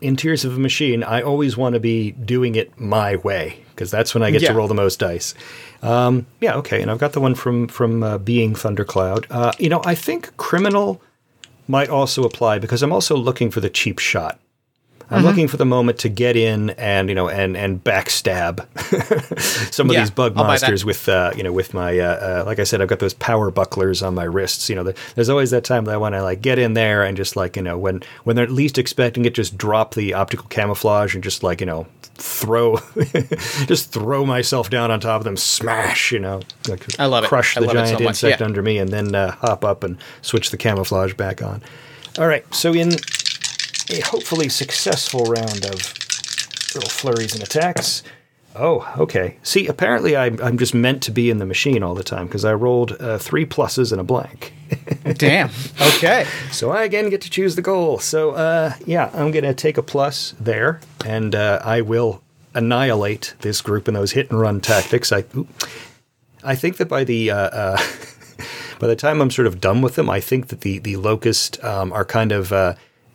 In 0.01 0.17
Tears 0.17 0.45
of 0.45 0.57
a 0.57 0.59
Machine, 0.59 1.05
I 1.05 1.23
always 1.23 1.57
want 1.57 1.75
to 1.75 1.81
be 1.81 2.11
doing 2.11 2.57
it 2.57 2.77
my 2.81 3.15
way 3.15 3.63
because 3.71 3.89
that's 3.93 4.13
when 4.15 4.25
I 4.25 4.33
get 4.33 4.43
Yeah. 4.43 4.49
to 4.49 4.55
roll 4.55 4.67
the 4.67 4.75
most 4.75 4.99
dice. 4.99 5.33
Um, 5.81 6.27
yeah, 6.41 6.57
okay, 6.57 6.83
and 6.83 6.91
I've 6.91 6.99
got 6.99 7.13
the 7.13 7.21
one 7.21 7.37
from 7.37 7.69
from 7.69 8.03
uh, 8.03 8.19
Being 8.19 8.57
Thundercloud. 8.57 9.27
Uh, 9.31 9.53
you 9.61 9.69
know, 9.69 9.81
I 9.85 9.95
think 9.95 10.37
Criminal 10.39 11.01
might 11.69 11.89
also 11.89 12.25
apply 12.25 12.59
because 12.59 12.83
I'm 12.83 12.93
also 12.93 13.17
looking 13.17 13.53
for 13.53 13.61
the 13.61 13.71
cheap 13.71 14.01
shot. 14.01 14.41
I'm 15.13 15.19
Mm-hmm. 15.19 15.27
looking 15.27 15.49
for 15.49 15.59
the 15.59 15.67
moment 15.67 15.99
to 16.01 16.09
get 16.09 16.37
in 16.37 16.71
and 16.71 17.09
you 17.09 17.15
know 17.15 17.29
and 17.29 17.57
and 17.57 17.83
backstab 17.85 18.67
some 19.73 19.89
of 19.91 19.95
Yeah, 19.95 20.01
these 20.01 20.11
bug 20.11 20.33
I'll 20.37 20.45
monsters 20.45 20.85
with 20.85 21.09
uh, 21.09 21.33
you 21.37 21.43
know 21.43 21.53
with 21.53 21.75
my 21.75 21.99
uh, 21.99 22.05
uh, 22.41 22.45
like 22.47 22.59
I 22.59 22.65
said 22.65 22.81
I've 22.81 22.89
got 22.89 22.99
those 22.99 23.15
power 23.15 23.51
bucklers 23.51 24.03
on 24.03 24.15
my 24.15 24.25
wrists. 24.25 24.69
You 24.69 24.77
know, 24.77 24.85
the, 24.85 24.97
there's 25.15 25.29
always 25.29 25.51
that 25.51 25.65
time 25.65 25.85
that 25.85 25.95
I 25.95 25.97
want 25.99 26.15
to 26.15 26.23
like 26.23 26.41
get 26.41 26.59
in 26.59 26.75
there 26.75 27.03
and 27.05 27.17
just 27.17 27.37
like 27.37 27.57
you 27.57 27.63
know 27.63 27.77
when 27.77 28.03
when 28.25 28.37
they're 28.37 28.47
least 28.47 28.79
expecting 28.79 29.25
it, 29.25 29.35
just 29.35 29.59
drop 29.59 29.95
the 29.95 30.15
optical 30.15 30.47
camouflage 30.49 31.15
and 31.15 31.23
just 31.23 31.43
like 31.43 31.61
you 31.61 31.67
know 31.67 31.87
throw 32.15 32.77
just 33.67 33.93
throw 33.93 34.25
myself 34.25 34.71
down 34.71 34.91
on 34.91 34.99
top 35.01 35.21
of 35.21 35.25
them, 35.25 35.37
smash. 35.37 36.11
You 36.11 36.21
know, 36.21 36.41
like 36.69 36.99
I 36.99 37.07
love 37.07 37.25
it. 37.25 37.29
Crush 37.29 37.57
I 37.57 37.61
the 37.61 37.67
love 37.67 37.77
it 37.77 37.87
so 37.87 37.93
giant 37.97 38.09
insect 38.09 38.41
yeah. 38.41 38.47
under 38.47 38.63
me 38.63 38.79
and 38.79 38.89
then 38.91 39.15
uh, 39.15 39.33
hop 39.33 39.65
up 39.65 39.85
and 39.85 39.99
switch 40.23 40.51
the 40.51 40.57
camouflage 40.57 41.15
back 41.15 41.43
on. 41.43 41.63
All 42.19 42.27
right, 42.27 42.45
so 42.55 42.73
in 42.75 42.91
a 43.93 44.01
hopefully 44.01 44.49
successful 44.49 45.25
round 45.25 45.65
of 45.67 45.95
little 46.75 46.91
flurries 46.91 47.35
and 47.35 47.43
attacks. 47.43 48.03
Oh, 48.55 48.91
okay. 48.99 49.39
See, 49.43 49.67
apparently 49.67 50.17
I'm, 50.17 50.39
I'm 50.43 50.59
just 50.59 50.75
meant 50.75 51.03
to 51.05 51.11
be 51.11 51.31
in 51.31 51.39
the 51.39 51.47
machine 51.47 51.83
all 51.83 51.95
the 51.95 52.05
time 52.05 52.27
because 52.27 52.45
I 52.45 52.53
rolled 52.53 52.93
uh, 53.01 53.19
three 53.19 53.47
pluses 53.47 53.93
and 53.93 54.01
a 54.01 54.05
blank. 54.05 54.53
Damn. 55.05 55.51
Okay. 55.81 56.27
So 56.51 56.71
I 56.71 56.85
again 56.85 57.09
get 57.09 57.23
to 57.23 57.31
choose 57.31 57.57
the 57.57 57.63
goal. 57.63 57.99
So 57.99 58.33
uh, 58.33 58.75
yeah, 58.85 59.11
I'm 59.15 59.31
going 59.31 59.45
to 59.45 59.55
take 59.55 59.79
a 59.79 59.83
plus 59.83 60.35
there, 60.39 60.81
and 61.05 61.35
uh, 61.35 61.61
I 61.65 61.81
will 61.81 62.23
annihilate 62.55 63.35
this 63.41 63.63
group 63.63 63.89
in 63.89 63.95
those 63.95 64.13
hit 64.13 64.31
and 64.31 64.39
run 64.39 64.61
tactics. 64.61 65.13
I, 65.13 65.25
oop. 65.35 65.49
I 66.45 66.55
think 66.55 66.77
that 66.77 66.89
by 66.89 67.05
the 67.05 67.31
uh, 67.31 67.37
uh, 67.37 67.83
by 68.79 68.87
the 68.87 68.97
time 68.97 69.23
I'm 69.23 69.31
sort 69.31 69.47
of 69.47 69.61
done 69.61 69.81
with 69.81 69.95
them, 69.95 70.11
I 70.11 70.21
think 70.21 70.49
that 70.49 70.61
the 70.61 70.79
the 70.79 70.97
locust 70.97 71.63
um, 71.65 71.93
are 71.93 72.05
kind 72.05 72.33
of. 72.33 72.53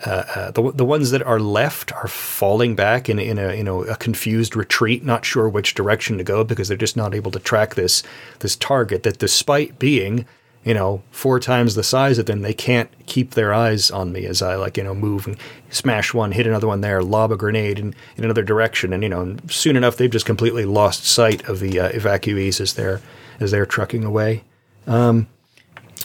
Uh, 0.06 0.24
uh, 0.36 0.52
the 0.52 0.72
the 0.74 0.86
ones 0.86 1.10
that 1.10 1.24
are 1.24 1.40
left 1.40 1.92
are 1.92 2.08
falling 2.08 2.76
back 2.76 3.10
in 3.10 3.18
in 3.18 3.40
a 3.40 3.56
you 3.56 3.64
know 3.64 3.84
a 3.84 3.96
confused 3.96 4.56
retreat, 4.56 5.04
not 5.04 5.26
sure 5.26 5.50
which 5.50 5.74
direction 5.74 6.20
to 6.20 6.24
go 6.24 6.44
because 6.44 6.68
they're 6.68 6.78
just 6.78 6.96
not 6.96 7.16
able 7.16 7.32
to 7.32 7.40
track 7.40 7.74
this 7.74 8.04
this 8.40 8.56
target. 8.56 9.02
That 9.02 9.18
despite 9.18 9.80
being 9.80 10.28
you 10.64 10.76
know 10.76 11.02
four 11.10 11.40
times 11.40 11.74
the 11.74 11.84
size 11.84 12.20
of 12.20 12.28
them, 12.28 12.44
they 12.44 12.54
can't 12.54 12.92
keep 13.08 13.32
their 13.32 13.56
eyes 13.56 13.90
on 13.90 14.12
me 14.12 14.28
as 14.28 14.44
I 14.44 14.54
like 14.54 14.78
you 14.78 14.84
know 14.84 14.94
move 14.94 15.26
and 15.26 15.36
smash 15.72 16.14
one, 16.14 16.32
hit 16.32 16.46
another 16.46 16.68
one 16.68 16.82
there, 16.82 17.02
lob 17.02 17.32
a 17.32 17.36
grenade 17.36 17.80
in, 17.80 17.96
in 18.18 18.24
another 18.24 18.44
direction, 18.44 18.94
and 18.94 19.02
you 19.02 19.10
know 19.10 19.36
soon 19.50 19.76
enough 19.76 19.98
they've 19.98 20.12
just 20.12 20.28
completely 20.28 20.66
lost 20.66 21.06
sight 21.06 21.50
of 21.50 21.60
the 21.60 21.80
uh, 21.80 21.90
evacuees 21.90 22.62
as 22.62 22.76
they're 22.76 23.02
as 23.40 23.50
they're 23.50 23.66
trucking 23.66 24.04
away. 24.04 24.44
Um, 24.86 25.28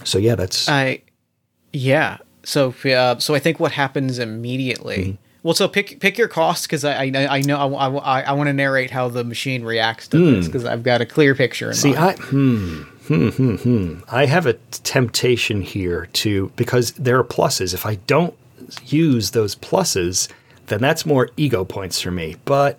so 0.03 0.17
yeah, 0.17 0.35
that's 0.35 0.67
I, 0.67 1.03
yeah. 1.75 2.19
So, 2.45 2.75
uh, 2.85 3.19
so 3.19 3.35
I 3.35 3.39
think 3.39 3.61
what 3.61 3.73
happens 3.73 4.19
immediately. 4.19 4.97
Mm-hmm. 4.97 5.23
Well, 5.43 5.55
so 5.55 5.67
pick 5.67 5.99
pick 5.99 6.19
your 6.19 6.29
cost 6.29 6.69
because 6.69 6.85
I, 6.85 7.07
I 7.07 7.27
I 7.29 7.41
know 7.41 7.57
I, 7.57 7.89
I, 7.89 8.23
I 8.23 8.33
want 8.33 8.47
to 8.47 8.53
narrate 8.53 8.93
how 8.93 9.09
the 9.09 9.25
machine 9.25 9.65
reacts 9.65 10.07
to 10.09 10.35
this 10.35 10.47
because 10.47 10.65
I've 10.65 10.85
got 10.85 11.01
a 11.01 11.07
clear 11.07 11.35
picture. 11.35 11.71
In 11.71 11.73
Hmm. 11.73 11.81
See, 11.81 11.95
mind. 11.95 11.99
I 11.99 12.23
hmm, 12.23 12.83
hmm, 13.09 13.29
hmm, 13.31 13.55
hmm. 13.57 14.01
I 14.09 14.27
have 14.27 14.47
a 14.47 14.53
temptation 14.53 15.61
here 15.61 16.07
to 16.13 16.53
because 16.55 16.93
there 16.93 17.19
are 17.19 17.25
pluses. 17.25 17.75
If 17.75 17.85
I 17.85 17.97
don't 18.07 18.35
use 18.87 19.33
those 19.33 19.57
pluses, 19.57 20.29
then 20.67 20.81
that's 20.81 21.05
more 21.05 21.29
ego 21.37 21.65
points 21.65 22.01
for 22.01 22.13
me. 22.13 22.37
But 22.45 22.79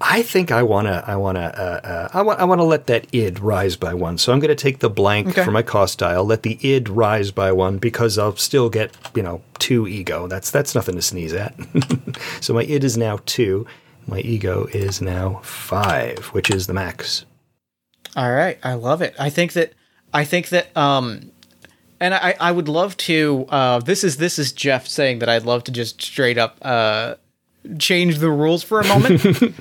I 0.00 0.22
think 0.22 0.50
I 0.52 0.62
wanna, 0.62 1.02
I 1.06 1.16
wanna, 1.16 1.40
uh, 1.56 1.86
uh, 1.86 2.08
I 2.12 2.22
want, 2.22 2.40
I 2.40 2.44
want 2.44 2.58
to 2.60 2.64
let 2.64 2.86
that 2.88 3.06
id 3.12 3.38
rise 3.38 3.76
by 3.76 3.94
one. 3.94 4.18
So 4.18 4.32
I'm 4.32 4.40
going 4.40 4.54
to 4.54 4.54
take 4.54 4.80
the 4.80 4.90
blank 4.90 5.28
Okay. 5.28 5.44
for 5.44 5.50
my 5.50 5.62
cost 5.62 5.98
dial, 5.98 6.24
let 6.24 6.42
the 6.42 6.58
id 6.62 6.88
rise 6.88 7.30
by 7.30 7.52
one 7.52 7.78
because 7.78 8.18
I'll 8.18 8.36
still 8.36 8.68
get, 8.68 8.94
you 9.14 9.22
know, 9.22 9.40
two 9.58 9.86
ego. 9.88 10.26
That's 10.26 10.50
that's 10.50 10.74
nothing 10.74 10.96
to 10.96 11.02
sneeze 11.02 11.32
at. 11.32 11.54
so 12.40 12.52
my 12.54 12.62
id 12.64 12.84
is 12.84 12.96
now 12.96 13.20
two. 13.24 13.66
My 14.06 14.18
ego 14.20 14.66
is 14.72 15.00
now 15.00 15.40
five, 15.42 16.26
which 16.34 16.50
is 16.50 16.66
the 16.66 16.74
max. 16.74 17.24
All 18.16 18.30
right, 18.32 18.58
I 18.62 18.74
love 18.74 19.00
it. 19.00 19.14
I 19.18 19.30
think 19.30 19.54
that 19.54 19.72
I 20.12 20.24
think 20.24 20.50
that 20.50 20.76
um 20.76 21.30
and 22.00 22.12
I 22.14 22.34
I 22.38 22.52
would 22.52 22.68
love 22.68 22.96
to 22.98 23.46
uh 23.48 23.78
this 23.78 24.04
is 24.04 24.18
this 24.18 24.38
is 24.38 24.52
Jeff 24.52 24.86
saying 24.86 25.20
that 25.20 25.28
I'd 25.28 25.44
love 25.44 25.64
to 25.64 25.72
just 25.72 26.02
straight 26.02 26.36
up 26.36 26.58
uh 26.62 27.14
change 27.78 28.18
the 28.18 28.30
rules 28.30 28.62
for 28.62 28.80
a 28.80 28.86
moment. 28.86 29.22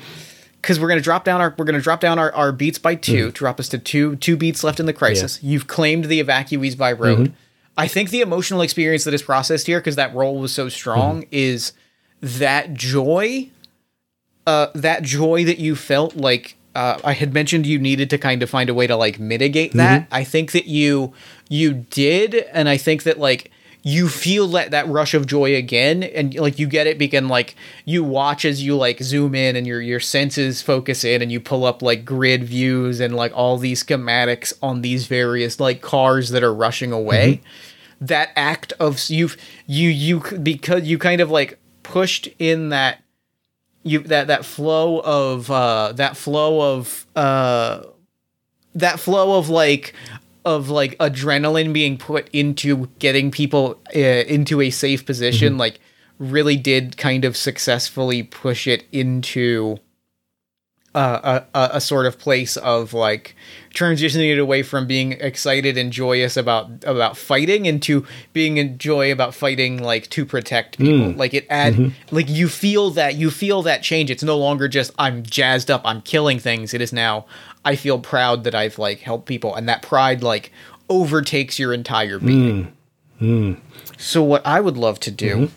Cuz 0.63 0.79
we're 0.79 0.87
going 0.87 0.99
to 0.99 1.03
drop 1.03 1.23
down 1.23 1.39
our 1.41 1.53
we're 1.57 1.65
going 1.65 1.75
to 1.75 1.81
drop 1.81 1.99
down 1.99 2.17
our, 2.17 2.31
our 2.33 2.51
beats 2.51 2.79
by 2.79 2.95
2, 2.95 3.31
drop 3.31 3.59
us 3.59 3.69
to 3.69 3.77
two 3.77 4.15
two 4.15 4.35
beats 4.35 4.63
left 4.63 4.79
in 4.79 4.87
the 4.87 4.93
crisis. 4.93 5.39
You've 5.43 5.67
claimed 5.67 6.05
the 6.05 6.19
evacuees 6.23 6.75
by 6.75 6.91
road. 6.93 7.33
I 7.77 7.87
think 7.87 8.09
the 8.09 8.21
emotional 8.21 8.61
experience 8.61 9.03
that 9.03 9.13
is 9.13 9.21
processed 9.21 9.67
here 9.67 9.79
cuz 9.81 9.95
that 9.95 10.15
roll 10.15 10.39
was 10.39 10.51
so 10.51 10.69
strong 10.69 11.25
is 11.31 11.73
that 12.21 12.73
joy 12.73 13.49
uh, 14.47 14.67
that 14.75 15.03
joy 15.03 15.43
that 15.45 15.59
you 15.59 15.75
felt 15.75 16.15
like 16.15 16.55
uh, 16.75 16.97
I 17.03 17.13
had 17.13 17.33
mentioned 17.33 17.65
you 17.67 17.77
needed 17.79 18.09
to 18.09 18.17
kind 18.17 18.41
of 18.41 18.49
find 18.49 18.69
a 18.69 18.73
way 18.73 18.87
to 18.87 18.95
like 18.95 19.19
mitigate 19.19 19.73
that. 19.73 20.07
I 20.11 20.23
think 20.23 20.51
that 20.53 20.65
you 20.65 21.13
you 21.49 21.73
did, 21.73 22.35
and 22.51 22.67
I 22.67 22.77
think 22.77 23.03
that 23.03 23.19
like 23.19 23.51
you 23.85 24.07
feel 24.07 24.47
that 24.47 24.71
that 24.71 24.87
rush 24.87 25.13
of 25.13 25.27
joy 25.27 25.55
again, 25.55 26.03
and 26.03 26.33
like 26.35 26.57
you 26.57 26.67
get 26.67 26.87
it 26.87 26.97
because 26.97 27.23
like 27.23 27.55
you 27.83 28.03
watch 28.03 28.45
as 28.45 28.63
you 28.63 28.77
like 28.77 29.01
zoom 29.03 29.35
in 29.35 29.55
and 29.55 29.67
your 29.67 29.81
your 29.81 29.99
senses 29.99 30.61
focus 30.61 31.03
in, 31.03 31.21
and 31.21 31.31
you 31.31 31.39
pull 31.39 31.65
up 31.65 31.81
like 31.81 32.05
grid 32.05 32.45
views 32.45 32.99
and 33.01 33.15
like 33.15 33.33
all 33.35 33.57
these 33.57 33.83
schematics 33.83 34.53
on 34.61 34.81
these 34.81 35.07
various 35.07 35.59
like 35.59 35.81
cars 35.81 36.29
that 36.29 36.43
are 36.43 36.53
rushing 36.53 36.91
away. 36.91 37.41
that 38.01 38.29
act 38.35 38.73
of 38.79 39.09
you 39.09 39.29
you 39.65 39.89
you 39.89 40.19
because 40.39 40.83
you 40.83 40.97
kind 40.97 41.21
of 41.21 41.29
like 41.31 41.57
pushed 41.83 42.27
in 42.39 42.69
that 42.69 43.01
you 43.83 43.99
that 43.99 44.27
that 44.27 44.43
flow 44.45 44.99
of 45.01 45.49
uh 45.51 45.91
that 45.93 46.17
flow 46.17 46.73
of 46.73 47.05
uh 47.15 47.83
that 48.75 48.99
flow 48.99 49.37
of 49.37 49.49
like 49.49 49.93
of 50.45 50.69
like 50.69 50.97
adrenaline 50.97 51.73
being 51.73 51.97
put 51.97 52.29
into 52.33 52.87
getting 52.99 53.31
people 53.31 53.79
uh, 53.95 53.99
into 53.99 54.61
a 54.61 54.69
safe 54.69 55.05
position 55.05 55.57
like 55.57 55.79
really 56.19 56.57
did 56.57 56.97
kind 56.97 57.25
of 57.25 57.35
successfully 57.35 58.23
push 58.23 58.67
it 58.67 58.85
into 58.91 59.79
uh, 60.95 61.41
a, 61.53 61.59
a 61.59 61.69
a 61.77 61.81
sort 61.81 62.05
of 62.05 62.19
place 62.19 62.55
of 62.57 62.93
like 62.93 63.35
transitioning 63.73 64.31
it 64.31 64.37
away 64.37 64.61
from 64.61 64.85
being 64.85 65.13
excited 65.13 65.75
and 65.75 65.91
joyous 65.91 66.37
about 66.37 66.69
about 66.85 67.17
fighting 67.17 67.65
into 67.65 68.05
being 68.31 68.57
in 68.57 68.77
joy 68.77 69.11
about 69.11 69.33
fighting 69.33 69.81
like 69.81 70.07
to 70.11 70.23
protect 70.23 70.77
people. 70.77 71.11
Like 71.17 71.33
it 71.33 71.47
add 71.49 71.93
like 72.11 72.29
you 72.29 72.47
feel 72.47 72.91
that 72.91 73.15
you 73.15 73.31
feel 73.31 73.63
that 73.63 73.81
change. 73.81 74.11
It's 74.11 74.21
no 74.23 74.37
longer 74.37 74.67
just 74.67 74.91
i'm 74.99 75.23
jazzed 75.23 75.71
up 75.71 75.81
i'm 75.83 76.01
killing 76.01 76.37
things. 76.37 76.75
It 76.75 76.81
is 76.81 76.93
now 76.93 77.25
i 77.65 77.75
feel 77.75 77.99
proud 77.99 78.43
that 78.43 78.55
i've 78.55 78.77
like 78.77 78.99
helped 78.99 79.25
people 79.25 79.53
and 79.55 79.67
that 79.67 79.81
pride 79.81 80.23
like 80.23 80.51
overtakes 80.89 81.57
your 81.57 81.73
entire 81.73 82.19
being. 82.19 82.73
Mm. 83.21 83.55
Mm. 83.55 83.59
So 83.97 84.23
what 84.23 84.45
i 84.45 84.59
would 84.59 84.77
love 84.77 84.99
to 85.01 85.11
do 85.11 85.35
mm-hmm. 85.35 85.55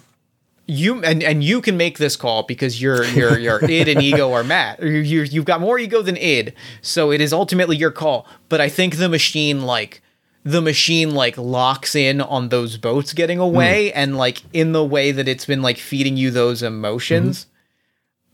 you 0.67 1.03
and 1.03 1.23
and 1.23 1.43
you 1.43 1.61
can 1.61 1.77
make 1.77 1.99
this 1.99 2.17
call 2.17 2.43
because 2.45 2.81
your 2.81 3.05
your 3.05 3.39
your 3.39 3.65
id 3.71 3.89
and 3.89 4.03
ego 4.03 4.33
are 4.33 4.45
mad. 4.45 4.79
You 4.81 4.91
you 4.91 5.23
you've 5.23 5.45
got 5.45 5.61
more 5.61 5.79
ego 5.79 6.03
than 6.03 6.17
id, 6.17 6.55
so 6.81 7.11
it 7.11 7.21
is 7.21 7.33
ultimately 7.33 7.77
your 7.77 7.91
call. 7.91 8.27
But 8.49 8.61
I 8.61 8.69
think 8.69 8.97
the 8.97 9.09
machine 9.09 9.63
like 9.63 10.03
the 10.47 10.63
machine 10.63 11.13
like 11.13 11.37
locks 11.37 11.97
in 11.97 12.21
on 12.21 12.51
those 12.51 12.77
boats 12.77 13.13
getting 13.13 13.39
mm. 13.39 13.43
away 13.43 13.93
and 13.93 14.17
like 14.17 14.43
in 14.53 14.71
the 14.71 14.85
way 14.85 15.11
that 15.11 15.27
it's 15.27 15.45
been 15.45 15.61
like 15.61 15.77
feeding 15.77 16.17
you 16.17 16.31
those 16.31 16.63
emotions 16.63 17.41
mm-hmm. 17.41 17.56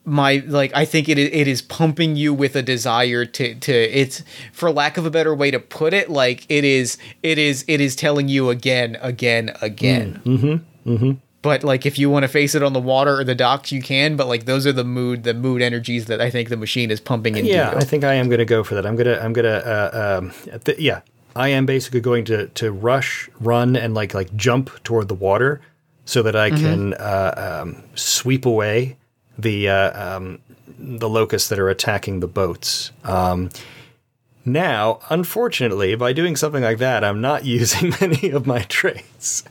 My 0.05 0.43
like 0.47 0.73
i 0.75 0.85
think 0.85 1.09
it 1.09 1.19
it 1.19 1.47
is 1.47 1.63
pumping 1.63 2.17
you 2.17 2.35
with 2.35 2.57
a 2.57 2.63
desire 2.63 3.25
to 3.25 3.55
to 3.57 3.73
it's 3.73 4.25
for 4.53 4.71
lack 4.73 4.97
of 4.97 5.07
a 5.07 5.11
better 5.11 5.35
way 5.35 5.51
to 5.51 5.61
put 5.61 5.95
it 5.95 6.11
like 6.11 6.45
it 6.49 6.65
is 6.65 6.99
it 7.23 7.39
is 7.39 7.65
it 7.69 7.81
is 7.81 7.95
telling 7.95 8.29
you 8.29 8.51
again 8.51 8.97
again 9.01 9.55
again 9.61 10.21
mm-hmm, 10.25 11.13
but 11.43 11.63
like 11.63 11.87
if 11.87 11.99
you 11.99 12.11
want 12.11 12.25
to 12.25 12.29
face 12.29 12.55
it 12.55 12.63
on 12.63 12.73
the 12.73 12.81
water 12.81 13.21
or 13.21 13.25
the 13.25 13.35
docks 13.35 13.71
you 13.71 13.81
can 13.81 14.17
but 14.17 14.27
like 14.27 14.45
those 14.45 14.67
are 14.67 14.73
the 14.73 14.85
mood 14.85 15.23
the 15.23 15.35
mood 15.35 15.63
energies 15.63 16.07
that 16.07 16.21
i 16.21 16.29
think 16.29 16.49
the 16.49 16.57
machine 16.57 16.91
is 16.91 17.01
pumping 17.01 17.37
into 17.37 17.51
Yeah. 17.51 17.73
I 17.77 17.85
think 17.85 18.03
I 18.03 18.15
am 18.15 18.29
going 18.29 18.39
to 18.39 18.45
go 18.45 18.65
for 18.65 18.75
that. 18.75 18.85
I'm 18.87 18.97
gonna 18.97 19.19
I'm 19.19 19.33
gonna 19.33 19.49
uh, 19.49 20.21
um, 20.21 20.61
th- 20.65 20.79
yeah. 20.79 21.03
I 21.35 21.49
am 21.49 21.65
basically 21.65 22.01
going 22.01 22.25
to 22.27 22.49
to 22.49 22.71
rush, 22.73 23.31
run, 23.41 23.75
and 23.75 23.95
like 23.95 24.13
like 24.15 24.35
jump 24.37 24.71
toward 24.85 25.09
the 25.09 25.15
water 25.15 25.63
so 26.05 26.23
that 26.23 26.37
I 26.37 26.51
can 26.51 26.93
uh, 26.95 27.63
um, 27.63 27.83
sweep 27.95 28.45
away 28.45 28.99
the 29.39 29.69
uh, 29.69 30.17
um, 30.17 30.39
the 30.79 31.09
locusts 31.09 31.49
that 31.49 31.59
are 31.59 31.69
attacking 31.69 32.21
the 32.21 32.29
boats. 32.29 32.91
Um, 33.05 33.51
now, 34.45 34.99
unfortunately, 35.09 35.95
by 35.95 36.13
doing 36.13 36.35
something 36.35 36.65
like 36.65 36.79
that, 36.79 37.05
I'm 37.05 37.21
not 37.21 37.45
using 37.57 37.95
many 38.01 38.31
of 38.31 38.47
my 38.47 38.63
traits. 38.63 39.45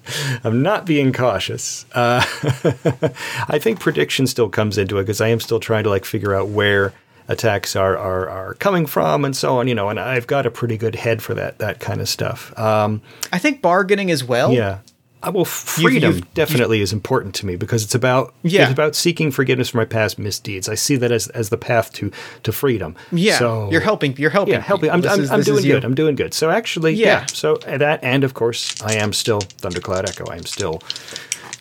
I'm 0.44 0.62
not 0.62 0.86
being 0.86 1.14
cautious. 1.14 1.86
Uh, 1.94 2.24
I 3.48 3.60
think 3.60 3.80
prediction 3.80 4.28
still 4.28 4.50
comes 4.50 4.78
into 4.78 4.98
it 4.98 5.04
because 5.04 5.22
I 5.22 5.30
am 5.30 5.40
still 5.40 5.60
trying 5.60 5.84
to 5.86 5.90
like 5.90 6.06
figure 6.06 6.36
out 6.36 6.50
where 6.50 6.94
attacks 7.28 7.76
are, 7.76 7.98
are 7.98 8.30
are 8.30 8.54
coming 8.56 8.86
from 8.86 9.24
and 9.24 9.36
so 9.36 9.58
on. 9.60 9.68
You 9.68 9.76
know, 9.76 9.90
and 9.90 10.00
I've 10.00 10.28
got 10.28 10.46
a 10.46 10.52
pretty 10.52 10.78
good 10.78 10.96
head 10.96 11.22
for 11.22 11.34
that 11.36 11.60
that 11.60 11.80
kind 11.80 12.02
of 12.02 12.10
stuff. 12.10 12.58
Um, 12.60 13.02
i 13.32 13.40
think 13.40 13.62
bargaining 13.62 14.12
as 14.12 14.24
well 14.24 14.52
yeah. 14.52 14.80
Uh, 15.24 15.32
well, 15.34 15.46
freedom 15.46 16.14
you've- 16.16 16.28
definitely 16.34 16.82
is 16.82 16.92
important 16.92 17.36
to 17.36 17.46
me 17.46 17.56
because 17.56 17.84
it's 17.84 17.94
about 17.94 18.34
Yeah. 18.44 18.64
it's 18.64 18.72
about 18.72 18.96
seeking 18.96 19.30
forgiveness 19.32 19.70
for 19.70 19.78
my 19.78 19.86
past 19.86 20.18
misdeeds. 20.18 20.68
I 20.68 20.76
see 20.76 20.96
that 20.96 21.12
as, 21.12 21.28
as 21.30 21.50
the 21.50 21.58
path 21.58 21.94
to 21.94 22.12
to 22.44 22.52
freedom. 22.52 22.96
yeah 23.12 23.38
so, 23.38 23.70
you're 23.72 23.82
helping 23.82 24.16
you're 24.18 24.32
helping 24.32 24.54
yeah, 24.56 24.62
helping. 24.62 24.90
I'm, 24.90 25.06
I'm, 25.06 25.20
is- 25.20 25.30
I'm 25.32 25.42
doing 25.44 25.64
you. 25.64 25.74
good. 25.74 25.86
I'm 25.86 25.94
doing 25.96 26.16
good. 26.16 26.34
So 26.34 26.50
actually, 26.50 26.94
yeah. 26.96 27.06
Yeah. 27.22 27.26
So 27.28 27.56
that, 27.66 28.04
and 28.04 28.24
of 28.24 28.34
course, 28.34 28.82
I 28.82 28.96
am 28.96 29.14
still 29.14 29.42
Thundercloud 29.42 30.10
Echo. 30.10 30.26
I 30.32 30.38
am 30.38 30.46
still 30.46 30.82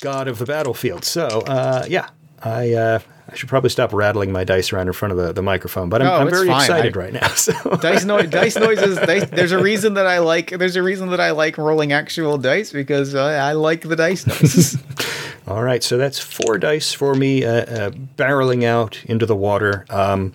God 0.01 0.27
of 0.29 0.39
the 0.39 0.47
battlefield. 0.47 1.05
So 1.05 1.27
uh, 1.47 1.85
yeah, 1.89 2.09
I 2.43 2.73
uh, 2.73 2.99
I 3.31 3.35
should 3.37 3.49
probably 3.49 3.71
stop 3.71 3.93
rattling 3.93 4.33
my 4.33 4.45
dice 4.45 4.73
around 4.73 4.89
in 4.89 4.93
front 4.93 5.13
of 5.13 5.19
the, 5.19 5.33
the 5.33 5.43
microphone. 5.43 5.89
But 5.89 6.03
I'm, 6.03 6.09
Oh, 6.09 6.15
I'm 6.17 6.31
very 6.31 6.49
fine. 6.49 6.61
excited 6.63 6.97
I- 6.97 7.01
right 7.01 7.13
now. 7.13 7.29
So 7.37 7.53
dice 7.77 8.05
noise 8.05 8.29
dice 8.31 8.57
noises 8.57 8.97
dice, 8.99 9.29
there's 9.31 9.53
a 9.53 9.63
reason 9.63 9.95
that 9.95 10.07
i 10.07 10.19
like 10.19 10.51
there's 10.51 10.77
a 10.77 10.83
reason 10.83 11.11
that 11.11 11.21
i 11.21 11.31
like 11.31 11.57
rolling 11.59 11.93
actual 11.93 12.37
dice 12.39 12.73
because 12.73 13.15
uh, 13.15 13.23
i 13.23 13.53
like 13.53 13.83
the 13.83 13.97
dice 13.97 14.27
noises 14.27 14.77
All 15.47 15.63
right, 15.63 15.83
so 15.83 15.97
that's 15.97 16.19
four 16.19 16.59
dice 16.59 16.93
for 16.93 17.15
me 17.15 17.45
uh, 17.45 17.51
uh, 17.53 17.91
barreling 18.17 18.63
out 18.65 19.03
into 19.07 19.27
the 19.27 19.35
water. 19.35 19.85
Um, 19.91 20.33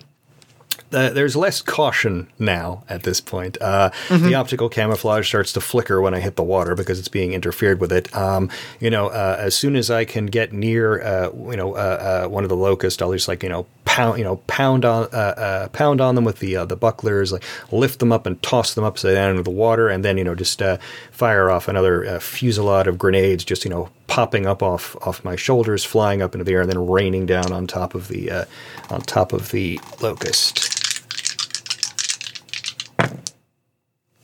uh, 0.96 1.10
there's 1.10 1.36
less 1.36 1.60
caution 1.62 2.26
now 2.38 2.82
at 2.88 3.02
this 3.02 3.20
point. 3.20 3.56
Uh, 3.60 3.90
The 4.08 4.34
optical 4.34 4.68
camouflage 4.68 5.28
starts 5.28 5.52
to 5.52 5.60
flicker 5.60 6.00
when 6.00 6.14
I 6.14 6.20
hit 6.20 6.36
the 6.36 6.42
water 6.42 6.74
because 6.74 6.98
it's 6.98 7.08
being 7.08 7.32
interfered 7.32 7.80
with 7.80 7.92
it. 7.92 8.14
Um, 8.16 8.48
you 8.80 8.90
know, 8.90 9.08
uh, 9.08 9.36
as 9.38 9.54
soon 9.54 9.76
as 9.76 9.90
I 9.90 10.04
can 10.04 10.26
get 10.26 10.52
near, 10.52 11.02
uh, 11.02 11.30
you 11.50 11.56
know, 11.56 11.74
uh, 11.74 12.24
uh, 12.24 12.28
one 12.28 12.42
of 12.44 12.48
the 12.48 12.56
locusts, 12.56 13.00
I'll 13.02 13.12
just 13.12 13.28
like 13.28 13.42
you 13.42 13.48
know 13.48 13.66
pound, 13.84 14.18
you 14.18 14.24
know, 14.24 14.36
pound 14.46 14.84
on, 14.84 15.04
uh, 15.12 15.34
uh, 15.36 15.68
pound 15.68 16.00
on 16.00 16.14
them 16.14 16.24
with 16.24 16.38
the 16.40 16.56
uh, 16.56 16.64
the 16.64 16.76
bucklers, 16.76 17.30
like 17.32 17.44
lift 17.70 17.98
them 17.98 18.10
up 18.12 18.26
and 18.26 18.42
toss 18.42 18.74
them 18.74 18.84
upside 18.84 19.14
down 19.14 19.30
into 19.30 19.42
the 19.42 19.50
water, 19.50 19.88
and 19.88 20.04
then 20.04 20.16
you 20.18 20.24
know 20.24 20.34
just 20.34 20.60
uh, 20.62 20.78
fire 21.12 21.50
off 21.50 21.68
another 21.68 22.04
uh, 22.06 22.18
fusillade 22.18 22.86
of 22.86 22.96
grenades, 22.98 23.44
just 23.44 23.64
you 23.64 23.70
know 23.70 23.88
popping 24.06 24.46
up 24.46 24.62
off 24.62 24.96
off 25.06 25.24
my 25.24 25.36
shoulders, 25.36 25.84
flying 25.84 26.22
up 26.22 26.34
into 26.34 26.44
the 26.44 26.52
air, 26.52 26.62
and 26.62 26.70
then 26.70 26.86
raining 26.88 27.26
down 27.26 27.52
on 27.52 27.66
top 27.66 27.94
of 27.94 28.08
the 28.08 28.30
uh, 28.30 28.44
on 28.90 29.00
top 29.02 29.32
of 29.32 29.50
the 29.50 29.78
locust. 30.00 30.85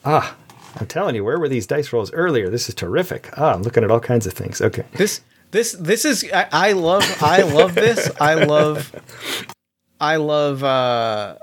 Ah, 0.05 0.37
I'm 0.79 0.87
telling 0.87 1.15
you, 1.15 1.25
where 1.25 1.39
were 1.39 1.49
these 1.49 1.67
dice 1.67 1.93
rolls 1.93 2.13
earlier? 2.13 2.49
This 2.49 2.69
is 2.69 2.75
terrific. 2.75 3.31
Ah, 3.37 3.53
I'm 3.55 3.63
looking 3.63 3.85
at 3.85 3.91
all 3.91 4.01
kinds 4.01 4.27
of 4.27 4.33
things. 4.33 4.61
Okay. 4.61 4.85
This 4.95 5.21
this 5.51 5.73
this 5.73 6.05
is 6.05 6.25
I, 6.33 6.49
I 6.53 6.73
love 6.73 7.05
I 7.23 7.43
love 7.43 7.75
this. 7.75 8.11
I 8.21 8.35
love 8.35 8.93
I 10.01 10.17
love 10.17 10.65
uh 10.65 11.37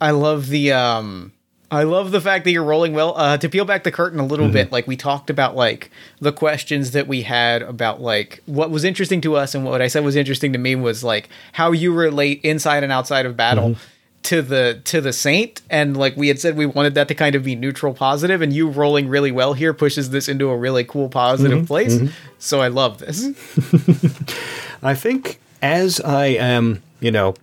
I 0.00 0.10
love 0.10 0.48
the 0.48 0.72
um 0.72 1.32
I 1.70 1.82
love 1.84 2.12
the 2.12 2.20
fact 2.20 2.44
that 2.44 2.52
you're 2.52 2.62
rolling 2.62 2.92
well. 2.92 3.14
Uh 3.16 3.38
to 3.38 3.48
peel 3.48 3.64
back 3.64 3.84
the 3.84 3.90
curtain 3.90 4.20
a 4.20 4.26
little 4.26 4.48
bit, 4.48 4.70
like 4.70 4.86
we 4.86 4.96
talked 4.96 5.30
about 5.30 5.56
like 5.56 5.90
the 6.20 6.30
questions 6.32 6.90
that 6.92 7.08
we 7.08 7.22
had 7.22 7.62
about 7.62 8.00
like 8.02 8.42
what 8.46 8.70
was 8.70 8.84
interesting 8.84 9.20
to 9.22 9.34
us 9.34 9.54
and 9.54 9.64
what 9.64 9.80
I 9.80 9.88
said 9.88 10.04
was 10.04 10.14
interesting 10.14 10.52
to 10.52 10.58
me 10.58 10.76
was 10.76 11.02
like 11.02 11.28
how 11.52 11.72
you 11.72 11.92
relate 11.92 12.40
inside 12.44 12.82
and 12.84 12.92
outside 12.92 13.24
of 13.26 13.36
battle. 13.36 13.76
To 14.24 14.40
the 14.40 14.80
to 14.84 15.00
the 15.02 15.12
saint, 15.12 15.60
and 15.68 15.96
like 15.96 16.16
we 16.16 16.28
had 16.28 16.40
said, 16.40 16.56
we 16.56 16.64
wanted 16.64 16.94
that 16.94 17.08
to 17.08 17.14
kind 17.14 17.34
of 17.34 17.44
be 17.44 17.54
neutral, 17.54 17.92
positive, 17.92 18.40
and 18.40 18.52
you 18.54 18.68
rolling 18.68 19.08
really 19.08 19.30
well 19.30 19.52
here 19.52 19.74
pushes 19.74 20.10
this 20.10 20.28
into 20.28 20.48
a 20.48 20.56
really 20.56 20.82
cool, 20.84 21.08
positive 21.10 21.66
place. 21.66 21.98
So 22.38 22.60
I 22.62 22.68
love 22.68 22.98
this. 22.98 23.22
I 24.82 24.94
think 24.94 25.40
as 25.60 26.00
I 26.00 26.26
am, 26.26 26.82
you 27.00 27.10
know, 27.10 27.34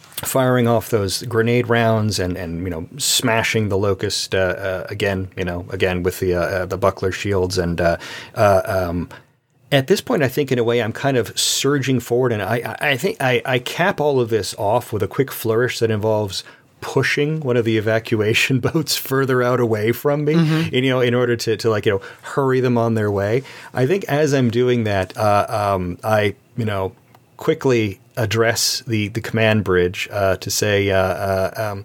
firing 0.00 0.66
off 0.66 0.90
those 0.90 1.22
grenade 1.22 1.68
rounds 1.68 2.18
and, 2.18 2.36
and 2.36 2.62
you 2.64 2.70
know 2.70 2.88
smashing 2.98 3.68
the 3.68 3.78
locust 3.78 4.34
uh, 4.34 4.38
uh, 4.38 4.86
again, 4.88 5.28
you 5.36 5.44
know, 5.44 5.66
again 5.70 6.02
with 6.02 6.20
the 6.20 6.34
uh, 6.34 6.40
uh, 6.40 6.66
the 6.66 6.76
buckler 6.78 7.12
shields 7.12 7.58
and 7.58 7.80
uh, 7.80 7.96
uh, 8.34 8.62
um, 8.64 9.08
at 9.70 9.86
this 9.86 10.00
point, 10.00 10.22
I 10.22 10.28
think 10.28 10.50
in 10.50 10.58
a 10.58 10.64
way 10.64 10.82
I'm 10.82 10.92
kind 10.92 11.16
of 11.16 11.38
surging 11.38 12.00
forward, 12.00 12.32
and 12.32 12.42
I 12.42 12.76
I 12.80 12.96
think 12.96 13.18
I, 13.20 13.42
I 13.44 13.58
cap 13.58 14.00
all 14.00 14.20
of 14.20 14.30
this 14.30 14.54
off 14.54 14.92
with 14.92 15.02
a 15.02 15.08
quick 15.08 15.30
flourish 15.30 15.78
that 15.80 15.90
involves 15.90 16.44
pushing 16.80 17.40
one 17.40 17.56
of 17.56 17.64
the 17.64 17.76
evacuation 17.76 18.60
boats 18.72 18.96
further 18.96 19.42
out 19.42 19.60
away 19.60 19.92
from 19.92 20.24
me, 20.24 20.34
and, 20.34 20.72
you 20.72 20.90
know, 20.90 21.00
in 21.00 21.12
order 21.14 21.36
to, 21.36 21.56
to 21.56 21.70
like 21.70 21.86
you 21.86 21.92
know 21.92 22.02
hurry 22.22 22.60
them 22.60 22.78
on 22.78 22.94
their 22.94 23.10
way. 23.10 23.42
I 23.74 23.86
think 23.86 24.04
as 24.04 24.32
I'm 24.32 24.50
doing 24.50 24.84
that, 24.84 25.16
uh, 25.16 25.46
um, 25.74 25.98
I 26.02 26.34
you 26.56 26.64
know 26.64 26.94
quickly 27.36 28.00
address 28.16 28.80
the 28.86 29.08
the 29.08 29.20
command 29.20 29.64
bridge 29.64 30.08
uh, 30.10 30.36
to 30.36 30.50
say, 30.50 30.90
uh, 30.90 30.96
uh, 30.98 31.52
um, 31.56 31.84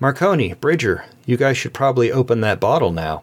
Marconi, 0.00 0.54
Bridger, 0.54 1.04
you 1.26 1.36
guys 1.36 1.56
should 1.56 1.74
probably 1.74 2.10
open 2.10 2.40
that 2.40 2.58
bottle 2.58 2.90
now. 2.90 3.22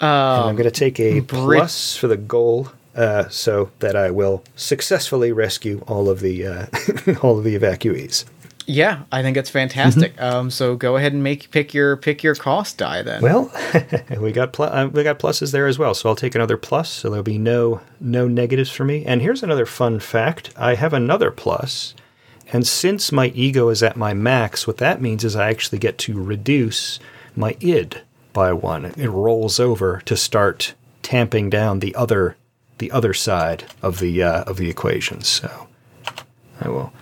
And 0.00 0.08
I'm 0.10 0.48
Um, 0.50 0.56
going 0.56 0.64
to 0.70 0.70
take 0.70 1.00
a 1.00 1.20
Brit- 1.20 1.58
plus 1.58 1.96
for 1.96 2.06
the 2.08 2.16
goal, 2.16 2.68
uh, 2.94 3.28
so 3.28 3.70
that 3.80 3.96
I 3.96 4.10
will 4.10 4.42
successfully 4.56 5.32
rescue 5.32 5.82
all 5.86 6.08
of 6.08 6.20
the 6.20 6.46
uh, 6.46 6.66
all 7.22 7.38
of 7.38 7.44
the 7.44 7.58
evacuees. 7.58 8.24
yeah, 8.66 9.02
I 9.12 9.22
think 9.22 9.36
it's 9.36 9.48
fantastic. 9.50 10.20
Um, 10.20 10.50
so 10.50 10.76
go 10.76 10.96
ahead 10.96 11.12
and 11.12 11.22
make 11.22 11.50
pick 11.50 11.72
your 11.72 11.96
pick 11.96 12.22
your 12.22 12.34
cost 12.34 12.78
die 12.78 13.02
then. 13.02 13.22
Well, 13.22 13.50
we 14.20 14.32
got 14.32 14.52
pl- 14.52 14.66
uh, 14.66 14.88
we 14.88 15.02
got 15.02 15.18
pluses 15.18 15.52
there 15.52 15.66
as 15.66 15.78
well, 15.78 15.94
so 15.94 16.08
I'll 16.08 16.16
take 16.16 16.34
another 16.34 16.56
plus. 16.56 16.90
So 16.90 17.08
there'll 17.08 17.22
be 17.22 17.38
no 17.38 17.80
no 18.00 18.26
negatives 18.28 18.70
for 18.70 18.84
me. 18.84 19.04
And 19.06 19.22
here's 19.22 19.42
another 19.42 19.66
fun 19.66 20.00
fact: 20.00 20.50
I 20.56 20.74
have 20.74 20.92
another 20.92 21.30
plus, 21.30 21.94
and 22.52 22.66
since 22.66 23.12
my 23.12 23.28
ego 23.28 23.68
is 23.70 23.82
at 23.82 23.96
my 23.96 24.12
max, 24.14 24.66
what 24.66 24.78
that 24.78 25.00
means 25.00 25.24
is 25.24 25.36
I 25.36 25.48
actually 25.48 25.78
get 25.78 25.96
to 25.98 26.20
reduce 26.22 26.98
my 27.34 27.56
id 27.60 28.00
by 28.36 28.52
one. 28.52 28.84
It 28.84 29.08
rolls 29.08 29.58
over 29.58 30.02
to 30.04 30.14
start 30.14 30.74
tamping 31.02 31.48
down 31.48 31.80
the 31.80 31.94
other 31.94 32.36
the 32.76 32.92
other 32.92 33.14
side 33.14 33.64
of 33.80 33.98
the 33.98 34.22
uh, 34.22 34.44
of 34.44 34.58
the 34.58 34.68
equation. 34.68 35.22
So 35.22 35.66
I 36.60 36.68
will 36.68 36.92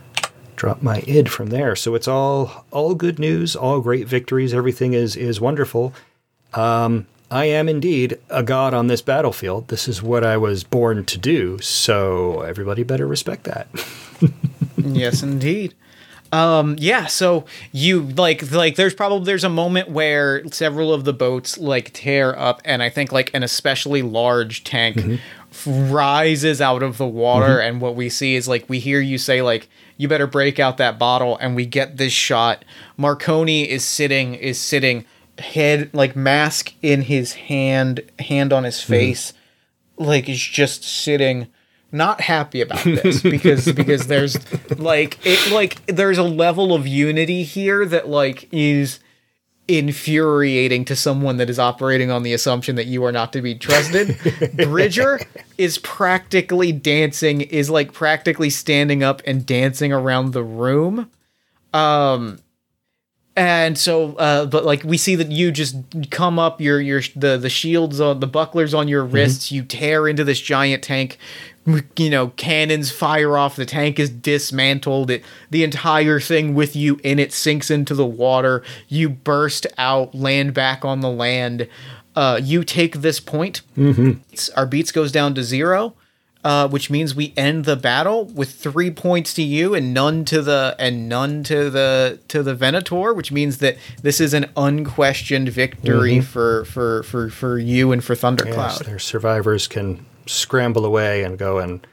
drop 0.54 0.80
my 0.80 1.02
id 1.08 1.28
from 1.28 1.48
there. 1.48 1.74
So 1.74 1.96
it's 1.96 2.06
all 2.06 2.64
all 2.70 2.94
good 2.94 3.18
news, 3.18 3.56
all 3.56 3.80
great 3.80 4.06
victories. 4.06 4.54
Everything 4.54 4.92
is 4.92 5.16
is 5.16 5.40
wonderful. 5.40 5.92
Um, 6.54 7.08
I 7.32 7.46
am 7.46 7.68
indeed 7.68 8.16
a 8.30 8.44
god 8.44 8.72
on 8.72 8.86
this 8.86 9.02
battlefield. 9.02 9.66
This 9.66 9.88
is 9.88 10.00
what 10.00 10.22
I 10.22 10.36
was 10.36 10.62
born 10.62 11.04
to 11.06 11.18
do. 11.18 11.58
So 11.58 12.42
everybody 12.42 12.84
better 12.84 13.08
respect 13.08 13.42
that. 13.42 13.66
yes, 14.76 15.24
indeed. 15.24 15.74
Um, 16.34 16.74
yeah, 16.80 17.06
so 17.06 17.44
you 17.70 18.02
like 18.02 18.50
like 18.50 18.74
there's 18.74 18.92
probably 18.92 19.24
there's 19.24 19.44
a 19.44 19.48
moment 19.48 19.90
where 19.90 20.44
several 20.48 20.92
of 20.92 21.04
the 21.04 21.12
boats 21.12 21.58
like 21.58 21.92
tear 21.92 22.36
up, 22.36 22.60
and 22.64 22.82
I 22.82 22.88
think 22.88 23.12
like 23.12 23.32
an 23.34 23.44
especially 23.44 24.02
large 24.02 24.64
tank 24.64 24.96
mm-hmm. 24.96 25.92
rises 25.92 26.60
out 26.60 26.82
of 26.82 26.98
the 26.98 27.06
water, 27.06 27.58
mm-hmm. 27.58 27.68
and 27.68 27.80
what 27.80 27.94
we 27.94 28.08
see 28.08 28.34
is 28.34 28.48
like 28.48 28.68
we 28.68 28.80
hear 28.80 28.98
you 28.98 29.16
say 29.16 29.42
like 29.42 29.68
you 29.96 30.08
better 30.08 30.26
break 30.26 30.58
out 30.58 30.76
that 30.78 30.98
bottle, 30.98 31.36
and 31.36 31.54
we 31.54 31.66
get 31.66 31.98
this 31.98 32.12
shot. 32.12 32.64
Marconi 32.96 33.70
is 33.70 33.84
sitting 33.84 34.34
is 34.34 34.60
sitting 34.60 35.04
head 35.38 35.88
like 35.92 36.16
mask 36.16 36.74
in 36.82 37.02
his 37.02 37.34
hand, 37.34 38.00
hand 38.18 38.52
on 38.52 38.64
his 38.64 38.78
mm-hmm. 38.78 38.92
face, 38.92 39.32
mm-hmm. 40.00 40.04
like 40.04 40.28
is 40.28 40.42
just 40.42 40.82
sitting 40.82 41.46
not 41.94 42.20
happy 42.20 42.60
about 42.60 42.84
this 42.84 43.22
because 43.22 43.70
because 43.72 44.06
there's 44.06 44.36
like 44.78 45.18
it 45.24 45.52
like 45.52 45.84
there's 45.86 46.18
a 46.18 46.24
level 46.24 46.74
of 46.74 46.86
unity 46.86 47.44
here 47.44 47.86
that 47.86 48.08
like 48.08 48.48
is 48.52 48.98
infuriating 49.66 50.84
to 50.84 50.94
someone 50.94 51.38
that 51.38 51.48
is 51.48 51.58
operating 51.58 52.10
on 52.10 52.22
the 52.22 52.34
assumption 52.34 52.76
that 52.76 52.86
you 52.86 53.02
are 53.04 53.12
not 53.12 53.32
to 53.32 53.40
be 53.40 53.54
trusted. 53.54 54.18
Bridger 54.56 55.18
is 55.56 55.78
practically 55.78 56.70
dancing 56.70 57.40
is 57.40 57.70
like 57.70 57.92
practically 57.92 58.50
standing 58.50 59.02
up 59.02 59.22
and 59.26 59.46
dancing 59.46 59.92
around 59.92 60.32
the 60.32 60.42
room. 60.42 61.10
Um 61.72 62.38
and 63.36 63.76
so 63.76 64.14
uh 64.16 64.46
but 64.46 64.64
like 64.64 64.84
we 64.84 64.96
see 64.96 65.16
that 65.16 65.30
you 65.30 65.50
just 65.50 65.76
come 66.10 66.38
up 66.38 66.60
your 66.60 66.80
your 66.80 67.02
the 67.16 67.36
the 67.36 67.50
shields 67.50 68.00
on 68.00 68.20
the 68.20 68.26
bucklers 68.26 68.72
on 68.72 68.88
your 68.88 69.04
mm-hmm. 69.04 69.14
wrists. 69.14 69.50
You 69.50 69.64
tear 69.64 70.06
into 70.06 70.24
this 70.24 70.40
giant 70.40 70.82
tank. 70.82 71.18
You 71.96 72.10
know 72.10 72.28
cannons 72.28 72.92
fire 72.92 73.36
off. 73.36 73.56
The 73.56 73.66
tank 73.66 73.98
is 73.98 74.10
dismantled. 74.10 75.10
It 75.10 75.24
the 75.50 75.64
entire 75.64 76.20
thing 76.20 76.54
with 76.54 76.76
you 76.76 77.00
in 77.02 77.18
it 77.18 77.32
sinks 77.32 77.70
into 77.70 77.94
the 77.94 78.06
water. 78.06 78.62
You 78.88 79.08
burst 79.08 79.66
out 79.78 80.14
land 80.14 80.54
back 80.54 80.84
on 80.84 81.00
the 81.00 81.10
land. 81.10 81.68
Uh 82.14 82.38
you 82.42 82.62
take 82.62 82.96
this 82.96 83.18
point. 83.18 83.62
Mm-hmm. 83.76 84.20
our 84.56 84.66
beats 84.66 84.92
goes 84.92 85.10
down 85.10 85.34
to 85.34 85.42
zero 85.42 85.96
uh, 86.44 86.68
which 86.68 86.90
means 86.90 87.14
we 87.14 87.32
end 87.38 87.64
the 87.64 87.74
battle 87.74 88.26
with 88.26 88.54
three 88.54 88.90
points 88.90 89.32
to 89.32 89.42
you 89.42 89.74
and 89.74 89.94
none 89.94 90.26
to 90.26 90.42
the 90.42 90.76
and 90.78 91.08
none 91.08 91.42
to 91.42 91.70
the 91.70 92.20
to 92.28 92.42
the 92.42 92.54
Venator, 92.54 93.14
which 93.14 93.32
means 93.32 93.58
that 93.58 93.78
this 94.02 94.20
is 94.20 94.34
an 94.34 94.50
unquestioned 94.54 95.48
victory 95.48 96.16
mm-hmm. 96.16 96.20
for 96.20 96.66
for 96.66 97.02
for 97.04 97.30
for 97.30 97.58
you 97.58 97.92
and 97.92 98.04
for 98.04 98.14
Thundercloud. 98.14 98.56
Yes, 98.56 98.78
their 98.80 98.98
survivors 98.98 99.66
can 99.66 100.04
scramble 100.26 100.84
away 100.84 101.24
and 101.24 101.38
go 101.38 101.58
and 101.58 101.86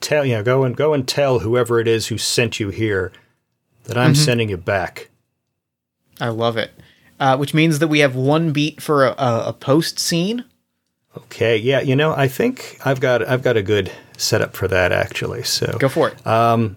tell 0.00 0.26
you 0.26 0.34
know 0.34 0.42
go 0.42 0.64
and 0.64 0.76
go 0.76 0.92
and 0.92 1.08
tell 1.08 1.38
whoever 1.38 1.80
it 1.80 1.88
is 1.88 2.08
who 2.08 2.18
sent 2.18 2.60
you 2.60 2.68
here 2.68 3.10
that 3.84 3.96
I'm 3.96 4.12
mm-hmm. 4.12 4.22
sending 4.22 4.50
you 4.50 4.58
back. 4.58 5.08
I 6.20 6.28
love 6.28 6.58
it. 6.58 6.72
Uh, 7.18 7.36
which 7.38 7.54
means 7.54 7.78
that 7.78 7.88
we 7.88 8.00
have 8.00 8.14
one 8.14 8.52
beat 8.52 8.82
for 8.82 9.06
a, 9.06 9.14
a, 9.16 9.44
a 9.46 9.52
post 9.52 9.98
scene 9.98 10.44
Okay, 11.16 11.56
yeah, 11.56 11.80
you 11.80 11.94
know, 11.94 12.12
I 12.12 12.28
think 12.28 12.78
I've 12.84 13.00
got 13.00 13.26
I've 13.26 13.42
got 13.42 13.56
a 13.56 13.62
good 13.62 13.90
setup 14.16 14.56
for 14.56 14.66
that 14.68 14.92
actually. 14.92 15.44
So 15.44 15.76
go 15.78 15.88
for 15.88 16.08
it. 16.08 16.26
Um, 16.26 16.76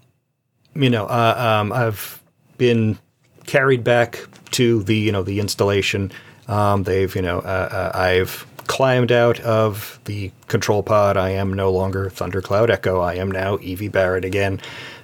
you 0.76 0.90
know, 0.90 1.06
uh, 1.06 1.60
um, 1.62 1.72
I've 1.72 2.22
been 2.58 3.00
carried 3.46 3.84
back 3.84 4.20
to 4.52 4.84
the 4.84 4.96
you 4.96 5.12
know 5.12 5.24
the 5.24 5.40
installation. 5.40 6.12
Um, 6.48 6.84
they've 6.84 7.14
you 7.16 7.22
know 7.22 7.40
uh, 7.40 7.92
uh, 7.94 7.98
I've 7.98 8.46
climbed 8.68 9.12
out 9.12 9.40
of 9.40 10.00
the 10.06 10.32
control 10.48 10.84
pod. 10.84 11.18
I 11.18 11.32
am 11.32 11.54
no 11.54 11.72
longer 11.72 12.10
Thundercloud 12.10 12.70
Echo. 12.70 13.00
I 13.00 13.16
am 13.16 13.32
now 13.32 13.58
Evie 13.62 13.88
Barrett 13.88 14.26
again. 14.26 14.60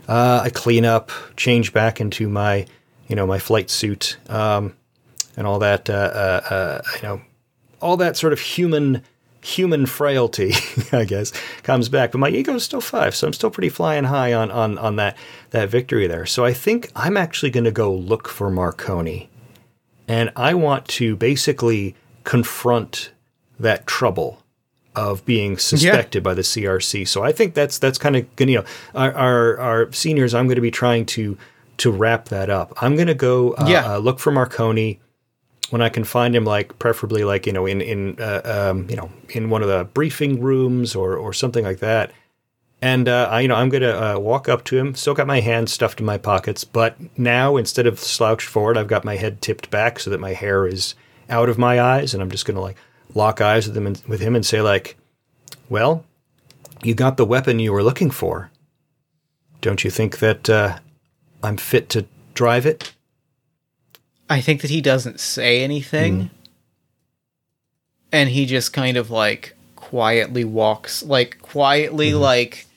Uh, 0.08 0.42
I 0.44 0.50
clean 0.50 0.86
up, 0.86 1.12
change 1.38 1.74
back 1.74 2.00
into 2.00 2.30
my 2.30 2.68
you 3.08 3.16
know 3.16 3.26
my 3.26 3.40
flight 3.40 3.70
suit 3.70 4.18
um, 4.30 4.76
and 5.36 5.48
all 5.48 5.60
that. 5.60 5.90
Uh, 5.90 6.42
uh, 6.50 6.82
you 6.98 7.02
know 7.02 7.22
all 7.82 7.98
that 7.98 8.16
sort 8.16 8.32
of 8.32 8.40
human 8.40 9.02
human 9.44 9.86
frailty, 9.86 10.54
I 10.92 11.06
guess, 11.06 11.32
comes 11.64 11.90
back. 11.90 12.12
But 12.12 12.20
my 12.20 12.30
ego 12.30 12.56
is 12.56 12.64
still 12.64 12.82
five, 12.82 13.16
so 13.16 13.28
I'm 13.28 13.34
still 13.34 13.52
pretty 13.52 13.70
flying 13.70 14.06
high 14.06 14.34
on 14.34 14.50
on 14.52 14.78
on 14.78 14.96
that 14.96 15.18
that 15.52 15.70
victory 15.70 16.08
there. 16.08 16.26
So 16.26 16.46
I 16.46 16.54
think 16.54 16.92
I'm 16.96 17.18
actually 17.18 17.52
going 17.52 17.66
to 17.66 17.72
go 17.72 17.94
look 17.94 18.28
for 18.28 18.50
Marconi, 18.50 19.30
and 20.08 20.32
I 20.36 20.54
want 20.54 20.88
to 20.90 21.16
basically 21.16 21.96
confront 22.24 23.12
that 23.60 23.86
trouble 23.86 24.40
of 24.96 25.26
being 25.26 25.58
suspected 25.58 26.22
yeah. 26.22 26.24
by 26.24 26.34
the 26.34 26.42
CRC. 26.42 27.08
So 27.08 27.24
I 27.24 27.32
think 27.32 27.54
that's 27.54 27.78
that's 27.78 27.98
kind 27.98 28.16
of 28.16 28.36
gonna 28.36 28.52
you 28.52 28.58
know 28.60 28.66
our, 28.96 29.14
our, 29.14 29.60
our 29.60 29.92
seniors. 29.92 30.34
I'm 30.34 30.48
going 30.48 30.56
to 30.56 30.62
be 30.62 30.72
trying 30.72 31.06
to 31.08 31.38
to 31.78 31.92
wrap 31.92 32.26
that 32.30 32.50
up. 32.50 32.74
I'm 32.82 32.96
going 32.96 33.08
to 33.08 33.16
go 33.16 33.54
uh, 33.54 33.66
yeah. 33.68 33.94
uh, 33.94 33.98
look 33.98 34.20
for 34.20 34.32
Marconi 34.32 35.00
when 35.74 35.82
I 35.82 35.90
can 35.90 36.04
find 36.04 36.36
him, 36.36 36.46
like 36.46 36.78
preferably 36.78 37.24
like 37.24 37.48
you 37.48 37.52
know 37.52 37.66
in 37.66 37.82
in 37.82 38.22
uh, 38.22 38.42
um, 38.70 38.88
you 38.92 38.96
know 38.96 39.10
in 39.30 39.50
one 39.50 39.64
of 39.64 39.68
the 39.68 39.86
briefing 39.86 40.40
rooms 40.40 40.94
or 40.94 41.18
or 41.18 41.34
something 41.34 41.66
like 41.66 41.80
that. 41.80 42.12
And 42.80 43.10
uh, 43.10 43.28
I, 43.32 43.42
you 43.42 43.48
know, 43.48 43.56
I'm 43.56 43.70
gonna 43.70 44.16
uh, 44.16 44.20
walk 44.20 44.48
up 44.48 44.64
to 44.66 44.78
him. 44.78 44.94
Still 44.94 45.16
got 45.16 45.26
my 45.26 45.40
hands 45.40 45.74
stuffed 45.74 46.00
in 46.00 46.06
my 46.06 46.20
pockets, 46.20 46.64
but 46.64 46.96
now 47.18 47.58
instead 47.58 47.88
of 47.88 47.98
slouched 47.98 48.48
forward, 48.48 48.78
I've 48.78 48.88
got 48.88 49.04
my 49.04 49.16
head 49.16 49.42
tipped 49.42 49.72
back 49.72 50.00
so 50.00 50.12
that 50.12 50.20
my 50.20 50.34
hair 50.34 50.68
is 50.68 50.94
out 51.28 51.50
of 51.50 51.58
my 51.58 51.82
eyes, 51.82 52.14
and 52.14 52.22
I'm 52.22 52.30
just 52.30 52.46
gonna 52.46 52.62
like 52.62 52.78
lock 53.16 53.42
eyes 53.42 53.66
with 53.66 53.76
him 53.76 53.88
and, 53.88 54.00
with 54.08 54.22
him 54.22 54.36
and 54.36 54.46
say 54.46 54.62
like, 54.62 54.96
"Well, 55.70 56.06
you 56.84 56.94
got 56.94 57.18
the 57.18 57.26
weapon 57.26 57.58
you 57.58 57.74
were 57.74 57.82
looking 57.82 58.12
for. 58.12 58.52
Don't 59.62 59.84
you 59.84 59.90
think 59.90 60.20
that 60.20 60.48
uh, 60.52 60.78
I'm 61.42 61.58
fit 61.58 61.90
to 61.90 62.06
drive 62.36 62.68
it?" 62.68 62.94
I 64.30 64.42
think 64.42 64.62
that 64.62 64.70
he 64.70 64.82
doesn't 64.82 65.20
say 65.20 65.64
anything. 65.64 66.24
Mm. 66.24 66.30
And 68.12 68.30
he 68.30 68.46
just 68.46 68.74
kind 68.74 68.98
of 68.98 69.10
like 69.10 69.56
quietly 69.76 70.44
walks, 70.44 71.04
like 71.04 71.42
quietly, 71.42 72.12
mm. 72.12 72.20
like 72.20 72.68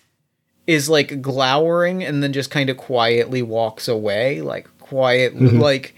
is 0.67 0.89
like 0.89 1.23
glowering 1.23 2.03
and 2.03 2.23
then 2.23 2.33
just 2.33 2.51
kind 2.51 2.71
of 2.71 2.77
quietly 2.77 3.43
walks 3.43 3.87
away, 3.87 4.41
like 4.41 4.67
quietly, 4.79 5.49
mm-hmm. 5.49 5.61
like 5.61 5.95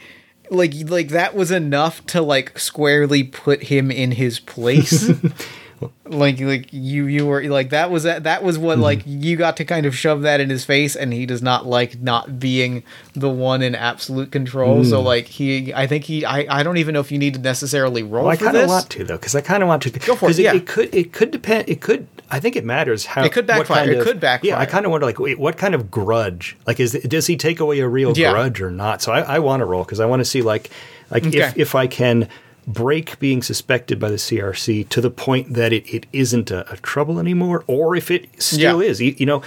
like 0.51 0.75
like 0.87 1.09
that 1.09 1.35
was 1.35 1.51
enough 1.51 2.05
to 2.07 2.23
like 2.23 2.59
squarely 2.59 3.23
put 3.23 3.65
him 3.65 3.91
in 3.91 4.13
his 4.13 4.41
place. 4.41 5.11
like 6.05 6.41
like 6.41 6.73
you 6.73 7.07
you 7.07 7.27
were 7.27 7.43
like 7.45 7.71
that 7.71 7.91
was 7.91 8.03
that 8.03 8.25
that 8.25 8.43
was 8.43 8.59
what 8.59 8.75
mm-hmm. 8.75 8.83
like 8.83 9.03
you 9.07 9.37
got 9.37 9.57
to 9.57 9.65
kind 9.65 9.87
of 9.87 9.97
shove 9.97 10.23
that 10.23 10.41
in 10.41 10.51
his 10.51 10.65
face 10.65 10.97
and 10.97 11.13
he 11.13 11.27
does 11.27 11.43
not 11.43 11.67
like 11.67 12.01
not 12.01 12.39
being 12.39 12.83
the 13.15 13.29
one 13.29 13.63
in 13.63 13.75
absolute 13.75 14.33
control 14.33 14.81
mm. 14.81 14.89
so 14.89 15.01
like 15.01 15.27
he 15.27 15.73
i 15.75 15.87
think 15.87 16.05
he 16.05 16.25
i, 16.25 16.47
I 16.61 16.63
don't 16.63 16.79
even 16.79 16.95
know 16.95 17.01
if 17.01 17.13
you 17.13 17.19
need 17.19 17.35
to 17.35 17.41
necessarily 17.41 18.03
roll 18.03 18.25
well, 18.25 18.33
i 18.33 18.37
kind 18.37 18.57
of 18.57 18.69
want 18.69 18.91
to 18.91 19.05
though 19.05 19.17
because 19.17 19.35
i 19.35 19.41
kind 19.41 19.63
of 19.63 19.69
want 19.69 19.83
to 19.83 19.91
go 19.91 20.17
for 20.17 20.31
it, 20.31 20.39
yeah. 20.39 20.55
it 20.55 20.67
could 20.67 20.95
it 20.95 21.13
could 21.13 21.31
depend 21.31 21.69
it 21.69 21.81
could 21.81 22.09
I 22.31 22.41
think 22.41 22.57
it 22.57 22.65
matters 22.65 23.07
how 23.07 23.25
it 23.25 23.33
could 23.33 23.47
backfire. 23.47 23.79
Kind 23.79 23.91
of, 23.91 24.01
it 24.01 24.05
could 24.05 24.21
backfire. 24.21 24.51
Yeah, 24.51 24.59
I 24.59 24.67
kind 24.67 24.85
of 24.85 24.93
wonder 24.93 25.07
like, 25.07 25.19
wait, 25.19 25.39
what 25.39 25.57
kind 25.57 25.75
of 25.75 25.91
grudge? 25.91 26.59
Like, 26.67 26.79
is 26.79 26.93
does 26.93 27.27
he 27.27 27.39
take 27.39 27.59
away 27.59 27.79
a 27.79 27.89
real 27.89 28.17
yeah. 28.17 28.33
grudge 28.33 28.61
or 28.61 28.71
not? 28.71 29.01
So 29.01 29.13
I, 29.13 29.21
I 29.21 29.39
want 29.39 29.61
to 29.61 29.65
roll 29.65 29.83
because 29.83 29.99
I 29.99 30.05
want 30.05 30.21
to 30.21 30.27
see 30.27 30.43
like, 30.43 30.71
like 31.11 31.27
okay. 31.27 31.39
if 31.39 31.57
if 31.57 31.75
I 31.75 31.87
can 31.87 32.29
break 32.69 33.19
being 33.19 33.43
suspected 33.43 33.99
by 33.99 34.11
the 34.11 34.17
CRC 34.17 34.89
to 34.91 35.01
the 35.01 35.11
point 35.11 35.55
that 35.55 35.73
it, 35.73 35.93
it 35.93 36.07
isn't 36.13 36.51
a, 36.51 36.71
a 36.71 36.77
trouble 36.77 37.19
anymore, 37.19 37.65
or 37.67 37.97
if 37.97 38.11
it 38.11 38.29
still 38.41 38.83
yeah. 38.83 38.91
is. 38.91 39.01
You, 39.01 39.15
you, 39.17 39.25
know, 39.25 39.43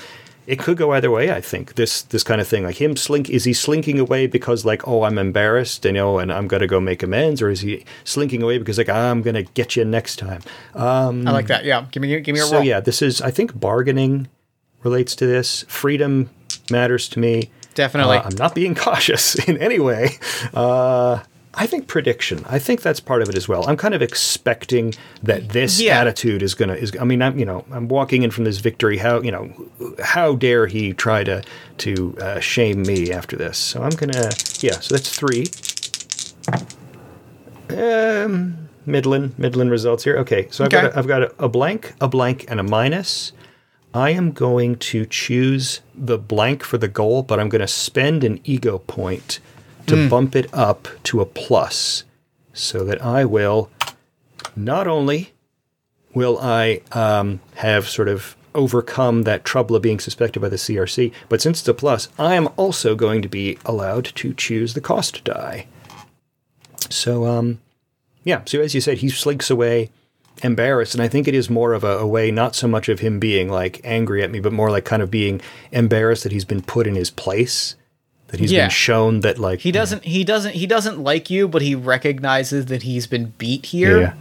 it 0.48 0.58
could 0.58 0.76
go 0.76 0.92
either 0.92 1.12
way. 1.12 1.32
I 1.32 1.40
think 1.40 1.76
this 1.76 2.02
this 2.02 2.24
kind 2.24 2.42
of 2.42 2.48
thing, 2.48 2.64
like 2.64 2.82
him 2.82 2.98
slink, 2.98 3.30
is 3.30 3.44
he 3.44 3.54
slinking 3.54 4.00
away 4.00 4.26
because 4.26 4.66
like, 4.66 4.88
oh, 4.88 5.04
I'm 5.04 5.20
embarrassed, 5.20 5.86
you 5.86 5.92
know, 5.92 6.18
and 6.18 6.34
I'm 6.34 6.48
gonna 6.48 6.66
go 6.66 6.80
make 6.80 7.04
amends, 7.04 7.44
or 7.44 7.50
is 7.50 7.62
he 7.62 7.86
slinking 8.04 8.42
away 8.42 8.58
because 8.58 8.80
like 8.80 8.90
I'm 8.90 9.22
gonna 9.22 9.44
get 9.44 9.76
you 9.76 9.86
next 9.86 10.18
time? 10.18 10.42
Um, 10.74 11.28
I 11.28 11.32
like 11.32 11.48
that. 11.48 11.64
Yeah, 11.64 11.86
give 11.92 12.02
me 12.02 12.20
give 12.20 12.34
me 12.34 12.42
a 12.42 12.46
so 12.46 12.58
roll. 12.58 12.66
yeah, 12.66 12.80
this 12.80 13.04
is 13.04 13.22
I 13.22 13.30
think 13.30 13.58
bargaining 13.58 14.28
relates 14.82 15.16
to 15.18 15.28
this. 15.28 15.64
Freedom 15.68 16.32
matters 16.72 17.08
to 17.10 17.20
me. 17.20 17.52
Definitely. 17.76 18.18
Uh, 18.18 18.24
I'm 18.24 18.36
not 18.36 18.56
being 18.56 18.74
cautious 18.88 19.36
in 19.48 19.58
any 19.58 19.80
way. 19.80 20.18
Uh, 20.56 21.20
I 21.54 21.68
think 21.68 21.88
prediction. 21.88 22.46
I 22.48 22.60
think 22.60 22.82
that's 22.82 23.02
part 23.02 23.22
of 23.22 23.30
it 23.30 23.36
as 23.36 23.48
well. 23.48 23.68
I'm 23.68 23.76
kind 23.76 23.94
of 23.94 24.02
expecting 24.02 24.94
that 25.22 25.50
this 25.50 25.82
yeah. 25.82 26.00
attitude 26.00 26.42
is 26.42 26.56
gonna 26.56 26.76
is. 26.76 26.96
I 27.00 27.04
mean, 27.04 27.22
I'm 27.22 27.38
you 27.38 27.46
know 27.46 27.66
I'm 27.72 27.90
walking 27.90 28.24
in 28.24 28.32
from 28.32 28.46
this 28.46 28.60
victory. 28.60 28.98
How 28.98 29.22
you 29.22 29.32
know 29.32 29.52
how 30.02 30.36
dare 30.36 30.68
he 30.68 30.94
try 30.94 31.24
to 31.26 31.44
to 31.80 32.18
uh, 32.20 32.40
shame 32.40 32.84
me 32.84 33.12
after 33.12 33.36
this? 33.36 33.58
So 33.58 33.84
I'm 33.84 33.92
gonna 33.92 34.30
yeah. 34.60 34.80
So 34.80 34.96
that's 34.96 35.14
three. 35.14 35.48
Um, 37.70 38.70
Midland, 38.86 39.38
Midland 39.38 39.72
results 39.72 40.04
here. 40.04 40.18
Okay, 40.18 40.48
so 40.52 40.64
I've 40.64 40.72
got 40.72 40.86
a, 40.86 40.98
I've 40.98 41.08
got 41.08 41.24
a, 41.24 41.34
a 41.38 41.50
blank, 41.50 41.94
a 42.02 42.08
blank, 42.08 42.46
and 42.48 42.60
a 42.60 42.64
minus. 42.64 43.34
I 43.94 44.12
am 44.12 44.32
going 44.32 44.78
to 44.78 45.06
choose 45.06 45.82
the 45.94 46.18
blank 46.18 46.64
for 46.64 46.78
the 46.78 46.88
goal, 46.88 47.24
but 47.24 47.40
I'm 47.40 47.50
going 47.50 47.62
to 47.62 47.68
spend 47.68 48.24
an 48.24 48.40
ego 48.46 48.80
point 48.80 49.40
to 49.88 50.10
bump 50.10 50.36
it 50.36 50.52
up 50.54 50.88
to 51.04 51.22
a 51.22 51.26
plus, 51.26 52.04
so 52.54 52.84
that 52.84 53.02
I 53.02 53.26
will 53.26 53.70
not 54.56 54.88
only 54.88 55.34
will 56.14 56.38
I 56.40 56.82
um, 56.92 57.40
have 57.56 57.88
sort 57.88 58.10
of 58.10 58.36
overcome 58.54 59.24
that 59.24 59.46
trouble 59.46 59.76
of 59.76 59.82
being 59.82 60.00
suspected 60.00 60.40
by 60.42 60.50
the 60.50 60.58
CRC, 60.58 61.12
but 61.30 61.42
since 61.42 61.60
it's 61.60 61.68
a 61.68 61.74
plus, 61.74 62.10
I 62.20 62.36
am 62.36 62.50
also 62.58 62.96
going 62.96 63.22
to 63.22 63.30
be 63.30 63.58
allowed 63.66 64.06
to 64.06 64.34
choose 64.34 64.74
the 64.74 64.82
cost 64.82 65.24
die. 65.24 65.68
So, 66.90 67.26
um, 67.26 67.62
yeah, 68.24 68.42
so 68.46 68.60
as 68.60 68.76
you 68.76 68.82
said, 68.82 69.00
he 69.00 69.10
slinks 69.10 69.50
away 69.50 69.90
embarrassed, 70.44 70.94
and 70.94 71.02
I 71.02 71.08
think 71.08 71.28
it 71.28 71.36
is 71.36 71.50
more 71.50 71.74
of 71.74 71.84
a, 71.84 72.00
a 72.00 72.08
way, 72.08 72.32
not 72.32 72.56
so 72.56 72.68
much 72.68 72.90
of 72.90 73.00
him 73.00 73.20
being 73.20 73.50
like 73.50 73.80
angry 73.84 74.24
at 74.24 74.32
me, 74.32 74.40
but 74.40 74.54
more 74.54 74.70
like 74.70 74.86
kind 74.86 75.02
of 75.02 75.12
being 75.12 75.42
embarrassed 75.72 76.24
that 76.24 76.32
he's 76.32 76.46
been 76.46 76.62
put 76.62 76.88
in 76.88 76.96
his 76.96 77.10
place, 77.10 77.76
that 78.32 78.40
he's 78.40 78.52
Yeah. 78.52 78.64
been 78.64 78.70
shown 78.72 79.20
that 79.22 79.38
like 79.38 79.60
He 79.62 79.72
doesn't. 79.72 80.04
He 80.04 80.24
doesn't. 80.24 80.54
He 80.56 80.66
doesn't 80.66 81.00
like 81.04 81.30
you, 81.30 81.48
but 81.48 81.62
he 81.62 81.76
recognizes 81.76 82.66
that 82.68 82.84
he's 82.84 83.06
been 83.08 83.34
beat 83.38 83.68
here, 83.68 84.00
Yeah. 84.00 84.14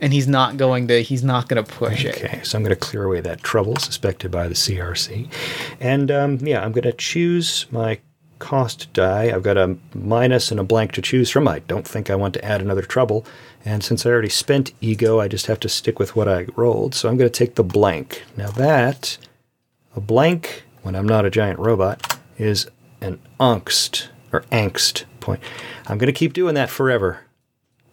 and 0.00 0.12
he's 0.12 0.26
not 0.26 0.56
going 0.56 0.88
to. 0.88 1.02
He's 1.02 1.22
not 1.22 1.48
going 1.48 1.62
to 1.64 1.70
push 1.70 2.04
it. 2.04 2.16
Okay, 2.16 2.40
so 2.42 2.58
I'm 2.58 2.64
going 2.64 2.74
to 2.74 2.80
clear 2.80 3.04
away 3.04 3.20
that 3.20 3.42
trouble 3.42 3.76
suspected 3.76 4.30
by 4.30 4.48
the 4.48 4.54
CRC. 4.54 5.28
And 5.80 6.10
um, 6.10 6.38
yeah, 6.42 6.62
I'm 6.64 6.72
going 6.72 6.82
to 6.84 6.92
choose 6.92 7.66
my 7.70 7.98
cost 8.38 8.92
die. 8.92 9.30
I've 9.32 9.44
got 9.44 9.56
a 9.56 9.76
minus 9.94 10.50
and 10.50 10.58
a 10.58 10.64
blank 10.64 10.90
to 10.92 11.02
choose 11.02 11.30
from. 11.30 11.46
I 11.46 11.60
don't 11.60 11.86
think 11.86 12.10
I 12.10 12.16
want 12.16 12.34
to 12.34 12.44
add 12.44 12.60
another 12.60 12.82
trouble. 12.82 13.24
And 13.64 13.84
since 13.84 14.04
I 14.04 14.10
already 14.10 14.28
spent 14.30 14.72
ego, 14.80 15.20
I 15.20 15.28
just 15.28 15.46
have 15.46 15.60
to 15.60 15.68
stick 15.68 16.00
with 16.00 16.16
what 16.16 16.26
I 16.26 16.46
rolled. 16.56 16.96
So 16.96 17.08
I'm 17.08 17.16
going 17.16 17.30
to 17.30 17.38
take 17.38 17.54
the 17.54 17.62
blank. 17.62 18.24
Now 18.36 18.50
that, 18.50 19.16
a 19.94 20.00
blank, 20.00 20.64
when 20.82 20.96
I'm 20.96 21.06
not 21.06 21.24
a 21.24 21.30
giant 21.30 21.60
robot, 21.60 22.18
is 22.36 22.66
an 23.02 23.20
angst 23.38 24.08
or 24.32 24.42
angst 24.52 25.04
point. 25.20 25.40
I'm 25.86 25.98
going 25.98 26.06
to 26.06 26.12
keep 26.12 26.32
doing 26.32 26.54
that 26.54 26.70
forever. 26.70 27.20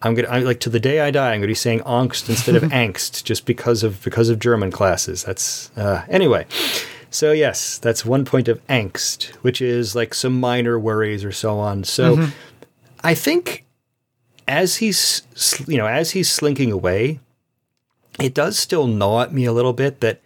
I'm 0.02 0.14
gonna 0.14 0.28
I, 0.28 0.38
like 0.38 0.60
to 0.60 0.70
the 0.70 0.80
day 0.80 1.00
I 1.00 1.10
die. 1.10 1.32
I'm 1.32 1.40
gonna 1.40 1.48
be 1.48 1.54
saying 1.54 1.80
angst 1.80 2.28
instead 2.28 2.56
of 2.56 2.62
angst, 2.70 3.24
just 3.24 3.44
because 3.44 3.82
of 3.82 4.02
because 4.02 4.30
of 4.30 4.38
German 4.38 4.70
classes. 4.70 5.24
That's 5.24 5.70
uh, 5.76 6.04
anyway. 6.08 6.46
So 7.10 7.32
yes, 7.32 7.78
that's 7.78 8.04
one 8.04 8.24
point 8.24 8.48
of 8.48 8.64
angst, 8.68 9.26
which 9.42 9.60
is 9.60 9.94
like 9.94 10.14
some 10.14 10.40
minor 10.40 10.78
worries 10.78 11.24
or 11.24 11.32
so 11.32 11.58
on. 11.58 11.84
So 11.84 12.28
I 13.04 13.14
think 13.14 13.66
as 14.48 14.76
he's 14.76 15.22
you 15.66 15.76
know 15.76 15.86
as 15.86 16.12
he's 16.12 16.30
slinking 16.30 16.72
away, 16.72 17.20
it 18.18 18.32
does 18.32 18.58
still 18.58 18.86
gnaw 18.86 19.22
at 19.22 19.34
me 19.34 19.44
a 19.44 19.52
little 19.52 19.72
bit 19.74 20.00
that 20.00 20.22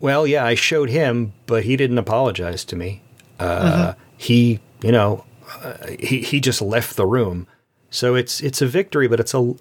well 0.00 0.26
yeah 0.26 0.44
I 0.44 0.54
showed 0.56 0.90
him, 0.90 1.34
but 1.46 1.64
he 1.64 1.76
didn't 1.76 1.98
apologize 1.98 2.64
to 2.66 2.76
me. 2.76 3.02
Uh, 3.38 3.94
He 4.24 4.60
you 4.82 4.92
know 4.92 5.24
uh, 5.62 5.74
he 6.00 6.20
he 6.22 6.40
just 6.40 6.60
left 6.62 6.96
the 6.96 7.06
room. 7.06 7.46
So 7.90 8.14
it's 8.14 8.40
it's 8.40 8.60
a 8.62 8.66
victory, 8.66 9.06
but 9.08 9.20
it's 9.20 9.34
a 9.34 9.54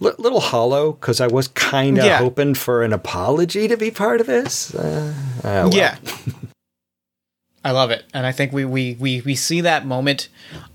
little 0.00 0.40
hollow 0.40 0.92
because 0.92 1.20
I 1.20 1.28
was 1.28 1.46
kind 1.48 1.98
of 1.98 2.04
Yeah. 2.04 2.18
hoping 2.18 2.54
for 2.54 2.82
an 2.82 2.92
apology 2.92 3.68
to 3.68 3.76
be 3.76 3.90
part 3.90 4.20
of 4.20 4.26
this. 4.26 4.74
Uh, 4.74 5.14
uh, 5.38 5.42
well. 5.42 5.74
Yeah. 5.74 5.96
I 7.64 7.70
love 7.70 7.92
it. 7.92 8.04
And 8.12 8.26
I 8.26 8.32
think 8.32 8.52
we, 8.52 8.64
we, 8.64 8.96
we, 8.98 9.20
we 9.20 9.36
see 9.36 9.60
that 9.60 9.86
moment. 9.86 10.28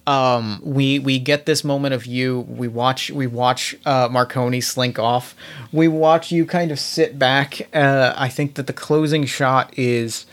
Um, 0.05 0.61
we 0.63 0.99
we 0.99 1.19
get 1.19 1.45
this 1.45 1.65
moment 1.65 1.93
of 1.93 2.05
you. 2.05 2.45
We 2.47 2.69
watch 2.69 3.11
we 3.11 3.27
watch 3.27 3.75
uh, 3.85 4.07
Marconi 4.09 4.61
slink 4.61 4.97
off. 4.97 5.35
We 5.73 5.89
watch 5.89 6.31
you 6.31 6.45
kind 6.45 6.71
of 6.71 6.79
sit 6.79 7.19
back. 7.19 7.67
Uh, 7.75 8.13
I 8.15 8.29
think 8.29 8.53
that 8.55 8.67
the 8.67 8.73
closing 8.73 9.25
shot 9.25 9.77
is 9.77 10.25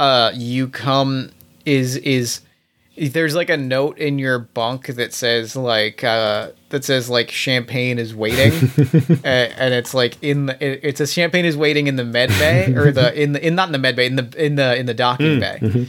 uh, 0.00 0.32
you 0.34 0.66
come 0.66 1.30
is 1.64 1.96
is 1.96 2.40
there's 2.96 3.34
like 3.34 3.48
a 3.48 3.56
note 3.56 3.98
in 3.98 4.18
your 4.18 4.38
bunk 4.38 4.86
that 4.86 5.14
says 5.14 5.56
like 5.56 6.04
uh 6.04 6.50
that 6.68 6.84
says 6.84 7.08
like 7.08 7.30
champagne 7.30 7.98
is 7.98 8.14
waiting. 8.14 8.52
Uh, 9.24 9.48
and 9.56 9.72
it's 9.72 9.94
like 9.94 10.20
in 10.22 10.46
the 10.46 10.64
it, 10.64 10.80
it's 10.82 11.00
a 11.00 11.06
champagne 11.06 11.44
is 11.44 11.56
waiting 11.56 11.86
in 11.86 11.96
the 11.96 12.04
med 12.04 12.28
bay 12.30 12.74
or 12.74 12.90
the 12.90 13.20
in 13.20 13.32
the 13.32 13.46
in 13.46 13.54
not 13.54 13.68
in 13.68 13.72
the 13.72 13.78
med 13.78 13.94
bay 13.94 14.06
in 14.06 14.16
the 14.16 14.44
in 14.44 14.56
the 14.56 14.76
in 14.76 14.86
the 14.86 14.94
docking 14.94 15.38
bay. 15.38 15.88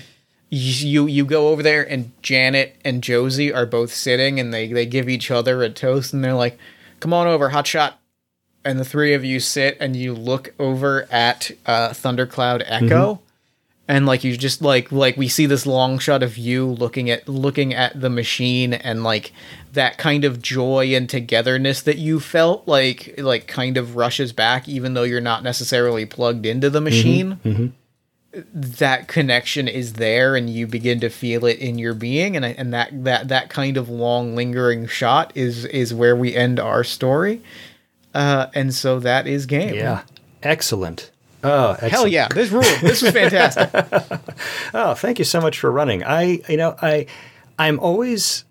you 0.49 1.07
you 1.07 1.25
go 1.25 1.47
over 1.49 1.63
there 1.63 1.83
and 1.89 2.11
Janet 2.21 2.75
and 2.85 3.01
Josie 3.01 3.51
are 3.51 3.65
both 3.65 3.91
sitting 3.91 4.39
and 4.39 4.53
they 4.53 4.71
they 4.71 4.85
give 4.85 5.09
each 5.09 5.31
other 5.31 5.63
a 5.63 5.69
toast 5.69 6.13
and 6.13 6.23
they're 6.23 6.33
like 6.33 6.59
come 6.99 7.13
on 7.13 7.27
over 7.27 7.49
hot 7.49 7.65
shot. 7.65 7.99
And 8.63 8.79
the 8.79 8.85
three 8.85 9.13
of 9.13 9.25
you 9.25 9.39
sit 9.39 9.77
and 9.79 9.95
you 9.95 10.13
look 10.13 10.53
over 10.59 11.07
at 11.11 11.49
uh 11.65 11.93
Thundercloud 11.93 12.63
Echo 12.67 13.22
and 13.87 14.05
like 14.05 14.23
you 14.23 14.37
just 14.37 14.61
like 14.61 14.91
like 14.91 15.17
we 15.17 15.27
see 15.27 15.45
this 15.45 15.65
long 15.65 15.99
shot 15.99 16.23
of 16.23 16.37
you 16.37 16.65
looking 16.65 17.09
at 17.09 17.27
looking 17.27 17.73
at 17.73 17.99
the 17.99 18.09
machine 18.09 18.73
and 18.73 19.03
like 19.03 19.33
that 19.73 19.97
kind 19.97 20.23
of 20.23 20.41
joy 20.41 20.95
and 20.95 21.09
togetherness 21.09 21.81
that 21.81 21.97
you 21.97 22.19
felt 22.19 22.67
like 22.67 23.13
like 23.17 23.45
kind 23.47 23.75
of 23.75 23.95
rushes 23.95 24.31
back 24.31 24.69
even 24.69 24.93
though 24.93 25.03
you're 25.03 25.19
not 25.19 25.43
necessarily 25.43 26.05
plugged 26.05 26.45
into 26.45 26.69
the 26.69 26.79
machine. 26.81 27.73
That 28.53 29.07
connection 29.07 29.67
is 29.67 29.93
there 29.93 30.35
and 30.35 30.49
you 30.49 30.65
begin 30.65 30.99
to 31.01 31.09
feel 31.09 31.45
it 31.45 31.59
in 31.59 31.77
your 31.77 31.93
being. 31.93 32.35
And 32.35 32.43
I- 32.43 32.55
and 32.57 32.73
that 32.73 33.03
that 33.03 33.27
that 33.27 33.49
kind 33.49 33.77
of 33.77 33.89
long 33.89 34.35
lingering 34.35 34.87
shot 34.87 35.31
is 35.35 35.65
is 35.65 35.93
where 35.93 36.15
we 36.15 36.33
end 36.35 36.59
our 36.59 36.83
story. 36.83 37.41
Uh 38.13 38.47
and 38.55 38.73
so 38.73 38.99
that 39.01 39.27
is 39.27 39.45
game. 39.45 39.75
Yeah. 39.75 40.01
Excellent. 40.41 41.11
Oh, 41.43 41.71
excellent. 41.71 41.91
hell 41.91 42.07
yeah 42.07 42.27
this 42.29 42.49
ruled 42.49 42.65
this 42.81 43.01
was 43.01 43.11
fantastic 43.11 43.69
Oh, 44.73 44.93
thank 44.95 45.19
you 45.19 45.25
so 45.25 45.39
much 45.39 45.59
for 45.59 45.71
running. 45.71 46.03
I, 46.03 46.41
you 46.49 46.57
know, 46.57 46.75
I, 46.81 47.05
I'm 47.59 47.79
always, 47.79 48.43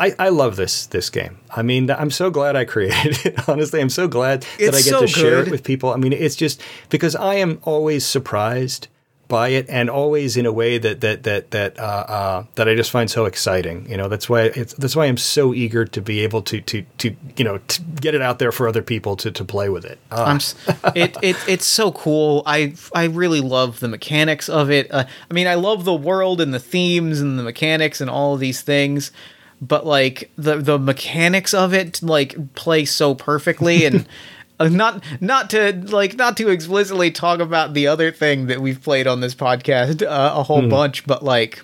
I, 0.00 0.14
I 0.18 0.28
love 0.30 0.56
this 0.56 0.86
this 0.86 1.10
game. 1.10 1.38
I 1.54 1.62
mean, 1.62 1.90
I'm 1.90 2.10
so 2.10 2.30
glad 2.30 2.56
I 2.56 2.64
created 2.64 3.26
it. 3.26 3.48
Honestly, 3.48 3.80
I'm 3.80 3.90
so 3.90 4.08
glad 4.08 4.42
that 4.58 4.74
I 4.74 4.78
get 4.78 4.84
so 4.84 5.00
to 5.02 5.06
share 5.06 5.40
it 5.42 5.50
with 5.50 5.64
people. 5.64 5.90
I 5.92 5.96
mean, 5.96 6.12
it's 6.12 6.36
just 6.36 6.62
because 6.88 7.14
I 7.14 7.34
am 7.34 7.60
always 7.64 8.06
surprised 8.06 8.88
by 9.28 9.50
it, 9.50 9.66
and 9.68 9.90
always 9.90 10.36
in 10.36 10.46
a 10.46 10.52
way 10.52 10.78
that 10.78 11.02
that 11.02 11.22
that 11.24 11.50
that 11.50 11.78
uh, 11.78 11.82
uh, 11.82 12.44
that 12.54 12.68
I 12.68 12.74
just 12.74 12.90
find 12.90 13.10
so 13.10 13.26
exciting. 13.26 13.88
You 13.88 13.98
know, 13.98 14.08
that's 14.08 14.28
why 14.28 14.44
it's 14.44 14.72
that's 14.74 14.96
why 14.96 15.06
I'm 15.06 15.18
so 15.18 15.52
eager 15.52 15.84
to 15.84 16.00
be 16.00 16.20
able 16.20 16.40
to 16.42 16.60
to 16.62 16.82
to 16.98 17.14
you 17.36 17.44
know 17.44 17.58
to 17.58 17.82
get 17.82 18.14
it 18.14 18.22
out 18.22 18.38
there 18.38 18.50
for 18.50 18.66
other 18.66 18.82
people 18.82 19.16
to 19.16 19.30
to 19.30 19.44
play 19.44 19.68
with 19.68 19.84
it. 19.84 19.98
Uh, 20.10 20.24
I'm 20.26 20.92
it, 20.94 21.16
it 21.22 21.36
it's 21.46 21.66
so 21.66 21.92
cool. 21.92 22.42
I 22.46 22.74
I 22.94 23.04
really 23.04 23.40
love 23.40 23.80
the 23.80 23.88
mechanics 23.88 24.48
of 24.48 24.70
it. 24.70 24.90
Uh, 24.90 25.04
I 25.30 25.34
mean, 25.34 25.46
I 25.46 25.54
love 25.54 25.84
the 25.84 25.94
world 25.94 26.40
and 26.40 26.52
the 26.54 26.60
themes 26.60 27.20
and 27.20 27.38
the 27.38 27.42
mechanics 27.42 28.00
and 28.00 28.08
all 28.08 28.34
of 28.34 28.40
these 28.40 28.62
things, 28.62 29.12
but 29.60 29.84
like 29.84 30.30
the 30.36 30.56
the 30.56 30.78
mechanics 30.78 31.52
of 31.52 31.74
it 31.74 32.02
like 32.02 32.54
play 32.54 32.84
so 32.84 33.14
perfectly 33.14 33.84
and. 33.84 34.06
uh, 34.58 34.68
Not 34.68 35.04
not 35.20 35.50
to 35.50 35.72
like 35.88 36.16
not 36.16 36.36
to 36.38 36.48
explicitly 36.48 37.10
talk 37.10 37.40
about 37.40 37.74
the 37.74 37.86
other 37.86 38.10
thing 38.10 38.46
that 38.46 38.60
we've 38.60 38.82
played 38.82 39.06
on 39.06 39.20
this 39.20 39.34
podcast 39.34 40.02
uh, 40.02 40.32
a 40.34 40.42
whole 40.42 40.68
bunch, 40.68 41.06
but 41.06 41.22
like 41.22 41.62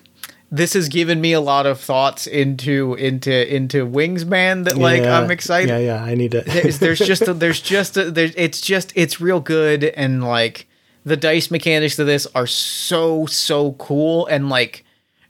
this 0.51 0.75
has 0.75 0.89
given 0.89 1.21
me 1.21 1.33
a 1.33 1.41
lot 1.41 1.67
of 1.67 1.81
thoughts 1.81 2.29
into 2.29 2.95
into 2.95 3.55
into 3.55 3.85
Wingsman 3.85 4.65
that 4.65 4.79
like 4.79 5.03
yeah, 5.03 5.19
I'm 5.19 5.31
excited 5.33 5.69
Yeah, 5.69 5.79
yeah. 5.79 6.05
I 6.05 6.15
need 6.15 6.31
to. 6.31 6.43
there's, 6.43 6.79
there's 6.79 6.99
just 7.01 7.23
a, 7.23 7.35
there's 7.35 7.61
just 7.61 7.97
a, 7.97 8.11
there's 8.11 8.33
it's 8.37 8.61
just 8.61 8.93
it's 8.95 9.21
real 9.21 9.41
good 9.41 9.85
and 9.85 10.23
like 10.23 10.69
the 11.05 11.17
dice 11.17 11.51
mechanics 11.51 11.99
of 11.99 12.07
this 12.07 12.27
are 12.35 12.47
so 12.47 13.27
so 13.27 13.73
cool 13.73 14.27
and 14.27 14.49
like 14.49 14.85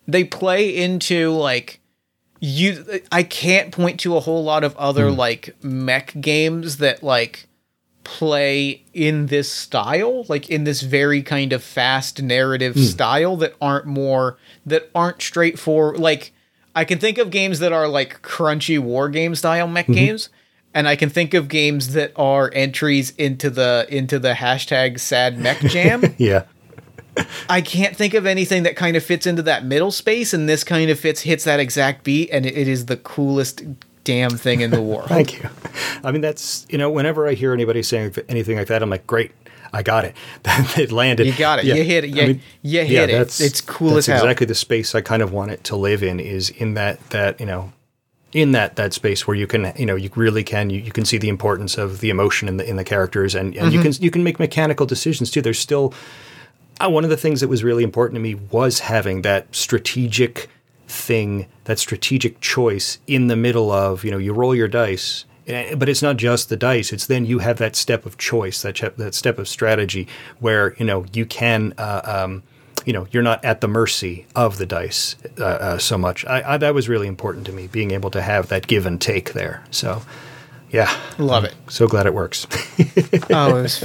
they 0.07 0.24
play 0.24 0.77
into 0.77 1.31
like 1.31 1.81
you 2.41 2.85
I 3.11 3.23
can't 3.23 3.73
point 3.73 4.01
to 4.01 4.16
a 4.16 4.20
whole 4.20 4.45
lot 4.45 4.62
of 4.62 4.77
other 4.77 5.11
like 5.11 5.57
mech 5.62 6.12
games 6.20 6.77
that 6.77 7.03
like 7.03 7.47
play 8.05 8.85
in 8.93 9.27
this 9.27 9.51
style 9.51 10.25
like 10.29 10.49
in 10.51 10.65
this 10.65 10.83
very 10.83 11.23
kind 11.23 11.53
of 11.53 11.63
fast 11.63 12.23
narrative 12.23 12.75
hmm. 12.75 12.83
style 12.83 13.37
that 13.37 13.55
aren't 13.61 13.87
more 13.87 14.37
that 14.65 14.91
aren't 14.95 15.21
straightforward 15.21 15.99
like 15.99 16.33
I 16.77 16.85
can 16.85 16.99
think 16.99 17.19
of 17.19 17.31
games 17.31 17.61
that 17.61 17.73
are 17.73 17.89
like 17.89 18.21
crunchy 18.23 18.79
war 18.79 19.09
game 19.09 19.35
style 19.35 19.67
mech 19.67 19.87
mm-hmm. 19.87 19.95
games 19.95 20.29
and 20.75 20.89
I 20.89 20.97
can 20.97 21.09
think 21.09 21.33
of 21.33 21.49
games 21.49 21.93
that 21.93 22.13
are 22.17 22.51
entries 22.53 23.13
into 23.13 23.49
the 23.49 23.87
into 23.89 24.19
the 24.19 24.33
hashtag 24.35 24.99
sad 24.99 25.39
mech 25.39 25.61
jam. 25.61 26.15
Yeah. 26.19 26.45
I 27.49 27.61
can't 27.61 27.97
think 27.97 28.13
of 28.15 28.27
anything 28.27 28.65
that 28.65 28.75
kind 28.75 28.97
of 28.97 29.05
fits 29.05 29.25
into 29.25 29.43
that 29.43 29.65
middle 29.65 29.93
space, 29.93 30.35
and 30.35 30.49
this 30.49 30.65
kind 30.65 30.91
of 30.91 30.99
fits 30.99 31.21
hits 31.21 31.45
that 31.45 31.61
exact 31.61 32.03
beat, 32.03 32.29
and 32.31 32.45
it, 32.45 32.57
it 32.57 32.67
is 32.67 32.87
the 32.87 32.97
coolest 32.97 33.63
damn 34.05 34.31
thing 34.31 34.61
in 34.61 34.71
the 34.71 34.81
world. 34.91 35.09
Thank 35.09 35.43
you. 35.43 35.49
I 36.05 36.13
mean, 36.13 36.21
that's 36.21 36.67
you 36.69 36.79
know, 36.79 36.91
whenever 36.91 37.27
I 37.27 37.35
hear 37.35 37.53
anybody 37.53 37.83
saying 37.83 38.15
anything 38.29 38.57
like 38.57 38.69
that, 38.69 38.83
I'm 38.83 38.91
like, 38.91 39.07
great, 39.07 39.33
I 39.73 39.83
got 39.83 40.05
it. 40.05 40.15
it 40.79 40.93
landed. 40.93 41.27
You 41.27 41.33
got 41.33 41.59
it. 41.59 41.65
You 41.65 41.83
hit 41.83 42.05
it. 42.05 42.11
You- 42.11 42.41
you 42.63 42.81
hit 42.85 43.11
it. 43.11 43.13
that's- 43.13 43.41
It's 43.41 43.61
cool 43.61 43.95
that's 43.95 44.09
as 44.09 44.15
hell. 44.21 44.25
exactly 44.25 44.47
the 44.47 44.55
space 44.55 44.95
I 44.95 45.01
kind 45.01 45.23
of 45.23 45.33
want 45.33 45.51
it 45.51 45.65
to 45.65 45.77
live 45.77 46.03
in. 46.03 46.21
Is 46.21 46.51
in 46.51 46.75
that 46.75 47.11
that 47.11 47.41
you 47.41 47.47
know, 47.47 47.73
in 48.33 48.53
that 48.53 48.77
that 48.77 48.93
space 48.93 49.27
where 49.27 49.37
you 49.37 49.47
can 49.47 49.73
you 49.77 49.87
know 49.87 49.97
you 49.97 50.11
really 50.17 50.45
can 50.45 50.71
you, 50.71 50.81
you 50.81 50.93
can 50.93 51.05
see 51.05 51.19
the 51.19 51.29
importance 51.29 51.79
of 51.79 52.01
the 52.01 52.11
emotion 52.11 52.49
in 52.49 52.57
the 52.59 52.69
in 52.69 52.77
the 52.77 52.85
characters 52.85 53.35
and, 53.35 53.57
and 53.57 53.73
you 53.73 53.81
can 53.83 53.93
you 54.01 54.11
can 54.11 54.23
make 54.25 54.39
mechanical 54.39 54.87
decisions 54.87 55.31
too. 55.31 55.41
There's 55.43 55.59
still 55.59 55.93
uh, 56.81 56.91
one 56.91 57.05
of 57.05 57.11
the 57.11 57.17
things 57.17 57.41
that 57.41 57.47
was 57.49 57.63
really 57.63 57.85
important 57.85 58.17
to 58.17 58.21
me 58.21 58.35
was 58.35 58.81
having 58.81 59.23
that 59.23 59.47
strategic 59.55 60.49
thing, 60.89 61.47
that 61.65 61.78
strategic 61.78 62.40
choice 62.40 62.98
in 63.06 63.27
the 63.28 63.36
middle 63.36 63.70
of 63.70 64.05
you 64.05 64.11
know 64.11 64.19
you 64.19 64.32
roll 64.32 64.55
your 64.55 64.69
dice. 64.69 65.24
eh, 65.47 65.74
But 65.74 65.89
it's 65.89 66.02
not 66.02 66.16
just 66.16 66.48
the 66.48 66.56
dice. 66.56 66.93
It's 66.93 67.06
then 67.06 67.27
you 67.27 67.39
have 67.40 67.59
that 67.59 67.77
step 67.77 68.06
of 68.06 68.16
choice, 68.19 68.62
that 68.62 68.74
che- 68.77 68.90
that 68.97 69.15
step 69.15 69.39
of 69.39 69.48
strategy, 69.48 70.06
where 70.40 70.74
you 70.78 70.85
know 70.86 71.05
you 71.12 71.27
can, 71.27 71.73
uh, 71.78 72.02
um, 72.24 72.43
you 72.86 72.93
know, 72.93 73.06
you're 73.12 73.23
not 73.23 73.43
at 73.44 73.61
the 73.61 73.69
mercy 73.69 74.27
of 74.36 74.59
the 74.59 74.66
dice 74.66 75.16
uh, 75.39 75.44
uh, 75.44 75.78
so 75.78 75.97
much. 75.97 76.24
I, 76.27 76.55
I, 76.55 76.56
that 76.59 76.74
was 76.74 76.89
really 76.89 77.06
important 77.09 77.47
to 77.47 77.52
me, 77.52 77.66
being 77.66 77.93
able 77.93 78.11
to 78.11 78.20
have 78.20 78.48
that 78.48 78.66
give 78.66 78.85
and 78.86 79.01
take 79.01 79.32
there. 79.32 79.65
So, 79.70 80.02
yeah, 80.70 80.94
Love 81.19 81.44
it. 81.44 81.55
so 81.69 81.86
glad 81.89 82.05
it 82.06 82.12
works. 82.15 82.47
Oh, 83.31 83.56
it 83.56 83.62
was 83.62 83.85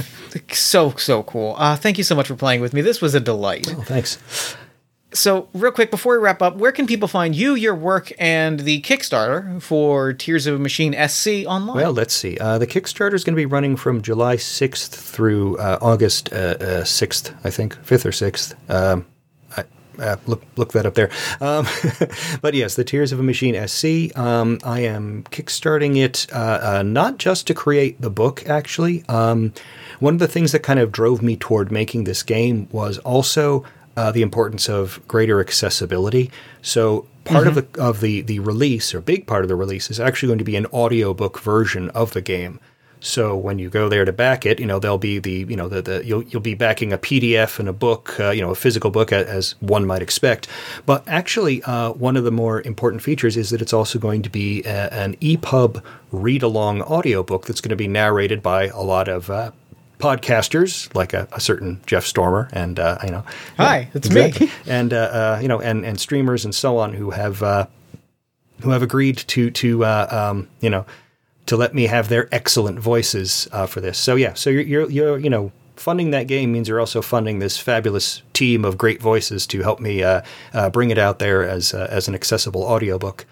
so 0.52 0.90
so 0.96 1.22
cool. 1.22 1.54
Uh, 1.58 1.76
thank 1.76 1.96
you 1.98 2.04
so 2.04 2.14
much 2.14 2.26
for 2.28 2.34
playing 2.36 2.60
with 2.60 2.72
me. 2.74 2.80
This 2.82 3.00
was 3.00 3.14
a 3.14 3.20
delight. 3.20 3.66
well, 3.72 3.82
thanks. 3.82 4.18
So, 5.12 5.48
real 5.54 5.72
quick 5.72 5.90
before 5.90 6.16
we 6.16 6.22
wrap 6.22 6.40
up, 6.40 6.56
where 6.56 6.70
can 6.70 6.86
people 6.86 7.08
find 7.08 7.34
you, 7.34 7.54
your 7.54 7.74
work, 7.74 8.12
and 8.18 8.60
the 8.60 8.80
Kickstarter 8.82 9.60
for 9.60 10.12
Tears 10.12 10.46
of 10.46 10.54
a 10.54 10.58
Machine 10.58 10.94
SC 11.08 11.44
online? 11.46 11.76
Well, 11.76 11.92
let's 11.92 12.14
see. 12.14 12.38
Uh, 12.38 12.58
the 12.58 12.66
Kickstarter 12.66 13.14
is 13.14 13.24
going 13.24 13.34
to 13.34 13.40
be 13.40 13.46
running 13.46 13.76
from 13.76 14.02
July 14.02 14.36
6th 14.36 14.90
through 14.90 15.58
uh, 15.58 15.78
August 15.82 16.32
uh, 16.32 16.36
uh, 16.60 16.84
6th, 16.84 17.34
I 17.42 17.50
think, 17.50 17.74
5th 17.84 18.04
or 18.04 18.10
6th. 18.10 18.54
Um, 18.70 19.04
uh, 20.00 20.16
look, 20.26 20.42
look 20.56 20.72
that 20.72 20.86
up 20.86 20.94
there. 20.94 21.10
Um, 21.40 21.66
but 22.40 22.54
yes, 22.54 22.74
the 22.74 22.84
Tears 22.84 23.12
of 23.12 23.20
a 23.20 23.22
Machine 23.22 23.54
SC. 23.68 24.16
Um, 24.18 24.58
I 24.64 24.80
am 24.80 25.24
kickstarting 25.24 25.96
it 25.96 26.26
uh, 26.32 26.60
uh, 26.62 26.82
not 26.82 27.18
just 27.18 27.46
to 27.48 27.54
create 27.54 28.00
the 28.00 28.10
book, 28.10 28.48
actually. 28.48 29.04
Um, 29.08 29.52
one 29.98 30.14
of 30.14 30.20
the 30.20 30.28
things 30.28 30.52
that 30.52 30.62
kind 30.62 30.78
of 30.78 30.90
drove 30.90 31.22
me 31.22 31.36
toward 31.36 31.70
making 31.70 32.04
this 32.04 32.22
game 32.22 32.68
was 32.72 32.98
also 32.98 33.64
uh, 34.00 34.10
the 34.10 34.22
importance 34.22 34.66
of 34.66 35.06
greater 35.06 35.40
accessibility. 35.40 36.30
So 36.62 37.06
part 37.24 37.46
of 37.46 37.54
the 37.54 37.66
of 37.78 38.00
the 38.00 38.22
the 38.22 38.38
release, 38.38 38.94
or 38.94 39.00
big 39.02 39.26
part 39.26 39.42
of 39.44 39.48
the 39.48 39.56
release, 39.56 39.90
is 39.90 40.00
actually 40.00 40.28
going 40.28 40.38
to 40.38 40.44
be 40.44 40.56
an 40.56 40.66
audiobook 40.66 41.38
version 41.40 41.90
of 41.90 42.14
the 42.14 42.22
game. 42.22 42.60
So 43.00 43.36
when 43.36 43.58
you 43.58 43.68
go 43.68 43.90
there 43.90 44.06
to 44.06 44.12
back 44.12 44.46
it, 44.46 44.58
you 44.58 44.64
know 44.64 44.78
there'll 44.78 44.96
be 44.96 45.18
the 45.18 45.44
you 45.50 45.56
know 45.56 45.68
the, 45.68 45.82
the 45.82 46.02
you'll 46.02 46.22
you'll 46.24 46.40
be 46.40 46.54
backing 46.54 46.94
a 46.94 46.98
PDF 46.98 47.58
and 47.58 47.68
a 47.68 47.74
book, 47.74 48.18
uh, 48.18 48.30
you 48.30 48.40
know 48.40 48.50
a 48.50 48.54
physical 48.54 48.90
book 48.90 49.12
as 49.12 49.54
one 49.60 49.84
might 49.86 50.00
expect. 50.00 50.48
But 50.86 51.06
actually, 51.06 51.62
uh, 51.64 51.92
one 51.92 52.16
of 52.16 52.24
the 52.24 52.32
more 52.32 52.62
important 52.62 53.02
features 53.02 53.36
is 53.36 53.50
that 53.50 53.60
it's 53.60 53.74
also 53.74 53.98
going 53.98 54.22
to 54.22 54.30
be 54.30 54.62
a, 54.64 54.88
an 54.94 55.16
EPUB 55.16 55.82
read 56.10 56.42
along 56.42 56.80
audiobook 56.82 57.44
that's 57.46 57.60
going 57.60 57.76
to 57.76 57.84
be 57.84 57.88
narrated 57.88 58.42
by 58.42 58.68
a 58.68 58.80
lot 58.80 59.08
of 59.08 59.28
uh, 59.28 59.50
podcasters 60.00 60.92
like 60.94 61.12
a, 61.12 61.28
a 61.32 61.40
certain 61.40 61.80
Jeff 61.86 62.04
Stormer 62.04 62.48
and 62.52 62.78
uh, 62.78 62.98
you 63.04 63.10
know 63.10 63.24
Hi, 63.56 63.88
it's 63.94 64.10
me. 64.10 64.32
and 64.66 64.92
uh, 64.92 64.96
uh, 64.96 65.38
you 65.42 65.48
know 65.48 65.60
and 65.60 65.84
and 65.84 66.00
streamers 66.00 66.44
and 66.44 66.54
so 66.54 66.78
on 66.78 66.94
who 66.94 67.10
have 67.10 67.42
uh, 67.42 67.66
who 68.62 68.70
have 68.70 68.82
agreed 68.82 69.18
to 69.18 69.50
to 69.50 69.84
uh, 69.84 70.08
um, 70.10 70.48
you 70.60 70.70
know 70.70 70.84
to 71.46 71.56
let 71.56 71.74
me 71.74 71.86
have 71.86 72.08
their 72.08 72.28
excellent 72.32 72.78
voices 72.78 73.48
uh, 73.52 73.66
for 73.66 73.80
this. 73.80 73.98
So 73.98 74.14
yeah, 74.16 74.34
so 74.34 74.50
you're, 74.50 74.62
you're 74.62 74.90
you're 74.90 75.18
you 75.18 75.30
know 75.30 75.52
funding 75.76 76.10
that 76.10 76.26
game 76.26 76.52
means 76.52 76.68
you're 76.68 76.78
also 76.78 77.00
funding 77.02 77.38
this 77.38 77.56
fabulous 77.56 78.22
team 78.34 78.64
of 78.64 78.76
great 78.76 79.00
voices 79.00 79.46
to 79.48 79.62
help 79.62 79.80
me 79.80 80.02
uh, 80.02 80.20
uh, 80.52 80.68
bring 80.70 80.90
it 80.90 80.98
out 80.98 81.18
there 81.18 81.42
as 81.42 81.74
uh, 81.74 81.88
as 81.90 82.06
an 82.08 82.14
accessible 82.14 82.62
audiobook. 82.62 83.24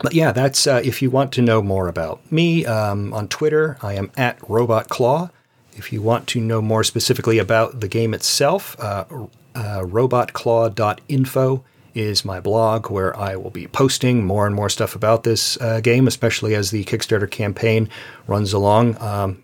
But 0.00 0.14
yeah, 0.14 0.32
that's 0.32 0.66
uh, 0.66 0.80
if 0.84 1.02
you 1.02 1.10
want 1.10 1.32
to 1.32 1.42
know 1.42 1.62
more 1.62 1.88
about 1.88 2.30
me 2.32 2.64
um, 2.64 3.12
on 3.12 3.28
Twitter, 3.28 3.76
I 3.82 3.94
am 3.94 4.10
at 4.16 4.38
Robot 4.48 4.88
Claw. 4.88 5.30
If 5.74 5.92
you 5.92 6.02
want 6.02 6.26
to 6.28 6.40
know 6.40 6.60
more 6.62 6.84
specifically 6.84 7.38
about 7.38 7.80
the 7.80 7.88
game 7.88 8.14
itself, 8.14 8.78
uh, 8.78 9.04
uh, 9.54 9.82
robotclaw.info 9.82 11.64
is 11.94 12.24
my 12.24 12.40
blog 12.40 12.90
where 12.90 13.16
I 13.18 13.36
will 13.36 13.50
be 13.50 13.66
posting 13.66 14.24
more 14.24 14.46
and 14.46 14.54
more 14.54 14.68
stuff 14.68 14.94
about 14.94 15.24
this 15.24 15.60
uh, 15.60 15.80
game, 15.80 16.06
especially 16.06 16.54
as 16.54 16.70
the 16.70 16.84
Kickstarter 16.84 17.30
campaign 17.30 17.88
runs 18.26 18.52
along. 18.52 19.00
Um, 19.00 19.42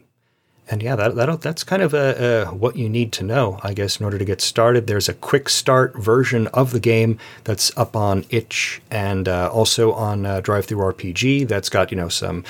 and 0.70 0.82
yeah, 0.82 0.96
that, 0.96 1.14
that 1.16 1.40
that's 1.40 1.64
kind 1.64 1.82
of 1.82 1.94
uh 1.94 1.96
uh 1.96 2.46
what 2.46 2.76
you 2.76 2.88
need 2.88 3.12
to 3.12 3.24
know, 3.24 3.58
I 3.62 3.72
guess, 3.72 3.98
in 3.98 4.04
order 4.04 4.18
to 4.18 4.24
get 4.24 4.40
started. 4.40 4.86
There's 4.86 5.08
a 5.08 5.14
quick 5.14 5.48
start 5.48 5.96
version 5.96 6.46
of 6.48 6.72
the 6.72 6.80
game 6.80 7.18
that's 7.44 7.76
up 7.76 7.96
on 7.96 8.24
itch 8.30 8.82
and 8.90 9.28
uh, 9.28 9.50
also 9.50 9.92
on 9.92 10.26
uh, 10.26 10.40
DriveThruRPG. 10.40 11.48
That's 11.48 11.68
got 11.68 11.90
you 11.90 11.96
know 11.96 12.08
some. 12.08 12.44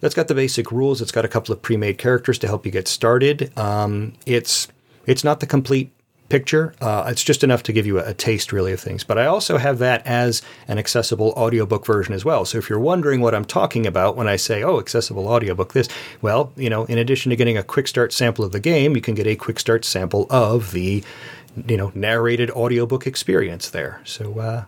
That's 0.00 0.14
got 0.14 0.28
the 0.28 0.34
basic 0.34 0.72
rules. 0.72 1.02
It's 1.02 1.12
got 1.12 1.26
a 1.26 1.28
couple 1.28 1.52
of 1.52 1.60
pre-made 1.60 1.98
characters 1.98 2.38
to 2.38 2.46
help 2.46 2.64
you 2.64 2.72
get 2.72 2.88
started. 2.88 3.56
Um, 3.58 4.14
it's 4.26 4.68
it's 5.06 5.22
not 5.22 5.40
the 5.40 5.46
complete 5.46 5.92
picture. 6.30 6.72
Uh, 6.80 7.04
it's 7.08 7.22
just 7.22 7.44
enough 7.44 7.62
to 7.64 7.72
give 7.72 7.86
you 7.86 7.98
a, 7.98 8.10
a 8.10 8.14
taste, 8.14 8.52
really, 8.52 8.72
of 8.72 8.80
things. 8.80 9.04
But 9.04 9.18
I 9.18 9.26
also 9.26 9.58
have 9.58 9.78
that 9.80 10.06
as 10.06 10.40
an 10.66 10.78
accessible 10.78 11.32
audiobook 11.36 11.84
version 11.84 12.14
as 12.14 12.24
well. 12.24 12.46
So 12.46 12.56
if 12.56 12.70
you're 12.70 12.80
wondering 12.80 13.20
what 13.20 13.34
I'm 13.34 13.44
talking 13.44 13.86
about 13.86 14.16
when 14.16 14.28
I 14.28 14.36
say, 14.36 14.62
oh, 14.62 14.78
accessible 14.78 15.28
audiobook, 15.28 15.74
this, 15.74 15.88
well, 16.22 16.52
you 16.56 16.70
know, 16.70 16.84
in 16.86 16.96
addition 16.96 17.30
to 17.30 17.36
getting 17.36 17.58
a 17.58 17.62
quick 17.62 17.86
start 17.88 18.12
sample 18.12 18.44
of 18.44 18.52
the 18.52 18.60
game, 18.60 18.96
you 18.96 19.02
can 19.02 19.14
get 19.14 19.26
a 19.26 19.36
quick 19.36 19.60
start 19.60 19.84
sample 19.84 20.26
of 20.30 20.72
the, 20.72 21.04
you 21.68 21.76
know, 21.76 21.92
narrated 21.94 22.50
audiobook 22.52 23.06
experience 23.06 23.68
there. 23.68 24.00
So, 24.04 24.38
uh, 24.38 24.64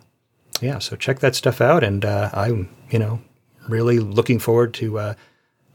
yeah, 0.61 0.79
so 0.79 0.95
check 0.95 1.19
that 1.19 1.35
stuff 1.35 1.61
out. 1.61 1.83
And 1.83 2.05
uh, 2.05 2.29
I'm, 2.33 2.69
you 2.91 2.99
know, 2.99 3.21
really 3.67 3.99
looking 3.99 4.39
forward 4.39 4.73
to 4.75 4.99
uh, 4.99 5.13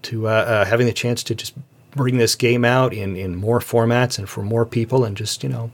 to 0.03 0.29
uh, 0.29 0.31
uh, 0.31 0.65
having 0.65 0.87
the 0.87 0.93
chance 0.93 1.25
to 1.25 1.35
just 1.35 1.55
bring 1.91 2.19
this 2.19 2.35
game 2.35 2.65
out 2.65 2.93
in, 2.93 3.17
in 3.17 3.35
more 3.35 3.59
formats 3.59 4.19
and 4.19 4.29
for 4.29 4.43
more 4.43 4.65
people 4.65 5.05
and 5.05 5.17
just, 5.17 5.43
you 5.43 5.49
know, 5.49 5.71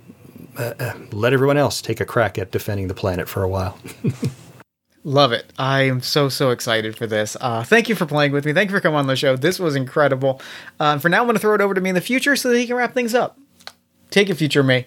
uh, 0.57 0.75
uh, 0.79 0.95
let 1.13 1.33
everyone 1.33 1.57
else 1.57 1.81
take 1.83 2.01
a 2.01 2.05
crack 2.05 2.39
at 2.39 2.51
defending 2.51 2.89
the 2.89 2.95
planet 2.95 3.29
for 3.29 3.43
a 3.43 3.49
while. 3.49 3.79
Love 5.07 5.33
it. 5.33 5.53
I 5.59 5.83
am 5.83 6.01
so, 6.01 6.31
so 6.31 6.51
excited 6.51 6.97
for 6.97 7.07
this. 7.07 7.37
Uh, 7.39 7.63
thank 7.63 7.91
you 7.91 7.95
for 7.95 8.07
playing 8.07 8.33
with 8.33 8.47
me. 8.47 8.55
Thank 8.55 8.71
you 8.71 8.77
for 8.77 8.81
coming 8.81 8.99
on 8.99 9.07
the 9.07 9.17
show. 9.17 9.37
This 9.37 9.59
was 9.59 9.77
incredible. 9.77 10.41
Uh, 10.81 10.99
for 10.99 11.11
now, 11.11 11.21
I'm 11.21 11.27
going 11.27 11.35
to 11.35 11.41
throw 11.41 11.55
it 11.55 11.61
over 11.61 11.75
to 11.75 11.81
me 11.81 11.91
in 11.91 11.95
the 11.95 12.01
future 12.01 12.37
so 12.37 12.49
that 12.49 12.59
he 12.59 12.67
can 12.67 12.77
wrap 12.77 12.95
things 12.95 13.15
up. 13.15 13.39
Take 14.11 14.31
it, 14.31 14.37
future 14.37 14.63
me. 14.63 14.87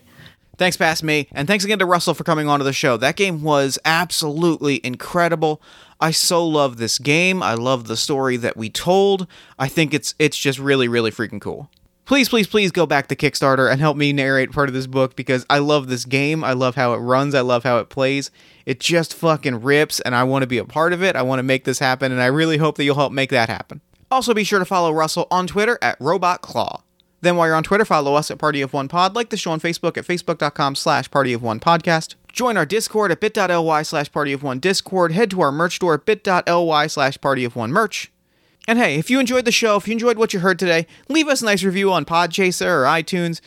Thanks, 0.57 0.75
past 0.75 1.03
me, 1.03 1.27
and 1.33 1.47
thanks 1.47 1.63
again 1.63 1.77
to 1.77 1.85
Russell 1.85 2.15
for 2.15 2.23
coming 2.23 2.47
on 2.47 2.57
to 2.57 2.65
the 2.65 2.73
show. 2.73 2.97
That 2.97 3.15
game 3.15 3.43
was 3.43 3.77
absolutely 3.85 4.81
incredible. 4.83 5.61
I 5.99 6.09
so 6.09 6.43
love 6.43 6.77
this 6.77 6.97
game. 6.97 7.43
I 7.43 7.53
love 7.53 7.87
the 7.87 7.95
story 7.95 8.37
that 8.37 8.57
we 8.57 8.71
told. 8.71 9.27
I 9.59 9.67
think 9.67 9.93
it's 9.93 10.15
it's 10.17 10.37
just 10.37 10.57
really, 10.57 10.87
really 10.87 11.11
freaking 11.11 11.39
cool. 11.39 11.69
Please, 12.07 12.29
please, 12.29 12.47
please 12.47 12.71
go 12.71 12.85
back 12.85 13.07
to 13.07 13.17
Kickstarter 13.17 13.69
and 13.69 13.81
help 13.81 13.97
me 13.97 14.13
narrate 14.13 14.53
part 14.53 14.69
of 14.69 14.73
this 14.73 14.87
book 14.87 15.17
because 15.17 15.45
I 15.49 15.57
love 15.57 15.89
this 15.89 16.05
game. 16.05 16.41
I 16.41 16.53
love 16.53 16.75
how 16.75 16.93
it 16.93 16.99
runs. 16.99 17.35
I 17.35 17.41
love 17.41 17.65
how 17.65 17.79
it 17.79 17.89
plays. 17.89 18.31
It 18.65 18.79
just 18.79 19.13
fucking 19.13 19.61
rips, 19.61 19.99
and 19.99 20.15
I 20.15 20.23
want 20.23 20.43
to 20.43 20.47
be 20.47 20.57
a 20.57 20.63
part 20.63 20.93
of 20.93 21.03
it. 21.03 21.17
I 21.17 21.21
want 21.21 21.39
to 21.39 21.43
make 21.43 21.65
this 21.65 21.79
happen, 21.79 22.13
and 22.13 22.21
I 22.21 22.27
really 22.27 22.59
hope 22.59 22.77
that 22.77 22.85
you'll 22.85 22.95
help 22.95 23.11
make 23.11 23.29
that 23.31 23.49
happen. 23.49 23.81
Also, 24.09 24.33
be 24.33 24.45
sure 24.45 24.57
to 24.57 24.63
follow 24.63 24.93
Russell 24.93 25.27
on 25.29 25.47
Twitter 25.47 25.77
at 25.81 25.99
RobotClaw. 25.99 26.81
Then 27.19 27.35
while 27.35 27.47
you're 27.47 27.57
on 27.57 27.63
Twitter, 27.63 27.83
follow 27.83 28.13
us 28.15 28.31
at 28.31 28.37
Party 28.37 28.61
of 28.61 28.71
One 28.71 28.87
Pod, 28.87 29.13
like 29.13 29.29
the 29.29 29.35
show 29.35 29.51
on 29.51 29.59
Facebook 29.59 29.97
at 29.97 30.05
facebook.com 30.05 30.75
slash 30.75 31.11
Party 31.11 31.33
of 31.33 31.43
One 31.43 31.59
Podcast. 31.59 32.15
Join 32.31 32.55
our 32.55 32.65
Discord 32.65 33.11
at 33.11 33.19
bit.ly 33.19 33.81
slash 33.81 34.09
Party 34.13 34.31
of 34.31 34.43
One 34.43 34.59
Discord. 34.59 35.11
Head 35.11 35.29
to 35.31 35.41
our 35.41 35.51
merch 35.51 35.75
store 35.75 35.95
at 35.95 36.05
bit.ly 36.05 36.87
slash 36.87 37.19
Party 37.19 37.43
of 37.43 37.57
One 37.57 37.73
Merch. 37.73 38.13
And 38.69 38.77
hey, 38.77 38.95
if 38.99 39.09
you 39.09 39.21
enjoyed 39.21 39.45
the 39.45 39.51
show, 39.51 39.77
if 39.77 39.87
you 39.87 39.93
enjoyed 39.93 40.17
what 40.17 40.33
you 40.33 40.41
heard 40.41 40.59
today, 40.59 40.87
leave 41.07 41.29
us 41.29 41.41
a 41.41 41.45
nice 41.45 41.63
review 41.63 41.89
on 41.93 42.03
Podchaser 42.03 42.65
or 42.65 42.83
iTunes. 42.83 43.39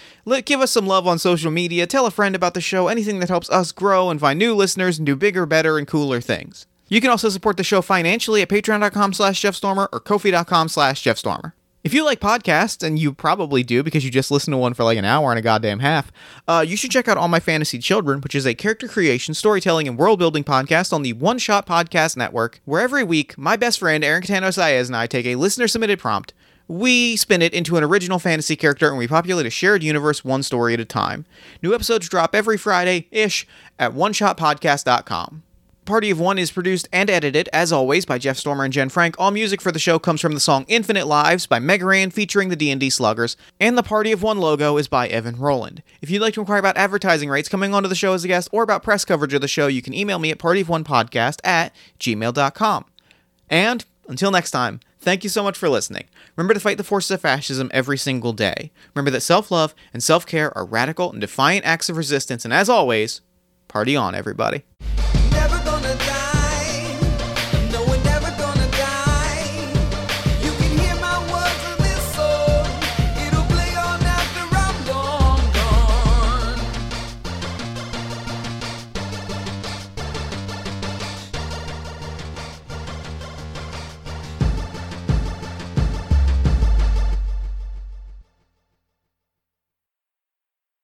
Give 0.46 0.60
us 0.60 0.70
some 0.70 0.86
love 0.86 1.06
on 1.06 1.18
social 1.18 1.50
media. 1.50 1.86
Tell 1.86 2.06
a 2.06 2.10
friend 2.10 2.34
about 2.34 2.54
the 2.54 2.62
show. 2.62 2.88
Anything 2.88 3.18
that 3.18 3.28
helps 3.28 3.50
us 3.50 3.70
grow 3.70 4.08
and 4.08 4.18
find 4.18 4.38
new 4.38 4.54
listeners 4.54 4.96
and 4.98 5.04
do 5.04 5.14
bigger, 5.14 5.44
better, 5.44 5.76
and 5.76 5.86
cooler 5.86 6.22
things. 6.22 6.66
You 6.88 7.02
can 7.02 7.10
also 7.10 7.28
support 7.28 7.58
the 7.58 7.64
show 7.64 7.82
financially 7.82 8.40
at 8.40 8.48
patreon.com 8.48 9.12
slash 9.12 9.42
jeffstormer 9.42 9.88
or 9.92 10.00
ko-fi.com 10.00 10.68
slash 10.68 11.04
jeffstormer. 11.04 11.52
If 11.82 11.94
you 11.94 12.04
like 12.04 12.20
podcasts, 12.20 12.86
and 12.86 12.98
you 12.98 13.14
probably 13.14 13.62
do 13.62 13.82
because 13.82 14.04
you 14.04 14.10
just 14.10 14.30
listened 14.30 14.52
to 14.52 14.58
one 14.58 14.74
for 14.74 14.84
like 14.84 14.98
an 14.98 15.06
hour 15.06 15.30
and 15.30 15.38
a 15.38 15.42
goddamn 15.42 15.78
half, 15.78 16.12
uh, 16.46 16.62
you 16.66 16.76
should 16.76 16.90
check 16.90 17.08
out 17.08 17.16
All 17.16 17.26
My 17.26 17.40
Fantasy 17.40 17.78
Children, 17.78 18.20
which 18.20 18.34
is 18.34 18.46
a 18.46 18.52
character 18.52 18.86
creation, 18.86 19.32
storytelling, 19.32 19.88
and 19.88 19.96
world 19.96 20.18
building 20.18 20.44
podcast 20.44 20.92
on 20.92 21.02
the 21.02 21.14
One 21.14 21.38
Shot 21.38 21.66
Podcast 21.66 22.18
Network, 22.18 22.60
where 22.66 22.82
every 22.82 23.02
week 23.02 23.38
my 23.38 23.56
best 23.56 23.78
friend 23.78 24.04
Aaron 24.04 24.22
Catano 24.22 24.48
Saez 24.48 24.88
and 24.88 24.96
I 24.96 25.06
take 25.06 25.24
a 25.24 25.36
listener 25.36 25.66
submitted 25.66 25.98
prompt, 25.98 26.34
we 26.68 27.16
spin 27.16 27.40
it 27.40 27.54
into 27.54 27.78
an 27.78 27.82
original 27.82 28.18
fantasy 28.18 28.56
character, 28.56 28.88
and 28.90 28.98
we 28.98 29.08
populate 29.08 29.46
a 29.46 29.50
shared 29.50 29.82
universe 29.82 30.22
one 30.22 30.42
story 30.42 30.74
at 30.74 30.80
a 30.80 30.84
time. 30.84 31.24
New 31.62 31.74
episodes 31.74 32.10
drop 32.10 32.34
every 32.34 32.58
Friday 32.58 33.08
ish 33.10 33.46
at 33.78 33.94
oneshotpodcast.com. 33.94 35.42
Party 35.90 36.10
of 36.10 36.20
One 36.20 36.38
is 36.38 36.52
produced 36.52 36.88
and 36.92 37.10
edited, 37.10 37.48
as 37.52 37.72
always, 37.72 38.04
by 38.04 38.16
Jeff 38.16 38.36
Stormer 38.36 38.62
and 38.62 38.72
Jen 38.72 38.90
Frank. 38.90 39.16
All 39.18 39.32
music 39.32 39.60
for 39.60 39.72
the 39.72 39.80
show 39.80 39.98
comes 39.98 40.20
from 40.20 40.34
the 40.34 40.38
song 40.38 40.64
Infinite 40.68 41.08
Lives 41.08 41.48
by 41.48 41.58
Mega 41.58 41.84
Ran 41.84 42.12
featuring 42.12 42.48
the 42.48 42.54
D&D 42.54 42.90
Sluggers, 42.90 43.36
and 43.58 43.76
the 43.76 43.82
Party 43.82 44.12
of 44.12 44.22
One 44.22 44.38
logo 44.38 44.76
is 44.76 44.86
by 44.86 45.08
Evan 45.08 45.36
Rowland. 45.36 45.82
If 46.00 46.08
you'd 46.08 46.22
like 46.22 46.34
to 46.34 46.40
inquire 46.40 46.60
about 46.60 46.76
advertising 46.76 47.28
rates 47.28 47.48
coming 47.48 47.74
onto 47.74 47.88
the 47.88 47.96
show 47.96 48.12
as 48.12 48.22
a 48.22 48.28
guest 48.28 48.48
or 48.52 48.62
about 48.62 48.84
press 48.84 49.04
coverage 49.04 49.34
of 49.34 49.40
the 49.40 49.48
show, 49.48 49.66
you 49.66 49.82
can 49.82 49.92
email 49.92 50.20
me 50.20 50.30
at 50.30 50.38
partyofonepodcast 50.38 51.40
at 51.42 51.74
gmail.com. 51.98 52.84
And 53.48 53.84
until 54.06 54.30
next 54.30 54.52
time, 54.52 54.78
thank 55.00 55.24
you 55.24 55.28
so 55.28 55.42
much 55.42 55.58
for 55.58 55.68
listening. 55.68 56.04
Remember 56.36 56.54
to 56.54 56.60
fight 56.60 56.76
the 56.76 56.84
forces 56.84 57.10
of 57.10 57.22
fascism 57.22 57.68
every 57.74 57.98
single 57.98 58.32
day. 58.32 58.70
Remember 58.94 59.10
that 59.10 59.22
self 59.22 59.50
love 59.50 59.74
and 59.92 60.04
self 60.04 60.24
care 60.24 60.56
are 60.56 60.64
radical 60.64 61.10
and 61.10 61.20
defiant 61.20 61.66
acts 61.66 61.88
of 61.88 61.96
resistance, 61.96 62.44
and 62.44 62.54
as 62.54 62.68
always, 62.68 63.22
party 63.66 63.96
on, 63.96 64.14
everybody. 64.14 64.62